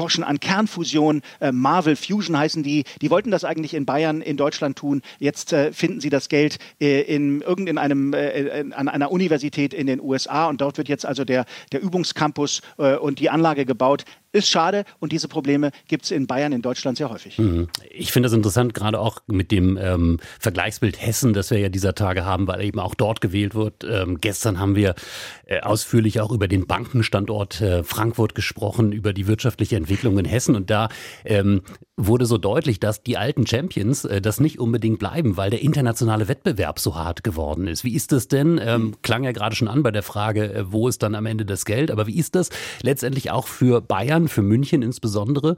forschen 0.08 0.24
an 0.24 0.40
Kernfusion, 0.40 1.20
äh, 1.38 1.52
Marvel 1.52 1.94
Fusion 1.94 2.38
heißen 2.38 2.62
die, 2.62 2.84
die 3.02 3.10
wollten 3.10 3.30
das 3.30 3.44
eigentlich 3.44 3.74
in 3.74 3.84
Bayern, 3.84 4.22
in 4.22 4.38
Deutschland 4.38 4.78
tun. 4.78 5.02
Jetzt 5.18 5.52
äh, 5.52 5.70
finden 5.70 6.00
sie 6.00 6.08
das 6.08 6.30
Geld 6.30 6.56
äh, 6.80 7.02
in 7.02 7.42
irgendeinem, 7.42 8.14
äh, 8.14 8.64
an 8.74 8.88
einer 8.88 9.12
Universität 9.12 9.74
in 9.74 9.86
den 9.86 10.00
USA 10.00 10.46
und 10.46 10.62
dort 10.62 10.78
wird 10.78 10.88
jetzt 10.88 11.04
also 11.04 11.26
der, 11.26 11.44
der 11.72 11.82
Übungscampus 11.82 12.62
äh, 12.78 12.96
und 12.96 13.18
die 13.18 13.28
Anlage 13.28 13.66
gebaut. 13.66 14.06
Ist 14.38 14.50
schade 14.50 14.84
und 15.00 15.10
diese 15.10 15.26
Probleme 15.26 15.72
gibt 15.88 16.04
es 16.04 16.12
in 16.12 16.28
Bayern, 16.28 16.52
in 16.52 16.62
Deutschland 16.62 16.96
sehr 16.96 17.10
häufig. 17.10 17.38
Mhm. 17.38 17.66
Ich 17.90 18.12
finde 18.12 18.28
das 18.28 18.34
interessant, 18.34 18.72
gerade 18.72 19.00
auch 19.00 19.18
mit 19.26 19.50
dem 19.50 19.76
ähm, 19.76 20.20
Vergleichsbild 20.38 21.00
Hessen, 21.04 21.32
das 21.32 21.50
wir 21.50 21.58
ja 21.58 21.68
dieser 21.68 21.96
Tage 21.96 22.24
haben, 22.24 22.46
weil 22.46 22.62
eben 22.62 22.78
auch 22.78 22.94
dort 22.94 23.20
gewählt 23.20 23.56
wird. 23.56 23.82
Ähm, 23.82 24.20
gestern 24.20 24.60
haben 24.60 24.76
wir 24.76 24.94
äh, 25.46 25.58
ausführlich 25.58 26.20
auch 26.20 26.30
über 26.30 26.46
den 26.46 26.68
Bankenstandort 26.68 27.60
äh, 27.60 27.82
Frankfurt 27.82 28.36
gesprochen, 28.36 28.92
über 28.92 29.12
die 29.12 29.26
wirtschaftliche 29.26 29.74
Entwicklung 29.74 30.16
in 30.20 30.24
Hessen 30.24 30.54
und 30.54 30.70
da 30.70 30.88
ähm, 31.24 31.62
wurde 31.98 32.26
so 32.26 32.38
deutlich, 32.38 32.78
dass 32.78 33.02
die 33.02 33.18
alten 33.18 33.46
Champions 33.46 34.04
äh, 34.04 34.20
das 34.20 34.40
nicht 34.40 34.60
unbedingt 34.60 35.00
bleiben, 35.00 35.36
weil 35.36 35.50
der 35.50 35.62
internationale 35.62 36.28
Wettbewerb 36.28 36.78
so 36.78 36.94
hart 36.94 37.24
geworden 37.24 37.66
ist. 37.66 37.82
Wie 37.82 37.94
ist 37.94 38.12
das 38.12 38.28
denn? 38.28 38.60
Ähm, 38.62 38.94
klang 39.02 39.24
ja 39.24 39.32
gerade 39.32 39.56
schon 39.56 39.68
an 39.68 39.82
bei 39.82 39.90
der 39.90 40.04
Frage, 40.04 40.54
äh, 40.54 40.72
wo 40.72 40.88
ist 40.88 41.02
dann 41.02 41.16
am 41.16 41.26
Ende 41.26 41.44
das 41.44 41.64
Geld? 41.64 41.90
Aber 41.90 42.06
wie 42.06 42.16
ist 42.16 42.36
das 42.36 42.50
letztendlich 42.82 43.30
auch 43.30 43.48
für 43.48 43.80
Bayern? 43.80 44.27
Bayern, 44.28 44.34
für 44.34 44.42
München 44.42 44.82
insbesondere. 44.82 45.56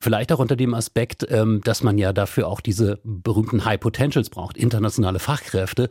Vielleicht 0.00 0.32
auch 0.32 0.38
unter 0.38 0.56
dem 0.56 0.74
Aspekt, 0.74 1.26
ähm, 1.30 1.60
dass 1.64 1.82
man 1.82 1.96
ja 1.98 2.12
dafür 2.12 2.48
auch 2.48 2.60
diese 2.60 3.00
berühmten 3.04 3.64
High 3.64 3.80
Potentials 3.80 4.28
braucht, 4.28 4.56
internationale 4.56 5.18
Fachkräfte. 5.18 5.88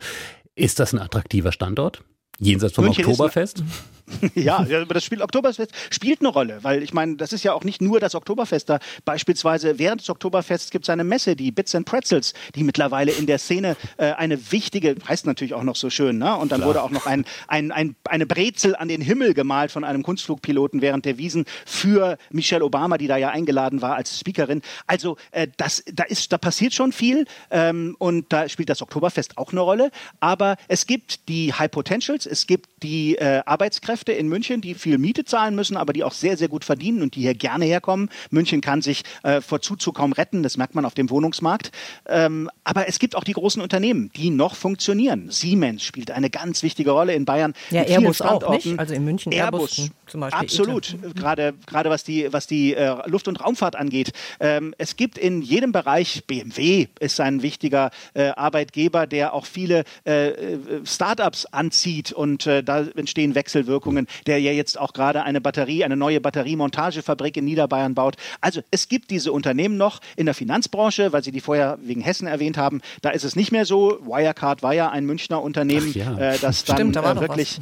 Ist 0.54 0.78
das 0.78 0.92
ein 0.92 1.00
attraktiver 1.00 1.50
Standort? 1.50 2.02
Jenseits 2.38 2.74
vom 2.74 2.84
München 2.84 3.04
Oktoberfest? 3.06 3.64
ja, 4.34 4.58
aber 4.58 4.94
das 4.94 5.04
Spiel 5.04 5.22
Oktoberfest 5.22 5.72
spielt 5.90 6.20
eine 6.20 6.28
Rolle, 6.28 6.58
weil 6.62 6.82
ich 6.82 6.92
meine, 6.92 7.16
das 7.16 7.32
ist 7.32 7.42
ja 7.42 7.54
auch 7.54 7.64
nicht 7.64 7.80
nur 7.80 8.00
das 8.00 8.14
Oktoberfest 8.14 8.68
da. 8.68 8.78
Beispielsweise 9.04 9.78
während 9.78 10.02
des 10.02 10.10
Oktoberfests 10.10 10.70
gibt 10.70 10.84
es 10.84 10.90
eine 10.90 11.04
Messe, 11.04 11.36
die 11.36 11.50
Bits 11.50 11.74
and 11.74 11.86
Pretzels, 11.86 12.34
die 12.54 12.64
mittlerweile 12.64 13.12
in 13.12 13.26
der 13.26 13.38
Szene 13.38 13.76
äh, 13.96 14.12
eine 14.12 14.52
wichtige, 14.52 14.96
heißt 15.08 15.26
natürlich 15.26 15.54
auch 15.54 15.62
noch 15.62 15.76
so 15.76 15.88
schön, 15.88 16.18
ne? 16.18 16.36
Und 16.36 16.52
dann 16.52 16.60
Klar. 16.60 16.68
wurde 16.68 16.82
auch 16.82 16.90
noch 16.90 17.06
ein, 17.06 17.24
ein, 17.48 17.72
ein, 17.72 17.96
eine 18.04 18.26
Brezel 18.26 18.76
an 18.76 18.88
den 18.88 19.00
Himmel 19.00 19.32
gemalt 19.32 19.70
von 19.70 19.84
einem 19.84 20.02
Kunstflugpiloten 20.02 20.82
während 20.82 21.06
der 21.06 21.16
Wiesen 21.16 21.46
für 21.64 22.18
Michelle 22.30 22.64
Obama, 22.64 22.98
die 22.98 23.06
da 23.06 23.16
ja 23.16 23.30
eingeladen 23.30 23.80
war 23.80 23.96
als 23.96 24.18
Speakerin. 24.18 24.60
Also 24.86 25.16
äh, 25.30 25.48
das, 25.56 25.82
da, 25.92 26.04
ist, 26.04 26.30
da 26.30 26.38
passiert 26.38 26.74
schon 26.74 26.92
viel 26.92 27.24
ähm, 27.50 27.96
und 27.98 28.32
da 28.32 28.48
spielt 28.50 28.68
das 28.68 28.82
Oktoberfest 28.82 29.38
auch 29.38 29.52
eine 29.52 29.60
Rolle. 29.60 29.90
Aber 30.20 30.56
es 30.68 30.86
gibt 30.86 31.28
die 31.28 31.54
High 31.54 31.70
Potentials, 31.70 32.26
es 32.26 32.46
gibt 32.46 32.68
die 32.82 33.16
äh, 33.16 33.42
Arbeitskräfte, 33.46 33.93
Fachkräfte 33.94 34.12
in 34.12 34.28
München, 34.28 34.60
die 34.60 34.74
viel 34.74 34.98
Miete 34.98 35.24
zahlen 35.24 35.54
müssen, 35.54 35.76
aber 35.76 35.92
die 35.92 36.02
auch 36.02 36.12
sehr, 36.12 36.36
sehr 36.36 36.48
gut 36.48 36.64
verdienen 36.64 37.00
und 37.00 37.14
die 37.14 37.20
hier 37.20 37.34
gerne 37.34 37.64
herkommen. 37.64 38.10
München 38.30 38.60
kann 38.60 38.82
sich 38.82 39.02
äh, 39.22 39.40
vor 39.40 39.60
Zuzug 39.60 39.94
kaum 39.96 40.12
retten, 40.12 40.42
das 40.42 40.56
merkt 40.56 40.74
man 40.74 40.84
auf 40.84 40.94
dem 40.94 41.10
Wohnungsmarkt. 41.10 41.70
Ähm, 42.06 42.50
aber 42.64 42.88
es 42.88 42.98
gibt 42.98 43.14
auch 43.14 43.22
die 43.22 43.34
großen 43.34 43.62
Unternehmen, 43.62 44.10
die 44.16 44.30
noch 44.30 44.56
funktionieren. 44.56 45.30
Siemens 45.30 45.84
spielt 45.84 46.10
eine 46.10 46.28
ganz 46.28 46.64
wichtige 46.64 46.90
Rolle 46.90 47.14
in 47.14 47.24
Bayern. 47.24 47.54
Ja, 47.70 47.82
Airbus 47.82 48.20
auch, 48.20 48.50
nicht? 48.50 48.78
Also 48.78 48.94
in 48.94 49.04
München 49.04 49.32
Airbus, 49.32 49.78
Airbus 49.78 49.90
zum 50.08 50.20
Beispiel. 50.20 50.40
Absolut, 50.40 50.96
gerade, 51.14 51.54
gerade 51.66 51.90
was 51.90 52.02
die, 52.02 52.32
was 52.32 52.48
die 52.48 52.74
äh, 52.74 52.96
Luft- 53.08 53.28
und 53.28 53.40
Raumfahrt 53.40 53.76
angeht. 53.76 54.12
Ähm, 54.40 54.74
es 54.76 54.96
gibt 54.96 55.18
in 55.18 55.40
jedem 55.40 55.70
Bereich, 55.70 56.24
BMW 56.26 56.88
ist 56.98 57.20
ein 57.20 57.42
wichtiger 57.42 57.90
äh, 58.14 58.30
Arbeitgeber, 58.30 59.06
der 59.06 59.34
auch 59.34 59.46
viele 59.46 59.84
äh, 60.04 60.30
äh 60.30 60.58
Startups 60.84 61.46
anzieht 61.46 62.12
und 62.12 62.46
äh, 62.46 62.64
da 62.64 62.84
entstehen 62.96 63.34
Wechselwirkungen. 63.34 63.83
Auswirkungen, 63.84 64.06
der 64.26 64.40
ja 64.40 64.52
jetzt 64.52 64.78
auch 64.78 64.92
gerade 64.92 65.22
eine 65.22 65.40
Batterie, 65.40 65.84
eine 65.84 65.96
neue 65.96 66.20
Batteriemontagefabrik 66.20 67.36
in 67.36 67.44
Niederbayern 67.44 67.94
baut. 67.94 68.16
Also 68.40 68.62
es 68.70 68.88
gibt 68.88 69.10
diese 69.10 69.32
Unternehmen 69.32 69.76
noch 69.76 70.00
in 70.16 70.26
der 70.26 70.34
Finanzbranche, 70.34 71.12
weil 71.12 71.22
Sie 71.22 71.32
die 71.32 71.40
vorher 71.40 71.78
wegen 71.82 72.00
Hessen 72.00 72.26
erwähnt 72.26 72.56
haben. 72.56 72.80
Da 73.02 73.10
ist 73.10 73.24
es 73.24 73.36
nicht 73.36 73.52
mehr 73.52 73.66
so. 73.66 73.98
Wirecard 74.04 74.62
war 74.62 74.72
ja 74.72 74.90
ein 74.90 75.04
Münchner 75.04 75.42
Unternehmen, 75.42 75.92
ja. 75.92 76.16
äh, 76.18 76.38
das 76.38 76.64
dann 76.64 76.76
Stimmt, 76.76 76.96
da 76.96 77.12
äh, 77.12 77.20
wirklich 77.20 77.58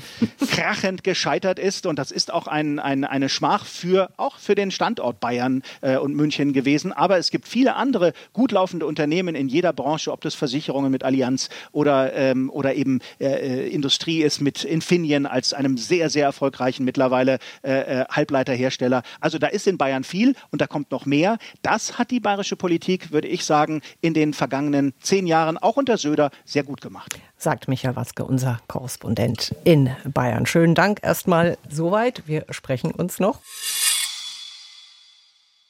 krachend 0.51 1.05
gescheitert 1.05 1.59
ist. 1.59 1.87
Und 1.87 1.99
das 1.99 2.11
ist 2.11 2.33
auch 2.33 2.47
ein, 2.47 2.79
ein, 2.79 3.05
eine 3.05 3.29
Schmach 3.29 3.67
für 3.67 4.11
auch 4.17 4.39
für 4.39 4.55
den 4.55 4.71
Standort 4.71 5.21
Bayern 5.21 5.63
äh, 5.81 5.97
und 5.97 6.15
München 6.15 6.53
gewesen. 6.53 6.93
Aber 6.93 7.19
es 7.19 7.31
gibt 7.31 7.49
viele 7.49 7.75
andere 7.75 8.13
gut 8.33 8.53
laufende 8.53 8.87
Unternehmen 8.87 9.35
in 9.35 9.49
jeder 9.49 9.73
Branche, 9.73 10.13
ob 10.13 10.21
das 10.21 10.35
Versicherungen 10.35 10.91
mit 10.91 11.03
Allianz 11.03 11.49
oder, 11.73 12.13
ähm, 12.15 12.51
oder 12.51 12.75
eben 12.75 13.01
äh, 13.19 13.27
äh 13.27 13.73
Industrie 13.73 14.23
ist 14.23 14.41
mit 14.41 14.65
Infineon 14.65 15.27
als 15.33 15.55
einem 15.55 15.79
sehr, 15.79 16.11
sehr 16.13 16.25
erfolgreichen 16.25 16.85
mittlerweile 16.85 17.39
äh, 17.63 18.03
äh, 18.03 18.05
Halbleiterhersteller. 18.09 19.03
Also 19.21 19.39
da 19.39 19.49
ist 19.49 19.67
in 19.67 19.79
Bayern 19.79 20.05
viel 20.05 20.37
und 20.51 20.61
da 20.61 20.67
kommt 20.69 20.93
noch 20.93 21.07
mehr. 21.07 21.39
Das 21.63 21.99
hat 21.99 22.11
die 22.11 22.21
bayerische 22.21 22.55
Politik, 22.57 23.11
würde 23.11 23.29
ich 23.29 23.45
sagen, 23.45 23.83
in 24.01 24.15
den 24.15 24.35
vergangenen 24.35 24.95
zehn 25.01 25.27
Jahren 25.27 25.59
auch 25.59 25.77
unter 25.77 25.99
Söder 25.99 26.31
sehr 26.45 26.63
gut 26.63 26.81
gemacht. 26.81 27.19
Sagt 27.37 27.67
Michael 27.67 27.97
Watzke, 27.97 28.25
unser 28.25 28.61
Korrespondent 28.69 29.55
in 29.65 29.91
Bayern. 30.05 30.47
Schönen 30.47 30.77
Dank 30.77 31.01
erstmal 31.03 31.59
soweit. 31.69 32.23
Wir 32.27 32.47
sprechen 32.51 32.93
uns 32.93 33.19
noch. 33.19 33.41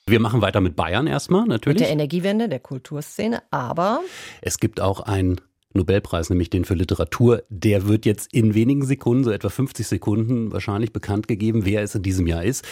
Wir 0.07 0.21
machen 0.21 0.43
weiter 0.43 0.61
mit 0.61 0.75
Bayern 0.75 1.07
erstmal, 1.07 1.47
natürlich. 1.47 1.81
Mit 1.81 1.89
der 1.89 1.93
Energiewende, 1.93 2.49
der 2.49 2.59
Kulturszene, 2.59 3.43
aber. 3.51 4.01
Es 4.41 4.59
gibt 4.59 4.81
auch 4.81 5.01
ein 5.01 5.41
Nobelpreis, 5.75 6.31
nämlich 6.31 6.51
den 6.51 6.65
für 6.65 6.75
Literatur. 6.75 7.43
Der 7.49 7.89
wird 7.89 8.07
jetzt 8.07 8.33
in 8.33 8.55
wenigen 8.55 8.85
Sekunden, 8.85 9.25
so 9.25 9.31
etwa 9.31 9.49
50 9.49 9.87
Sekunden, 9.87 10.53
wahrscheinlich 10.53 10.93
bekannt 10.93 11.29
gegeben, 11.29 11.65
wer 11.65 11.83
es 11.83 11.95
in 11.95 12.03
diesem 12.03 12.27
Jahr 12.27 12.45
ist. 12.45 12.65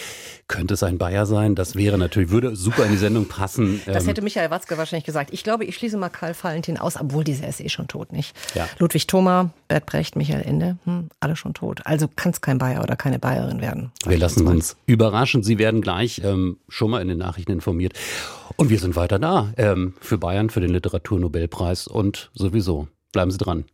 Könnte 0.49 0.75
es 0.75 0.83
ein 0.83 0.99
Bayer 0.99 1.27
sein? 1.27 1.55
Das 1.55 1.77
wäre 1.77 1.99
natürlich, 1.99 2.31
würde 2.31 2.57
super 2.57 2.85
in 2.85 2.93
die 2.93 2.99
Sendung 2.99 3.27
passen. 3.27 3.81
Das 3.87 4.05
ähm, 4.05 4.09
hätte 4.09 4.23
Michael 4.23 4.51
Watzke 4.51 4.79
wahrscheinlich 4.79 5.05
gesagt. 5.05 5.31
Ich 5.33 5.45
glaube, 5.45 5.65
ich 5.65 5.77
schließe 5.77 5.97
mal 5.97 6.09
Karl 6.09 6.35
Valentin 6.41 6.79
aus, 6.79 6.97
obwohl 7.01 7.25
dieser 7.25 7.49
ist 7.49 7.61
eh 7.61 7.69
schon 7.69 7.89
tot, 7.89 8.13
nicht? 8.13 8.35
Ja. 8.55 8.69
Ludwig 8.79 9.07
Thoma, 9.07 9.51
Bert 9.69 9.87
Brecht, 9.87 10.17
Michael 10.17 10.43
Ende, 10.43 10.79
hm, 10.85 11.09
alle 11.21 11.37
schon 11.37 11.55
tot. 11.55 11.81
Also 11.85 12.09
kann 12.09 12.33
es 12.33 12.41
kein 12.41 12.59
Bayer 12.59 12.83
oder 12.83 12.97
keine 12.97 13.19
Bayerin 13.19 13.61
werden. 13.61 13.93
Wir 14.07 14.19
lassen 14.19 14.47
uns 14.47 14.77
überraschen. 14.87 15.43
Sie 15.43 15.59
werden 15.59 15.81
gleich 15.81 16.21
ähm, 16.25 16.59
schon 16.69 16.91
mal 16.91 17.01
in 17.01 17.09
den 17.09 17.19
Nachrichten 17.19 17.53
informiert. 17.53 17.95
Und 18.57 18.69
wir 18.69 18.79
sind 18.79 18.97
weiter 18.97 19.19
da 19.19 19.53
ähm, 19.57 19.95
für 20.01 20.19
Bayern, 20.19 20.51
für 20.51 20.61
den 20.61 20.71
Literaturnobelpreis 20.71 21.87
und 21.87 22.31
sowieso. 22.35 22.89
Bleiben 23.13 23.31
Sie 23.31 23.39
dran. 23.39 23.65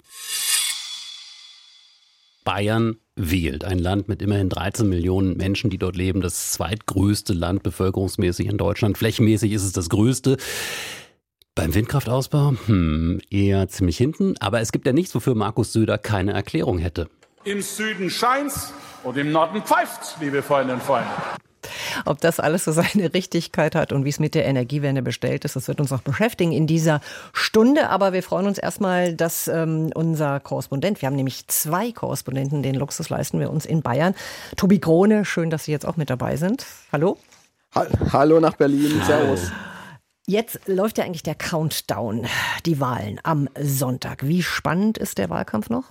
Bayern 2.45 2.97
wählt. 3.17 3.65
Ein 3.65 3.79
Land 3.79 4.09
mit 4.09 4.23
immerhin 4.23 4.49
13 4.49 4.89
Millionen 4.89 5.37
Menschen, 5.37 5.69
die 5.69 5.79
dort 5.79 5.97
leben. 5.97 6.21
Das 6.21 6.53
zweitgrößte 6.53 7.33
Land 7.33 7.63
bevölkerungsmäßig 7.63 8.47
in 8.47 8.57
Deutschland. 8.57 8.97
Flächenmäßig 8.97 9.53
ist 9.53 9.65
es 9.65 9.73
das 9.73 9.89
größte. 9.89 10.37
Beim 11.55 11.75
Windkraftausbau? 11.75 12.55
Hm, 12.67 13.21
eher 13.31 13.69
ziemlich 13.69 13.97
hinten. 13.97 14.35
Aber 14.41 14.61
es 14.61 14.73
gibt 14.73 14.87
ja 14.87 14.93
nichts, 14.93 15.15
wofür 15.15 15.35
Markus 15.35 15.73
Söder 15.73 15.99
keine 15.99 16.33
Erklärung 16.33 16.79
hätte. 16.79 17.09
Im 17.45 17.63
Süden 17.63 18.11
scheint's 18.11 18.73
und 19.03 19.17
im 19.17 19.33
Norden 19.33 19.63
pfeift's, 19.63 20.17
liebe 20.21 20.43
Freundinnen 20.43 20.81
und 20.81 20.87
Freunde. 20.87 21.09
Ob 22.05 22.21
das 22.21 22.41
alles 22.41 22.65
so 22.65 22.73
seine 22.73 23.13
Richtigkeit 23.15 23.75
hat 23.75 23.93
und 23.93 24.05
wie 24.05 24.11
es 24.11 24.19
mit 24.19 24.35
der 24.35 24.47
Energiewende 24.47 25.03
bestellt 25.03 25.45
ist, 25.45 25.57
das 25.57 25.69
wird 25.69 25.81
uns 25.81 25.91
noch 25.91 26.03
beschäftigen 26.03 26.53
in 26.53 26.67
dieser 26.67 27.01
Stunde. 27.33 27.89
Aber 27.91 28.13
wir 28.13 28.23
freuen 28.23 28.47
uns 28.47 28.59
erstmal, 28.59 29.15
dass 29.15 29.49
ähm, 29.49 29.91
unser 29.95 30.41
Korrespondent, 30.41 31.03
wir 31.03 31.07
haben 31.07 31.17
nämlich 31.17 31.47
zwei 31.49 31.93
Korrespondenten, 31.93 32.63
den 32.63 32.75
Luxus 32.75 33.09
leisten 33.09 33.41
wir 33.41 33.51
uns 33.51 33.67
in 33.67 33.83
Bayern. 33.83 34.15
Tobi 34.57 34.79
Krone, 34.79 35.25
schön, 35.25 35.51
dass 35.51 35.65
Sie 35.65 35.73
jetzt 35.73 35.87
auch 35.87 35.97
mit 35.97 36.11
dabei 36.11 36.37
sind. 36.37 36.67
Hallo. 36.93 37.19
Ha 37.75 37.87
Hallo 38.13 38.41
nach 38.41 38.55
Berlin. 38.55 39.03
Servus. 39.05 39.51
Jetzt 40.29 40.67
läuft 40.67 40.99
ja 40.99 41.05
eigentlich 41.05 41.23
der 41.23 41.37
Countdown, 41.37 42.27
die 42.65 42.81
Wahlen 42.81 43.21
am 43.23 43.49
Sonntag. 43.61 44.27
Wie 44.27 44.43
spannend 44.43 44.99
ist 44.99 45.19
der 45.19 45.31
Wahlkampf 45.31 45.71
noch? 45.71 45.85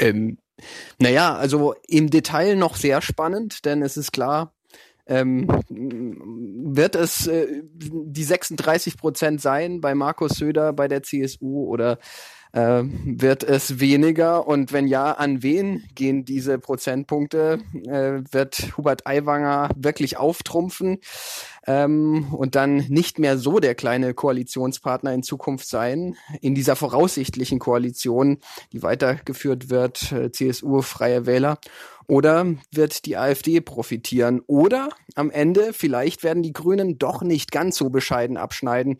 Ähm, 0.00 0.38
naja, 0.98 1.34
also 1.34 1.74
im 1.86 2.10
Detail 2.10 2.56
noch 2.56 2.76
sehr 2.76 3.02
spannend, 3.02 3.64
denn 3.64 3.82
es 3.82 3.96
ist 3.96 4.12
klar, 4.12 4.52
ähm, 5.06 5.46
wird 5.68 6.96
es 6.96 7.26
äh, 7.26 7.62
die 7.74 8.24
36 8.24 8.96
Prozent 8.96 9.40
sein 9.40 9.80
bei 9.80 9.94
Markus 9.94 10.32
Söder, 10.32 10.72
bei 10.72 10.88
der 10.88 11.02
CSU 11.02 11.66
oder 11.66 11.98
Äh, 12.54 12.84
wird 13.04 13.42
es 13.42 13.80
weniger? 13.80 14.46
Und 14.46 14.72
wenn 14.72 14.86
ja, 14.86 15.10
an 15.10 15.42
wen 15.42 15.82
gehen 15.96 16.24
diese 16.24 16.60
Prozentpunkte? 16.60 17.58
Äh, 17.84 18.22
wird 18.30 18.76
Hubert 18.76 19.08
Aiwanger 19.08 19.70
wirklich 19.74 20.18
auftrumpfen 20.18 21.00
ähm, 21.66 22.32
und 22.32 22.54
dann 22.54 22.76
nicht 22.88 23.18
mehr 23.18 23.38
so 23.38 23.60
der 23.60 23.74
kleine 23.74 24.14
Koalitionspartner 24.14 25.12
in 25.12 25.22
Zukunft 25.22 25.68
sein? 25.68 26.16
In 26.40 26.54
dieser 26.54 26.76
voraussichtlichen 26.76 27.58
Koalition, 27.58 28.38
die 28.72 28.82
weitergeführt 28.82 29.70
wird, 29.70 30.12
äh, 30.12 30.30
CSU, 30.30 30.82
Freie 30.82 31.26
Wähler. 31.26 31.58
Oder 32.06 32.46
wird 32.70 33.06
die 33.06 33.16
AfD 33.16 33.60
profitieren? 33.60 34.42
Oder 34.46 34.90
am 35.14 35.30
Ende 35.30 35.72
vielleicht 35.72 36.22
werden 36.22 36.42
die 36.42 36.52
Grünen 36.52 36.98
doch 36.98 37.22
nicht 37.22 37.50
ganz 37.50 37.76
so 37.76 37.88
bescheiden 37.88 38.36
abschneiden 38.36 38.98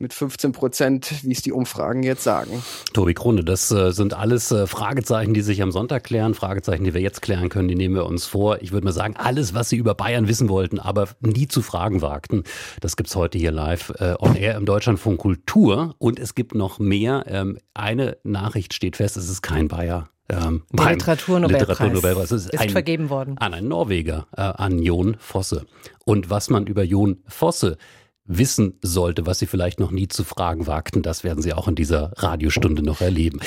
mit 0.00 0.14
15 0.14 0.52
Prozent, 0.52 1.14
wie 1.24 1.32
es 1.32 1.42
die 1.42 1.52
Umfragen 1.52 2.02
jetzt 2.02 2.24
sagen. 2.24 2.62
Tobi 2.94 3.12
Krone, 3.12 3.44
das 3.44 3.70
äh, 3.70 3.92
sind 3.92 4.14
alles 4.14 4.50
äh, 4.50 4.66
Fragezeichen, 4.66 5.34
die 5.34 5.42
sich 5.42 5.62
am 5.62 5.70
Sonntag 5.70 6.04
klären, 6.04 6.32
Fragezeichen, 6.32 6.84
die 6.84 6.94
wir 6.94 7.02
jetzt 7.02 7.20
klären 7.20 7.50
können, 7.50 7.68
die 7.68 7.74
nehmen 7.74 7.94
wir 7.94 8.06
uns 8.06 8.24
vor. 8.24 8.62
Ich 8.62 8.72
würde 8.72 8.86
mal 8.86 8.92
sagen, 8.92 9.14
alles, 9.16 9.52
was 9.52 9.68
Sie 9.68 9.76
über 9.76 9.94
Bayern 9.94 10.26
wissen 10.26 10.48
wollten, 10.48 10.78
aber 10.78 11.08
nie 11.20 11.48
zu 11.48 11.60
fragen 11.60 12.00
wagten, 12.00 12.44
das 12.80 12.96
gibt's 12.96 13.14
heute 13.14 13.36
hier 13.36 13.52
live 13.52 13.92
äh, 13.98 14.14
on 14.18 14.36
air 14.36 14.56
im 14.56 14.64
Deutschlandfunk 14.64 15.20
Kultur. 15.20 15.94
Und 15.98 16.18
es 16.18 16.34
gibt 16.34 16.54
noch 16.54 16.78
mehr. 16.78 17.24
Ähm, 17.26 17.58
eine 17.74 18.16
Nachricht 18.24 18.72
steht 18.72 18.96
fest, 18.96 19.18
es 19.18 19.28
ist 19.28 19.42
kein 19.42 19.68
Bayer. 19.68 20.08
Ähm, 20.30 20.62
Der 20.72 20.92
Literaturnobelpreis 20.92 21.68
Literaturnobelpreis 21.68 22.32
ist, 22.32 22.50
ist 22.50 22.58
ein, 22.58 22.70
vergeben 22.70 23.10
worden. 23.10 23.36
An 23.38 23.52
einen 23.52 23.68
Norweger, 23.68 24.28
äh, 24.34 24.40
an 24.40 24.78
Jon 24.78 25.16
Fosse. 25.18 25.66
Und 26.06 26.30
was 26.30 26.48
man 26.48 26.66
über 26.66 26.84
Jon 26.84 27.18
Fosse 27.26 27.76
wissen 28.24 28.78
sollte, 28.82 29.26
was 29.26 29.38
Sie 29.38 29.46
vielleicht 29.46 29.80
noch 29.80 29.90
nie 29.90 30.08
zu 30.08 30.24
fragen 30.24 30.66
wagten, 30.66 31.02
das 31.02 31.24
werden 31.24 31.42
Sie 31.42 31.52
auch 31.52 31.68
in 31.68 31.74
dieser 31.74 32.12
Radiostunde 32.16 32.82
noch 32.82 33.00
erleben. 33.00 33.40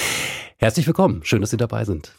Herzlich 0.58 0.88
willkommen, 0.88 1.22
schön, 1.24 1.42
dass 1.42 1.52
Sie 1.52 1.58
dabei 1.58 1.86
sind. 1.86 2.14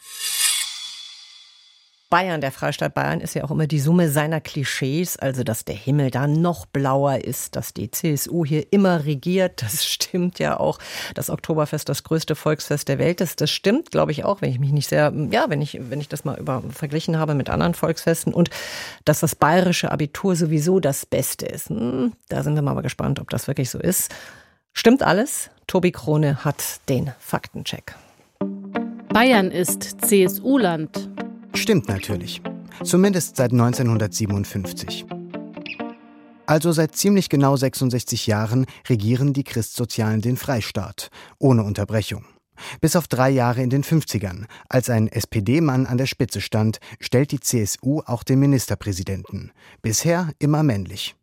Bayern, 2.14 2.40
der 2.40 2.52
Freistaat 2.52 2.94
Bayern, 2.94 3.20
ist 3.20 3.34
ja 3.34 3.42
auch 3.42 3.50
immer 3.50 3.66
die 3.66 3.80
Summe 3.80 4.08
seiner 4.08 4.40
Klischees, 4.40 5.16
also 5.16 5.42
dass 5.42 5.64
der 5.64 5.74
Himmel 5.74 6.12
da 6.12 6.28
noch 6.28 6.64
blauer 6.64 7.24
ist, 7.24 7.56
dass 7.56 7.74
die 7.74 7.90
CSU 7.90 8.44
hier 8.46 8.72
immer 8.72 9.04
regiert. 9.04 9.64
Das 9.74 9.84
stimmt 9.84 10.38
ja 10.38 10.60
auch. 10.60 10.78
Das 11.14 11.28
Oktoberfest, 11.28 11.88
das 11.88 12.04
größte 12.04 12.36
Volksfest 12.36 12.86
der 12.86 13.00
Welt 13.00 13.20
ist. 13.20 13.40
Das 13.40 13.50
stimmt, 13.50 13.90
glaube 13.90 14.12
ich 14.12 14.24
auch, 14.24 14.42
wenn 14.42 14.50
ich 14.50 14.60
mich 14.60 14.70
nicht 14.70 14.88
sehr, 14.88 15.12
ja, 15.32 15.46
wenn 15.48 15.60
ich, 15.60 15.80
wenn 15.90 16.00
ich 16.00 16.08
das 16.08 16.24
mal 16.24 16.38
über, 16.38 16.62
verglichen 16.70 17.18
habe 17.18 17.34
mit 17.34 17.50
anderen 17.50 17.74
Volksfesten. 17.74 18.32
Und 18.32 18.48
dass 19.04 19.18
das 19.18 19.34
bayerische 19.34 19.90
Abitur 19.90 20.36
sowieso 20.36 20.78
das 20.78 21.06
Beste 21.06 21.46
ist. 21.46 21.70
Hm, 21.70 22.12
da 22.28 22.44
sind 22.44 22.54
wir 22.54 22.62
mal 22.62 22.80
gespannt, 22.80 23.18
ob 23.18 23.28
das 23.30 23.48
wirklich 23.48 23.70
so 23.70 23.80
ist. 23.80 24.14
Stimmt 24.72 25.02
alles? 25.02 25.50
Tobi 25.66 25.90
Krone 25.90 26.44
hat 26.44 26.62
den 26.88 27.10
Faktencheck. 27.18 27.96
Bayern 29.08 29.50
ist 29.50 30.06
CSU-Land. 30.06 31.08
Stimmt 31.54 31.88
natürlich. 31.88 32.42
Zumindest 32.82 33.36
seit 33.36 33.52
1957. 33.52 35.06
Also 36.46 36.72
seit 36.72 36.94
ziemlich 36.94 37.28
genau 37.28 37.56
66 37.56 38.26
Jahren 38.26 38.66
regieren 38.88 39.32
die 39.32 39.44
Christsozialen 39.44 40.20
den 40.20 40.36
Freistaat, 40.36 41.10
ohne 41.38 41.62
Unterbrechung. 41.62 42.26
Bis 42.80 42.96
auf 42.96 43.08
drei 43.08 43.30
Jahre 43.30 43.62
in 43.62 43.70
den 43.70 43.82
50ern, 43.82 44.44
als 44.68 44.90
ein 44.90 45.08
SPD-Mann 45.08 45.86
an 45.86 45.98
der 45.98 46.06
Spitze 46.06 46.40
stand, 46.40 46.80
stellt 47.00 47.32
die 47.32 47.40
CSU 47.40 48.02
auch 48.04 48.22
den 48.22 48.40
Ministerpräsidenten. 48.40 49.52
Bisher 49.80 50.30
immer 50.38 50.62
männlich. 50.62 51.16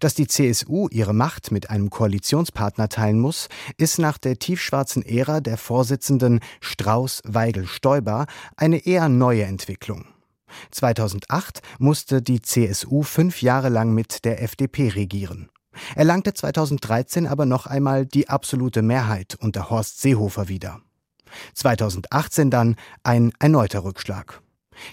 Dass 0.00 0.14
die 0.14 0.26
CSU 0.26 0.88
ihre 0.90 1.12
Macht 1.14 1.50
mit 1.50 1.70
einem 1.70 1.90
Koalitionspartner 1.90 2.88
teilen 2.88 3.18
muss, 3.18 3.48
ist 3.76 3.98
nach 3.98 4.18
der 4.18 4.38
tiefschwarzen 4.38 5.02
Ära 5.02 5.40
der 5.40 5.58
Vorsitzenden 5.58 6.40
Strauß, 6.60 7.22
Weigel, 7.24 7.66
Stoiber 7.66 8.26
eine 8.56 8.86
eher 8.86 9.08
neue 9.08 9.44
Entwicklung. 9.44 10.06
2008 10.70 11.62
musste 11.78 12.22
die 12.22 12.40
CSU 12.40 13.02
fünf 13.02 13.42
Jahre 13.42 13.68
lang 13.68 13.92
mit 13.92 14.24
der 14.24 14.42
FDP 14.42 14.88
regieren. 14.88 15.50
Erlangte 15.96 16.32
2013 16.32 17.26
aber 17.26 17.46
noch 17.46 17.66
einmal 17.66 18.06
die 18.06 18.28
absolute 18.28 18.82
Mehrheit 18.82 19.36
unter 19.40 19.70
Horst 19.70 20.00
Seehofer 20.00 20.48
wieder. 20.48 20.80
2018 21.54 22.50
dann 22.50 22.76
ein 23.02 23.32
erneuter 23.40 23.82
Rückschlag. 23.82 24.43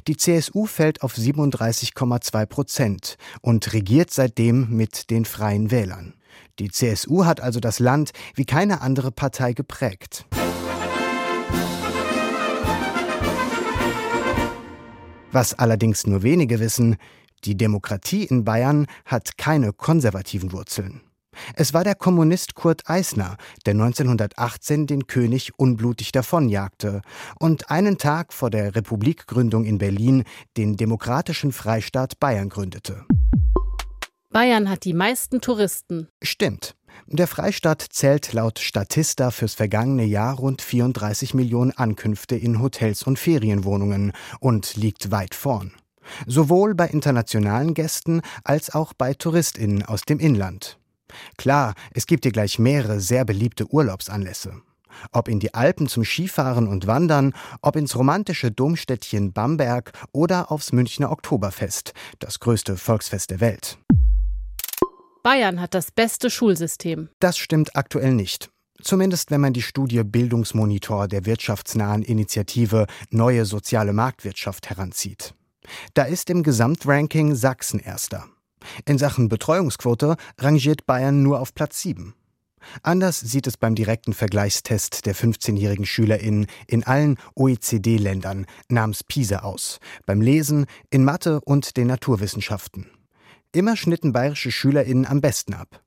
Die 0.08 0.18
CSU 0.18 0.66
fällt 0.66 1.02
auf 1.02 1.16
37,2 1.16 2.46
Prozent 2.46 3.18
und 3.42 3.74
regiert 3.74 4.12
seitdem 4.12 4.70
mit 4.70 5.10
den 5.10 5.26
Freien 5.26 5.72
Wählern. 5.72 6.16
Die 6.60 6.70
CSU 6.70 7.26
hat 7.26 7.42
also 7.42 7.60
das 7.60 7.80
Land 7.80 8.12
wie 8.36 8.46
keine 8.46 8.82
andere 8.82 9.12
Partei 9.12 9.54
geprägt. 9.54 10.26
Was 15.32 15.54
allerdings 15.54 16.06
nur 16.06 16.24
wenige 16.24 16.60
wissen, 16.60 16.98
die 17.46 17.56
Demokratie 17.56 18.26
in 18.26 18.44
Bayern 18.44 18.86
hat 19.06 19.38
keine 19.38 19.74
konservativen 19.74 20.52
Wurzeln. 20.52 21.02
Es 21.56 21.74
war 21.74 21.84
der 21.84 21.96
Kommunist 21.96 22.56
Kurt 22.56 22.89
Eisner, 22.89 23.38
der 23.66 23.74
1918 23.74 24.88
den 24.88 25.08
König 25.08 25.52
unblutig 25.58 26.12
davonjagte 26.12 27.02
und 27.39 27.70
einen 27.70 27.98
Tag 27.98 28.34
vor 28.34 28.50
der 28.50 28.76
Republikgründung 28.76 29.66
in 29.66 29.78
Berlin 29.78 30.24
den 30.58 30.78
demokratischen 30.78 31.52
Freistaat 31.52 32.20
Bayern 32.20 32.50
gründete. 32.50 33.06
Bayern 34.32 34.70
hat 34.70 34.86
die 34.86 34.94
meisten 34.94 35.42
Touristen. 35.42 36.08
Stimmt. 36.24 36.76
Der 37.08 37.28
Freistaat 37.28 37.86
zählt 37.89 38.32
laut 38.32 38.60
Statista 38.60 39.32
fürs 39.32 39.56
vergangene 39.56 40.06
Jahr 40.06 40.36
rund 40.36 40.62
34 40.62 41.34
Millionen 41.34 41.72
Ankünfte 41.72 42.36
in 42.36 42.62
Hotels 42.62 43.04
und 43.04 43.20
Ferienwohnungen 43.20 44.14
und 44.39 44.76
liegt 44.76 45.12
weit 45.12 45.36
vorn. 45.36 45.74
Sowohl 46.26 46.76
bei 46.76 46.88
internationalen 46.88 47.74
Gästen 47.74 48.22
als 48.44 48.74
auch 48.74 48.94
bei 48.94 49.14
Touristinnen 49.14 49.84
aus 49.84 50.02
dem 50.02 50.20
Inland. 50.20 50.78
Klar, 51.38 51.74
es 51.93 52.05
gibt 52.05 52.26
hier 52.26 52.32
gleich 52.32 52.59
mehrere 52.59 52.99
sehr 52.99 53.26
beliebte 53.26 53.72
Urlaubsanlässe. 53.72 54.62
Ob 55.12 55.28
in 55.28 55.39
die 55.39 55.53
Alpen 55.53 55.88
zum 55.88 56.03
Skifahren 56.03 56.68
und 56.68 56.88
Wandern, 56.88 57.34
ob 57.62 57.76
ins 57.76 57.95
romantische 57.95 58.51
Domstädtchen 58.51 59.34
Bamberg 59.34 59.93
oder 60.12 60.51
aufs 60.51 60.74
Münchner 60.74 61.12
Oktoberfest, 61.12 61.93
das 62.20 62.39
größte 62.39 62.78
Volksfest 62.78 63.32
der 63.32 63.39
Welt. 63.39 63.78
Bayern 65.24 65.62
hat 65.62 65.74
das 65.74 65.91
beste 65.91 66.30
Schulsystem. 66.30 67.09
Das 67.20 67.38
stimmt 67.38 67.76
aktuell 67.76 68.14
nicht. 68.14 68.49
Zumindest 68.82 69.30
wenn 69.30 69.41
man 69.41 69.53
die 69.53 69.62
Studie 69.62 70.03
Bildungsmonitor 70.03 71.07
der 71.07 71.26
wirtschaftsnahen 71.26 72.01
Initiative 72.01 72.88
Neue 73.12 73.45
soziale 73.45 73.93
Marktwirtschaft 73.93 74.70
heranzieht. 74.70 75.36
Da 75.93 76.03
ist 76.03 76.32
im 76.32 76.41
Gesamtranking 76.41 77.36
Sachsen 77.36 77.80
erster. 77.80 78.26
In 78.86 78.97
Sachen 78.97 79.30
Betreuungsquote 79.30 80.16
rangiert 80.38 80.86
Bayern 80.86 81.24
nur 81.24 81.39
auf 81.39 81.53
Platz 81.53 81.82
7. 81.82 82.14
Anders 82.84 83.20
sieht 83.20 83.47
es 83.47 83.57
beim 83.57 83.76
direkten 83.76 84.14
Vergleichstest 84.14 85.05
der 85.05 85.16
15-jährigen 85.16 85.86
SchülerInnen 85.86 86.47
in 86.68 86.84
allen 86.84 87.18
OECD-Ländern 87.36 88.45
namens 88.70 89.03
PISA 89.03 89.39
aus, 89.39 89.80
beim 90.05 90.22
Lesen, 90.22 90.66
in 90.89 91.03
Mathe 91.03 91.41
und 91.41 91.78
den 91.78 91.88
Naturwissenschaften. 91.88 92.89
Immer 93.51 93.76
schnitten 93.76 94.14
bayerische 94.14 94.51
SchülerInnen 94.51 95.05
am 95.05 95.22
besten 95.22 95.53
ab. 95.53 95.81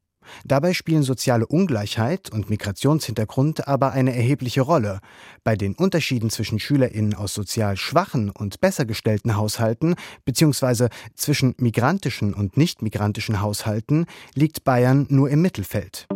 Dabei 0.44 0.72
spielen 0.72 1.02
soziale 1.02 1.46
Ungleichheit 1.46 2.30
und 2.30 2.50
Migrationshintergrund 2.50 3.68
aber 3.68 3.92
eine 3.92 4.14
erhebliche 4.14 4.62
Rolle. 4.62 5.00
Bei 5.42 5.56
den 5.56 5.74
Unterschieden 5.74 6.30
zwischen 6.30 6.58
SchülerInnen 6.58 7.14
aus 7.14 7.34
sozial 7.34 7.76
schwachen 7.76 8.30
und 8.30 8.60
besser 8.60 8.84
gestellten 8.84 9.36
Haushalten 9.36 9.94
bzw. 10.24 10.88
zwischen 11.14 11.54
migrantischen 11.58 12.34
und 12.34 12.56
nicht 12.56 12.82
migrantischen 12.82 13.40
Haushalten 13.40 14.06
liegt 14.34 14.64
Bayern 14.64 15.06
nur 15.08 15.30
im 15.30 15.42
Mittelfeld. 15.42 16.06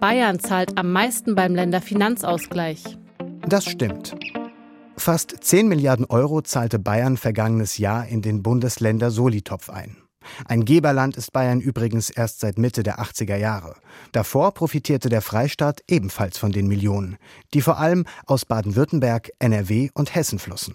Bayern 0.00 0.38
zahlt 0.38 0.78
am 0.78 0.92
meisten 0.92 1.34
beim 1.34 1.54
Länderfinanzausgleich. 1.54 2.82
Das 3.48 3.64
stimmt. 3.64 4.14
Fast 4.96 5.36
10 5.40 5.68
Milliarden 5.68 6.06
Euro 6.06 6.42
zahlte 6.42 6.78
Bayern 6.78 7.16
vergangenes 7.16 7.78
Jahr 7.78 8.06
in 8.06 8.22
den 8.22 8.42
Bundesländer 8.42 9.10
Solitopf 9.10 9.70
ein. 9.70 9.96
Ein 10.46 10.64
Geberland 10.64 11.16
ist 11.16 11.32
Bayern 11.32 11.60
übrigens 11.60 12.10
erst 12.10 12.40
seit 12.40 12.58
Mitte 12.58 12.82
der 12.82 12.98
80er 13.00 13.36
Jahre. 13.36 13.76
Davor 14.12 14.52
profitierte 14.54 15.08
der 15.08 15.22
Freistaat 15.22 15.82
ebenfalls 15.88 16.38
von 16.38 16.52
den 16.52 16.66
Millionen, 16.66 17.16
die 17.54 17.60
vor 17.60 17.78
allem 17.78 18.04
aus 18.26 18.44
Baden-Württemberg, 18.44 19.30
NRW 19.38 19.90
und 19.94 20.14
Hessen 20.14 20.38
flossen. 20.38 20.74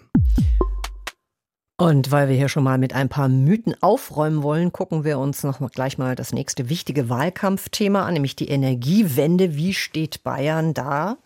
Und 1.82 2.12
weil 2.12 2.28
wir 2.28 2.36
hier 2.36 2.48
schon 2.48 2.62
mal 2.62 2.78
mit 2.78 2.94
ein 2.94 3.08
paar 3.08 3.28
Mythen 3.28 3.74
aufräumen 3.80 4.44
wollen, 4.44 4.72
gucken 4.72 5.02
wir 5.02 5.18
uns 5.18 5.42
noch 5.42 5.58
mal 5.58 5.68
gleich 5.68 5.98
mal 5.98 6.14
das 6.14 6.32
nächste 6.32 6.68
wichtige 6.68 7.08
Wahlkampfthema 7.08 8.06
an, 8.06 8.14
nämlich 8.14 8.36
die 8.36 8.48
Energiewende. 8.48 9.56
Wie 9.56 9.74
steht 9.74 10.22
Bayern 10.22 10.74
da? 10.74 11.16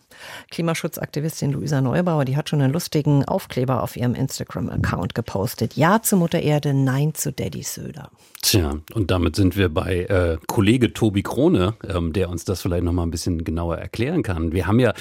Klimaschutzaktivistin 0.49 1.51
Luisa 1.51 1.79
Neubauer, 1.79 2.25
die 2.25 2.35
hat 2.35 2.49
schon 2.49 2.61
einen 2.61 2.73
lustigen 2.73 3.23
Aufkleber 3.25 3.83
auf 3.83 3.95
ihrem 3.95 4.15
Instagram-Account 4.15 5.13
gepostet. 5.13 5.75
Ja 5.75 6.01
zu 6.01 6.17
Mutter 6.17 6.39
Erde, 6.39 6.73
Nein 6.73 7.13
zu 7.13 7.31
Daddy 7.31 7.61
Söder. 7.61 8.09
Tja, 8.41 8.77
und 8.95 9.11
damit 9.11 9.35
sind 9.35 9.57
wir 9.57 9.69
bei 9.69 10.05
äh, 10.05 10.37
Kollege 10.47 10.91
Tobi 10.91 11.21
Krone, 11.21 11.75
ähm, 11.87 12.13
der 12.13 12.29
uns 12.29 12.45
das 12.45 12.63
vielleicht 12.63 12.83
noch 12.83 12.93
mal 12.93 13.03
ein 13.03 13.11
bisschen 13.11 13.43
genauer 13.43 13.77
erklären 13.77 14.23
kann. 14.23 14.53
Wir 14.53 14.65
haben 14.65 14.79
ja 14.79 14.93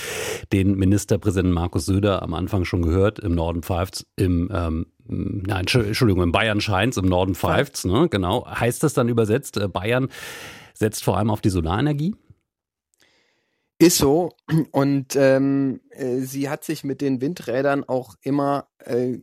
den 0.52 0.76
Ministerpräsidenten 0.76 1.52
Markus 1.52 1.86
Söder 1.86 2.22
am 2.22 2.34
Anfang 2.34 2.66
schon 2.66 2.82
gehört, 2.82 3.18
im 3.18 3.34
Norden 3.34 3.62
pfeift 3.62 4.07
im 4.16 4.50
ähm, 4.52 4.86
Nein, 5.09 5.66
Entschuldigung, 5.66 6.22
in 6.22 6.32
Bayern 6.32 6.61
scheint 6.61 6.96
im 6.96 7.07
Norden 7.07 7.34
pfeift's, 7.34 7.84
ne? 7.84 8.09
Genau. 8.11 8.46
Heißt 8.46 8.82
das 8.82 8.94
dann 8.94 9.09
übersetzt, 9.09 9.57
äh, 9.57 9.68
Bayern 9.68 10.09
setzt 10.74 11.04
vor 11.04 11.16
allem 11.16 11.30
auf 11.30 11.40
die 11.40 11.50
Solarenergie? 11.50 12.14
Ist 13.78 13.98
so. 13.98 14.32
Und 14.72 15.16
ähm, 15.16 15.80
äh, 15.90 16.20
sie 16.20 16.48
hat 16.48 16.64
sich 16.64 16.82
mit 16.82 17.02
den 17.02 17.20
Windrädern 17.20 17.84
auch 17.84 18.14
immer, 18.22 18.68
äh, 18.78 19.18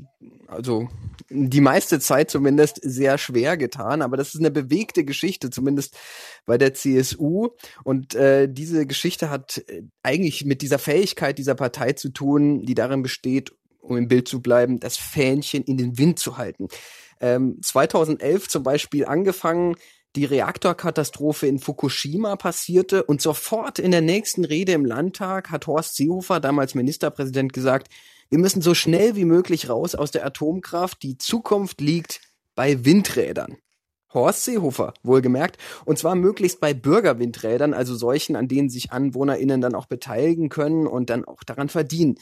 also 0.48 0.90
die 1.30 1.62
meiste 1.62 2.00
Zeit 2.00 2.30
zumindest, 2.30 2.80
sehr 2.84 3.18
schwer 3.18 3.58
getan. 3.58 4.04
Aber 4.04 4.16
das 4.16 4.36
ist 4.36 4.40
eine 4.40 4.52
bewegte 4.52 5.06
Geschichte, 5.06 5.50
zumindest 5.50 5.98
bei 6.46 6.60
der 6.60 6.76
CSU. 6.76 7.50
Und 7.84 8.14
äh, 8.14 8.48
diese 8.48 8.86
Geschichte 8.86 9.32
hat 9.32 9.64
äh, 9.68 9.84
eigentlich 10.04 10.46
mit 10.46 10.62
dieser 10.62 10.78
Fähigkeit 10.78 11.40
dieser 11.40 11.56
Partei 11.56 11.94
zu 11.94 12.10
tun, 12.10 12.62
die 12.62 12.76
darin 12.76 13.02
besteht, 13.02 13.54
um 13.84 13.98
im 13.98 14.08
Bild 14.08 14.28
zu 14.28 14.42
bleiben, 14.42 14.80
das 14.80 14.98
Fähnchen 14.98 15.64
in 15.64 15.78
den 15.78 15.98
Wind 15.98 16.20
zu 16.20 16.38
halten. 16.38 16.68
Ähm, 17.20 17.60
2011 17.62 18.50
zum 18.50 18.64
Beispiel 18.64 19.06
angefangen, 19.06 19.76
die 20.16 20.26
Reaktorkatastrophe 20.26 21.48
in 21.48 21.60
Fukushima 21.60 22.36
passierte 22.36 23.04
und 23.04 23.22
sofort 23.22 23.80
in 23.80 23.92
der 23.92 24.02
nächsten 24.02 24.46
Rede 24.46 24.74
im 24.74 24.86
Landtag 24.86 25.50
hat 25.50 25.66
Horst 25.66 25.96
Seehofer, 25.96 26.40
damals 26.40 26.76
Ministerpräsident, 26.76 27.52
gesagt, 27.52 27.88
wir 28.30 28.38
müssen 28.40 28.62
so 28.62 28.74
schnell 28.74 29.16
wie 29.16 29.26
möglich 29.26 29.70
raus 29.70 29.96
aus 29.96 30.12
der 30.12 30.26
Atomkraft. 30.26 31.02
Die 31.04 31.18
Zukunft 31.18 31.82
liegt 31.82 32.22
bei 32.56 32.86
Windrädern. 32.86 33.58
Horst 34.14 34.46
Seehofer, 34.46 34.94
wohlgemerkt, 35.02 35.58
und 35.86 35.98
zwar 35.98 36.14
möglichst 36.14 36.60
bei 36.60 36.76
Bürgerwindrädern, 36.76 37.74
also 37.74 37.96
solchen, 37.96 38.36
an 38.36 38.48
denen 38.48 38.70
sich 38.70 38.92
AnwohnerInnen 38.92 39.62
dann 39.62 39.74
auch 39.74 39.88
beteiligen 39.88 40.50
können 40.50 40.86
und 40.86 41.10
dann 41.10 41.26
auch 41.26 41.44
daran 41.44 41.70
verdienen. 41.70 42.20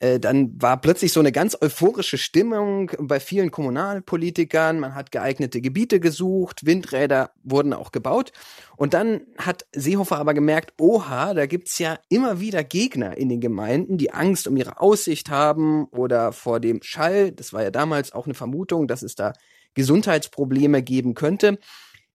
Äh, 0.00 0.18
dann 0.18 0.60
war 0.60 0.80
plötzlich 0.80 1.12
so 1.12 1.20
eine 1.20 1.30
ganz 1.30 1.56
euphorische 1.60 2.18
Stimmung 2.18 2.90
bei 2.98 3.20
vielen 3.20 3.50
Kommunalpolitikern. 3.50 4.80
Man 4.80 4.94
hat 4.94 5.12
geeignete 5.12 5.60
Gebiete 5.60 6.00
gesucht, 6.00 6.64
Windräder 6.64 7.30
wurden 7.44 7.74
auch 7.74 7.92
gebaut. 7.92 8.32
Und 8.76 8.94
dann 8.94 9.20
hat 9.36 9.66
Seehofer 9.72 10.16
aber 10.16 10.32
gemerkt, 10.32 10.72
oha, 10.80 11.34
da 11.34 11.44
gibt's 11.44 11.78
ja 11.78 11.98
immer 12.08 12.40
wieder 12.40 12.64
Gegner 12.64 13.18
in 13.18 13.28
den 13.28 13.40
Gemeinden, 13.40 13.98
die 13.98 14.12
Angst 14.12 14.48
um 14.48 14.56
ihre 14.56 14.80
Aussicht 14.80 15.28
haben 15.28 15.84
oder 15.90 16.32
vor 16.32 16.60
dem 16.60 16.82
Schall. 16.82 17.30
Das 17.30 17.52
war 17.52 17.62
ja 17.62 17.70
damals 17.70 18.12
auch 18.12 18.24
eine 18.24 18.34
Vermutung, 18.34 18.88
dass 18.88 19.02
es 19.02 19.14
da 19.14 19.34
Gesundheitsprobleme 19.74 20.82
geben 20.82 21.14
könnte. 21.14 21.58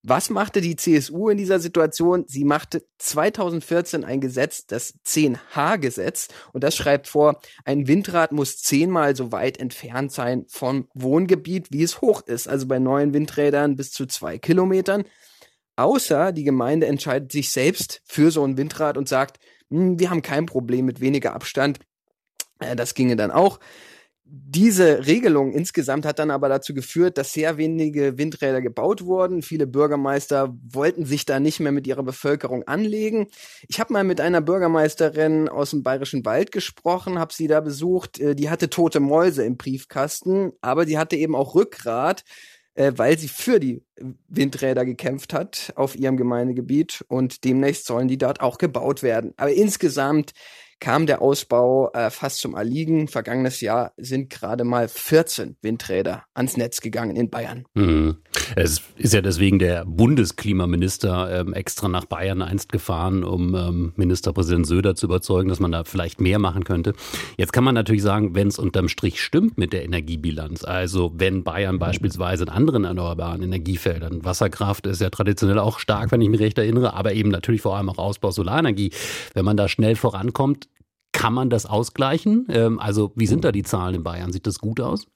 Was 0.08 0.30
machte 0.30 0.62
die 0.62 0.76
CSU 0.76 1.30
in 1.30 1.38
dieser 1.38 1.60
Situation? 1.60 2.26
Sie 2.28 2.43
machte 2.43 2.86
2014 2.99 4.03
ein 4.03 4.22
Gesetz, 4.22 4.68
das 4.68 4.93
10H-Gesetz, 5.03 6.28
und 6.53 6.64
das 6.64 6.76
schreibt 6.76 7.08
vor, 7.08 7.41
ein 7.64 7.88
Windrad 7.88 8.32
muss 8.32 8.58
zehnmal 8.58 9.16
so 9.16 9.32
weit 9.32 9.60
entfernt 9.60 10.12
sein 10.12 10.45
vom 10.47 10.88
Wohngebiet, 10.93 11.70
wie 11.72 11.82
es 11.82 12.01
hoch 12.01 12.22
ist, 12.22 12.47
also 12.47 12.68
bei 12.68 12.78
neuen 12.78 13.16
Windrädern 13.16 13.76
bis 13.76 13.91
zu 13.93 14.06
zwei 14.06 14.38
Kilometern. 14.38 15.06
Außer 15.76 16.32
die 16.32 16.43
Gemeinde 16.43 16.86
entscheidet 16.86 17.32
sich 17.32 17.49
selbst 17.49 18.03
für 18.06 18.30
so 18.30 18.43
ein 18.45 18.58
Windrad 18.58 18.97
und 18.97 19.10
sagt, 19.10 19.39
hm, 19.72 19.97
wir 19.97 20.12
haben 20.12 20.22
kein 20.22 20.45
Problem 20.45 20.86
mit 20.86 21.01
weniger 21.01 21.34
Abstand. 21.34 21.80
Äh, 22.60 22.76
das 22.76 22.93
ginge 22.93 23.16
dann 23.16 23.32
auch. 23.32 23.60
Diese 24.38 25.05
Regelung 25.05 25.53
insgesamt 25.53 26.05
hat 26.05 26.19
dann 26.19 26.29
aber 26.29 26.49
dazu 26.49 26.73
geführt, 26.73 27.17
dass 27.17 27.31
sehr 27.31 27.55
wenige 27.55 28.17
Windräder 28.17 28.61
gebaut 28.61 29.05
wurden. 29.05 29.41
Viele 29.41 29.65
Bürgermeister 29.65 30.53
wollten 30.61 31.05
sich 31.05 31.23
da 31.23 31.39
nicht 31.39 31.61
mehr 31.61 31.71
mit 31.71 31.88
ihrer 31.88 32.03
Bevölkerung 32.03 32.63
anlegen. 32.67 33.27
Ich 33.69 33.79
habe 33.79 33.93
mal 33.93 34.03
mit 34.03 34.19
einer 34.19 34.41
Bürgermeisterin 34.41 35.47
aus 35.47 35.69
dem 35.69 35.83
Bayerischen 35.83 36.25
Wald 36.25 36.51
gesprochen, 36.51 37.17
habe 37.17 37.33
sie 37.33 37.47
da 37.47 37.61
besucht. 37.61 38.19
Äh, 38.19 38.36
die 38.36 38.49
hatte 38.49 38.69
tote 38.69 38.99
Mäuse 38.99 39.45
im 39.45 39.55
Briefkasten, 39.55 40.51
aber 40.59 40.86
die 40.86 40.97
hatte 40.97 41.15
eben 41.15 41.33
auch 41.33 41.55
Rückgrat, 41.55 42.25
äh, 42.73 42.91
weil 42.97 43.17
sie 43.17 43.29
für 43.29 43.61
die 43.61 43.86
Windräder 44.27 44.83
gekämpft 44.83 45.33
hat 45.33 45.71
auf 45.77 45.95
ihrem 45.95 46.17
Gemeindegebiet 46.17 47.05
und 47.07 47.45
demnächst 47.45 47.86
sollen 47.86 48.09
die 48.09 48.17
dort 48.17 48.41
auch 48.41 48.57
gebaut 48.57 49.01
werden. 49.01 49.33
Aber 49.38 49.53
insgesamt 49.53 50.33
kam 50.86 51.07
der 51.07 51.19
Ausbau 51.19 51.89
äh, 51.93 52.11
fast 52.11 52.38
zum 52.38 52.53
Erliegen. 52.53 53.07
Vergangenes 53.07 53.59
Jahr 53.59 53.93
sind 53.97 54.29
gerade 54.29 54.63
mal 54.63 54.88
14 54.88 55.55
Windräder 55.63 56.25
ans 56.36 56.57
Netz 56.57 56.79
gegangen 56.79 57.15
in 57.15 57.31
Bayern. 57.31 57.65
Mhm. 57.73 58.17
Es 58.55 58.83
ist 58.95 59.15
ja 59.15 59.21
deswegen 59.21 59.57
der 59.57 59.83
Bundesklimaminister 59.86 61.39
ähm, 61.39 61.53
extra 61.53 61.88
nach 61.88 62.05
Bayern 62.05 62.43
einst 62.43 62.71
gefahren, 62.71 63.23
um 63.23 63.55
ähm, 63.55 63.93
Ministerpräsident 63.95 64.67
Söder 64.67 64.93
zu 64.93 65.07
überzeugen, 65.07 65.49
dass 65.49 65.59
man 65.59 65.71
da 65.71 65.86
vielleicht 65.86 66.21
mehr 66.21 66.38
machen 66.38 66.63
könnte. 66.63 66.93
Jetzt 67.36 67.51
kann 67.51 67.63
man 67.63 67.73
natürlich 67.73 68.03
sagen, 68.03 68.36
wenn 68.36 68.49
es 68.49 68.59
unterm 68.59 68.88
Strich 68.88 69.23
stimmt 69.23 69.57
mit 69.57 69.73
der 69.73 69.86
Energiebilanz, 69.86 70.65
also 70.65 71.11
wenn 71.15 71.43
Bayern 71.43 71.79
beispielsweise 71.79 72.43
in 72.43 72.49
anderen 72.49 72.83
erneuerbaren 72.83 73.41
Energiefeldern, 73.41 74.23
Wasserkraft 74.23 74.86
ist 74.86 75.01
ja 75.01 75.09
traditionell 75.09 75.57
auch 75.57 75.79
stark, 75.79 76.11
wenn 76.11 76.21
ich 76.21 76.29
mich 76.29 76.41
recht 76.41 76.59
erinnere, 76.59 76.93
aber 76.93 77.13
eben 77.13 77.29
natürlich 77.29 77.63
vor 77.63 77.75
allem 77.75 77.89
auch 77.89 77.97
Ausbau 77.97 78.29
Solarenergie, 78.29 78.91
wenn 79.33 79.45
man 79.45 79.57
da 79.57 79.67
schnell 79.67 79.95
vorankommt, 79.95 80.67
kann 81.16 81.34
man 81.34 81.49
das 81.49 81.66
ausgleichen? 81.66 82.45
Ähm, 82.49 82.80
also 82.80 83.13
wie 83.16 83.26
sind 83.26 83.45
da 83.45 83.51
die 83.51 83.63
Zahlen 83.63 83.95
in 83.95 84.03
Bayern? 84.03 84.34
Sieht 84.34 84.45
das 84.45 84.59
gut 84.59 84.82
aus? 84.82 85.07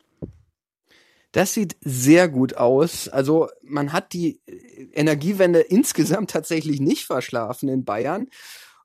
Das 1.33 1.53
sieht 1.53 1.75
sehr 1.81 2.29
gut 2.29 2.55
aus. 2.55 3.07
Also 3.09 3.49
man 3.61 3.93
hat 3.93 4.13
die 4.13 4.41
Energiewende 4.93 5.59
insgesamt 5.59 6.31
tatsächlich 6.31 6.79
nicht 6.79 7.05
verschlafen 7.05 7.69
in 7.69 7.83
Bayern. 7.83 8.27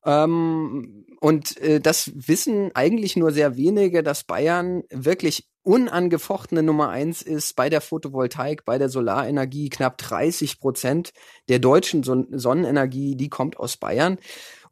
Ähm, 0.04 1.06
und 1.20 1.56
äh, 1.58 1.80
das 1.80 2.10
wissen 2.14 2.72
eigentlich 2.74 3.16
nur 3.16 3.30
sehr 3.30 3.56
wenige, 3.56 4.02
dass 4.02 4.24
Bayern 4.24 4.82
wirklich 4.90 5.48
unangefochtene 5.62 6.62
Nummer 6.62 6.90
eins 6.90 7.22
ist 7.22 7.56
bei 7.56 7.70
der 7.70 7.80
Photovoltaik, 7.80 8.66
bei 8.66 8.76
der 8.76 8.90
Solarenergie. 8.90 9.70
Knapp 9.70 9.96
30 9.96 10.60
Prozent 10.60 11.12
der 11.48 11.60
deutschen 11.60 12.02
Son 12.02 12.26
Sonnenenergie, 12.30 13.16
die 13.16 13.30
kommt 13.30 13.56
aus 13.56 13.78
Bayern. 13.78 14.18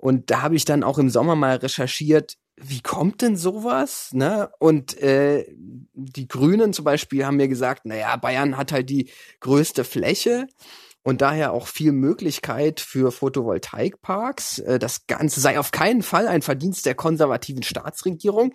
Und 0.03 0.33
da 0.33 0.43
habe 0.43 0.57
ich 0.57 0.65
dann 0.65 0.83
auch 0.83 0.99
im 0.99 1.11
Sommer 1.11 1.37
mal 1.37 1.57
recherchiert, 1.59 2.37
wie 2.57 2.81
kommt 2.81 3.23
denn 3.23 3.37
sowas? 3.37 4.11
Ne? 4.13 4.51
Und 4.59 5.01
äh, 5.01 5.47
die 5.95 6.27
Grünen 6.27 6.73
zum 6.73 6.85
Beispiel 6.85 7.25
haben 7.25 7.37
mir 7.37 7.47
gesagt, 7.47 7.87
naja, 7.87 8.17
Bayern 8.17 8.57
hat 8.57 8.73
halt 8.73 8.91
die 8.91 9.11
größte 9.39 9.85
Fläche 9.85 10.49
und 11.03 11.21
daher 11.21 11.53
auch 11.53 11.67
viel 11.67 11.93
Möglichkeit 11.93 12.81
für 12.81 13.11
Photovoltaikparks. 13.13 14.59
Äh, 14.61 14.79
das 14.79 15.07
Ganze 15.07 15.41
sei 15.41 15.59
auf 15.59 15.71
keinen 15.71 16.03
Fall 16.03 16.29
ein 16.29 16.43
Verdienst 16.43 16.87
der 16.87 16.95
konservativen 16.95 17.63
Staatsregierung. 17.63 18.53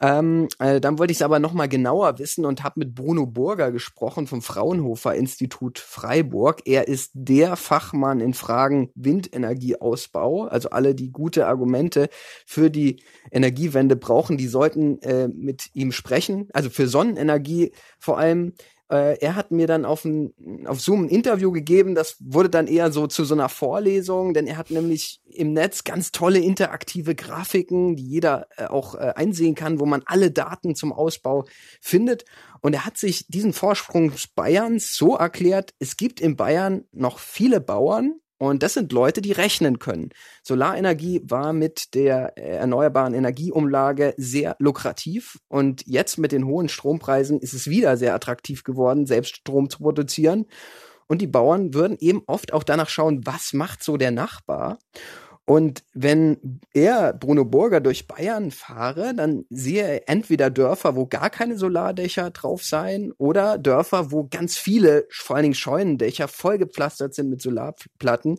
Ähm, 0.00 0.46
äh, 0.60 0.80
dann 0.80 0.98
wollte 0.98 1.10
ich 1.10 1.18
es 1.18 1.22
aber 1.22 1.40
noch 1.40 1.52
mal 1.52 1.68
genauer 1.68 2.18
wissen 2.20 2.44
und 2.44 2.62
habe 2.62 2.78
mit 2.80 2.94
Bruno 2.94 3.26
Burger 3.26 3.72
gesprochen 3.72 4.28
vom 4.28 4.42
Fraunhofer 4.42 5.14
Institut 5.14 5.80
Freiburg. 5.80 6.62
Er 6.66 6.86
ist 6.86 7.10
der 7.14 7.56
Fachmann 7.56 8.20
in 8.20 8.32
Fragen 8.32 8.90
Windenergieausbau. 8.94 10.44
Also 10.44 10.70
alle, 10.70 10.94
die 10.94 11.10
gute 11.10 11.48
Argumente 11.48 12.10
für 12.46 12.70
die 12.70 13.02
Energiewende 13.32 13.96
brauchen, 13.96 14.36
die 14.36 14.46
sollten 14.46 15.02
äh, 15.02 15.26
mit 15.26 15.70
ihm 15.74 15.90
sprechen. 15.90 16.48
Also 16.52 16.70
für 16.70 16.86
Sonnenenergie 16.86 17.72
vor 17.98 18.18
allem 18.18 18.52
äh, 18.90 19.18
er 19.18 19.36
hat 19.36 19.50
mir 19.50 19.66
dann 19.66 19.84
auf, 19.84 20.04
ein, 20.04 20.32
auf 20.66 20.80
Zoom 20.80 21.04
ein 21.04 21.08
Interview 21.08 21.52
gegeben, 21.52 21.94
das 21.94 22.16
wurde 22.20 22.48
dann 22.48 22.66
eher 22.66 22.90
so 22.90 23.06
zu 23.06 23.24
so 23.24 23.34
einer 23.34 23.48
Vorlesung, 23.48 24.32
denn 24.34 24.46
er 24.46 24.56
hat 24.56 24.70
nämlich 24.70 25.20
im 25.26 25.52
Netz 25.52 25.84
ganz 25.84 26.10
tolle 26.10 26.38
interaktive 26.38 27.14
Grafiken, 27.14 27.96
die 27.96 28.06
jeder 28.06 28.46
äh, 28.56 28.64
auch 28.64 28.94
äh, 28.94 29.12
einsehen 29.14 29.54
kann, 29.54 29.78
wo 29.78 29.86
man 29.86 30.02
alle 30.06 30.30
Daten 30.30 30.74
zum 30.74 30.92
Ausbau 30.92 31.44
findet. 31.80 32.24
Und 32.60 32.74
er 32.74 32.84
hat 32.84 32.96
sich 32.96 33.26
diesen 33.28 33.52
Vorsprung 33.52 34.12
Bayerns 34.34 34.94
so 34.94 35.16
erklärt, 35.16 35.74
es 35.78 35.96
gibt 35.96 36.20
in 36.20 36.36
Bayern 36.36 36.84
noch 36.92 37.18
viele 37.18 37.60
Bauern, 37.60 38.20
und 38.38 38.62
das 38.62 38.74
sind 38.74 38.92
Leute, 38.92 39.20
die 39.20 39.32
rechnen 39.32 39.78
können. 39.78 40.10
Solarenergie 40.42 41.20
war 41.24 41.52
mit 41.52 41.94
der 41.94 42.38
äh, 42.38 42.56
erneuerbaren 42.56 43.14
Energieumlage 43.14 44.14
sehr 44.16 44.56
lukrativ 44.60 45.38
und 45.48 45.84
jetzt 45.86 46.18
mit 46.18 46.32
den 46.32 46.46
hohen 46.46 46.68
Strompreisen 46.68 47.40
ist 47.40 47.52
es 47.52 47.68
wieder 47.68 47.96
sehr 47.96 48.14
attraktiv 48.14 48.62
geworden, 48.62 49.06
selbst 49.06 49.36
Strom 49.36 49.68
zu 49.68 49.78
produzieren. 49.78 50.46
Und 51.08 51.22
die 51.22 51.26
Bauern 51.26 51.74
würden 51.74 51.96
eben 52.00 52.22
oft 52.26 52.52
auch 52.52 52.62
danach 52.62 52.90
schauen, 52.90 53.26
was 53.26 53.54
macht 53.54 53.82
so 53.82 53.96
der 53.96 54.10
Nachbar. 54.10 54.78
Und 55.48 55.82
wenn 55.94 56.60
er, 56.74 57.14
Bruno 57.14 57.46
Burger, 57.46 57.80
durch 57.80 58.06
Bayern 58.06 58.50
fahre, 58.50 59.14
dann 59.14 59.46
sehe 59.48 59.82
er 59.82 60.06
entweder 60.06 60.50
Dörfer, 60.50 60.94
wo 60.94 61.06
gar 61.06 61.30
keine 61.30 61.56
Solardächer 61.56 62.30
drauf 62.32 62.62
seien, 62.62 63.12
oder 63.16 63.56
Dörfer, 63.56 64.12
wo 64.12 64.28
ganz 64.28 64.58
viele, 64.58 65.06
vor 65.10 65.36
allen 65.36 65.44
Dingen 65.44 65.54
Scheunendächer, 65.54 66.28
vollgepflastert 66.28 67.14
sind 67.14 67.30
mit 67.30 67.40
Solarplatten. 67.40 68.36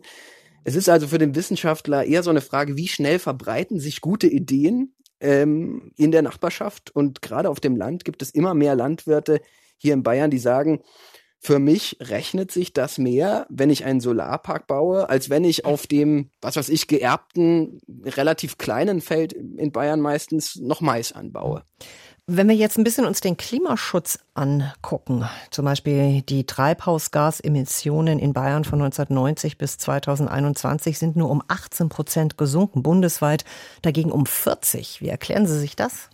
Es 0.62 0.76
ist 0.76 0.88
also 0.88 1.08
für 1.08 1.18
den 1.18 1.34
Wissenschaftler 1.34 2.04
eher 2.04 2.22
so 2.22 2.30
eine 2.30 2.42
Frage, 2.42 2.76
wie 2.76 2.86
schnell 2.86 3.18
verbreiten 3.18 3.80
sich 3.80 4.00
gute 4.00 4.28
Ideen 4.28 4.94
ähm, 5.18 5.90
in 5.96 6.12
der 6.12 6.22
Nachbarschaft. 6.22 6.94
Und 6.94 7.22
gerade 7.22 7.50
auf 7.50 7.58
dem 7.58 7.74
Land 7.74 8.04
gibt 8.04 8.22
es 8.22 8.30
immer 8.30 8.54
mehr 8.54 8.76
Landwirte 8.76 9.40
hier 9.78 9.94
in 9.94 10.04
Bayern, 10.04 10.30
die 10.30 10.38
sagen, 10.38 10.80
für 11.42 11.58
mich 11.58 11.96
rechnet 12.00 12.52
sich 12.52 12.74
das 12.74 12.98
mehr, 12.98 13.46
wenn 13.48 13.70
ich 13.70 13.86
einen 13.86 14.00
Solarpark 14.00 14.66
baue, 14.66 15.08
als 15.08 15.30
wenn 15.30 15.44
ich 15.44 15.64
auf 15.64 15.86
dem, 15.86 16.28
was 16.42 16.56
weiß 16.56 16.68
ich, 16.68 16.86
geerbten, 16.86 17.80
relativ 18.04 18.58
kleinen 18.58 19.00
Feld 19.00 19.32
in 19.32 19.72
Bayern 19.72 20.00
meistens 20.00 20.56
noch 20.56 20.82
Mais 20.82 21.12
anbaue. 21.12 21.64
Wenn 22.26 22.46
wir 22.46 22.54
jetzt 22.54 22.76
ein 22.76 22.84
bisschen 22.84 23.06
uns 23.06 23.22
den 23.22 23.38
Klimaschutz 23.38 24.18
angucken, 24.34 25.24
zum 25.50 25.64
Beispiel 25.64 26.20
die 26.20 26.44
Treibhausgasemissionen 26.44 28.18
in 28.18 28.34
Bayern 28.34 28.64
von 28.64 28.82
1990 28.82 29.56
bis 29.56 29.78
2021 29.78 30.98
sind 30.98 31.16
nur 31.16 31.30
um 31.30 31.42
18 31.48 31.88
Prozent 31.88 32.36
gesunken, 32.36 32.82
bundesweit 32.82 33.46
dagegen 33.80 34.12
um 34.12 34.26
40. 34.26 35.00
Wie 35.00 35.08
erklären 35.08 35.46
Sie 35.46 35.58
sich 35.58 35.74
das? 35.74 36.10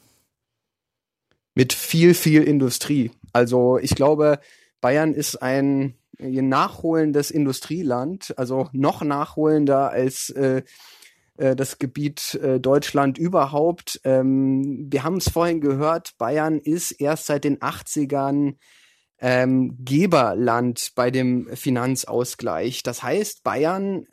Mit 1.56 1.72
viel, 1.72 2.14
viel 2.14 2.44
Industrie. 2.44 3.10
Also 3.32 3.76
ich 3.78 3.96
glaube, 3.96 4.38
Bayern 4.86 5.14
ist 5.14 5.42
ein 5.42 5.96
nachholendes 6.16 7.32
Industrieland, 7.32 8.32
also 8.38 8.68
noch 8.70 9.02
nachholender 9.02 9.90
als 9.90 10.30
äh, 10.30 10.62
äh, 11.38 11.56
das 11.56 11.80
Gebiet 11.80 12.34
äh, 12.36 12.60
Deutschland 12.60 13.18
überhaupt. 13.18 14.00
Ähm, 14.04 14.86
wir 14.88 15.02
haben 15.02 15.16
es 15.16 15.28
vorhin 15.28 15.60
gehört, 15.60 16.16
Bayern 16.18 16.60
ist 16.60 16.92
erst 16.92 17.26
seit 17.26 17.42
den 17.42 17.58
80ern 17.58 18.54
ähm, 19.18 19.76
Geberland 19.84 20.92
bei 20.94 21.10
dem 21.10 21.48
Finanzausgleich. 21.48 22.84
Das 22.84 23.02
heißt, 23.02 23.42
Bayern 23.42 24.06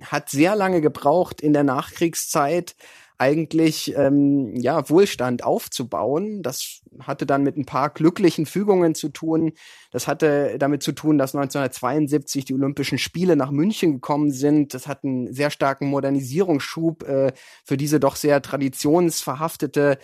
hat 0.00 0.30
sehr 0.30 0.56
lange 0.56 0.80
gebraucht 0.80 1.42
in 1.42 1.52
der 1.52 1.64
Nachkriegszeit, 1.64 2.74
eigentlich 3.18 3.94
ähm, 3.96 4.54
ja 4.56 4.88
Wohlstand 4.90 5.42
aufzubauen. 5.44 6.42
Das 6.42 6.82
hatte 7.00 7.26
dann 7.26 7.42
mit 7.42 7.56
ein 7.56 7.64
paar 7.64 7.90
glücklichen 7.90 8.46
Fügungen 8.46 8.94
zu 8.94 9.08
tun. 9.08 9.52
Das 9.90 10.06
hatte 10.06 10.56
damit 10.58 10.82
zu 10.82 10.92
tun, 10.92 11.18
dass 11.18 11.34
1972 11.34 12.44
die 12.44 12.54
Olympischen 12.54 12.98
Spiele 12.98 13.36
nach 13.36 13.50
München 13.50 13.94
gekommen 13.94 14.30
sind. 14.30 14.74
Das 14.74 14.86
hat 14.86 15.04
einen 15.04 15.32
sehr 15.32 15.50
starken 15.50 15.86
Modernisierungsschub 15.88 17.02
äh, 17.04 17.32
für 17.64 17.76
diese 17.76 18.00
doch 18.00 18.16
sehr 18.16 18.42
traditionsverhaftete 18.42 19.98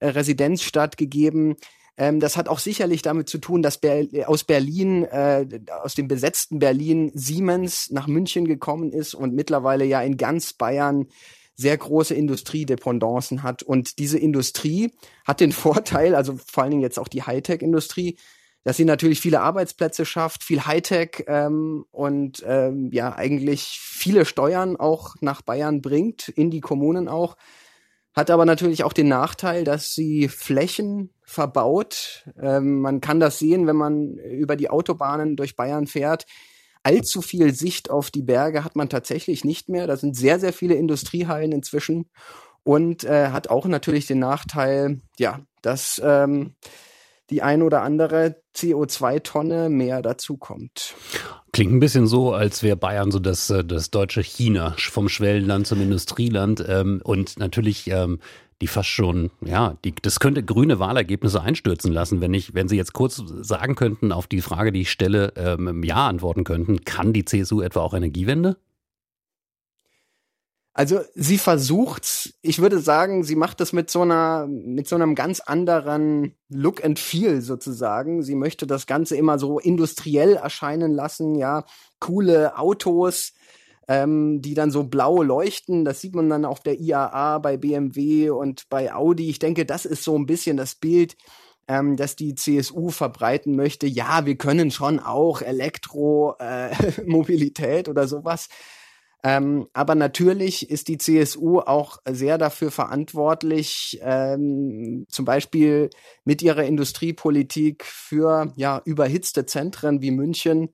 äh, 0.00 0.08
Residenzstadt 0.08 0.96
gegeben. 0.96 1.56
Ähm, 1.96 2.20
das 2.20 2.36
hat 2.36 2.48
auch 2.48 2.58
sicherlich 2.58 3.02
damit 3.02 3.28
zu 3.28 3.38
tun, 3.38 3.62
dass 3.62 3.78
Ber 3.78 4.04
aus 4.26 4.44
Berlin, 4.44 5.04
äh, 5.04 5.46
aus 5.82 5.94
dem 5.94 6.08
besetzten 6.08 6.58
Berlin 6.58 7.10
Siemens 7.14 7.90
nach 7.90 8.06
München 8.06 8.46
gekommen 8.46 8.92
ist 8.92 9.14
und 9.14 9.34
mittlerweile 9.34 9.84
ja 9.84 10.02
in 10.02 10.16
ganz 10.16 10.52
Bayern 10.52 11.06
sehr 11.56 11.76
große 11.76 12.14
Industriedependancen 12.14 13.42
hat. 13.42 13.62
Und 13.62 13.98
diese 13.98 14.18
Industrie 14.18 14.92
hat 15.24 15.40
den 15.40 15.52
Vorteil, 15.52 16.14
also 16.14 16.38
vor 16.46 16.62
allen 16.62 16.70
Dingen 16.70 16.82
jetzt 16.82 16.98
auch 16.98 17.08
die 17.08 17.22
Hightech-Industrie, 17.22 18.18
dass 18.64 18.76
sie 18.76 18.84
natürlich 18.84 19.20
viele 19.20 19.42
Arbeitsplätze 19.42 20.04
schafft, 20.04 20.42
viel 20.42 20.66
Hightech 20.66 21.24
ähm, 21.28 21.84
und 21.92 22.42
ähm, 22.44 22.90
ja 22.92 23.14
eigentlich 23.14 23.78
viele 23.80 24.24
Steuern 24.24 24.76
auch 24.76 25.14
nach 25.20 25.40
Bayern 25.40 25.82
bringt, 25.82 26.28
in 26.28 26.50
die 26.50 26.60
Kommunen 26.60 27.06
auch. 27.06 27.36
Hat 28.12 28.30
aber 28.30 28.44
natürlich 28.44 28.82
auch 28.82 28.92
den 28.92 29.06
Nachteil, 29.08 29.62
dass 29.62 29.94
sie 29.94 30.28
Flächen 30.28 31.10
verbaut. 31.22 32.28
Ähm, 32.42 32.80
man 32.80 33.00
kann 33.00 33.20
das 33.20 33.38
sehen, 33.38 33.68
wenn 33.68 33.76
man 33.76 34.16
über 34.16 34.56
die 34.56 34.68
Autobahnen 34.68 35.36
durch 35.36 35.54
Bayern 35.54 35.86
fährt 35.86 36.26
allzu 36.86 37.20
viel 37.20 37.52
Sicht 37.52 37.90
auf 37.90 38.12
die 38.12 38.22
Berge 38.22 38.62
hat 38.62 38.76
man 38.76 38.88
tatsächlich 38.88 39.44
nicht 39.44 39.68
mehr. 39.68 39.88
Da 39.88 39.96
sind 39.96 40.16
sehr, 40.16 40.38
sehr 40.38 40.52
viele 40.52 40.76
Industriehallen 40.76 41.50
inzwischen 41.50 42.06
und 42.62 43.02
äh, 43.02 43.30
hat 43.30 43.50
auch 43.50 43.66
natürlich 43.66 44.06
den 44.06 44.20
Nachteil, 44.20 45.00
ja, 45.18 45.40
dass 45.62 46.00
ähm, 46.04 46.54
die 47.30 47.42
ein 47.42 47.62
oder 47.62 47.82
andere 47.82 48.40
CO2-Tonne 48.54 49.68
mehr 49.68 50.00
dazukommt. 50.00 50.94
Klingt 51.52 51.72
ein 51.72 51.80
bisschen 51.80 52.06
so, 52.06 52.32
als 52.32 52.62
wäre 52.62 52.76
Bayern 52.76 53.10
so 53.10 53.18
das, 53.18 53.50
äh, 53.50 53.64
das 53.64 53.90
deutsche 53.90 54.22
China 54.22 54.76
vom 54.78 55.08
Schwellenland 55.08 55.66
zum 55.66 55.80
Industrieland. 55.82 56.64
Ähm, 56.68 57.00
und 57.02 57.36
natürlich 57.40 57.88
ähm, 57.88 58.20
die 58.62 58.66
fast 58.66 58.88
schon, 58.88 59.30
ja, 59.44 59.76
die, 59.84 59.94
das 59.94 60.20
könnte 60.20 60.42
grüne 60.42 60.78
Wahlergebnisse 60.78 61.42
einstürzen 61.42 61.92
lassen, 61.92 62.20
wenn 62.20 62.32
ich, 62.34 62.54
wenn 62.54 62.68
Sie 62.68 62.76
jetzt 62.76 62.94
kurz 62.94 63.22
sagen 63.42 63.74
könnten, 63.74 64.12
auf 64.12 64.26
die 64.26 64.40
Frage, 64.40 64.72
die 64.72 64.82
ich 64.82 64.90
stelle, 64.90 65.32
ähm, 65.36 65.82
Ja 65.82 66.08
antworten 66.08 66.44
könnten, 66.44 66.84
kann 66.84 67.12
die 67.12 67.24
CSU 67.24 67.60
etwa 67.60 67.80
auch 67.80 67.94
Energiewende? 67.94 68.56
Also 70.78 71.00
sie 71.14 71.38
versucht, 71.38 72.34
ich 72.42 72.58
würde 72.58 72.80
sagen, 72.80 73.24
sie 73.24 73.34
macht 73.34 73.60
das 73.60 73.72
mit 73.72 73.90
so 73.90 74.02
einer, 74.02 74.46
mit 74.46 74.86
so 74.86 74.94
einem 74.94 75.14
ganz 75.14 75.40
anderen 75.40 76.34
Look 76.50 76.84
and 76.84 76.98
Feel 76.98 77.40
sozusagen. 77.40 78.22
Sie 78.22 78.34
möchte 78.34 78.66
das 78.66 78.86
Ganze 78.86 79.16
immer 79.16 79.38
so 79.38 79.58
industriell 79.58 80.34
erscheinen 80.34 80.92
lassen, 80.92 81.34
ja, 81.34 81.64
coole 81.98 82.58
Autos, 82.58 83.32
ähm, 83.88 84.40
die 84.42 84.54
dann 84.54 84.70
so 84.70 84.84
blau 84.84 85.22
leuchten. 85.22 85.84
Das 85.84 86.00
sieht 86.00 86.14
man 86.14 86.28
dann 86.28 86.44
auf 86.44 86.60
der 86.60 86.78
IAA 86.80 87.38
bei 87.38 87.56
BMW 87.56 88.30
und 88.30 88.68
bei 88.68 88.94
Audi. 88.94 89.30
Ich 89.30 89.38
denke, 89.38 89.64
das 89.66 89.86
ist 89.86 90.04
so 90.04 90.16
ein 90.18 90.26
bisschen 90.26 90.56
das 90.56 90.74
Bild, 90.74 91.16
ähm, 91.68 91.96
dass 91.96 92.16
die 92.16 92.34
CSU 92.34 92.90
verbreiten 92.90 93.56
möchte. 93.56 93.86
Ja, 93.86 94.26
wir 94.26 94.36
können 94.36 94.70
schon 94.70 95.00
auch 95.00 95.42
Elektromobilität 95.42 97.88
äh, 97.88 97.90
oder 97.90 98.08
sowas. 98.08 98.48
Ähm, 99.24 99.66
aber 99.72 99.94
natürlich 99.96 100.70
ist 100.70 100.88
die 100.88 100.98
CSU 100.98 101.60
auch 101.60 101.98
sehr 102.08 102.38
dafür 102.38 102.70
verantwortlich, 102.70 103.98
ähm, 104.02 105.06
zum 105.08 105.24
Beispiel 105.24 105.90
mit 106.24 106.42
ihrer 106.42 106.64
Industriepolitik 106.64 107.84
für 107.84 108.52
ja 108.56 108.80
überhitzte 108.84 109.46
Zentren 109.46 110.00
wie 110.00 110.12
München 110.12 110.68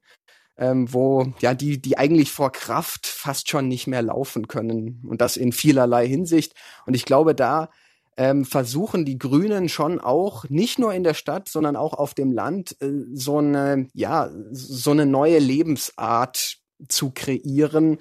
ähm, 0.56 0.92
wo 0.92 1.32
ja 1.40 1.54
die, 1.54 1.80
die 1.80 1.98
eigentlich 1.98 2.30
vor 2.30 2.52
Kraft 2.52 3.06
fast 3.06 3.48
schon 3.48 3.68
nicht 3.68 3.86
mehr 3.86 4.02
laufen 4.02 4.48
können. 4.48 5.02
Und 5.06 5.20
das 5.20 5.36
in 5.36 5.52
vielerlei 5.52 6.06
Hinsicht. 6.06 6.54
Und 6.86 6.94
ich 6.94 7.04
glaube, 7.04 7.34
da 7.34 7.70
ähm, 8.16 8.44
versuchen 8.44 9.04
die 9.04 9.18
Grünen 9.18 9.68
schon 9.68 9.98
auch, 10.00 10.44
nicht 10.48 10.78
nur 10.78 10.92
in 10.92 11.02
der 11.02 11.14
Stadt, 11.14 11.48
sondern 11.48 11.76
auch 11.76 11.94
auf 11.94 12.14
dem 12.14 12.30
Land, 12.30 12.76
äh, 12.80 12.90
so 13.14 13.38
eine, 13.38 13.88
ja, 13.94 14.30
so 14.50 14.90
eine 14.90 15.06
neue 15.06 15.38
Lebensart 15.38 16.58
zu 16.88 17.10
kreieren, 17.10 17.98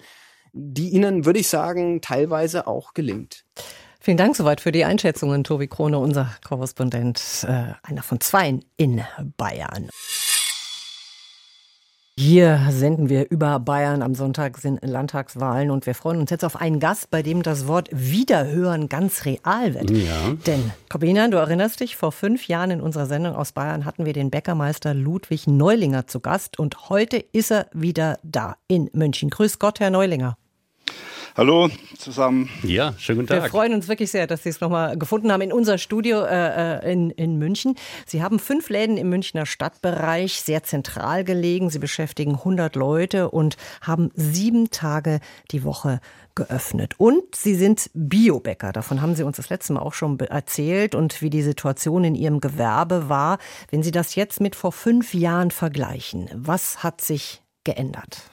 die 0.53 0.89
ihnen, 0.89 1.25
würde 1.25 1.39
ich 1.39 1.47
sagen, 1.47 2.01
teilweise 2.01 2.67
auch 2.67 2.93
gelingt. 2.93 3.45
Vielen 4.01 4.17
Dank 4.17 4.35
soweit 4.35 4.59
für 4.59 4.71
die 4.71 4.83
Einschätzungen, 4.83 5.43
Tobi 5.43 5.67
Krone, 5.67 5.99
unser 5.99 6.31
Korrespondent, 6.43 7.45
äh, 7.47 7.73
einer 7.83 8.03
von 8.03 8.19
zweien 8.19 8.65
in 8.75 9.01
Bayern. 9.37 9.89
Hier 12.21 12.67
senden 12.69 13.09
wir 13.09 13.31
über 13.31 13.57
Bayern. 13.59 14.03
Am 14.03 14.13
Sonntag 14.13 14.59
sind 14.59 14.85
Landtagswahlen 14.85 15.71
und 15.71 15.87
wir 15.87 15.95
freuen 15.95 16.19
uns 16.19 16.29
jetzt 16.29 16.45
auf 16.45 16.55
einen 16.55 16.79
Gast, 16.79 17.09
bei 17.09 17.23
dem 17.23 17.41
das 17.41 17.65
Wort 17.65 17.89
Wiederhören 17.91 18.89
ganz 18.89 19.25
real 19.25 19.73
wird. 19.73 19.89
Ja. 19.89 20.35
Denn, 20.45 20.71
Corbina, 20.87 21.27
du 21.29 21.37
erinnerst 21.37 21.79
dich, 21.79 21.95
vor 21.95 22.11
fünf 22.11 22.47
Jahren 22.47 22.69
in 22.69 22.81
unserer 22.81 23.07
Sendung 23.07 23.33
aus 23.33 23.53
Bayern 23.53 23.85
hatten 23.85 24.05
wir 24.05 24.13
den 24.13 24.29
Bäckermeister 24.29 24.93
Ludwig 24.93 25.47
Neulinger 25.47 26.05
zu 26.05 26.19
Gast 26.19 26.59
und 26.59 26.89
heute 26.89 27.17
ist 27.17 27.51
er 27.51 27.65
wieder 27.73 28.19
da 28.21 28.55
in 28.67 28.91
München. 28.93 29.31
Grüß 29.31 29.57
Gott, 29.57 29.79
Herr 29.79 29.89
Neulinger. 29.89 30.37
Hallo 31.37 31.69
zusammen. 31.97 32.49
Ja, 32.61 32.93
schönen 32.97 33.19
guten 33.19 33.29
Tag. 33.29 33.43
Wir 33.43 33.49
freuen 33.49 33.73
uns 33.73 33.87
wirklich 33.87 34.11
sehr, 34.11 34.27
dass 34.27 34.43
Sie 34.43 34.49
es 34.49 34.59
nochmal 34.59 34.97
gefunden 34.97 35.31
haben 35.31 35.39
in 35.39 35.53
unser 35.53 35.77
Studio 35.77 36.25
äh, 36.25 36.79
äh, 36.79 36.91
in, 36.91 37.09
in 37.11 37.37
München. 37.37 37.75
Sie 38.05 38.21
haben 38.21 38.37
fünf 38.37 38.69
Läden 38.69 38.97
im 38.97 39.09
Münchner 39.09 39.45
Stadtbereich, 39.45 40.41
sehr 40.41 40.63
zentral 40.63 41.23
gelegen. 41.23 41.69
Sie 41.69 41.79
beschäftigen 41.79 42.35
100 42.35 42.75
Leute 42.75 43.31
und 43.31 43.55
haben 43.81 44.11
sieben 44.13 44.71
Tage 44.71 45.21
die 45.51 45.63
Woche 45.63 46.01
geöffnet. 46.35 46.95
Und 46.97 47.33
Sie 47.33 47.55
sind 47.55 47.89
Biobäcker. 47.93 48.73
Davon 48.73 49.01
haben 49.01 49.15
Sie 49.15 49.23
uns 49.23 49.37
das 49.37 49.49
letzte 49.49 49.71
Mal 49.71 49.81
auch 49.81 49.93
schon 49.93 50.19
erzählt 50.19 50.95
und 50.95 51.21
wie 51.21 51.29
die 51.29 51.43
Situation 51.43 52.03
in 52.03 52.15
Ihrem 52.15 52.41
Gewerbe 52.41 53.07
war. 53.07 53.37
Wenn 53.69 53.83
Sie 53.83 53.91
das 53.91 54.15
jetzt 54.15 54.41
mit 54.41 54.55
vor 54.55 54.73
fünf 54.73 55.13
Jahren 55.13 55.51
vergleichen, 55.51 56.29
was 56.33 56.83
hat 56.83 56.99
sich 56.99 57.41
geändert? 57.63 58.30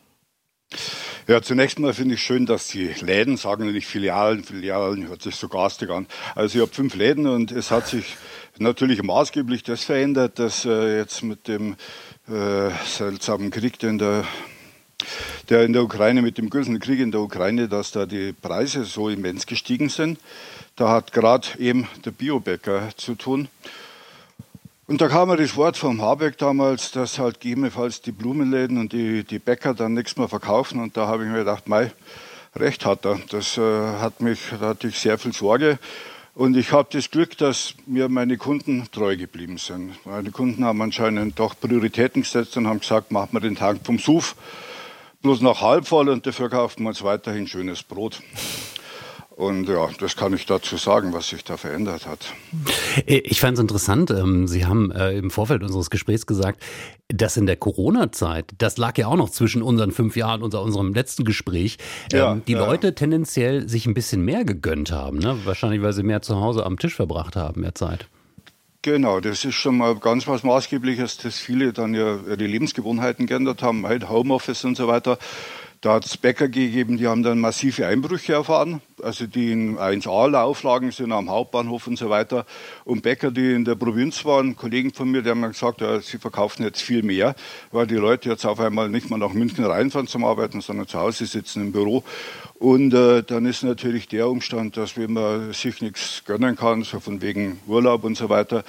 Ja, 1.26 1.42
zunächst 1.42 1.78
mal 1.78 1.94
finde 1.94 2.14
ich 2.14 2.22
schön, 2.22 2.46
dass 2.46 2.68
die 2.68 2.88
Läden 3.00 3.36
sagen 3.36 3.70
nicht 3.70 3.86
Filialen. 3.86 4.44
Filialen 4.44 5.08
hört 5.08 5.22
sich 5.22 5.36
so 5.36 5.48
garstig 5.48 5.90
an. 5.90 6.06
Also 6.34 6.56
ich 6.58 6.62
habe 6.62 6.74
fünf 6.74 6.94
Läden 6.94 7.26
und 7.26 7.52
es 7.52 7.70
hat 7.70 7.86
sich 7.86 8.16
natürlich 8.58 9.02
maßgeblich 9.02 9.62
das 9.62 9.84
verändert, 9.84 10.38
dass 10.38 10.64
äh, 10.64 10.98
jetzt 10.98 11.22
mit 11.22 11.48
dem 11.48 11.76
äh, 12.28 12.70
seltsamen 12.86 13.50
Krieg, 13.50 13.78
den 13.78 13.98
der 13.98 14.24
der 15.48 15.64
in 15.64 15.72
der 15.72 15.84
Ukraine 15.84 16.22
mit 16.22 16.38
dem 16.38 16.50
bösen 16.50 16.80
Krieg 16.80 16.98
in 16.98 17.12
der 17.12 17.20
Ukraine, 17.20 17.68
dass 17.68 17.92
da 17.92 18.04
die 18.04 18.32
Preise 18.32 18.84
so 18.84 19.08
immens 19.08 19.46
gestiegen 19.46 19.88
sind. 19.88 20.18
Da 20.76 20.90
hat 20.90 21.12
gerade 21.12 21.46
eben 21.58 21.88
der 22.04 22.10
Biobäcker 22.10 22.90
zu 22.96 23.14
tun. 23.14 23.48
Und 24.88 25.02
da 25.02 25.08
kam 25.08 25.28
mir 25.28 25.36
das 25.36 25.54
Wort 25.54 25.76
vom 25.76 26.00
Habeck 26.00 26.38
damals, 26.38 26.92
dass 26.92 27.18
halt 27.18 27.40
gegebenenfalls 27.40 28.00
die 28.00 28.10
Blumenläden 28.10 28.78
und 28.78 28.94
die, 28.94 29.22
die 29.22 29.38
Bäcker 29.38 29.74
dann 29.74 29.92
nichts 29.92 30.16
mehr 30.16 30.28
verkaufen. 30.28 30.80
Und 30.80 30.96
da 30.96 31.06
habe 31.06 31.24
ich 31.24 31.30
mir 31.30 31.40
gedacht, 31.40 31.68
mei, 31.68 31.92
recht 32.56 32.86
hat 32.86 33.04
er. 33.04 33.20
Das 33.28 33.58
äh, 33.58 33.60
hat 33.60 34.22
mich, 34.22 34.40
da 34.58 34.68
hatte 34.68 34.88
ich 34.88 34.98
sehr 34.98 35.18
viel 35.18 35.34
Sorge. 35.34 35.78
Und 36.34 36.56
ich 36.56 36.72
habe 36.72 36.88
das 36.90 37.10
Glück, 37.10 37.36
dass 37.36 37.74
mir 37.84 38.08
meine 38.08 38.38
Kunden 38.38 38.88
treu 38.90 39.16
geblieben 39.18 39.58
sind. 39.58 39.94
Meine 40.06 40.30
Kunden 40.30 40.64
haben 40.64 40.80
anscheinend 40.80 41.38
doch 41.38 41.54
Prioritäten 41.60 42.22
gesetzt 42.22 42.56
und 42.56 42.66
haben 42.66 42.80
gesagt, 42.80 43.12
machen 43.12 43.30
wir 43.32 43.40
den 43.40 43.56
Tank 43.56 43.80
vom 43.84 43.98
Suf 43.98 44.36
bloß 45.20 45.40
noch 45.40 45.60
halb 45.60 45.86
voll 45.86 46.08
und 46.08 46.26
dafür 46.26 46.48
kaufen 46.48 46.84
wir 46.84 46.90
uns 46.90 47.02
weiterhin 47.02 47.46
schönes 47.46 47.82
Brot. 47.82 48.22
Und 49.38 49.68
ja, 49.68 49.88
das 50.00 50.16
kann 50.16 50.32
ich 50.32 50.46
dazu 50.46 50.76
sagen, 50.76 51.12
was 51.12 51.28
sich 51.28 51.44
da 51.44 51.56
verändert 51.56 52.08
hat. 52.08 52.34
Äh, 53.06 53.18
ich 53.18 53.40
fand 53.40 53.54
es 53.56 53.60
interessant. 53.60 54.10
Ähm, 54.10 54.48
Sie 54.48 54.66
haben 54.66 54.90
äh, 54.90 55.12
im 55.12 55.30
Vorfeld 55.30 55.62
unseres 55.62 55.90
Gesprächs 55.90 56.26
gesagt, 56.26 56.60
dass 57.06 57.36
in 57.36 57.46
der 57.46 57.54
Corona-Zeit, 57.54 58.52
das 58.58 58.78
lag 58.78 58.98
ja 58.98 59.06
auch 59.06 59.14
noch 59.14 59.30
zwischen 59.30 59.62
unseren 59.62 59.92
fünf 59.92 60.16
Jahren 60.16 60.42
und 60.42 60.56
unserem 60.56 60.92
letzten 60.92 61.22
Gespräch, 61.22 61.78
ja, 62.10 62.32
ähm, 62.32 62.42
die 62.48 62.54
ja. 62.54 62.66
Leute 62.66 62.96
tendenziell 62.96 63.68
sich 63.68 63.86
ein 63.86 63.94
bisschen 63.94 64.24
mehr 64.24 64.44
gegönnt 64.44 64.90
haben. 64.90 65.18
Ne? 65.18 65.38
Wahrscheinlich, 65.44 65.82
weil 65.82 65.92
sie 65.92 66.02
mehr 66.02 66.20
zu 66.20 66.40
Hause 66.40 66.66
am 66.66 66.76
Tisch 66.76 66.96
verbracht 66.96 67.36
haben, 67.36 67.60
mehr 67.60 67.76
Zeit. 67.76 68.08
Genau, 68.82 69.20
das 69.20 69.44
ist 69.44 69.54
schon 69.54 69.76
mal 69.76 69.94
ganz 69.94 70.26
was 70.26 70.42
Maßgebliches, 70.42 71.18
dass 71.18 71.38
viele 71.38 71.72
dann 71.72 71.94
ja 71.94 72.16
ihre 72.26 72.44
Lebensgewohnheiten 72.44 73.26
geändert 73.26 73.62
haben, 73.62 73.86
halt 73.86 74.08
Homeoffice 74.08 74.64
und 74.64 74.76
so 74.76 74.88
weiter. 74.88 75.16
Da 75.80 75.92
hat 75.94 76.06
es 76.06 76.16
Bäcker 76.16 76.48
gegeben, 76.48 76.96
die 76.96 77.06
haben 77.06 77.22
dann 77.22 77.38
massive 77.38 77.86
Einbrüche 77.86 78.32
erfahren, 78.32 78.82
also 79.00 79.28
die 79.28 79.52
in 79.52 79.78
1A-Lauflagen 79.78 80.90
sind 80.90 81.12
am 81.12 81.30
Hauptbahnhof 81.30 81.86
und 81.86 81.96
so 81.96 82.10
weiter. 82.10 82.46
Und 82.84 83.04
Bäcker, 83.04 83.30
die 83.30 83.52
in 83.52 83.64
der 83.64 83.76
Provinz 83.76 84.24
waren, 84.24 84.56
Kollegen 84.56 84.92
von 84.92 85.08
mir, 85.08 85.22
die 85.22 85.30
haben 85.30 85.42
gesagt, 85.42 85.80
ja, 85.80 86.00
sie 86.00 86.18
verkaufen 86.18 86.64
jetzt 86.64 86.82
viel 86.82 87.04
mehr, 87.04 87.36
weil 87.70 87.86
die 87.86 87.94
Leute 87.94 88.28
jetzt 88.28 88.44
auf 88.44 88.58
einmal 88.58 88.88
nicht 88.88 89.08
mehr 89.08 89.20
nach 89.20 89.32
München 89.32 89.64
reinfahren 89.64 90.08
zum 90.08 90.24
Arbeiten, 90.24 90.60
sondern 90.62 90.88
zu 90.88 90.98
Hause 90.98 91.26
sitzen 91.26 91.66
im 91.66 91.70
Büro. 91.70 92.02
Und 92.58 92.92
äh, 92.92 93.22
dann 93.22 93.46
ist 93.46 93.62
natürlich 93.62 94.08
der 94.08 94.28
Umstand, 94.28 94.76
dass 94.76 94.96
wenn 94.96 95.12
man 95.12 95.52
sich 95.52 95.80
nichts 95.80 96.24
gönnen 96.26 96.56
kann, 96.56 96.82
so 96.82 96.98
von 96.98 97.22
wegen 97.22 97.60
Urlaub 97.68 98.02
und 98.02 98.16
so 98.16 98.28
weiter, 98.28 98.64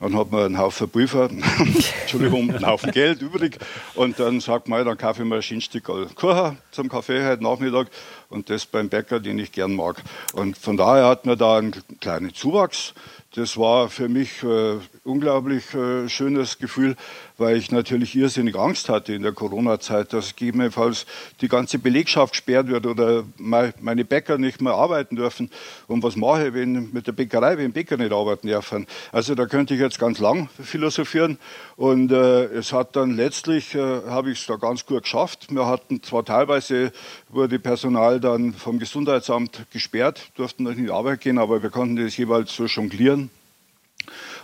dann 0.00 0.16
hat 0.16 0.30
man 0.30 0.44
einen 0.44 0.58
Haufen 0.58 0.88
Prüfer, 0.88 1.28
Entschuldigung, 2.00 2.50
einen 2.50 2.66
Haufen 2.66 2.92
Geld 2.92 3.22
übrig. 3.22 3.58
Und 3.94 4.18
dann 4.20 4.40
sagt 4.40 4.68
man, 4.68 4.84
dann 4.84 4.96
kaufe 4.96 5.22
ich 5.22 5.28
mir 5.28 5.36
ein 5.36 5.42
Schindstück 5.42 5.84
Kuchen 6.14 6.58
zum 6.70 6.88
Kaffee 6.88 7.26
heute 7.26 7.42
Nachmittag 7.42 7.88
und 8.28 8.50
das 8.50 8.66
beim 8.66 8.88
Bäcker, 8.88 9.20
den 9.20 9.38
ich 9.38 9.52
gern 9.52 9.74
mag. 9.74 10.02
Und 10.34 10.56
von 10.56 10.76
daher 10.76 11.06
hat 11.06 11.26
man 11.26 11.38
da 11.38 11.58
einen 11.58 11.74
kleinen 12.00 12.34
Zuwachs. 12.34 12.94
Das 13.34 13.56
war 13.56 13.88
für 13.88 14.08
mich 14.08 14.42
äh, 14.42 14.78
unglaublich 15.04 15.74
äh, 15.74 16.08
schönes 16.08 16.58
Gefühl, 16.58 16.96
weil 17.38 17.56
ich 17.56 17.70
natürlich 17.70 18.16
irrsinnig 18.16 18.56
Angst 18.56 18.88
hatte 18.88 19.14
in 19.14 19.22
der 19.22 19.32
Corona-Zeit, 19.32 20.12
dass 20.12 20.34
gegebenenfalls 20.34 21.06
die 21.40 21.48
ganze 21.48 21.78
Belegschaft 21.78 22.32
gesperrt 22.32 22.66
wird 22.68 22.84
oder 22.84 23.24
meine 23.36 24.04
Bäcker 24.04 24.38
nicht 24.38 24.60
mehr 24.60 24.74
arbeiten 24.74 25.14
dürfen. 25.14 25.50
Und 25.86 26.02
was 26.02 26.16
mache 26.16 26.48
ich, 26.48 26.54
wenn 26.54 26.92
mit 26.92 27.06
der 27.06 27.12
Bäckerei, 27.12 27.56
wenn 27.56 27.72
Bäcker 27.72 27.96
nicht 27.96 28.12
arbeiten 28.12 28.48
dürfen? 28.48 28.86
Also 29.12 29.36
da 29.36 29.46
könnte 29.46 29.74
ich 29.74 29.80
jetzt 29.80 30.00
ganz 30.00 30.18
lang 30.18 30.48
philosophieren. 30.60 31.38
Und 31.76 32.10
äh, 32.10 32.46
es 32.46 32.72
hat 32.72 32.96
dann 32.96 33.14
letztlich, 33.14 33.74
äh, 33.76 33.78
habe 33.78 34.32
ich 34.32 34.40
es 34.40 34.46
da 34.46 34.56
ganz 34.56 34.84
gut 34.84 35.04
geschafft. 35.04 35.46
Wir 35.50 35.66
hatten 35.66 36.02
zwar 36.02 36.24
teilweise, 36.24 36.92
wurde 37.28 37.60
Personal 37.60 38.18
dann 38.18 38.52
vom 38.52 38.80
Gesundheitsamt 38.80 39.66
gesperrt, 39.72 40.32
durften 40.34 40.64
nicht 40.64 40.78
in 40.78 40.86
die 40.86 40.90
Arbeit 40.90 41.20
gehen, 41.20 41.38
aber 41.38 41.62
wir 41.62 41.70
konnten 41.70 41.96
das 41.96 42.16
jeweils 42.16 42.52
so 42.54 42.66
jonglieren. 42.66 43.30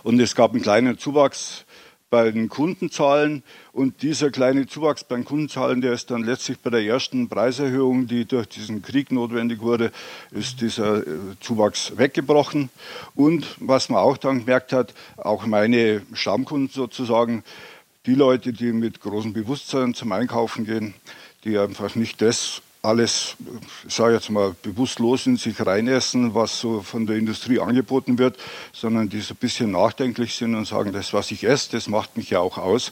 Und 0.03 0.19
es 0.19 0.35
gab 0.35 0.51
einen 0.51 0.61
kleinen 0.61 0.97
Zuwachs 0.97 1.64
bei 2.09 2.31
den 2.31 2.49
Kundenzahlen. 2.49 3.43
Und 3.71 4.01
dieser 4.01 4.31
kleine 4.31 4.67
Zuwachs 4.67 5.03
bei 5.03 5.15
den 5.15 5.25
Kundenzahlen, 5.25 5.81
der 5.81 5.93
ist 5.93 6.11
dann 6.11 6.23
letztlich 6.23 6.59
bei 6.59 6.69
der 6.69 6.81
ersten 6.81 7.27
Preiserhöhung, 7.29 8.07
die 8.07 8.25
durch 8.25 8.47
diesen 8.47 8.81
Krieg 8.81 9.11
notwendig 9.11 9.61
wurde, 9.61 9.91
ist 10.31 10.61
dieser 10.61 11.05
äh, 11.05 11.17
Zuwachs 11.39 11.97
weggebrochen. 11.97 12.69
Und 13.15 13.55
was 13.59 13.89
man 13.89 13.99
auch 13.99 14.17
dann 14.17 14.39
gemerkt 14.39 14.73
hat, 14.73 14.93
auch 15.17 15.45
meine 15.45 16.01
Stammkunden 16.13 16.69
sozusagen, 16.69 17.43
die 18.05 18.15
Leute, 18.15 18.53
die 18.53 18.71
mit 18.71 19.01
großem 19.01 19.33
Bewusstsein 19.33 19.93
zum 19.93 20.11
Einkaufen 20.11 20.65
gehen, 20.65 20.93
die 21.43 21.57
einfach 21.57 21.95
nicht 21.95 22.21
das 22.21 22.61
alles, 22.85 23.35
ich 23.87 23.93
sage 23.93 24.13
jetzt 24.15 24.29
mal, 24.29 24.55
bewusstlos 24.61 25.25
in 25.27 25.37
sich 25.37 25.65
reinessen, 25.65 26.33
was 26.33 26.59
so 26.59 26.81
von 26.81 27.05
der 27.05 27.17
Industrie 27.17 27.59
angeboten 27.59 28.17
wird, 28.17 28.37
sondern 28.71 29.09
die 29.09 29.21
so 29.21 29.33
ein 29.33 29.37
bisschen 29.37 29.71
nachdenklich 29.71 30.35
sind 30.35 30.55
und 30.55 30.65
sagen, 30.65 30.93
das, 30.93 31.13
was 31.13 31.31
ich 31.31 31.43
esse, 31.43 31.71
das 31.71 31.87
macht 31.87 32.17
mich 32.17 32.29
ja 32.29 32.39
auch 32.39 32.57
aus. 32.57 32.91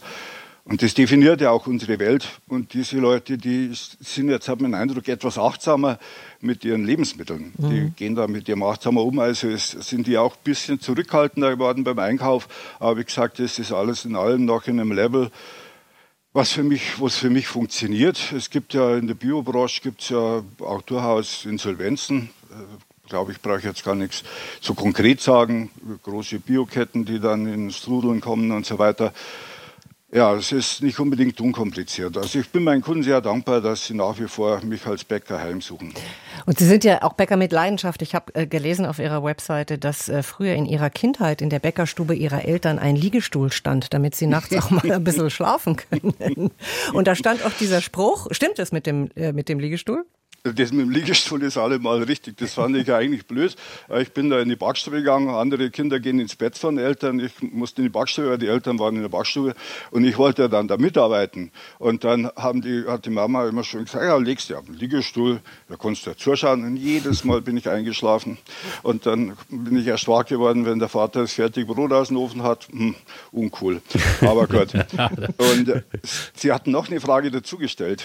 Und 0.65 0.81
das 0.81 0.93
definiert 0.93 1.41
ja 1.41 1.51
auch 1.51 1.67
unsere 1.67 1.99
Welt. 1.99 2.25
Und 2.47 2.73
diese 2.73 2.97
Leute, 2.97 3.37
die 3.37 3.71
sind 3.73 4.29
jetzt, 4.29 4.47
hat 4.47 4.61
man 4.61 4.71
den 4.71 4.79
Eindruck, 4.79 5.09
etwas 5.09 5.37
achtsamer 5.37 5.99
mit 6.39 6.63
ihren 6.63 6.85
Lebensmitteln. 6.85 7.51
Mhm. 7.57 7.69
Die 7.69 7.89
gehen 7.97 8.15
da 8.15 8.27
mit 8.27 8.47
ihrem 8.47 8.63
achtsamer 8.63 9.03
um. 9.03 9.19
Also 9.19 9.49
es 9.49 9.71
sind 9.71 10.07
die 10.07 10.17
auch 10.17 10.35
ein 10.35 10.43
bisschen 10.45 10.79
zurückhaltender 10.79 11.51
geworden 11.51 11.83
beim 11.83 11.99
Einkauf. 11.99 12.47
Aber 12.79 12.97
wie 12.97 13.03
gesagt, 13.03 13.39
das 13.39 13.59
ist 13.59 13.73
alles 13.73 14.05
in 14.05 14.15
allem 14.15 14.45
noch 14.45 14.67
in 14.67 14.79
einem 14.79 14.93
Level, 14.93 15.31
was 16.33 16.51
für 16.51 16.63
mich, 16.63 16.99
was 16.99 17.15
für 17.15 17.29
mich 17.29 17.47
funktioniert. 17.47 18.33
Es 18.35 18.49
gibt 18.49 18.73
ja 18.73 18.97
in 18.97 19.07
der 19.07 19.13
Biobranche 19.13 19.81
gibt's 19.81 20.09
ja 20.09 20.43
auch 20.59 20.81
durchaus 20.81 21.45
Insolvenzen. 21.45 22.31
Äh, 22.49 22.55
glaube 23.07 23.31
ich, 23.31 23.41
brauche 23.41 23.59
ich 23.59 23.65
jetzt 23.65 23.83
gar 23.83 23.95
nichts 23.95 24.23
so 24.59 24.73
konkret 24.73 25.21
sagen. 25.21 25.69
Große 26.01 26.39
Bioketten, 26.39 27.05
die 27.05 27.19
dann 27.19 27.45
ins 27.45 27.77
Strudeln 27.77 28.19
kommen 28.21 28.51
und 28.51 28.65
so 28.65 28.79
weiter. 28.79 29.13
Ja, 30.13 30.35
es 30.35 30.51
ist 30.51 30.83
nicht 30.83 30.99
unbedingt 30.99 31.41
unkompliziert. 31.41 32.17
Also 32.17 32.37
ich 32.37 32.49
bin 32.49 32.63
meinen 32.63 32.83
Kunden 32.83 33.01
sehr 33.01 33.19
dankbar, 33.19 33.61
dass 33.61 33.87
sie 33.87 33.95
nach 33.95 34.19
wie 34.19 34.27
vor 34.27 34.63
mich 34.63 34.85
als 34.85 35.03
Bäcker 35.03 35.39
heimsuchen. 35.39 35.91
Und 36.45 36.59
Sie 36.59 36.67
sind 36.67 36.83
ja 36.83 37.01
auch 37.01 37.13
Bäcker 37.13 37.35
mit 37.35 37.51
Leidenschaft. 37.51 38.03
Ich 38.03 38.13
habe 38.13 38.33
äh, 38.35 38.45
gelesen 38.45 38.85
auf 38.85 38.99
Ihrer 38.99 39.23
Webseite, 39.23 39.79
dass 39.79 40.09
äh, 40.09 40.21
früher 40.21 40.53
in 40.53 40.67
Ihrer 40.67 40.91
Kindheit 40.91 41.41
in 41.41 41.49
der 41.49 41.57
Bäckerstube 41.57 42.13
Ihrer 42.13 42.45
Eltern 42.45 42.77
ein 42.77 42.95
Liegestuhl 42.95 43.51
stand, 43.51 43.91
damit 43.95 44.13
Sie 44.13 44.27
nachts 44.27 44.55
auch 44.55 44.69
mal 44.69 44.91
ein 44.91 45.03
bisschen 45.03 45.29
schlafen 45.31 45.77
können. 45.77 46.51
Und 46.93 47.07
da 47.07 47.15
stand 47.15 47.43
auch 47.43 47.53
dieser 47.59 47.81
Spruch. 47.81 48.27
Stimmt 48.29 48.59
es 48.59 48.71
mit 48.71 48.85
dem, 48.85 49.09
äh, 49.15 49.33
mit 49.33 49.49
dem 49.49 49.59
Liegestuhl? 49.59 50.05
Das 50.45 50.73
mit 50.73 50.81
dem 50.81 50.89
Liegestuhl 50.89 51.41
ist 51.43 51.57
allemal 51.57 52.03
richtig. 52.03 52.35
Das 52.35 52.55
fand 52.55 52.75
ich 52.75 52.91
eigentlich 52.91 53.25
blöd. 53.27 53.55
Ich 53.97 54.11
bin 54.11 54.29
da 54.29 54.41
in 54.41 54.49
die 54.49 54.57
Backstube 54.57 54.97
gegangen, 54.97 55.29
andere 55.29 55.69
Kinder 55.69 56.01
gehen 56.01 56.19
ins 56.19 56.35
Bett 56.35 56.57
von 56.57 56.77
Eltern. 56.77 57.21
Ich 57.21 57.41
musste 57.53 57.81
in 57.81 57.85
die 57.85 57.89
Backstube, 57.89 58.31
weil 58.31 58.37
die 58.37 58.47
Eltern 58.47 58.77
waren 58.77 58.97
in 58.97 59.03
der 59.03 59.09
Backstube 59.09 59.55
und 59.91 60.03
ich 60.03 60.17
wollte 60.17 60.49
dann 60.49 60.67
da 60.67 60.75
mitarbeiten. 60.75 61.53
Und 61.79 62.03
dann 62.03 62.29
haben 62.35 62.61
die, 62.61 62.83
hat 62.85 63.05
die 63.05 63.09
Mama 63.09 63.47
immer 63.47 63.63
schon 63.63 63.85
gesagt, 63.85 64.03
ja, 64.03 64.17
legst 64.17 64.49
du 64.49 64.57
auf 64.57 64.65
den 64.65 64.73
Liegestuhl, 64.73 65.39
da 65.69 65.77
kannst 65.77 66.05
du 66.05 66.09
ja 66.09 66.17
zuschauen. 66.17 66.65
Und 66.65 66.75
jedes 66.75 67.23
Mal 67.23 67.39
bin 67.39 67.55
ich 67.55 67.69
eingeschlafen. 67.69 68.37
Und 68.81 69.05
dann 69.05 69.37
bin 69.47 69.77
ich 69.77 69.87
erst 69.87 70.09
wach 70.09 70.25
geworden, 70.25 70.65
wenn 70.65 70.77
der 70.77 70.89
Vater 70.89 71.21
das 71.21 71.31
fertige 71.31 71.73
Brot 71.73 71.93
aus 71.93 72.09
dem 72.09 72.17
Ofen 72.17 72.43
hat. 72.43 72.67
Hm, 72.69 72.95
uncool. 73.31 73.81
Aber 74.19 74.47
gut. 74.47 74.73
Und 75.37 75.69
äh, 75.69 75.83
Sie 76.33 76.51
hatten 76.51 76.71
noch 76.71 76.89
eine 76.89 76.99
Frage 76.99 77.31
dazu 77.31 77.57
gestellt. 77.57 78.03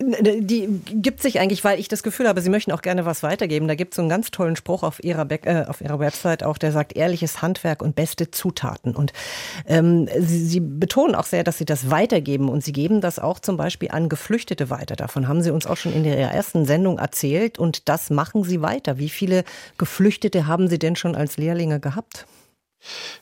Die 0.00 0.80
gibt 0.88 1.22
sich 1.22 1.38
eigentlich, 1.38 1.62
weil 1.62 1.75
weil 1.76 1.82
ich 1.82 1.88
das 1.88 2.02
Gefühl 2.02 2.26
habe, 2.26 2.40
Sie 2.40 2.48
möchten 2.48 2.72
auch 2.72 2.80
gerne 2.80 3.04
was 3.04 3.22
weitergeben. 3.22 3.68
Da 3.68 3.74
gibt 3.74 3.92
es 3.92 3.96
so 3.96 4.02
einen 4.02 4.08
ganz 4.08 4.30
tollen 4.30 4.56
Spruch 4.56 4.82
auf 4.82 5.04
Ihrer, 5.04 5.26
Back, 5.26 5.44
äh, 5.44 5.66
auf 5.68 5.82
Ihrer 5.82 5.98
Website 5.98 6.42
auch, 6.42 6.56
der 6.56 6.72
sagt, 6.72 6.96
ehrliches 6.96 7.42
Handwerk 7.42 7.82
und 7.82 7.94
beste 7.94 8.30
Zutaten. 8.30 8.96
Und 8.96 9.12
ähm, 9.66 10.08
Sie, 10.18 10.46
Sie 10.46 10.60
betonen 10.60 11.14
auch 11.14 11.26
sehr, 11.26 11.44
dass 11.44 11.58
Sie 11.58 11.66
das 11.66 11.90
weitergeben 11.90 12.48
und 12.48 12.64
Sie 12.64 12.72
geben 12.72 13.02
das 13.02 13.18
auch 13.18 13.40
zum 13.40 13.58
Beispiel 13.58 13.90
an 13.90 14.08
Geflüchtete 14.08 14.70
weiter. 14.70 14.96
Davon 14.96 15.28
haben 15.28 15.42
Sie 15.42 15.50
uns 15.50 15.66
auch 15.66 15.76
schon 15.76 15.92
in 15.92 16.02
der 16.02 16.16
ersten 16.16 16.64
Sendung 16.64 16.98
erzählt 16.98 17.58
und 17.58 17.90
das 17.90 18.08
machen 18.08 18.42
Sie 18.42 18.62
weiter. 18.62 18.96
Wie 18.96 19.10
viele 19.10 19.44
Geflüchtete 19.76 20.46
haben 20.46 20.68
Sie 20.68 20.78
denn 20.78 20.96
schon 20.96 21.14
als 21.14 21.36
Lehrlinge 21.36 21.78
gehabt? 21.78 22.26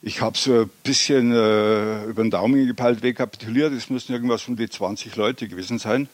Ich 0.00 0.20
habe 0.20 0.38
so 0.38 0.60
ein 0.60 0.70
bisschen 0.84 1.32
äh, 1.32 2.04
über 2.04 2.22
den 2.22 2.30
Daumen 2.30 2.68
gepeilt, 2.68 3.02
rekapituliert. 3.02 3.72
Es 3.72 3.90
müssen 3.90 4.12
irgendwas 4.12 4.46
um 4.46 4.54
die 4.54 4.68
20 4.68 5.16
Leute 5.16 5.48
gewesen 5.48 5.80
sein 5.80 6.08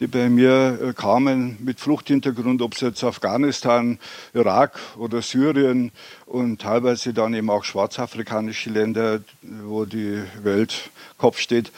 die 0.00 0.06
bei 0.06 0.28
mir 0.28 0.78
äh, 0.80 0.92
kamen 0.92 1.56
mit 1.60 1.80
Fluchthintergrund, 1.80 2.62
ob 2.62 2.74
es 2.74 2.80
jetzt 2.80 3.02
Afghanistan, 3.02 3.98
Irak 4.34 4.78
oder 4.96 5.22
Syrien 5.22 5.90
und 6.26 6.60
teilweise 6.60 7.12
dann 7.12 7.34
eben 7.34 7.50
auch 7.50 7.64
schwarzafrikanische 7.64 8.70
Länder, 8.70 9.20
wo 9.42 9.84
die 9.84 10.22
Welt 10.42 10.90
Kopf 11.16 11.38
steht, 11.38 11.72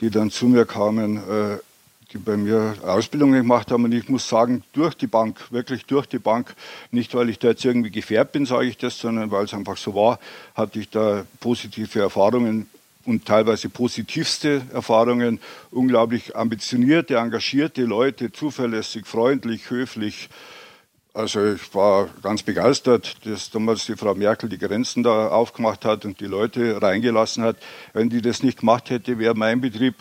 die 0.00 0.10
dann 0.10 0.30
zu 0.30 0.46
mir 0.46 0.66
kamen, 0.66 1.16
äh, 1.18 1.58
die 2.12 2.18
bei 2.18 2.36
mir 2.36 2.74
Ausbildung 2.82 3.32
gemacht 3.32 3.70
haben. 3.70 3.84
Und 3.84 3.92
ich 3.92 4.08
muss 4.08 4.28
sagen, 4.28 4.64
durch 4.72 4.94
die 4.94 5.06
Bank, 5.06 5.50
wirklich 5.50 5.86
durch 5.86 6.06
die 6.06 6.18
Bank, 6.18 6.54
nicht 6.90 7.14
weil 7.14 7.30
ich 7.30 7.38
da 7.38 7.48
jetzt 7.48 7.64
irgendwie 7.64 7.90
gefärbt 7.90 8.32
bin, 8.32 8.44
sage 8.44 8.66
ich 8.66 8.76
das, 8.76 8.98
sondern 8.98 9.30
weil 9.30 9.44
es 9.44 9.54
einfach 9.54 9.76
so 9.76 9.94
war, 9.94 10.18
hatte 10.54 10.78
ich 10.78 10.90
da 10.90 11.24
positive 11.40 12.00
Erfahrungen 12.00 12.66
und 13.04 13.24
teilweise 13.24 13.68
positivste 13.68 14.62
Erfahrungen. 14.72 15.40
Unglaublich 15.70 16.36
ambitionierte, 16.36 17.16
engagierte 17.16 17.82
Leute, 17.82 18.32
zuverlässig, 18.32 19.06
freundlich, 19.06 19.70
höflich. 19.70 20.28
Also 21.14 21.52
ich 21.52 21.74
war 21.74 22.08
ganz 22.22 22.42
begeistert, 22.42 23.26
dass 23.26 23.50
damals 23.50 23.84
die 23.84 23.96
Frau 23.96 24.14
Merkel 24.14 24.48
die 24.48 24.56
Grenzen 24.56 25.02
da 25.02 25.28
aufgemacht 25.28 25.84
hat 25.84 26.06
und 26.06 26.20
die 26.20 26.26
Leute 26.26 26.80
reingelassen 26.80 27.44
hat. 27.44 27.56
Wenn 27.92 28.08
die 28.08 28.22
das 28.22 28.42
nicht 28.42 28.60
gemacht 28.60 28.88
hätte, 28.88 29.18
wäre 29.18 29.34
mein 29.34 29.60
Betrieb 29.60 29.96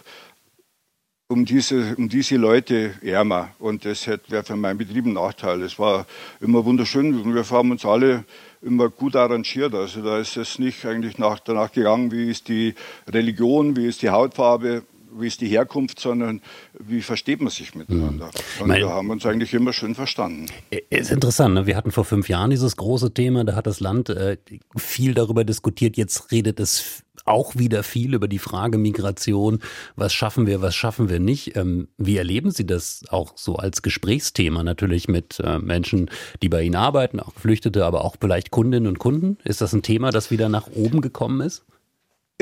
um 1.31 1.45
diese, 1.45 1.95
um 1.95 2.09
diese 2.09 2.35
Leute 2.35 2.93
ärmer. 3.01 3.51
Und 3.57 3.85
das 3.85 4.05
wäre 4.05 4.43
für 4.43 4.57
meinen 4.57 4.77
Betrieb 4.77 5.05
ein 5.05 5.13
Nachteil. 5.13 5.61
Es 5.61 5.79
war 5.79 6.05
immer 6.41 6.65
wunderschön 6.65 7.21
und 7.21 7.33
wir 7.33 7.49
haben 7.49 7.71
uns 7.71 7.85
alle 7.85 8.25
immer 8.61 8.89
gut 8.89 9.15
arrangiert. 9.15 9.73
Also 9.73 10.01
da 10.01 10.19
ist 10.19 10.35
es 10.35 10.59
nicht 10.59 10.85
eigentlich 10.85 11.17
nach, 11.17 11.39
danach 11.39 11.71
gegangen, 11.71 12.11
wie 12.11 12.29
ist 12.29 12.49
die 12.49 12.75
Religion, 13.07 13.77
wie 13.77 13.87
ist 13.87 14.01
die 14.01 14.09
Hautfarbe, 14.09 14.83
wie 15.13 15.27
ist 15.27 15.41
die 15.41 15.47
Herkunft, 15.47 15.99
sondern 15.99 16.41
wie 16.79 17.01
versteht 17.01 17.41
man 17.41 17.49
sich 17.49 17.75
miteinander. 17.75 18.31
Mhm. 18.57 18.63
Und 18.63 18.75
wir 18.75 18.89
haben 18.89 19.09
uns 19.09 19.25
eigentlich 19.25 19.53
immer 19.53 19.73
schön 19.73 19.95
verstanden. 19.95 20.47
Ist 20.89 21.11
interessant, 21.11 21.53
ne? 21.53 21.65
wir 21.65 21.75
hatten 21.75 21.91
vor 21.91 22.05
fünf 22.05 22.29
Jahren 22.29 22.49
dieses 22.49 22.77
große 22.77 23.13
Thema, 23.13 23.43
da 23.43 23.55
hat 23.55 23.67
das 23.67 23.79
Land 23.79 24.09
äh, 24.09 24.37
viel 24.75 25.13
darüber 25.13 25.43
diskutiert, 25.43 25.97
jetzt 25.97 26.31
redet 26.31 26.59
es 26.59 27.03
auch 27.25 27.55
wieder 27.55 27.83
viel 27.83 28.13
über 28.13 28.27
die 28.27 28.39
Frage 28.39 28.77
Migration. 28.77 29.59
Was 29.95 30.13
schaffen 30.13 30.47
wir, 30.47 30.61
was 30.61 30.75
schaffen 30.75 31.09
wir 31.09 31.19
nicht? 31.19 31.55
Ähm, 31.55 31.87
wie 31.97 32.17
erleben 32.17 32.51
Sie 32.51 32.65
das 32.65 33.03
auch 33.09 33.33
so 33.35 33.55
als 33.57 33.81
Gesprächsthema 33.81 34.63
natürlich 34.63 35.07
mit 35.07 35.39
äh, 35.39 35.59
Menschen, 35.59 36.09
die 36.41 36.49
bei 36.49 36.63
Ihnen 36.63 36.75
arbeiten, 36.75 37.19
auch 37.19 37.35
Geflüchtete, 37.35 37.85
aber 37.85 38.03
auch 38.03 38.15
vielleicht 38.19 38.51
Kundinnen 38.51 38.87
und 38.87 38.99
Kunden? 38.99 39.37
Ist 39.43 39.61
das 39.61 39.73
ein 39.73 39.83
Thema, 39.83 40.11
das 40.11 40.31
wieder 40.31 40.49
nach 40.49 40.67
oben 40.73 41.01
gekommen 41.01 41.41
ist? 41.41 41.63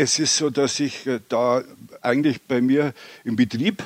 Es 0.02 0.18
ist 0.18 0.38
so, 0.38 0.50
dass 0.50 0.80
ich 0.80 1.06
äh, 1.08 1.20
da 1.28 1.62
eigentlich 2.02 2.42
bei 2.44 2.62
mir 2.62 2.94
im 3.26 3.36
Betrieb 3.36 3.84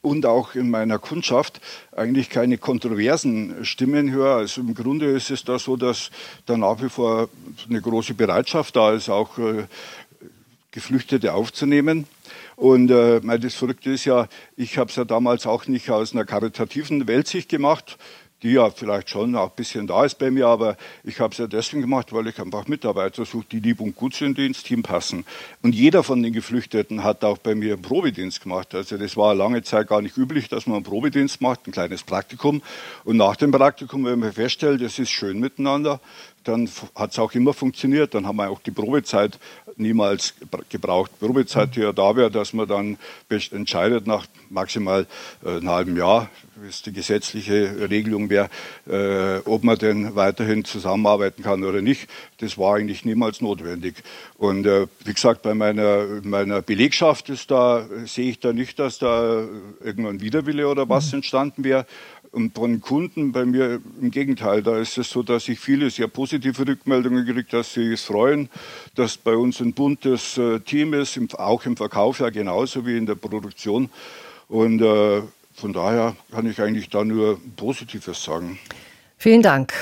und 0.00 0.24
auch 0.24 0.54
in 0.54 0.70
meiner 0.70 1.00
Kundschaft 1.00 1.60
eigentlich 1.90 2.30
keine 2.30 2.56
kontroversen 2.56 3.64
Stimmen 3.64 4.12
höre. 4.12 4.36
Also 4.36 4.60
im 4.60 4.74
Grunde 4.74 5.06
ist 5.06 5.32
es 5.32 5.42
da 5.42 5.58
so, 5.58 5.76
dass 5.76 6.12
da 6.46 6.56
nach 6.56 6.80
wie 6.84 6.88
vor 6.88 7.28
eine 7.68 7.80
große 7.80 8.14
Bereitschaft 8.14 8.76
da 8.76 8.92
ist, 8.92 9.08
auch 9.08 9.38
äh, 9.38 9.64
Geflüchtete 10.70 11.34
aufzunehmen. 11.34 12.06
Und 12.54 12.92
äh, 12.92 13.20
das 13.40 13.54
Verrückte 13.54 13.90
ist 13.90 14.04
ja, 14.04 14.28
ich 14.56 14.78
habe 14.78 14.90
es 14.90 14.94
ja 14.94 15.04
damals 15.04 15.48
auch 15.48 15.66
nicht 15.66 15.90
aus 15.90 16.12
einer 16.12 16.24
karitativen 16.24 17.08
Weltsicht 17.08 17.48
gemacht, 17.48 17.98
die 18.42 18.52
ja 18.52 18.70
vielleicht 18.70 19.10
schon 19.10 19.34
auch 19.34 19.50
ein 19.50 19.56
bisschen 19.56 19.86
da 19.86 20.04
ist 20.04 20.18
bei 20.18 20.30
mir, 20.30 20.46
aber 20.46 20.76
ich 21.04 21.20
habe 21.20 21.32
es 21.32 21.38
ja 21.38 21.46
deswegen 21.46 21.80
gemacht, 21.82 22.12
weil 22.12 22.26
ich 22.26 22.38
einfach 22.38 22.68
Mitarbeiter 22.68 23.24
suche, 23.24 23.46
die 23.50 23.60
lieb 23.60 23.80
und 23.80 23.96
gut 23.96 24.14
sind, 24.14 24.36
die 24.36 24.46
ins 24.46 24.62
Team 24.62 24.82
passen. 24.82 25.24
Und 25.62 25.74
jeder 25.74 26.02
von 26.02 26.22
den 26.22 26.32
Geflüchteten 26.32 27.02
hat 27.02 27.24
auch 27.24 27.38
bei 27.38 27.54
mir 27.54 27.74
einen 27.74 27.82
Probedienst 27.82 28.42
gemacht. 28.42 28.74
Also 28.74 28.98
das 28.98 29.16
war 29.16 29.34
lange 29.34 29.62
Zeit 29.62 29.88
gar 29.88 30.02
nicht 30.02 30.16
üblich, 30.16 30.48
dass 30.48 30.66
man 30.66 30.76
einen 30.76 30.84
Probedienst 30.84 31.40
macht, 31.40 31.66
ein 31.66 31.72
kleines 31.72 32.02
Praktikum. 32.02 32.62
Und 33.04 33.16
nach 33.16 33.36
dem 33.36 33.50
Praktikum, 33.50 34.04
wenn 34.04 34.18
man 34.18 34.32
feststellt, 34.32 34.82
es 34.82 34.98
ist 34.98 35.10
schön 35.10 35.40
miteinander, 35.40 36.00
dann 36.48 36.68
hat 36.94 37.12
es 37.12 37.18
auch 37.18 37.32
immer 37.32 37.52
funktioniert. 37.52 38.14
Dann 38.14 38.26
haben 38.26 38.36
wir 38.36 38.50
auch 38.50 38.60
die 38.60 38.70
Probezeit 38.70 39.38
niemals 39.76 40.34
gebraucht. 40.68 41.10
Probezeit, 41.18 41.76
die 41.76 41.80
ja 41.80 41.92
da 41.92 42.16
wäre, 42.16 42.30
dass 42.30 42.52
man 42.52 42.66
dann 42.66 42.98
entscheidet 43.28 44.06
nach 44.06 44.26
maximal 44.48 45.06
äh, 45.44 45.56
einem 45.56 45.68
halben 45.68 45.96
Jahr, 45.96 46.30
wie 46.56 46.68
es 46.68 46.82
die 46.82 46.92
gesetzliche 46.92 47.90
Regelung 47.90 48.30
wäre, 48.30 48.48
äh, 48.88 49.38
ob 49.44 49.64
man 49.64 49.76
denn 49.78 50.14
weiterhin 50.14 50.64
zusammenarbeiten 50.64 51.42
kann 51.42 51.64
oder 51.64 51.82
nicht. 51.82 52.08
Das 52.38 52.56
war 52.56 52.76
eigentlich 52.76 53.04
niemals 53.04 53.40
notwendig. 53.40 53.96
Und 54.38 54.66
äh, 54.66 54.86
wie 55.04 55.12
gesagt, 55.12 55.42
bei 55.42 55.54
meiner, 55.54 56.04
meiner 56.22 56.62
Belegschaft 56.62 57.28
ist 57.28 57.50
da, 57.50 57.86
sehe 58.06 58.30
ich 58.30 58.40
da 58.40 58.52
nicht, 58.52 58.78
dass 58.78 58.98
da 58.98 59.44
irgendein 59.82 60.20
Widerwille 60.20 60.68
oder 60.68 60.88
was 60.88 61.08
mhm. 61.08 61.16
entstanden 61.16 61.64
wäre. 61.64 61.86
Und 62.32 62.54
von 62.54 62.80
Kunden 62.80 63.32
bei 63.32 63.44
mir 63.44 63.80
im 64.00 64.10
Gegenteil, 64.10 64.62
da 64.62 64.78
ist 64.78 64.98
es 64.98 65.10
so, 65.10 65.22
dass 65.22 65.48
ich 65.48 65.58
viele 65.58 65.90
sehr 65.90 66.08
positive 66.08 66.66
Rückmeldungen 66.66 67.24
kriege, 67.24 67.44
dass 67.44 67.74
sie 67.74 67.92
es 67.92 68.02
freuen, 68.02 68.48
dass 68.94 69.16
bei 69.16 69.36
uns 69.36 69.60
ein 69.60 69.72
buntes 69.72 70.36
äh, 70.36 70.60
Team 70.60 70.94
ist, 70.94 71.18
auch 71.38 71.64
im 71.64 71.76
Verkauf 71.76 72.20
ja 72.20 72.30
genauso 72.30 72.86
wie 72.86 72.96
in 72.96 73.06
der 73.06 73.14
Produktion. 73.14 73.88
Und 74.48 74.82
äh, 74.82 75.22
von 75.54 75.72
daher 75.72 76.14
kann 76.30 76.48
ich 76.48 76.60
eigentlich 76.60 76.90
da 76.90 77.04
nur 77.04 77.40
Positives 77.56 78.22
sagen. 78.22 78.58
Vielen 79.16 79.42
Dank. 79.42 79.72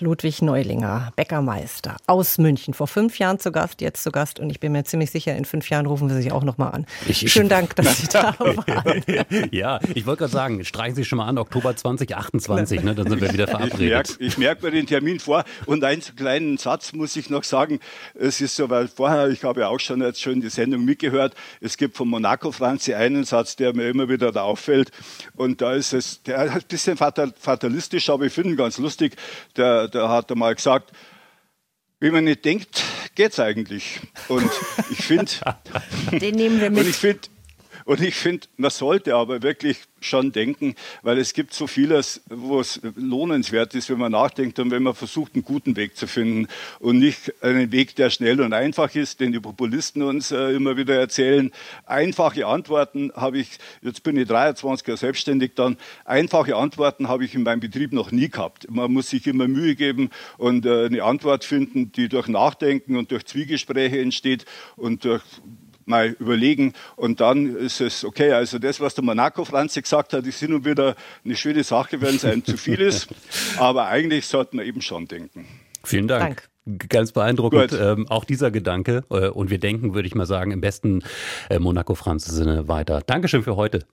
Ludwig 0.00 0.42
Neulinger, 0.42 1.12
Bäckermeister 1.16 1.96
aus 2.06 2.38
München. 2.38 2.74
Vor 2.74 2.86
fünf 2.86 3.18
Jahren 3.18 3.38
zu 3.38 3.52
Gast, 3.52 3.80
jetzt 3.80 4.02
zu 4.02 4.10
Gast. 4.10 4.38
Und 4.38 4.50
ich 4.50 4.60
bin 4.60 4.72
mir 4.72 4.84
ziemlich 4.84 5.10
sicher, 5.10 5.36
in 5.36 5.44
fünf 5.44 5.68
Jahren 5.70 5.86
rufen 5.86 6.08
wir 6.08 6.16
sich 6.16 6.32
auch 6.32 6.44
nochmal 6.44 6.72
an. 6.72 6.86
Ich, 7.08 7.30
Schönen 7.32 7.48
Dank, 7.48 7.74
dass 7.76 7.98
Sie 7.98 8.08
da 8.12 8.34
waren. 8.38 9.02
ja, 9.50 9.80
ich 9.94 10.06
wollte 10.06 10.20
gerade 10.20 10.32
sagen, 10.32 10.64
streichen 10.64 10.94
Sie 10.94 11.04
schon 11.04 11.18
mal 11.18 11.26
an, 11.26 11.38
Oktober 11.38 11.74
2028, 11.74 12.82
ne, 12.82 12.94
dann 12.94 13.08
sind 13.08 13.20
wir 13.20 13.32
wieder 13.32 13.48
verabredet. 13.48 14.16
Ich 14.20 14.38
merke 14.38 14.66
mir 14.66 14.72
den 14.72 14.86
Termin 14.86 15.18
vor. 15.20 15.44
Und 15.66 15.82
einen 15.84 16.02
kleinen 16.16 16.58
Satz 16.58 16.92
muss 16.92 17.16
ich 17.16 17.30
noch 17.30 17.44
sagen. 17.44 17.80
Es 18.14 18.40
ist 18.40 18.56
so, 18.56 18.70
weil 18.70 18.88
vorher, 18.88 19.28
ich 19.28 19.44
habe 19.44 19.60
ja 19.60 19.68
auch 19.68 19.80
schon 19.80 20.00
jetzt 20.02 20.20
schön 20.20 20.40
die 20.40 20.50
Sendung 20.50 20.84
mitgehört. 20.84 21.34
Es 21.60 21.76
gibt 21.76 21.96
von 21.96 22.08
Monaco 22.08 22.52
Franzi 22.52 22.94
einen 22.94 23.24
Satz, 23.24 23.56
der 23.56 23.74
mir 23.74 23.88
immer 23.88 24.08
wieder 24.08 24.32
da 24.32 24.42
auffällt. 24.42 24.90
Und 25.34 25.60
da 25.60 25.72
ist 25.72 25.92
es, 25.92 26.22
der 26.22 26.44
ist 26.44 26.52
ein 26.54 26.62
bisschen 26.68 26.96
fatalistisch, 26.96 28.10
aber 28.10 28.26
ich 28.26 28.32
finde 28.32 28.50
ihn 28.50 28.56
ganz 28.56 28.78
lustig. 28.78 29.16
Der, 29.56 29.87
der 29.88 30.08
hat 30.08 30.30
einmal 30.30 30.54
gesagt, 30.54 30.92
wie 32.00 32.10
man 32.10 32.24
nicht 32.24 32.44
denkt, 32.44 32.82
geht's 33.14 33.40
eigentlich. 33.40 34.00
Und 34.28 34.50
ich 34.90 35.04
finde, 35.04 35.32
den 36.12 36.36
nehmen 36.36 36.60
wir 36.60 36.70
mit. 36.70 36.84
Und 36.84 36.88
ich 36.90 36.96
finde, 36.96 37.20
und 37.88 38.02
ich 38.02 38.16
finde, 38.16 38.46
man 38.58 38.70
sollte 38.70 39.14
aber 39.14 39.42
wirklich 39.42 39.78
schon 40.02 40.30
denken, 40.30 40.74
weil 41.00 41.16
es 41.16 41.32
gibt 41.32 41.54
so 41.54 41.66
vieles, 41.66 42.20
wo 42.28 42.60
es 42.60 42.82
lohnenswert 42.96 43.74
ist, 43.74 43.88
wenn 43.88 43.96
man 43.96 44.12
nachdenkt 44.12 44.58
und 44.58 44.70
wenn 44.70 44.82
man 44.82 44.92
versucht, 44.92 45.34
einen 45.34 45.42
guten 45.42 45.74
Weg 45.74 45.96
zu 45.96 46.06
finden 46.06 46.48
und 46.80 46.98
nicht 46.98 47.32
einen 47.42 47.72
Weg, 47.72 47.96
der 47.96 48.10
schnell 48.10 48.42
und 48.42 48.52
einfach 48.52 48.94
ist, 48.94 49.20
den 49.20 49.32
die 49.32 49.40
Populisten 49.40 50.02
uns 50.02 50.32
äh, 50.32 50.50
immer 50.50 50.76
wieder 50.76 50.96
erzählen. 50.96 51.50
Einfache 51.86 52.46
Antworten 52.46 53.10
habe 53.16 53.38
ich, 53.38 53.56
jetzt 53.80 54.02
bin 54.02 54.18
ich 54.18 54.28
23 54.28 54.86
Jahre 54.86 54.98
selbstständig 54.98 55.52
dann, 55.54 55.78
einfache 56.04 56.56
Antworten 56.56 57.08
habe 57.08 57.24
ich 57.24 57.34
in 57.34 57.42
meinem 57.42 57.60
Betrieb 57.60 57.94
noch 57.94 58.12
nie 58.12 58.28
gehabt. 58.28 58.70
Man 58.70 58.92
muss 58.92 59.08
sich 59.08 59.26
immer 59.26 59.48
Mühe 59.48 59.76
geben 59.76 60.10
und 60.36 60.66
äh, 60.66 60.84
eine 60.84 61.02
Antwort 61.04 61.42
finden, 61.42 61.90
die 61.90 62.10
durch 62.10 62.28
Nachdenken 62.28 62.98
und 62.98 63.12
durch 63.12 63.24
Zwiegespräche 63.24 63.98
entsteht 63.98 64.44
und 64.76 65.06
durch 65.06 65.22
mal 65.88 66.16
überlegen 66.18 66.74
und 66.96 67.20
dann 67.20 67.56
ist 67.56 67.80
es 67.80 68.04
okay. 68.04 68.32
Also 68.32 68.58
das, 68.58 68.80
was 68.80 68.94
der 68.94 69.04
Monaco 69.04 69.44
Franzi 69.44 69.82
gesagt 69.82 70.12
hat, 70.12 70.26
ist 70.26 70.38
hin 70.38 70.52
und 70.52 70.64
wieder 70.64 70.94
eine 71.24 71.36
schöne 71.36 71.64
Sache, 71.64 72.00
wenn 72.00 72.16
es 72.16 72.24
einem 72.24 72.44
zu 72.44 72.56
viel 72.56 72.80
ist. 72.80 73.08
Aber 73.58 73.86
eigentlich 73.86 74.26
sollte 74.26 74.56
man 74.56 74.66
eben 74.66 74.80
schon 74.80 75.06
denken. 75.08 75.46
Vielen 75.84 76.08
Dank. 76.08 76.48
Dank. 76.66 76.88
Ganz 76.90 77.12
beeindruckend, 77.12 77.72
ähm, 77.72 78.06
auch 78.08 78.24
dieser 78.24 78.50
Gedanke. 78.50 79.04
Äh, 79.10 79.28
und 79.28 79.48
wir 79.48 79.58
denken, 79.58 79.94
würde 79.94 80.06
ich 80.06 80.14
mal 80.14 80.26
sagen, 80.26 80.50
im 80.50 80.60
besten 80.60 81.02
äh, 81.48 81.58
Monaco-Franz-Sinne 81.58 82.68
weiter. 82.68 83.00
Dankeschön 83.06 83.42
für 83.42 83.56
heute. 83.56 83.86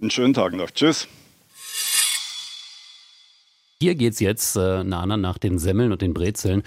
Einen 0.00 0.10
schönen 0.10 0.34
Tag 0.34 0.52
noch. 0.52 0.70
Tschüss. 0.70 1.08
Hier 3.80 3.94
geht 3.94 4.14
es 4.14 4.20
jetzt, 4.20 4.56
äh, 4.56 4.82
Nana, 4.82 5.16
nach 5.16 5.38
den 5.38 5.58
Semmeln 5.58 5.92
und 5.92 6.02
den 6.02 6.12
Brezeln 6.12 6.62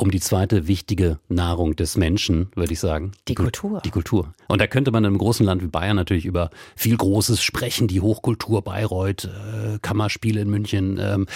um 0.00 0.12
die 0.12 0.20
zweite 0.20 0.68
wichtige 0.68 1.18
Nahrung 1.28 1.74
des 1.74 1.96
Menschen, 1.96 2.48
würde 2.54 2.72
ich 2.72 2.78
sagen. 2.78 3.12
Die 3.26 3.34
Kultur. 3.34 3.82
Die 3.84 3.90
Kultur. 3.90 4.32
Und 4.46 4.60
da 4.60 4.68
könnte 4.68 4.92
man 4.92 5.02
in 5.02 5.08
einem 5.08 5.18
großen 5.18 5.44
Land 5.44 5.60
wie 5.60 5.66
Bayern 5.66 5.96
natürlich 5.96 6.24
über 6.24 6.50
viel 6.76 6.96
Großes 6.96 7.42
sprechen, 7.42 7.88
die 7.88 8.00
Hochkultur 8.00 8.62
Bayreuth, 8.62 9.24
äh, 9.24 9.78
Kammerspiele 9.82 10.40
in 10.40 10.50
München. 10.50 10.98
Ähm, 11.02 11.26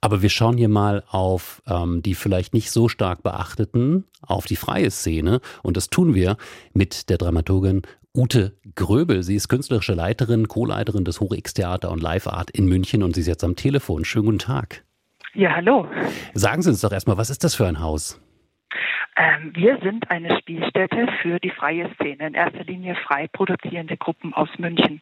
aber 0.00 0.22
wir 0.22 0.30
schauen 0.30 0.56
hier 0.56 0.68
mal 0.68 1.02
auf 1.10 1.60
ähm, 1.66 2.00
die 2.02 2.14
vielleicht 2.14 2.54
nicht 2.54 2.70
so 2.70 2.88
stark 2.88 3.24
beachteten, 3.24 4.04
auf 4.22 4.46
die 4.46 4.56
freie 4.56 4.92
Szene. 4.92 5.40
Und 5.64 5.76
das 5.76 5.90
tun 5.90 6.14
wir 6.14 6.36
mit 6.72 7.10
der 7.10 7.18
Dramaturgin 7.18 7.82
Ute 8.16 8.56
Gröbel. 8.76 9.24
Sie 9.24 9.34
ist 9.34 9.48
künstlerische 9.48 9.94
Leiterin, 9.94 10.46
Co-Leiterin 10.46 11.04
des 11.04 11.20
Hoch-X-Theater 11.20 11.90
und 11.90 12.00
Live 12.00 12.28
Art 12.28 12.52
in 12.52 12.66
München 12.66 13.02
und 13.02 13.16
sie 13.16 13.22
ist 13.22 13.26
jetzt 13.26 13.44
am 13.44 13.56
Telefon. 13.56 14.04
Schönen 14.04 14.26
guten 14.26 14.38
Tag. 14.38 14.84
Ja, 15.34 15.56
hallo. 15.56 15.86
Sagen 16.34 16.62
Sie 16.62 16.70
uns 16.70 16.80
doch 16.80 16.92
erstmal, 16.92 17.18
was 17.18 17.30
ist 17.30 17.44
das 17.44 17.54
für 17.54 17.66
ein 17.66 17.80
Haus? 17.80 18.20
Ähm, 19.16 19.52
wir 19.54 19.78
sind 19.82 20.10
eine 20.10 20.38
Spielstätte 20.38 21.08
für 21.22 21.40
die 21.40 21.50
freie 21.50 21.90
Szene, 21.94 22.28
in 22.28 22.34
erster 22.34 22.64
Linie 22.64 22.94
frei 22.94 23.26
produzierende 23.26 23.96
Gruppen 23.96 24.32
aus 24.32 24.48
München. 24.58 25.00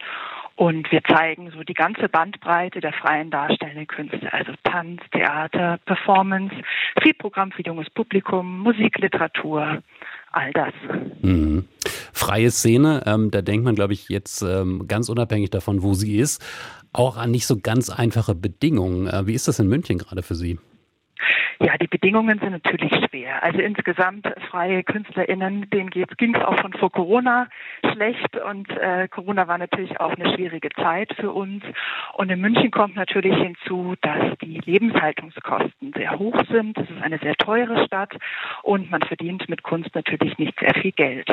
Und 0.54 0.90
wir 0.90 1.02
zeigen 1.04 1.50
so 1.50 1.62
die 1.62 1.74
ganze 1.74 2.08
Bandbreite 2.08 2.80
der 2.80 2.94
freien 2.94 3.30
darstellenden 3.30 3.86
Künste, 3.86 4.32
also 4.32 4.52
Tanz, 4.64 5.02
Theater, 5.12 5.78
Performance, 5.84 6.54
viel 7.02 7.12
Programm 7.12 7.52
für 7.52 7.62
junges 7.62 7.90
Publikum, 7.90 8.60
Musik, 8.60 8.98
Literatur, 8.98 9.82
all 10.32 10.52
das. 10.52 10.72
Mhm. 11.20 11.68
Freie 12.14 12.50
Szene, 12.50 13.02
ähm, 13.04 13.30
da 13.30 13.42
denkt 13.42 13.66
man, 13.66 13.74
glaube 13.74 13.92
ich, 13.92 14.08
jetzt 14.08 14.40
ähm, 14.40 14.86
ganz 14.88 15.10
unabhängig 15.10 15.50
davon, 15.50 15.82
wo 15.82 15.92
sie 15.92 16.16
ist, 16.16 16.42
auch 16.98 17.16
an 17.16 17.30
nicht 17.30 17.46
so 17.46 17.56
ganz 17.56 17.90
einfache 17.90 18.34
Bedingungen. 18.34 19.06
Äh, 19.06 19.26
wie 19.26 19.34
ist 19.34 19.48
das 19.48 19.58
in 19.58 19.68
München 19.68 19.98
gerade 19.98 20.22
für 20.22 20.34
Sie? 20.34 20.58
Ja, 21.60 21.76
die 21.78 21.86
Bedingungen 21.86 22.38
sind 22.38 22.52
natürlich 22.52 22.92
schwer. 23.08 23.42
Also 23.42 23.60
insgesamt 23.60 24.26
freie 24.50 24.82
KünstlerInnen, 24.82 25.70
denen 25.70 25.90
ging 25.90 26.34
es 26.34 26.44
auch 26.44 26.58
schon 26.60 26.72
vor 26.74 26.90
Corona 26.92 27.48
schlecht 27.92 28.36
und 28.36 28.70
äh, 28.70 29.08
Corona 29.08 29.48
war 29.48 29.58
natürlich 29.58 29.98
auch 30.00 30.14
eine 30.14 30.34
schwierige 30.34 30.68
Zeit 30.70 31.14
für 31.18 31.32
uns. 31.32 31.64
Und 32.14 32.30
in 32.30 32.40
München 32.40 32.70
kommt 32.70 32.96
natürlich 32.96 33.36
hinzu, 33.36 33.94
dass 34.02 34.36
die 34.42 34.60
Lebenshaltungskosten 34.64 35.92
sehr 35.94 36.18
hoch 36.18 36.40
sind. 36.50 36.76
Es 36.78 36.90
ist 36.90 37.02
eine 37.02 37.18
sehr 37.18 37.36
teure 37.36 37.84
Stadt 37.86 38.14
und 38.62 38.90
man 38.90 39.02
verdient 39.02 39.48
mit 39.48 39.62
Kunst 39.62 39.94
natürlich 39.94 40.36
nicht 40.38 40.58
sehr 40.60 40.74
viel 40.74 40.92
Geld. 40.92 41.28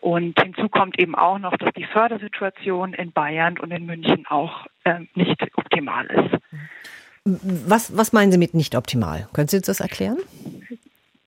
Und 0.00 0.40
hinzu 0.40 0.68
kommt 0.68 0.98
eben 1.00 1.14
auch 1.14 1.38
noch, 1.38 1.56
dass 1.56 1.72
die 1.74 1.84
Fördersituation 1.84 2.94
in 2.94 3.12
Bayern 3.12 3.58
und 3.58 3.70
in 3.72 3.86
München 3.86 4.26
auch 4.28 4.66
äh, 4.84 5.00
nicht 5.14 5.42
optimal 5.56 6.06
ist. 6.06 6.40
Was, 7.26 7.96
was 7.96 8.12
meinen 8.12 8.32
Sie 8.32 8.38
mit 8.38 8.52
nicht 8.52 8.74
optimal? 8.74 9.28
Können 9.32 9.48
Sie 9.48 9.56
uns 9.56 9.66
das 9.66 9.80
erklären? 9.80 10.18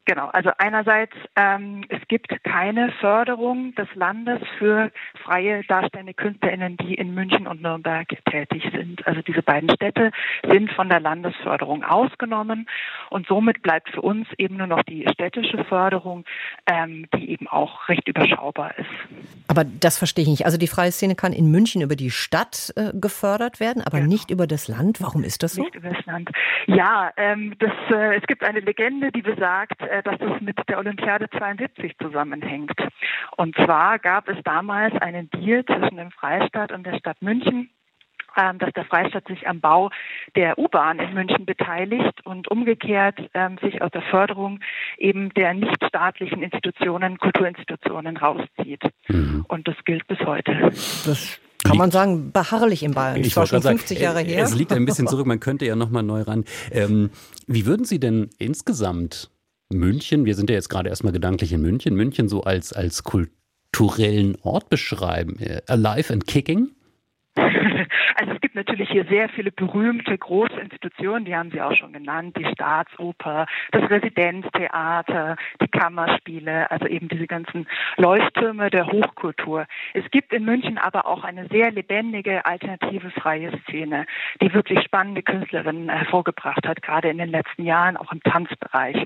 Genau, 0.08 0.28
also 0.28 0.52
einerseits, 0.58 1.12
ähm, 1.36 1.84
es 1.90 2.00
gibt 2.08 2.30
keine 2.46 2.94
Förderung 3.02 3.76
des 3.76 3.90
Landes 3.94 4.40
für 4.58 4.90
freie 5.22 5.66
darstellende 5.66 6.14
KünstlerInnen, 6.14 6.78
die 6.78 6.96
in 6.96 7.14
München 7.14 7.46
und 7.46 7.62
Nürnberg 7.62 8.08
tätig 8.32 8.64
sind. 8.72 9.06
Also 9.06 9.22
diese 9.22 9.42
beiden 9.42 9.70
Städte 9.70 10.12
sind 10.50 10.72
von 10.72 10.88
der 10.88 11.02
Landesförderung 11.02 11.84
ausgenommen 11.84 12.70
und 13.10 13.28
somit 13.28 13.62
bleibt 13.62 13.90
für 13.90 14.02
uns 14.02 14.30
eben 14.38 14.56
nur 14.56 14.68
noch 14.68 14.82
die 14.84 15.06
städtische 15.12 15.66
Förderung, 15.66 16.24
ähm, 16.68 17.08
die 17.14 17.30
eben 17.32 17.50
auch 17.50 17.90
recht 17.90 18.08
überschaubar 18.08 18.78
ist. 18.78 18.88
Aber 19.50 19.66
das 19.66 19.98
verstehe 19.98 20.24
ich 20.24 20.30
nicht. 20.30 20.46
Also 20.46 20.58
die 20.58 20.68
freie 20.68 20.94
Szene 20.94 21.16
kann 21.16 21.34
in 21.34 21.52
München 21.52 21.82
über 21.82 21.98
die 21.98 22.12
Stadt 22.12 22.72
äh, 22.78 22.92
gefördert 22.94 23.60
werden, 23.60 23.84
aber 23.86 23.98
genau. 23.98 24.10
nicht 24.10 24.32
über 24.32 24.48
das 24.48 24.70
Land. 24.70 25.02
Warum 25.02 25.26
ist 25.26 25.44
das 25.44 25.56
so? 25.56 25.64
Nicht 25.64 25.76
über 25.76 25.90
das 25.90 26.06
Land. 26.06 26.30
Ja, 26.68 27.12
ähm, 27.18 27.56
das, 27.60 27.72
äh, 27.92 28.16
es 28.16 28.24
gibt 28.24 28.44
eine 28.44 28.62
Legende, 28.62 29.12
die 29.12 29.22
besagt, 29.22 29.82
äh, 29.82 29.97
dass 30.02 30.18
das 30.20 30.42
mit 30.42 30.58
der 30.68 30.78
Olympiade 30.78 31.30
72 31.30 31.98
zusammenhängt. 31.98 32.74
Und 33.38 33.56
zwar 33.56 34.00
gab 34.00 34.28
es 34.28 34.38
damals 34.44 34.94
einen 35.02 35.30
Deal 35.32 35.66
zwischen 35.66 35.98
dem 35.98 36.12
Freistaat 36.12 36.72
und 36.72 36.86
der 36.86 36.98
Stadt 36.98 37.22
München 37.22 37.70
ähm, 38.38 38.60
dass 38.60 38.72
der 38.74 38.86
Freistaat 38.86 39.28
sich 39.28 39.48
am 39.48 39.60
Bau 39.60 39.90
der 40.36 40.60
U-Bahn 40.60 41.00
in 41.00 41.14
München 41.14 41.46
beteiligt 41.46 42.24
und 42.24 42.48
umgekehrt 42.50 43.20
ähm, 43.34 43.58
sich 43.62 43.82
aus 43.82 43.92
der 43.92 44.04
Förderung 44.04 44.60
eben 44.98 45.34
der 45.34 45.54
nichtstaatlichen 45.56 46.44
Institutionen, 46.44 47.18
Kulturinstitutionen 47.18 48.16
rauszieht. 48.18 48.84
Mhm. 49.08 49.44
Und 49.48 49.68
das 49.68 49.76
gilt 49.86 50.06
bis 50.08 50.20
heute. 50.20 50.54
Das 50.62 51.40
kann 51.64 51.78
man 51.78 51.92
sagen, 51.92 52.32
beharrlich 52.32 52.84
in 52.84 52.94
Bayern. 52.94 53.18
Ich 53.18 53.36
war 53.36 53.48
schon 53.48 53.62
50 53.62 53.98
sagen, 53.98 54.04
Jahre 54.04 54.20
her. 54.22 54.44
Es 54.44 54.56
liegt 54.56 54.72
ein 54.72 54.86
bisschen 54.86 55.08
zurück, 55.08 55.26
man 55.26 55.40
könnte 55.40 55.66
ja 55.66 55.76
nochmal 55.76 56.04
neu 56.04 56.22
ran. 56.22 56.46
Ähm, 56.72 57.10
wie 57.48 57.66
würden 57.66 57.86
Sie 57.86 58.00
denn 58.00 58.30
insgesamt 58.38 59.32
München, 59.72 60.26
wir 60.26 60.36
sind 60.36 60.50
ja 60.50 60.56
jetzt 60.56 60.70
gerade 60.70 60.90
erstmal 60.90 61.14
gedanklich 61.14 61.52
in 61.52 61.62
München, 61.62 61.96
München 61.96 62.30
so 62.30 62.44
als, 62.44 62.74
als 62.74 63.04
kulturellen 63.04 64.38
Ort 64.42 64.70
beschreiben? 64.70 65.38
Äh, 65.40 65.62
alive 65.68 66.14
and 66.14 66.26
kicking? 66.26 66.72
Also 68.16 68.34
es 68.34 68.42
gibt 68.42 68.56
natürlich 68.56 68.90
hier 68.90 69.06
sehr 69.06 69.30
viele 69.30 69.52
berühmte 69.52 70.18
große 70.18 70.60
Institutionen, 70.60 71.26
die 71.26 71.36
haben 71.36 71.52
Sie 71.52 71.62
auch 71.62 71.76
schon 71.76 71.94
genannt, 71.94 72.36
die 72.38 72.46
Staatsoper, 72.46 73.46
das 73.72 73.90
Residenztheater, 73.90 75.36
die 75.62 75.68
Kammerspiele, 75.68 76.70
also 76.72 76.88
eben 76.88 77.08
diese 77.08 77.28
ganzen 77.28 77.68
Leuchttürme 77.98 78.70
der 78.70 78.88
Hochkultur. 78.88 79.66
Es 79.94 80.10
gibt 80.12 80.34
in 80.34 80.46
München 80.46 80.78
aber 80.78 81.06
auch 81.06 81.24
eine 81.24 81.48
sehr 81.48 81.72
lebendige, 81.72 82.46
alternative, 82.46 83.12
freie 83.12 83.52
Szene, 83.64 84.06
die 84.42 84.54
wirklich 84.54 84.82
spannende 84.84 85.22
Künstlerinnen 85.22 85.90
hervorgebracht 85.90 86.68
hat, 86.68 86.82
gerade 86.82 87.10
in 87.10 87.18
den 87.18 87.30
letzten 87.30 87.64
Jahren, 87.64 87.98
auch 87.98 88.12
im 88.12 88.22
Tanzbereich. 88.24 89.06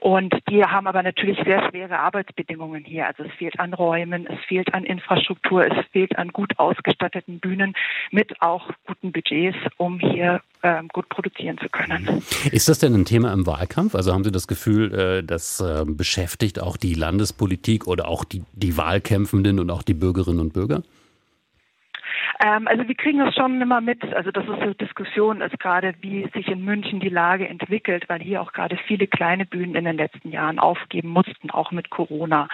Und 0.00 0.34
die 0.48 0.64
haben 0.64 0.86
aber 0.86 1.02
natürlich 1.02 1.38
sehr 1.44 1.68
schwere 1.70 1.98
Arbeitsbedingungen 1.98 2.84
hier. 2.84 3.06
Also 3.06 3.24
es 3.24 3.32
fehlt 3.32 3.58
an 3.58 3.74
Räumen, 3.74 4.26
es 4.26 4.38
fehlt 4.46 4.74
an 4.74 4.84
Infrastruktur, 4.84 5.64
es 5.64 5.86
fehlt 5.92 6.16
an 6.18 6.28
gut 6.28 6.58
ausgestatteten 6.58 7.40
Bühnen 7.40 7.74
mit 8.10 8.21
auch 8.40 8.70
guten 8.86 9.12
Budgets, 9.12 9.56
um 9.76 9.98
hier 9.98 10.40
ähm, 10.62 10.88
gut 10.88 11.08
produzieren 11.08 11.58
zu 11.58 11.68
können. 11.68 12.22
Ist 12.52 12.68
das 12.68 12.78
denn 12.78 12.94
ein 12.94 13.04
Thema 13.04 13.32
im 13.32 13.46
Wahlkampf? 13.46 13.94
Also 13.94 14.12
haben 14.12 14.24
Sie 14.24 14.32
das 14.32 14.46
Gefühl, 14.46 14.94
äh, 14.94 15.22
das 15.24 15.60
äh, 15.60 15.84
beschäftigt 15.86 16.60
auch 16.60 16.76
die 16.76 16.94
Landespolitik 16.94 17.86
oder 17.86 18.08
auch 18.08 18.24
die, 18.24 18.42
die 18.52 18.76
Wahlkämpfenden 18.76 19.58
und 19.58 19.70
auch 19.70 19.82
die 19.82 19.94
Bürgerinnen 19.94 20.40
und 20.40 20.52
Bürger? 20.52 20.82
Ähm, 22.44 22.66
also 22.66 22.86
wir 22.86 22.94
kriegen 22.94 23.18
das 23.18 23.34
schon 23.34 23.60
immer 23.60 23.80
mit. 23.80 24.02
Also 24.14 24.30
das 24.30 24.44
ist 24.44 24.60
so 24.62 24.74
Diskussion 24.74 25.40
ist 25.40 25.58
gerade, 25.60 25.94
wie 26.00 26.28
sich 26.34 26.48
in 26.48 26.64
München 26.64 27.00
die 27.00 27.08
Lage 27.08 27.48
entwickelt, 27.48 28.08
weil 28.08 28.20
hier 28.20 28.42
auch 28.42 28.52
gerade 28.52 28.76
viele 28.86 29.06
kleine 29.06 29.46
Bühnen 29.46 29.76
in 29.76 29.84
den 29.84 29.96
letzten 29.96 30.30
Jahren 30.30 30.58
aufgeben 30.58 31.08
mussten, 31.08 31.50
auch 31.50 31.70
mit 31.70 31.90
Corona. 31.90 32.48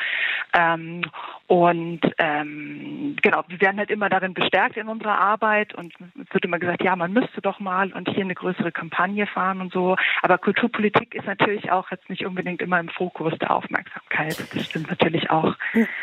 Und 1.49 2.01
ähm, 2.19 3.17
genau, 3.23 3.43
wir 3.49 3.59
werden 3.63 3.79
halt 3.79 3.91
immer 3.91 4.11
darin 4.11 4.35
bestärkt 4.35 4.77
in 4.77 4.87
unserer 4.87 5.19
Arbeit 5.19 5.75
und 5.75 5.95
es 5.99 6.35
wird 6.35 6.45
immer 6.45 6.59
gesagt, 6.59 6.85
ja, 6.85 6.95
man 6.95 7.15
müsste 7.15 7.41
doch 7.41 7.59
mal 7.59 7.91
und 7.95 8.07
hier 8.07 8.21
eine 8.21 8.35
größere 8.35 8.71
Kampagne 8.71 9.27
fahren 9.27 9.63
und 9.63 9.73
so. 9.73 9.97
Aber 10.21 10.37
Kulturpolitik 10.37 11.15
ist 11.15 11.27
natürlich 11.27 11.73
auch 11.73 11.91
jetzt 11.91 12.11
nicht 12.11 12.27
unbedingt 12.27 12.61
immer 12.61 12.79
im 12.79 12.91
Fokus 12.91 13.33
der 13.41 13.51
Aufmerksamkeit. 13.51 14.37
Das 14.55 14.67
stimmt 14.67 14.91
natürlich 14.91 15.31
auch. 15.31 15.55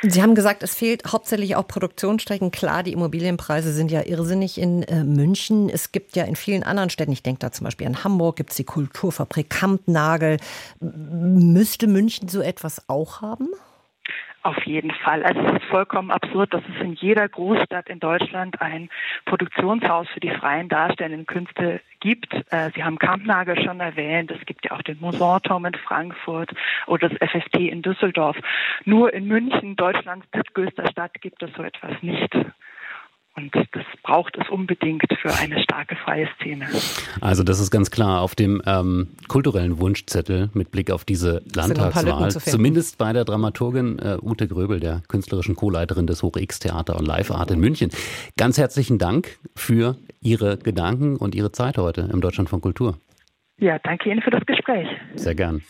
Sie 0.01 0.23
haben 0.23 0.33
gesagt, 0.33 0.63
es 0.63 0.75
fehlt 0.75 1.03
hauptsächlich 1.05 1.55
auch 1.55 1.67
Produktionsstrecken. 1.67 2.49
Klar, 2.49 2.81
die 2.81 2.93
Immobilienpreise 2.93 3.71
sind 3.71 3.91
ja 3.91 4.01
irrsinnig 4.03 4.59
in 4.59 4.81
äh, 4.81 5.03
München. 5.03 5.69
Es 5.69 5.91
gibt 5.91 6.15
ja 6.15 6.23
in 6.23 6.35
vielen 6.35 6.63
anderen 6.63 6.89
Städten, 6.89 7.11
ich 7.11 7.21
denke 7.21 7.41
da 7.41 7.51
zum 7.51 7.65
Beispiel 7.65 7.85
an 7.85 8.03
Hamburg, 8.03 8.37
gibt 8.37 8.49
es 8.49 8.57
die 8.57 8.63
Kulturfabrik 8.63 9.51
Kampnagel. 9.51 10.37
Müsste 10.79 11.85
München 11.85 12.29
so 12.29 12.41
etwas 12.41 12.89
auch 12.89 13.21
haben? 13.21 13.49
Auf 14.45 14.63
jeden 14.67 14.91
Fall. 14.91 15.23
Also 15.23 15.39
es 15.39 15.53
ist 15.53 15.65
vollkommen 15.71 16.11
absurd, 16.11 16.53
dass 16.53 16.61
es 16.75 16.79
in 16.79 16.93
jeder 16.93 17.27
Großstadt 17.27 17.89
in 17.89 17.99
Deutschland 17.99 18.61
ein 18.61 18.89
Produktionshaus 19.25 20.07
für 20.09 20.19
die 20.19 20.29
freien 20.29 20.69
darstellenden 20.69 21.25
Künste 21.25 21.81
gibt. 21.99 22.31
Äh, 22.51 22.69
Sie 22.75 22.83
haben 22.83 22.99
Kampnagel 22.99 23.59
schon 23.63 23.79
erwähnt. 23.79 24.29
Es 24.29 24.45
gibt 24.45 24.63
ja 24.65 24.73
auch 24.73 24.83
den 24.83 24.99
Musanturm 24.99 25.65
in 25.65 25.73
Frankfurt 25.73 26.53
oder 26.85 27.09
das 27.09 27.27
FFT 27.27 27.55
in 27.55 27.81
Düsseldorf. 27.81 28.37
Nur 28.83 29.11
in 29.15 29.25
München, 29.25 29.75
Deutschlands 29.77 30.27
drittgrößter 30.29 30.91
Stadt, 30.91 31.19
gibt 31.21 31.41
es 31.41 31.51
so 31.53 31.63
etwas 31.63 31.93
nicht. 32.03 32.31
Und 33.35 33.53
das 33.53 33.83
braucht 34.01 34.37
es 34.37 34.49
unbedingt 34.49 35.03
für 35.21 35.33
eine 35.33 35.61
starke 35.61 35.97
freie 35.97 36.27
Szene. 36.35 36.67
Also 37.19 37.43
das 37.43 37.59
ist 37.59 37.69
ganz 37.69 37.91
klar 37.91 38.21
auf 38.21 38.33
dem 38.33 38.61
ähm, 38.65 39.09
kulturellen 39.27 39.77
Wunschzettel 39.79 40.49
mit 40.53 40.71
Blick 40.71 40.89
auf 40.89 41.03
diese 41.03 41.41
Landtagswahl. 41.53 42.31
Zumindest 42.31 42.97
bei 42.97 43.11
der 43.11 43.25
Dramaturgin 43.25 43.99
äh, 43.99 44.17
Ute 44.21 44.47
Gröbel, 44.47 44.79
der 44.79 45.01
künstlerischen 45.09 45.55
Co-Leiterin 45.55 46.07
des 46.07 46.23
Hoch-X-Theater 46.23 46.95
und 46.95 47.05
Live 47.05 47.29
Art 47.29 47.51
in 47.51 47.59
München. 47.59 47.89
Ganz 48.37 48.57
herzlichen 48.57 48.99
Dank 48.99 49.37
für 49.53 49.97
Ihre 50.21 50.57
Gedanken 50.57 51.17
und 51.17 51.35
Ihre 51.35 51.51
Zeit 51.51 51.77
heute 51.77 52.09
im 52.13 52.21
Deutschland 52.21 52.49
von 52.49 52.61
Kultur. 52.61 52.97
Ja, 53.57 53.79
danke 53.79 54.09
Ihnen 54.09 54.21
für 54.21 54.31
das 54.31 54.45
Gespräch. 54.45 54.87
Sehr 55.15 55.35
gern. 55.35 55.61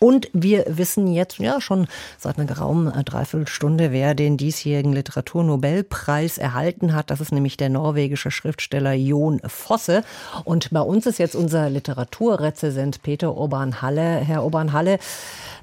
Und 0.00 0.30
wir 0.32 0.64
wissen 0.66 1.06
jetzt 1.12 1.38
ja 1.38 1.60
schon 1.60 1.86
seit 2.18 2.38
einer 2.38 2.46
geraumen 2.46 2.90
äh, 2.90 3.04
Dreiviertelstunde, 3.04 3.92
wer 3.92 4.14
den 4.14 4.38
diesjährigen 4.38 4.94
Literaturnobelpreis 4.94 6.38
erhalten 6.38 6.94
hat. 6.94 7.10
Das 7.10 7.20
ist 7.20 7.32
nämlich 7.32 7.58
der 7.58 7.68
norwegische 7.68 8.30
Schriftsteller 8.30 8.94
Jon 8.94 9.40
Fosse. 9.44 10.02
Und 10.44 10.70
bei 10.70 10.80
uns 10.80 11.04
ist 11.04 11.18
jetzt 11.18 11.36
unser 11.36 11.68
Literaturrezensent 11.68 13.02
Peter 13.02 13.36
Urban-Halle. 13.36 14.16
Herr 14.24 14.42
Urban-Halle, 14.42 14.98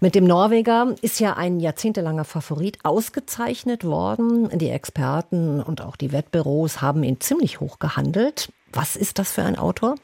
mit 0.01 0.13
dem 0.13 0.25
Norweger 0.25 0.93
ist 1.01 1.19
ja 1.19 1.33
ein 1.33 1.59
jahrzehntelanger 1.59 2.23
Favorit 2.23 2.77
ausgezeichnet 2.83 3.83
worden. 3.83 4.49
Die 4.55 4.69
Experten 4.69 5.63
und 5.63 5.81
auch 5.81 5.95
die 5.95 6.11
Wettbüros 6.11 6.79
haben 6.79 7.03
ihn 7.03 7.19
ziemlich 7.19 7.59
hoch 7.59 7.79
gehandelt. 7.79 8.49
Was 8.71 8.95
ist 8.95 9.17
das 9.17 9.31
für 9.31 9.41
ein 9.41 9.57
Autor? 9.57 9.95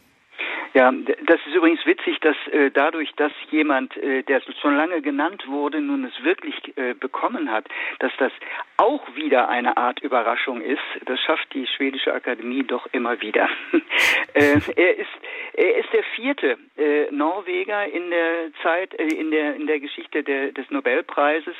Ja, 0.74 0.92
das 0.92 1.40
ist 1.46 1.54
übrigens 1.54 1.86
witzig, 1.86 2.20
dass 2.22 2.36
äh, 2.52 2.72
dadurch, 2.72 3.14
dass 3.16 3.32
jemand, 3.52 3.96
äh, 3.98 4.24
der 4.24 4.42
schon 4.60 4.76
lange 4.76 5.04
genannt 5.04 5.48
wurde, 5.48 5.80
nun 5.80 6.04
es 6.04 6.24
wirklich 6.24 6.56
äh, 6.78 6.96
bekommen 6.96 7.52
hat, 7.52 7.68
dass 8.00 8.12
das 8.18 8.32
auch 8.78 9.04
wieder 9.16 9.50
eine 9.50 9.78
Art 9.78 10.00
Überraschung 10.02 10.62
ist. 10.62 10.82
Das 11.06 11.20
schafft 11.20 11.54
die 11.54 11.68
schwedische 11.68 12.12
Akademie 12.12 12.64
doch 12.64 12.88
immer 12.92 13.22
wieder. 13.22 13.48
äh, 14.34 14.60
er 14.76 14.98
ist 14.98 15.10
er 15.54 15.78
ist 15.78 15.94
der 15.94 16.04
vierte 16.16 16.58
äh, 16.76 17.12
Norweger 17.12 17.86
in 17.86 18.10
der 18.10 18.52
Zeit 18.64 19.00
äh, 19.00 19.04
in 19.04 19.30
der 19.30 19.56
in 19.56 19.68
der 19.68 19.80
Geschichte 19.80 20.24
der, 20.24 20.54
des 20.54 20.70
Nobelpreises 20.72 21.56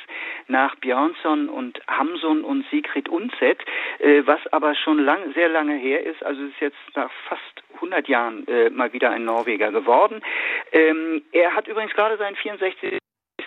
nach 0.48 0.74
Björnsson 0.76 1.48
und 1.48 1.80
Hamsun 1.86 2.42
und 2.42 2.66
Sigrid 2.70 3.08
Undset, 3.08 3.62
äh, 4.00 4.22
was 4.24 4.40
aber 4.52 4.74
schon 4.74 4.98
lang, 4.98 5.32
sehr 5.34 5.48
lange 5.48 5.76
her 5.76 6.04
ist. 6.04 6.24
Also 6.24 6.42
es 6.42 6.50
ist 6.50 6.60
jetzt 6.60 6.96
nach 6.96 7.10
fast 7.28 7.62
100 7.84 8.08
Jahren 8.08 8.46
äh, 8.48 8.70
mal 8.70 8.92
wieder 8.92 9.10
ein 9.10 9.24
Norweger 9.24 9.70
geworden. 9.70 10.22
Ähm, 10.72 11.22
er 11.32 11.54
hat 11.54 11.68
übrigens 11.68 11.92
gerade 11.92 12.16
seinen 12.16 12.36
64. 12.36 12.98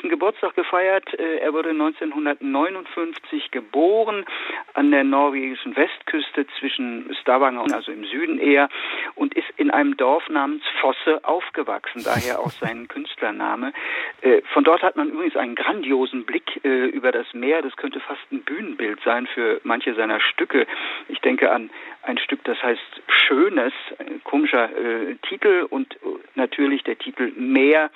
50. 0.08 0.10
Geburtstag 0.10 0.56
gefeiert. 0.56 1.14
Äh, 1.14 1.38
er 1.38 1.54
wurde 1.54 1.70
1959 1.70 3.52
geboren 3.52 4.26
an 4.74 4.92
der 4.92 5.04
norwegischen 5.04 5.76
Westküste 5.76 6.46
zwischen 6.60 7.16
Stavanger, 7.22 7.74
also 7.74 7.92
im 7.92 8.06
Süden 8.06 8.40
eher, 8.40 8.70
und 9.16 9.36
ist 9.36 9.48
in 9.58 9.72
einem 9.72 9.98
Dorf 9.98 10.28
namens 10.30 10.64
Fosse 10.82 11.24
aufgewachsen, 11.24 12.04
daher 12.04 12.40
auch 12.40 12.52
sein 12.62 12.88
Künstlername. 12.88 13.74
Äh, 14.22 14.42
von 14.54 14.64
dort 14.64 14.82
hat 14.82 14.96
man 14.96 15.10
übrigens 15.10 15.36
einen 15.36 15.56
grandiosen 15.56 16.26
Blick 16.26 16.64
äh, 16.64 16.88
über 16.88 17.12
das 17.12 17.34
Meer. 17.34 17.62
Das 17.62 17.76
könnte 17.76 18.00
fast 18.00 18.22
ein 18.32 18.42
Bühnenbild 18.44 19.00
sein 19.04 19.28
für 19.28 19.60
manche 19.64 19.94
seiner 19.96 20.20
Stücke. 20.20 20.66
Ich 21.08 21.20
denke 21.20 21.52
an 21.52 21.70
ein 22.04 22.18
Stück, 22.18 22.44
das 22.46 22.62
heißt 22.64 23.02
Schönes, 23.08 23.74
komischer 24.24 24.70
Titel 25.24 25.68
und 25.70 25.98
natürlich 26.36 26.84
der 26.84 26.98
Titel 26.98 27.34
Meer. 27.36 27.90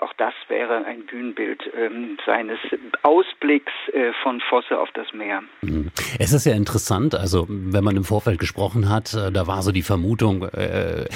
Auch 0.00 0.14
das 0.14 0.32
wäre 0.48 0.86
ein 0.86 1.04
Bühnenbild 1.04 1.33
ähm, 1.38 2.18
seines 2.26 2.58
Ausblicks 3.02 3.72
äh, 3.92 4.12
von 4.22 4.40
Fosse 4.48 4.78
auf 4.78 4.88
das 4.94 5.12
Meer. 5.12 5.42
Mhm. 5.62 5.90
Es 6.18 6.32
ist 6.32 6.46
ja 6.46 6.54
interessant, 6.54 7.14
also 7.14 7.46
wenn 7.48 7.84
man 7.84 7.96
im 7.96 8.04
Vorfeld 8.04 8.38
gesprochen 8.38 8.88
hat, 8.88 9.14
äh, 9.14 9.32
da 9.32 9.46
war 9.46 9.62
so 9.62 9.72
die 9.72 9.82
Vermutung, 9.82 10.42
äh, 10.42 11.06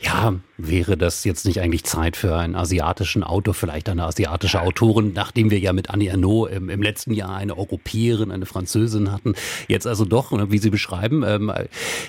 ja, 0.00 0.34
wäre 0.56 0.96
das 0.96 1.24
jetzt 1.24 1.46
nicht 1.46 1.60
eigentlich 1.60 1.84
Zeit 1.84 2.16
für 2.16 2.36
einen 2.36 2.54
asiatischen 2.54 3.22
Autor, 3.22 3.54
vielleicht 3.54 3.88
eine 3.88 4.04
asiatische 4.04 4.60
Autorin, 4.60 5.12
nachdem 5.14 5.50
wir 5.50 5.58
ja 5.58 5.72
mit 5.72 5.90
Annie 5.90 6.10
Ernaux 6.10 6.50
im, 6.50 6.70
im 6.70 6.82
letzten 6.82 7.12
Jahr 7.12 7.36
eine 7.36 7.56
Europäerin, 7.56 8.30
eine 8.30 8.46
Französin 8.46 9.12
hatten. 9.12 9.34
Jetzt 9.68 9.86
also 9.86 10.04
doch, 10.04 10.32
ne, 10.32 10.50
wie 10.50 10.58
Sie 10.58 10.70
beschreiben, 10.70 11.24
ähm, 11.26 11.52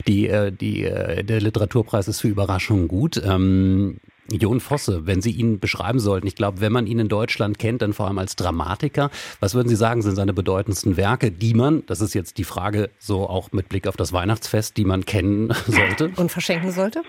die, 0.07 0.27
äh, 0.27 0.52
die, 0.52 0.84
äh, 0.84 1.23
der 1.23 1.41
Literaturpreis 1.41 2.07
ist 2.07 2.22
für 2.22 2.27
Überraschungen 2.27 2.88
gut. 2.88 3.22
Ähm, 3.23 3.99
Jon 4.32 4.60
Fosse, 4.60 5.08
wenn 5.08 5.22
Sie 5.22 5.32
ihn 5.32 5.60
beschreiben 5.60 5.99
sollten, 5.99 6.28
ich 6.28 6.36
glaube, 6.36 6.62
wenn 6.62 6.72
man 6.72 6.88
ihn 6.88 6.99
in 6.99 7.08
Deutschland 7.08 7.60
kennt, 7.60 7.82
dann 7.82 7.94
vor 7.94 8.08
allem 8.08 8.18
als 8.18 8.36
Dramatiker, 8.36 9.10
was 9.40 9.56
würden 9.56 9.70
Sie 9.70 9.76
sagen, 9.76 10.02
sind 10.02 10.16
seine 10.16 10.34
bedeutendsten 10.34 10.98
Werke, 10.98 11.32
die 11.32 11.54
man, 11.54 11.86
das 11.88 12.02
ist 12.02 12.14
jetzt 12.14 12.38
die 12.38 12.44
Frage 12.44 12.90
so 12.98 13.28
auch 13.28 13.52
mit 13.52 13.70
Blick 13.70 13.88
auf 13.88 13.98
das 13.98 14.14
Weihnachtsfest, 14.14 14.78
die 14.78 14.86
man 14.86 15.06
kennen 15.06 15.52
sollte? 15.68 16.12
Und 16.22 16.32
verschenken 16.32 16.72
sollte? 16.72 17.02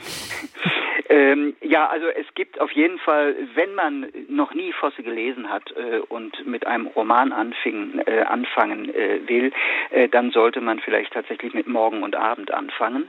Ähm, 1.09 1.57
ja, 1.63 1.89
also 1.89 2.07
es 2.07 2.27
gibt 2.35 2.61
auf 2.61 2.71
jeden 2.73 2.99
Fall, 2.99 3.35
wenn 3.55 3.75
man 3.75 4.07
noch 4.29 4.53
nie 4.53 4.73
Fosse 4.73 5.03
gelesen 5.03 5.49
hat 5.49 5.73
äh, 5.77 6.01
und 6.01 6.47
mit 6.47 6.67
einem 6.67 6.87
Roman 6.87 7.33
anfing, 7.33 8.01
äh, 8.05 8.21
anfangen 8.21 8.95
äh, 8.95 9.21
will, 9.27 9.53
äh, 9.91 10.09
dann 10.09 10.31
sollte 10.31 10.61
man 10.61 10.81
vielleicht 10.81 11.15
tatsächlich 11.15 11.55
mit 11.55 11.67
Morgen 11.67 12.03
und 12.03 12.15
Abend 12.15 12.53
anfangen. 12.53 13.09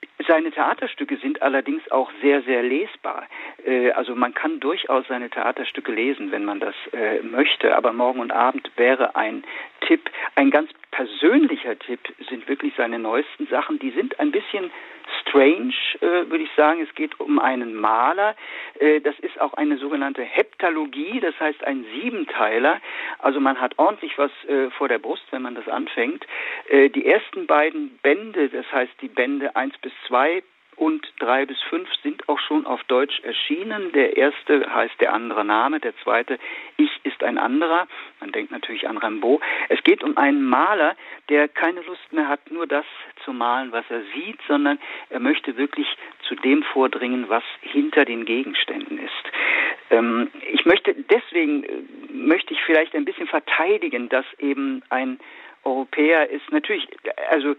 Äh, 0.00 0.24
seine 0.26 0.50
Theaterstücke 0.50 1.16
sind 1.16 1.42
allerdings 1.42 1.90
auch 1.90 2.10
sehr, 2.20 2.42
sehr 2.42 2.62
lesbar. 2.62 3.26
Äh, 3.64 3.90
also 3.92 4.14
man 4.14 4.34
kann 4.34 4.60
durchaus 4.60 5.06
seine 5.08 5.30
Theaterstücke 5.30 5.92
lesen, 5.92 6.30
wenn 6.30 6.44
man 6.44 6.60
das 6.60 6.74
möchte. 7.22 7.76
Aber 7.76 7.92
Morgen 7.92 8.20
und 8.20 8.32
Abend 8.32 8.70
wäre 8.76 9.16
ein 9.16 9.44
Tipp. 9.80 10.10
Ein 10.34 10.50
ganz 10.50 10.70
persönlicher 10.90 11.78
Tipp 11.78 12.00
sind 12.28 12.48
wirklich 12.48 12.74
seine 12.76 12.98
neuesten 12.98 13.46
Sachen. 13.46 13.78
Die 13.78 13.90
sind 13.90 14.18
ein 14.20 14.30
bisschen 14.30 14.70
strange, 15.20 15.74
äh, 16.00 16.30
würde 16.30 16.44
ich 16.44 16.50
sagen. 16.56 16.80
Es 16.82 16.94
geht 16.94 17.18
um 17.20 17.38
einen 17.38 17.74
Maler. 17.74 18.36
Äh, 18.78 19.00
das 19.00 19.18
ist 19.20 19.40
auch 19.40 19.54
eine 19.54 19.78
sogenannte 19.78 20.22
Heptalogie, 20.22 21.20
das 21.20 21.38
heißt 21.38 21.64
ein 21.64 21.84
Siebenteiler. 21.94 22.80
Also 23.18 23.40
man 23.40 23.60
hat 23.60 23.78
ordentlich 23.78 24.16
was 24.18 24.30
äh, 24.48 24.70
vor 24.70 24.88
der 24.88 24.98
Brust, 24.98 25.24
wenn 25.30 25.42
man 25.42 25.54
das 25.54 25.68
anfängt. 25.68 26.26
Die 26.70 27.06
ersten 27.06 27.46
beiden 27.46 27.98
Bände, 28.02 28.48
das 28.48 28.70
heißt 28.70 28.92
die 29.00 29.08
Bände 29.08 29.56
eins 29.56 29.76
bis 29.78 29.92
zwei 30.06 30.42
und 30.80 31.06
drei 31.18 31.44
bis 31.44 31.60
fünf 31.68 31.90
sind 32.02 32.26
auch 32.26 32.38
schon 32.38 32.64
auf 32.64 32.82
Deutsch 32.84 33.20
erschienen. 33.20 33.92
Der 33.92 34.16
erste 34.16 34.66
heißt 34.74 34.98
der 34.98 35.12
andere 35.12 35.44
Name, 35.44 35.78
der 35.78 35.94
zweite 35.98 36.38
Ich 36.78 36.90
ist 37.02 37.22
ein 37.22 37.36
anderer. 37.36 37.86
Man 38.18 38.32
denkt 38.32 38.50
natürlich 38.50 38.88
an 38.88 38.96
Rimbaud. 38.96 39.42
Es 39.68 39.82
geht 39.84 40.02
um 40.02 40.16
einen 40.16 40.42
Maler, 40.42 40.96
der 41.28 41.48
keine 41.48 41.82
Lust 41.82 42.10
mehr 42.12 42.28
hat, 42.28 42.50
nur 42.50 42.66
das 42.66 42.86
zu 43.26 43.34
malen, 43.34 43.72
was 43.72 43.84
er 43.90 44.00
sieht, 44.14 44.38
sondern 44.48 44.78
er 45.10 45.20
möchte 45.20 45.58
wirklich 45.58 45.86
zu 46.26 46.34
dem 46.34 46.62
vordringen, 46.62 47.28
was 47.28 47.44
hinter 47.60 48.06
den 48.06 48.24
Gegenständen 48.24 48.98
ist. 48.98 49.90
Ähm, 49.90 50.30
ich 50.50 50.64
möchte 50.64 50.94
deswegen 50.94 51.62
äh, 51.64 51.82
möchte 52.10 52.54
ich 52.54 52.62
vielleicht 52.62 52.94
ein 52.94 53.04
bisschen 53.04 53.26
verteidigen, 53.26 54.08
dass 54.08 54.24
eben 54.38 54.82
ein 54.88 55.20
Europäer 55.62 56.30
ist. 56.30 56.50
Natürlich, 56.50 56.88
also 57.28 57.54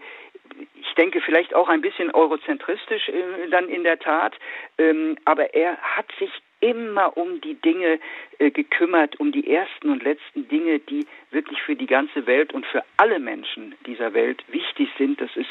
ich 0.74 0.94
denke 0.94 1.20
vielleicht 1.20 1.54
auch 1.54 1.68
ein 1.68 1.80
bisschen 1.80 2.10
eurozentristisch 2.10 3.08
äh, 3.08 3.48
dann 3.50 3.68
in 3.68 3.84
der 3.84 3.98
Tat, 3.98 4.34
ähm, 4.78 5.16
aber 5.24 5.54
er 5.54 5.76
hat 5.78 6.06
sich 6.18 6.30
immer 6.60 7.16
um 7.16 7.40
die 7.40 7.54
Dinge 7.54 7.98
äh, 8.38 8.50
gekümmert, 8.50 9.18
um 9.18 9.32
die 9.32 9.52
ersten 9.52 9.90
und 9.90 10.02
letzten 10.02 10.48
Dinge, 10.48 10.78
die 10.78 11.06
wirklich 11.30 11.60
für 11.62 11.74
die 11.74 11.86
ganze 11.86 12.26
Welt 12.26 12.52
und 12.52 12.64
für 12.66 12.84
alle 12.96 13.18
Menschen 13.18 13.74
dieser 13.86 14.14
Welt 14.14 14.44
wichtig 14.48 14.88
sind. 14.96 15.20
Das 15.20 15.30
ist 15.34 15.50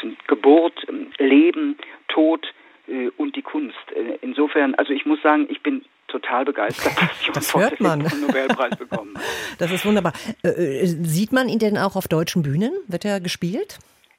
sind 0.00 0.26
Geburt, 0.28 0.74
ähm, 0.88 1.08
Leben, 1.18 1.76
Tod 2.08 2.46
äh, 2.86 3.08
und 3.16 3.34
die 3.36 3.42
Kunst. 3.42 3.76
Äh, 3.94 4.18
insofern, 4.22 4.74
also 4.76 4.92
ich 4.92 5.04
muss 5.04 5.20
sagen, 5.22 5.46
ich 5.50 5.62
bin 5.62 5.84
total 6.08 6.44
begeistert, 6.44 6.92
dass 6.96 7.26
John 7.26 7.34
das 7.34 7.54
hört 7.54 7.80
man. 7.80 8.00
den 8.00 8.20
Nobelpreis 8.20 8.76
bekommen 8.76 9.14
hat. 9.18 9.24
Das 9.58 9.70
ist 9.72 9.84
wunderbar. 9.84 10.12
Äh, 10.44 10.48
äh, 10.48 10.86
sieht 10.86 11.32
man 11.32 11.48
ihn 11.48 11.58
denn 11.58 11.78
auch 11.78 11.96
auf 11.96 12.06
deutschen 12.06 12.42
Bühnen? 12.42 12.72
Wird 12.86 13.04
er 13.04 13.20
gespielt? 13.20 13.78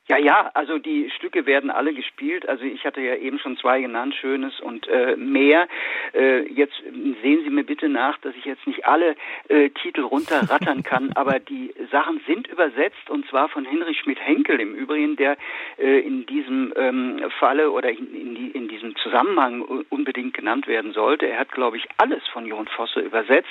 Ja, 0.09 0.17
ja, 0.17 0.51
also 0.53 0.79
die 0.79 1.09
Stücke 1.11 1.45
werden 1.45 1.71
alle 1.71 1.93
gespielt. 1.93 2.47
Also 2.49 2.65
ich 2.65 2.83
hatte 2.83 2.99
ja 2.99 3.15
eben 3.15 3.39
schon 3.39 3.55
zwei 3.55 3.79
genannt, 3.79 4.13
Schönes 4.15 4.59
und 4.59 4.85
äh, 4.89 5.15
mehr. 5.15 5.69
Äh, 6.13 6.41
jetzt 6.51 6.75
sehen 7.21 7.41
Sie 7.45 7.49
mir 7.49 7.63
bitte 7.63 7.87
nach, 7.87 8.17
dass 8.17 8.35
ich 8.35 8.43
jetzt 8.43 8.67
nicht 8.67 8.85
alle 8.85 9.15
äh, 9.47 9.69
Titel 9.69 10.01
runterrattern 10.01 10.83
kann, 10.83 11.13
aber 11.15 11.39
die 11.39 11.73
Sachen 11.89 12.19
sind 12.27 12.49
übersetzt 12.49 13.09
und 13.09 13.25
zwar 13.29 13.47
von 13.47 13.63
Hinrich 13.63 14.01
Schmidt-Henkel 14.01 14.59
im 14.59 14.75
Übrigen, 14.75 15.15
der 15.15 15.37
äh, 15.77 15.99
in 15.99 16.25
diesem 16.25 16.73
ähm, 16.75 17.23
Falle 17.39 17.71
oder 17.71 17.89
in, 17.89 18.13
in, 18.13 18.35
die, 18.35 18.47
in 18.49 18.67
diesem 18.67 18.97
Zusammenhang 18.97 19.61
unbedingt 19.87 20.33
genannt 20.33 20.67
werden 20.67 20.91
sollte. 20.91 21.27
Er 21.27 21.39
hat, 21.39 21.53
glaube 21.53 21.77
ich, 21.77 21.87
alles 21.95 22.27
von 22.27 22.45
Jon 22.45 22.67
Fosse 22.67 22.99
übersetzt 22.99 23.47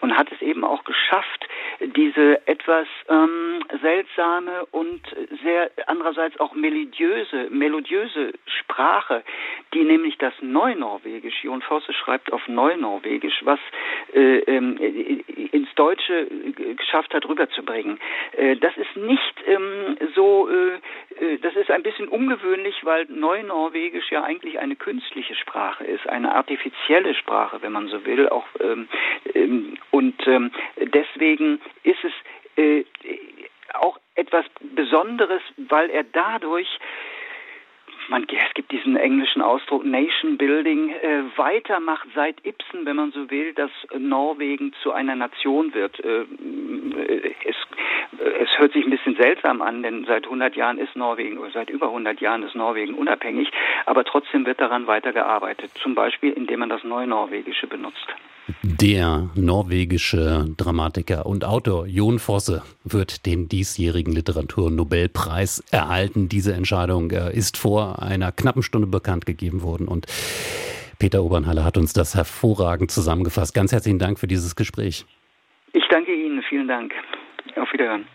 und 0.00 0.16
hat 0.16 0.32
es 0.32 0.40
eben 0.40 0.64
auch 0.64 0.84
geschafft, 0.84 1.46
diese 1.80 2.40
etwas 2.46 2.86
ähm, 3.10 3.62
seltsame 3.82 4.64
und 4.70 5.02
sehr 5.42 5.70
andererseits 5.86 6.38
auch 6.40 6.54
melodiöse, 6.54 7.48
melodiöse 7.50 8.32
Sprache, 8.46 9.22
die 9.72 9.84
nämlich 9.84 10.18
das 10.18 10.34
Neunorwegisch, 10.40 11.44
Jon 11.44 11.62
Fosse 11.62 11.92
schreibt 11.92 12.32
auf 12.32 12.46
Neunorwegisch, 12.48 13.40
was 13.44 13.60
äh, 14.14 14.38
äh, 14.38 15.22
ins 15.52 15.74
Deutsche 15.74 16.26
geschafft 16.76 17.14
hat, 17.14 17.28
rüberzubringen. 17.28 17.98
Äh, 18.36 18.56
das 18.56 18.76
ist 18.76 18.96
nicht 18.96 19.34
ähm, 19.46 19.96
so, 20.14 20.48
äh, 20.48 21.24
äh, 21.24 21.38
das 21.38 21.54
ist 21.56 21.70
ein 21.70 21.82
bisschen 21.82 22.08
ungewöhnlich, 22.08 22.84
weil 22.84 23.06
Neunorwegisch 23.08 24.10
ja 24.10 24.22
eigentlich 24.22 24.58
eine 24.58 24.76
künstliche 24.76 25.34
Sprache 25.34 25.84
ist, 25.84 26.08
eine 26.08 26.34
artifizielle 26.34 27.14
Sprache, 27.14 27.62
wenn 27.62 27.72
man 27.72 27.88
so 27.88 28.04
will. 28.04 28.28
Auch, 28.28 28.46
ähm, 28.60 28.88
ähm, 29.34 29.76
und 29.90 30.26
ähm, 30.26 30.50
deswegen 30.76 31.60
ist 31.82 32.04
es 32.04 32.12
äh, 32.56 32.84
auch 33.74 33.98
etwas 34.14 34.44
Besonderes, 34.74 35.42
weil 35.56 35.90
er 35.90 36.04
dadurch 36.04 36.68
man, 38.08 38.26
es 38.28 38.54
gibt 38.54 38.70
diesen 38.72 38.96
englischen 38.96 39.42
Ausdruck 39.42 39.84
Nation 39.84 40.36
Building, 40.36 40.90
äh, 40.90 41.22
weitermacht 41.36 42.06
seit 42.14 42.44
Ibsen, 42.44 42.84
wenn 42.84 42.96
man 42.96 43.12
so 43.12 43.30
will, 43.30 43.54
dass 43.54 43.70
Norwegen 43.96 44.72
zu 44.82 44.92
einer 44.92 45.16
Nation 45.16 45.74
wird. 45.74 46.00
Äh, 46.04 46.24
es, 47.44 47.56
es 48.40 48.58
hört 48.58 48.72
sich 48.72 48.84
ein 48.84 48.90
bisschen 48.90 49.16
seltsam 49.16 49.62
an, 49.62 49.82
denn 49.82 50.04
seit 50.04 50.24
100 50.24 50.56
Jahren 50.56 50.78
ist 50.78 50.94
Norwegen, 50.96 51.38
oder 51.38 51.50
seit 51.50 51.70
über 51.70 51.86
100 51.86 52.20
Jahren 52.20 52.42
ist 52.42 52.54
Norwegen 52.54 52.94
unabhängig, 52.94 53.50
aber 53.86 54.04
trotzdem 54.04 54.46
wird 54.46 54.60
daran 54.60 54.86
weitergearbeitet, 54.86 55.70
zum 55.82 55.94
Beispiel 55.94 56.32
indem 56.32 56.60
man 56.60 56.68
das 56.68 56.84
Neunorwegische 56.84 57.66
benutzt. 57.66 58.06
Der 58.62 59.30
norwegische 59.34 60.46
Dramatiker 60.56 61.24
und 61.24 61.44
Autor 61.44 61.86
Jon 61.86 62.18
Fosse 62.18 62.62
wird 62.84 63.24
den 63.24 63.48
diesjährigen 63.48 64.12
Literaturnobelpreis 64.12 65.64
erhalten. 65.70 66.28
Diese 66.28 66.52
Entscheidung 66.52 67.10
äh, 67.10 67.34
ist 67.34 67.56
vor 67.56 68.02
einer 68.02 68.32
knappen 68.32 68.62
Stunde 68.62 68.86
bekannt 68.86 69.24
gegeben 69.24 69.62
worden 69.62 69.88
und 69.88 70.06
Peter 70.98 71.22
Obernhalle 71.24 71.64
hat 71.64 71.76
uns 71.76 71.92
das 71.92 72.14
hervorragend 72.14 72.90
zusammengefasst. 72.90 73.54
Ganz 73.54 73.72
herzlichen 73.72 73.98
Dank 73.98 74.18
für 74.18 74.26
dieses 74.26 74.56
Gespräch. 74.56 75.06
Ich 75.72 75.84
danke 75.90 76.14
Ihnen. 76.14 76.42
Vielen 76.48 76.68
Dank. 76.68 76.92
Auf 77.56 77.72
Wiederhören. 77.72 78.06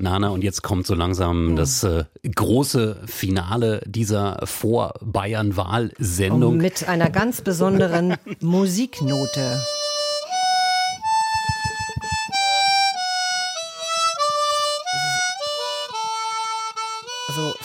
Nana, 0.00 0.30
und 0.30 0.42
jetzt 0.42 0.62
kommt 0.62 0.86
so 0.86 0.94
langsam 0.94 1.56
das 1.56 1.84
äh, 1.84 2.04
große 2.34 3.02
Finale 3.06 3.82
dieser 3.86 4.40
Vor-Bayern-Wahl-Sendung. 4.44 6.56
Mit 6.56 6.88
einer 6.88 7.10
ganz 7.10 7.42
besonderen 7.42 8.16
Musiknote. 8.40 9.60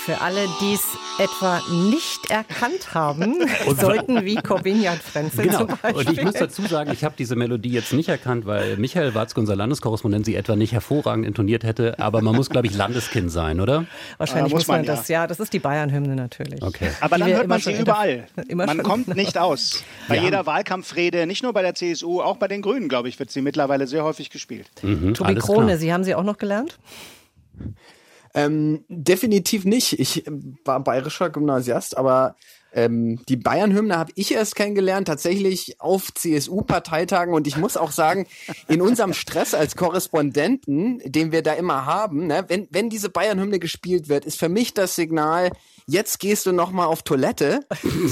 Für 0.05 0.21
alle, 0.21 0.47
die 0.61 0.73
es 0.75 0.83
etwa 1.17 1.59
nicht 1.71 2.29
erkannt 2.29 2.93
haben, 2.93 3.47
sollten 3.75 4.23
wie 4.23 4.35
Corbinian 4.35 4.99
Frenzel 4.99 5.45
genau. 5.47 5.57
zum 5.57 5.67
Beispiel. 5.67 5.93
Und 5.93 6.11
ich 6.11 6.23
muss 6.23 6.33
dazu 6.35 6.61
sagen, 6.67 6.91
ich 6.91 7.03
habe 7.03 7.15
diese 7.17 7.35
Melodie 7.35 7.71
jetzt 7.71 7.91
nicht 7.91 8.09
erkannt, 8.09 8.45
weil 8.45 8.77
Michael 8.77 9.15
Watzke, 9.15 9.39
unser 9.39 9.55
Landeskorrespondent, 9.55 10.27
sie 10.27 10.35
etwa 10.35 10.55
nicht 10.55 10.73
hervorragend 10.73 11.25
intoniert 11.25 11.63
hätte. 11.63 11.97
Aber 11.97 12.21
man 12.21 12.35
muss, 12.35 12.51
glaube 12.51 12.67
ich, 12.67 12.75
Landeskind 12.75 13.31
sein, 13.31 13.59
oder? 13.59 13.85
Wahrscheinlich 14.19 14.53
muss 14.53 14.61
muss 14.61 14.67
man, 14.67 14.81
man, 14.81 14.85
ja. 14.85 14.95
das, 14.95 15.07
ja, 15.07 15.25
das 15.25 15.39
ist 15.39 15.51
die 15.53 15.59
Bayern-Hymne 15.59 16.15
natürlich. 16.15 16.61
Okay. 16.61 16.91
Aber 17.01 17.17
dann 17.17 17.27
hört 17.29 17.45
immer 17.45 17.55
man 17.55 17.61
schon 17.61 17.73
sie 17.73 17.81
überall. 17.81 18.27
man 18.53 18.83
kommt 18.83 19.15
nicht 19.15 19.39
aus. 19.39 19.83
Bei 20.07 20.17
Ja. 20.17 20.21
jeder 20.21 20.45
Wahlkampfrede, 20.45 21.25
nicht 21.25 21.41
nur 21.41 21.51
bei 21.53 21.63
der 21.63 21.73
CSU, 21.73 22.21
auch 22.21 22.37
bei 22.37 22.47
den 22.47 22.61
Grünen, 22.61 22.89
glaube 22.89 23.09
ich, 23.09 23.17
wird 23.17 23.31
sie 23.31 23.41
mittlerweile 23.41 23.87
sehr 23.87 24.03
häufig 24.03 24.29
gespielt. 24.29 24.69
Mhm, 24.83 25.15
Tobi 25.15 25.33
Krone, 25.33 25.79
Sie 25.79 25.91
haben 25.91 26.03
sie 26.03 26.13
auch 26.13 26.23
noch 26.23 26.37
gelernt? 26.37 26.77
Ähm, 28.35 28.83
definitiv 28.89 29.63
nicht. 29.63 29.97
Ich 29.97 30.27
äh, 30.27 30.31
war 30.65 30.81
bayerischer 30.81 31.29
Gymnasiast, 31.29 31.97
aber 31.97 32.35
ähm, 32.73 33.21
die 33.29 33.37
Bayern-Hymne 33.37 33.97
habe 33.97 34.11
ich 34.15 34.33
erst 34.33 34.57
kennengelernt, 34.57 35.07
tatsächlich 35.07 35.79
auf 35.79 36.13
CSU-Parteitagen. 36.13 37.33
Und 37.33 37.47
ich 37.47 37.55
muss 37.55 37.77
auch 37.77 37.91
sagen, 37.91 38.27
in 38.67 38.81
unserem 38.81 39.13
Stress 39.13 39.53
als 39.53 39.77
Korrespondenten, 39.77 40.99
den 41.05 41.31
wir 41.31 41.41
da 41.41 41.53
immer 41.53 41.85
haben, 41.85 42.27
ne, 42.27 42.43
wenn, 42.49 42.67
wenn 42.71 42.89
diese 42.89 43.09
Bayern-Hymne 43.09 43.59
gespielt 43.59 44.09
wird, 44.09 44.25
ist 44.25 44.37
für 44.37 44.49
mich 44.49 44.73
das 44.73 44.95
Signal, 44.95 45.51
jetzt 45.87 46.19
gehst 46.19 46.45
du 46.45 46.51
noch 46.51 46.71
mal 46.71 46.85
auf 46.85 47.03
Toilette, 47.03 47.59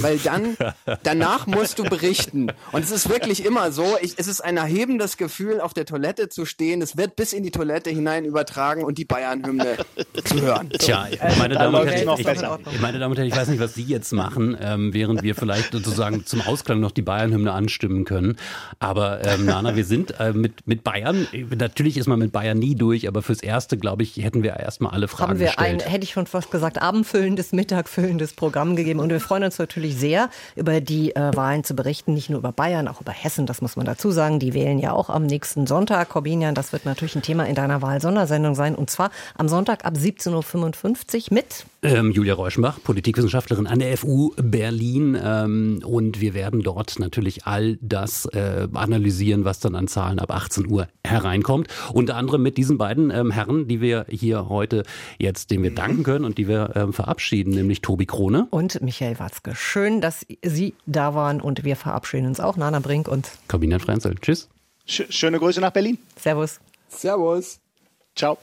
weil 0.02 0.18
dann 0.20 0.58
danach 1.04 1.48
musst 1.48 1.80
du 1.80 1.84
berichten. 1.84 2.52
Und 2.72 2.84
es 2.84 2.92
ist 2.92 3.10
wirklich 3.10 3.46
immer 3.46 3.72
so, 3.72 3.98
ich, 4.02 4.14
es 4.18 4.28
ist 4.28 4.42
ein 4.42 4.58
erhebendes 4.58 5.18
Gefühl, 5.18 5.60
auf 5.60 5.74
der 5.74 5.86
Toilette 5.86 6.30
zu 6.30 6.46
stehen. 6.46 6.82
Es 6.82 6.98
wird 6.98 7.16
bis 7.16 7.34
in 7.34 7.44
die 7.44 7.52
Toilette 7.52 7.90
hinein 7.90 8.26
übertragen 8.26 8.84
und 8.84 8.98
die 8.98 9.06
Bayern-Hymne 9.06 9.78
zu 10.24 10.42
hören. 10.42 10.70
Tja, 10.70 11.08
Also, 11.20 11.40
meine 11.40 11.56
Da 11.56 11.64
Damen, 11.66 11.76
und 11.82 11.88
Herren, 11.88 12.20
ich, 12.20 12.28
ich, 12.28 12.82
meine 12.82 13.00
Damen 13.00 13.12
und 13.12 13.18
Herren, 13.18 13.28
ich 13.28 13.36
weiß 13.36 13.48
nicht, 13.48 13.60
was 13.60 13.74
Sie 13.74 13.84
jetzt 13.84 14.12
machen, 14.14 14.58
ähm, 14.62 14.94
während 14.94 15.24
wir 15.24 15.36
vielleicht 15.36 15.72
sozusagen 15.72 16.26
zum 16.26 16.42
Ausklang 16.42 16.80
noch 16.80 16.92
die 16.92 17.02
Bayern-Hymne 17.02 17.52
anstimmen 17.52 18.06
können. 18.06 18.38
Aber 18.80 19.26
ähm, 19.26 19.46
Nana, 19.46 19.76
wir 19.76 19.86
sind 19.86 20.20
äh, 20.20 20.34
mit, 20.34 20.68
mit 20.68 20.84
Bayern, 20.84 21.28
äh, 21.32 21.44
natürlich 21.56 21.98
ist 21.98 22.08
man 22.08 22.20
mit 22.20 22.32
Bayern 22.32 22.60
nie 22.60 22.76
durch, 22.76 23.08
aber 23.08 23.22
fürs 23.22 23.42
Erste, 23.42 23.78
glaube 23.78 24.04
ich, 24.04 24.18
hätten 24.18 24.44
wir 24.44 24.58
erstmal 24.58 24.92
alle 24.94 25.08
Fragen 25.08 25.32
haben 25.32 25.40
wir 25.40 25.60
ein, 25.60 25.76
gestellt. 25.76 25.94
hätte 25.94 26.04
ich 26.04 26.12
schon 26.12 26.28
fast 26.28 26.52
gesagt, 26.52 26.82
abendfüllendes, 26.82 27.54
mittagfüllendes 27.64 28.34
Programm 28.34 28.76
gegeben. 28.76 29.00
Und 29.00 29.10
wir 29.10 29.22
freuen 29.22 29.46
uns 29.46 29.58
natürlich 29.58 29.96
sehr, 29.96 30.30
über 30.58 30.82
die 30.82 31.16
äh, 31.16 31.34
Wahlen 31.34 31.64
zu 31.64 31.76
berichten. 31.76 32.14
Nicht 32.14 32.30
nur 32.30 32.40
über 32.40 32.52
Bayern, 32.52 32.90
auch 32.90 33.00
über 33.00 33.14
Hessen, 33.14 33.46
das 33.46 33.62
muss 33.62 33.78
man 33.78 33.86
dazu 33.86 34.12
sagen. 34.12 34.40
Die 34.40 34.54
wählen 34.54 34.80
ja 34.80 34.92
auch 34.92 35.10
am 35.10 35.26
nächsten 35.26 35.66
Sonntag. 35.66 36.10
Corbinian, 36.10 36.56
das 36.56 36.74
wird 36.74 36.84
natürlich 36.84 37.16
ein 37.16 37.22
Thema 37.22 37.46
in 37.46 37.56
deiner 37.56 37.82
Wahl-Sondersendung 37.82 38.54
sein. 38.56 38.76
Und 38.76 38.90
zwar 38.90 39.12
am 39.38 39.48
Sonntag 39.48 39.86
ab 39.86 39.94
17.55 39.96 41.32
Uhr 41.32 41.36
mit 41.36 41.66
Ähm, 41.84 42.12
Julia 42.12 42.34
Reuschenbach, 42.34 42.82
Politikwissenschaftlerin 42.82 43.68
an 43.68 43.80
der 43.80 43.98
FU 43.98 44.32
Berlin. 44.38 45.20
Ähm, 45.22 45.82
und 45.86 46.22
wir 46.22 46.34
werden 46.34 46.62
dort 46.62 46.98
natürlich 46.98 47.46
all 47.46 47.78
das 47.82 48.26
äh, 48.28 48.70
analysieren, 48.74 49.44
was 49.44 49.60
dann 49.60 49.76
an 49.76 49.90
Zahlen 49.90 50.20
ab 50.20 50.32
18 50.32 50.68
Uhr 50.68 50.88
hereinkommt. 51.06 51.68
Unter 51.92 52.16
anderem 52.16 52.42
mit 52.42 52.58
diesen 52.58 52.78
beiden 52.78 53.12
ähm, 53.12 53.32
Herren, 53.32 53.68
die 53.68 53.82
wir 53.82 54.06
hier 54.08 54.48
heute 54.48 54.84
jetzt, 55.20 55.52
denen 55.52 55.64
wir 55.64 55.76
danken 55.76 56.04
können 56.04 56.24
und 56.24 56.38
die 56.38 56.48
wir 56.48 56.72
ähm, 56.76 56.94
verabschieden, 56.94 57.54
nämlich 57.54 57.82
Tobi 57.82 58.06
Krone. 58.06 58.48
und 58.50 58.82
Michael 58.82 59.20
Watzke. 59.20 59.54
Schön, 59.54 60.00
dass 60.00 60.26
Sie 60.42 60.76
da 60.86 61.16
waren 61.16 61.42
und 61.42 61.66
wir 61.66 61.76
verabschieden 61.76 62.28
uns 62.28 62.40
auch. 62.40 62.56
Nana 62.56 62.80
Brink 62.80 63.10
und 63.10 63.30
Corbinian 63.50 63.82
Frenzel. 63.82 64.16
Tschüss. 64.22 64.48
Sch 64.86 65.04
schöne 65.10 65.38
Grüße 65.38 65.60
nach 65.60 65.72
Berlin. 65.72 65.98
Servus. 66.18 66.62
Servus. 66.88 67.60
Ciao. 68.16 68.38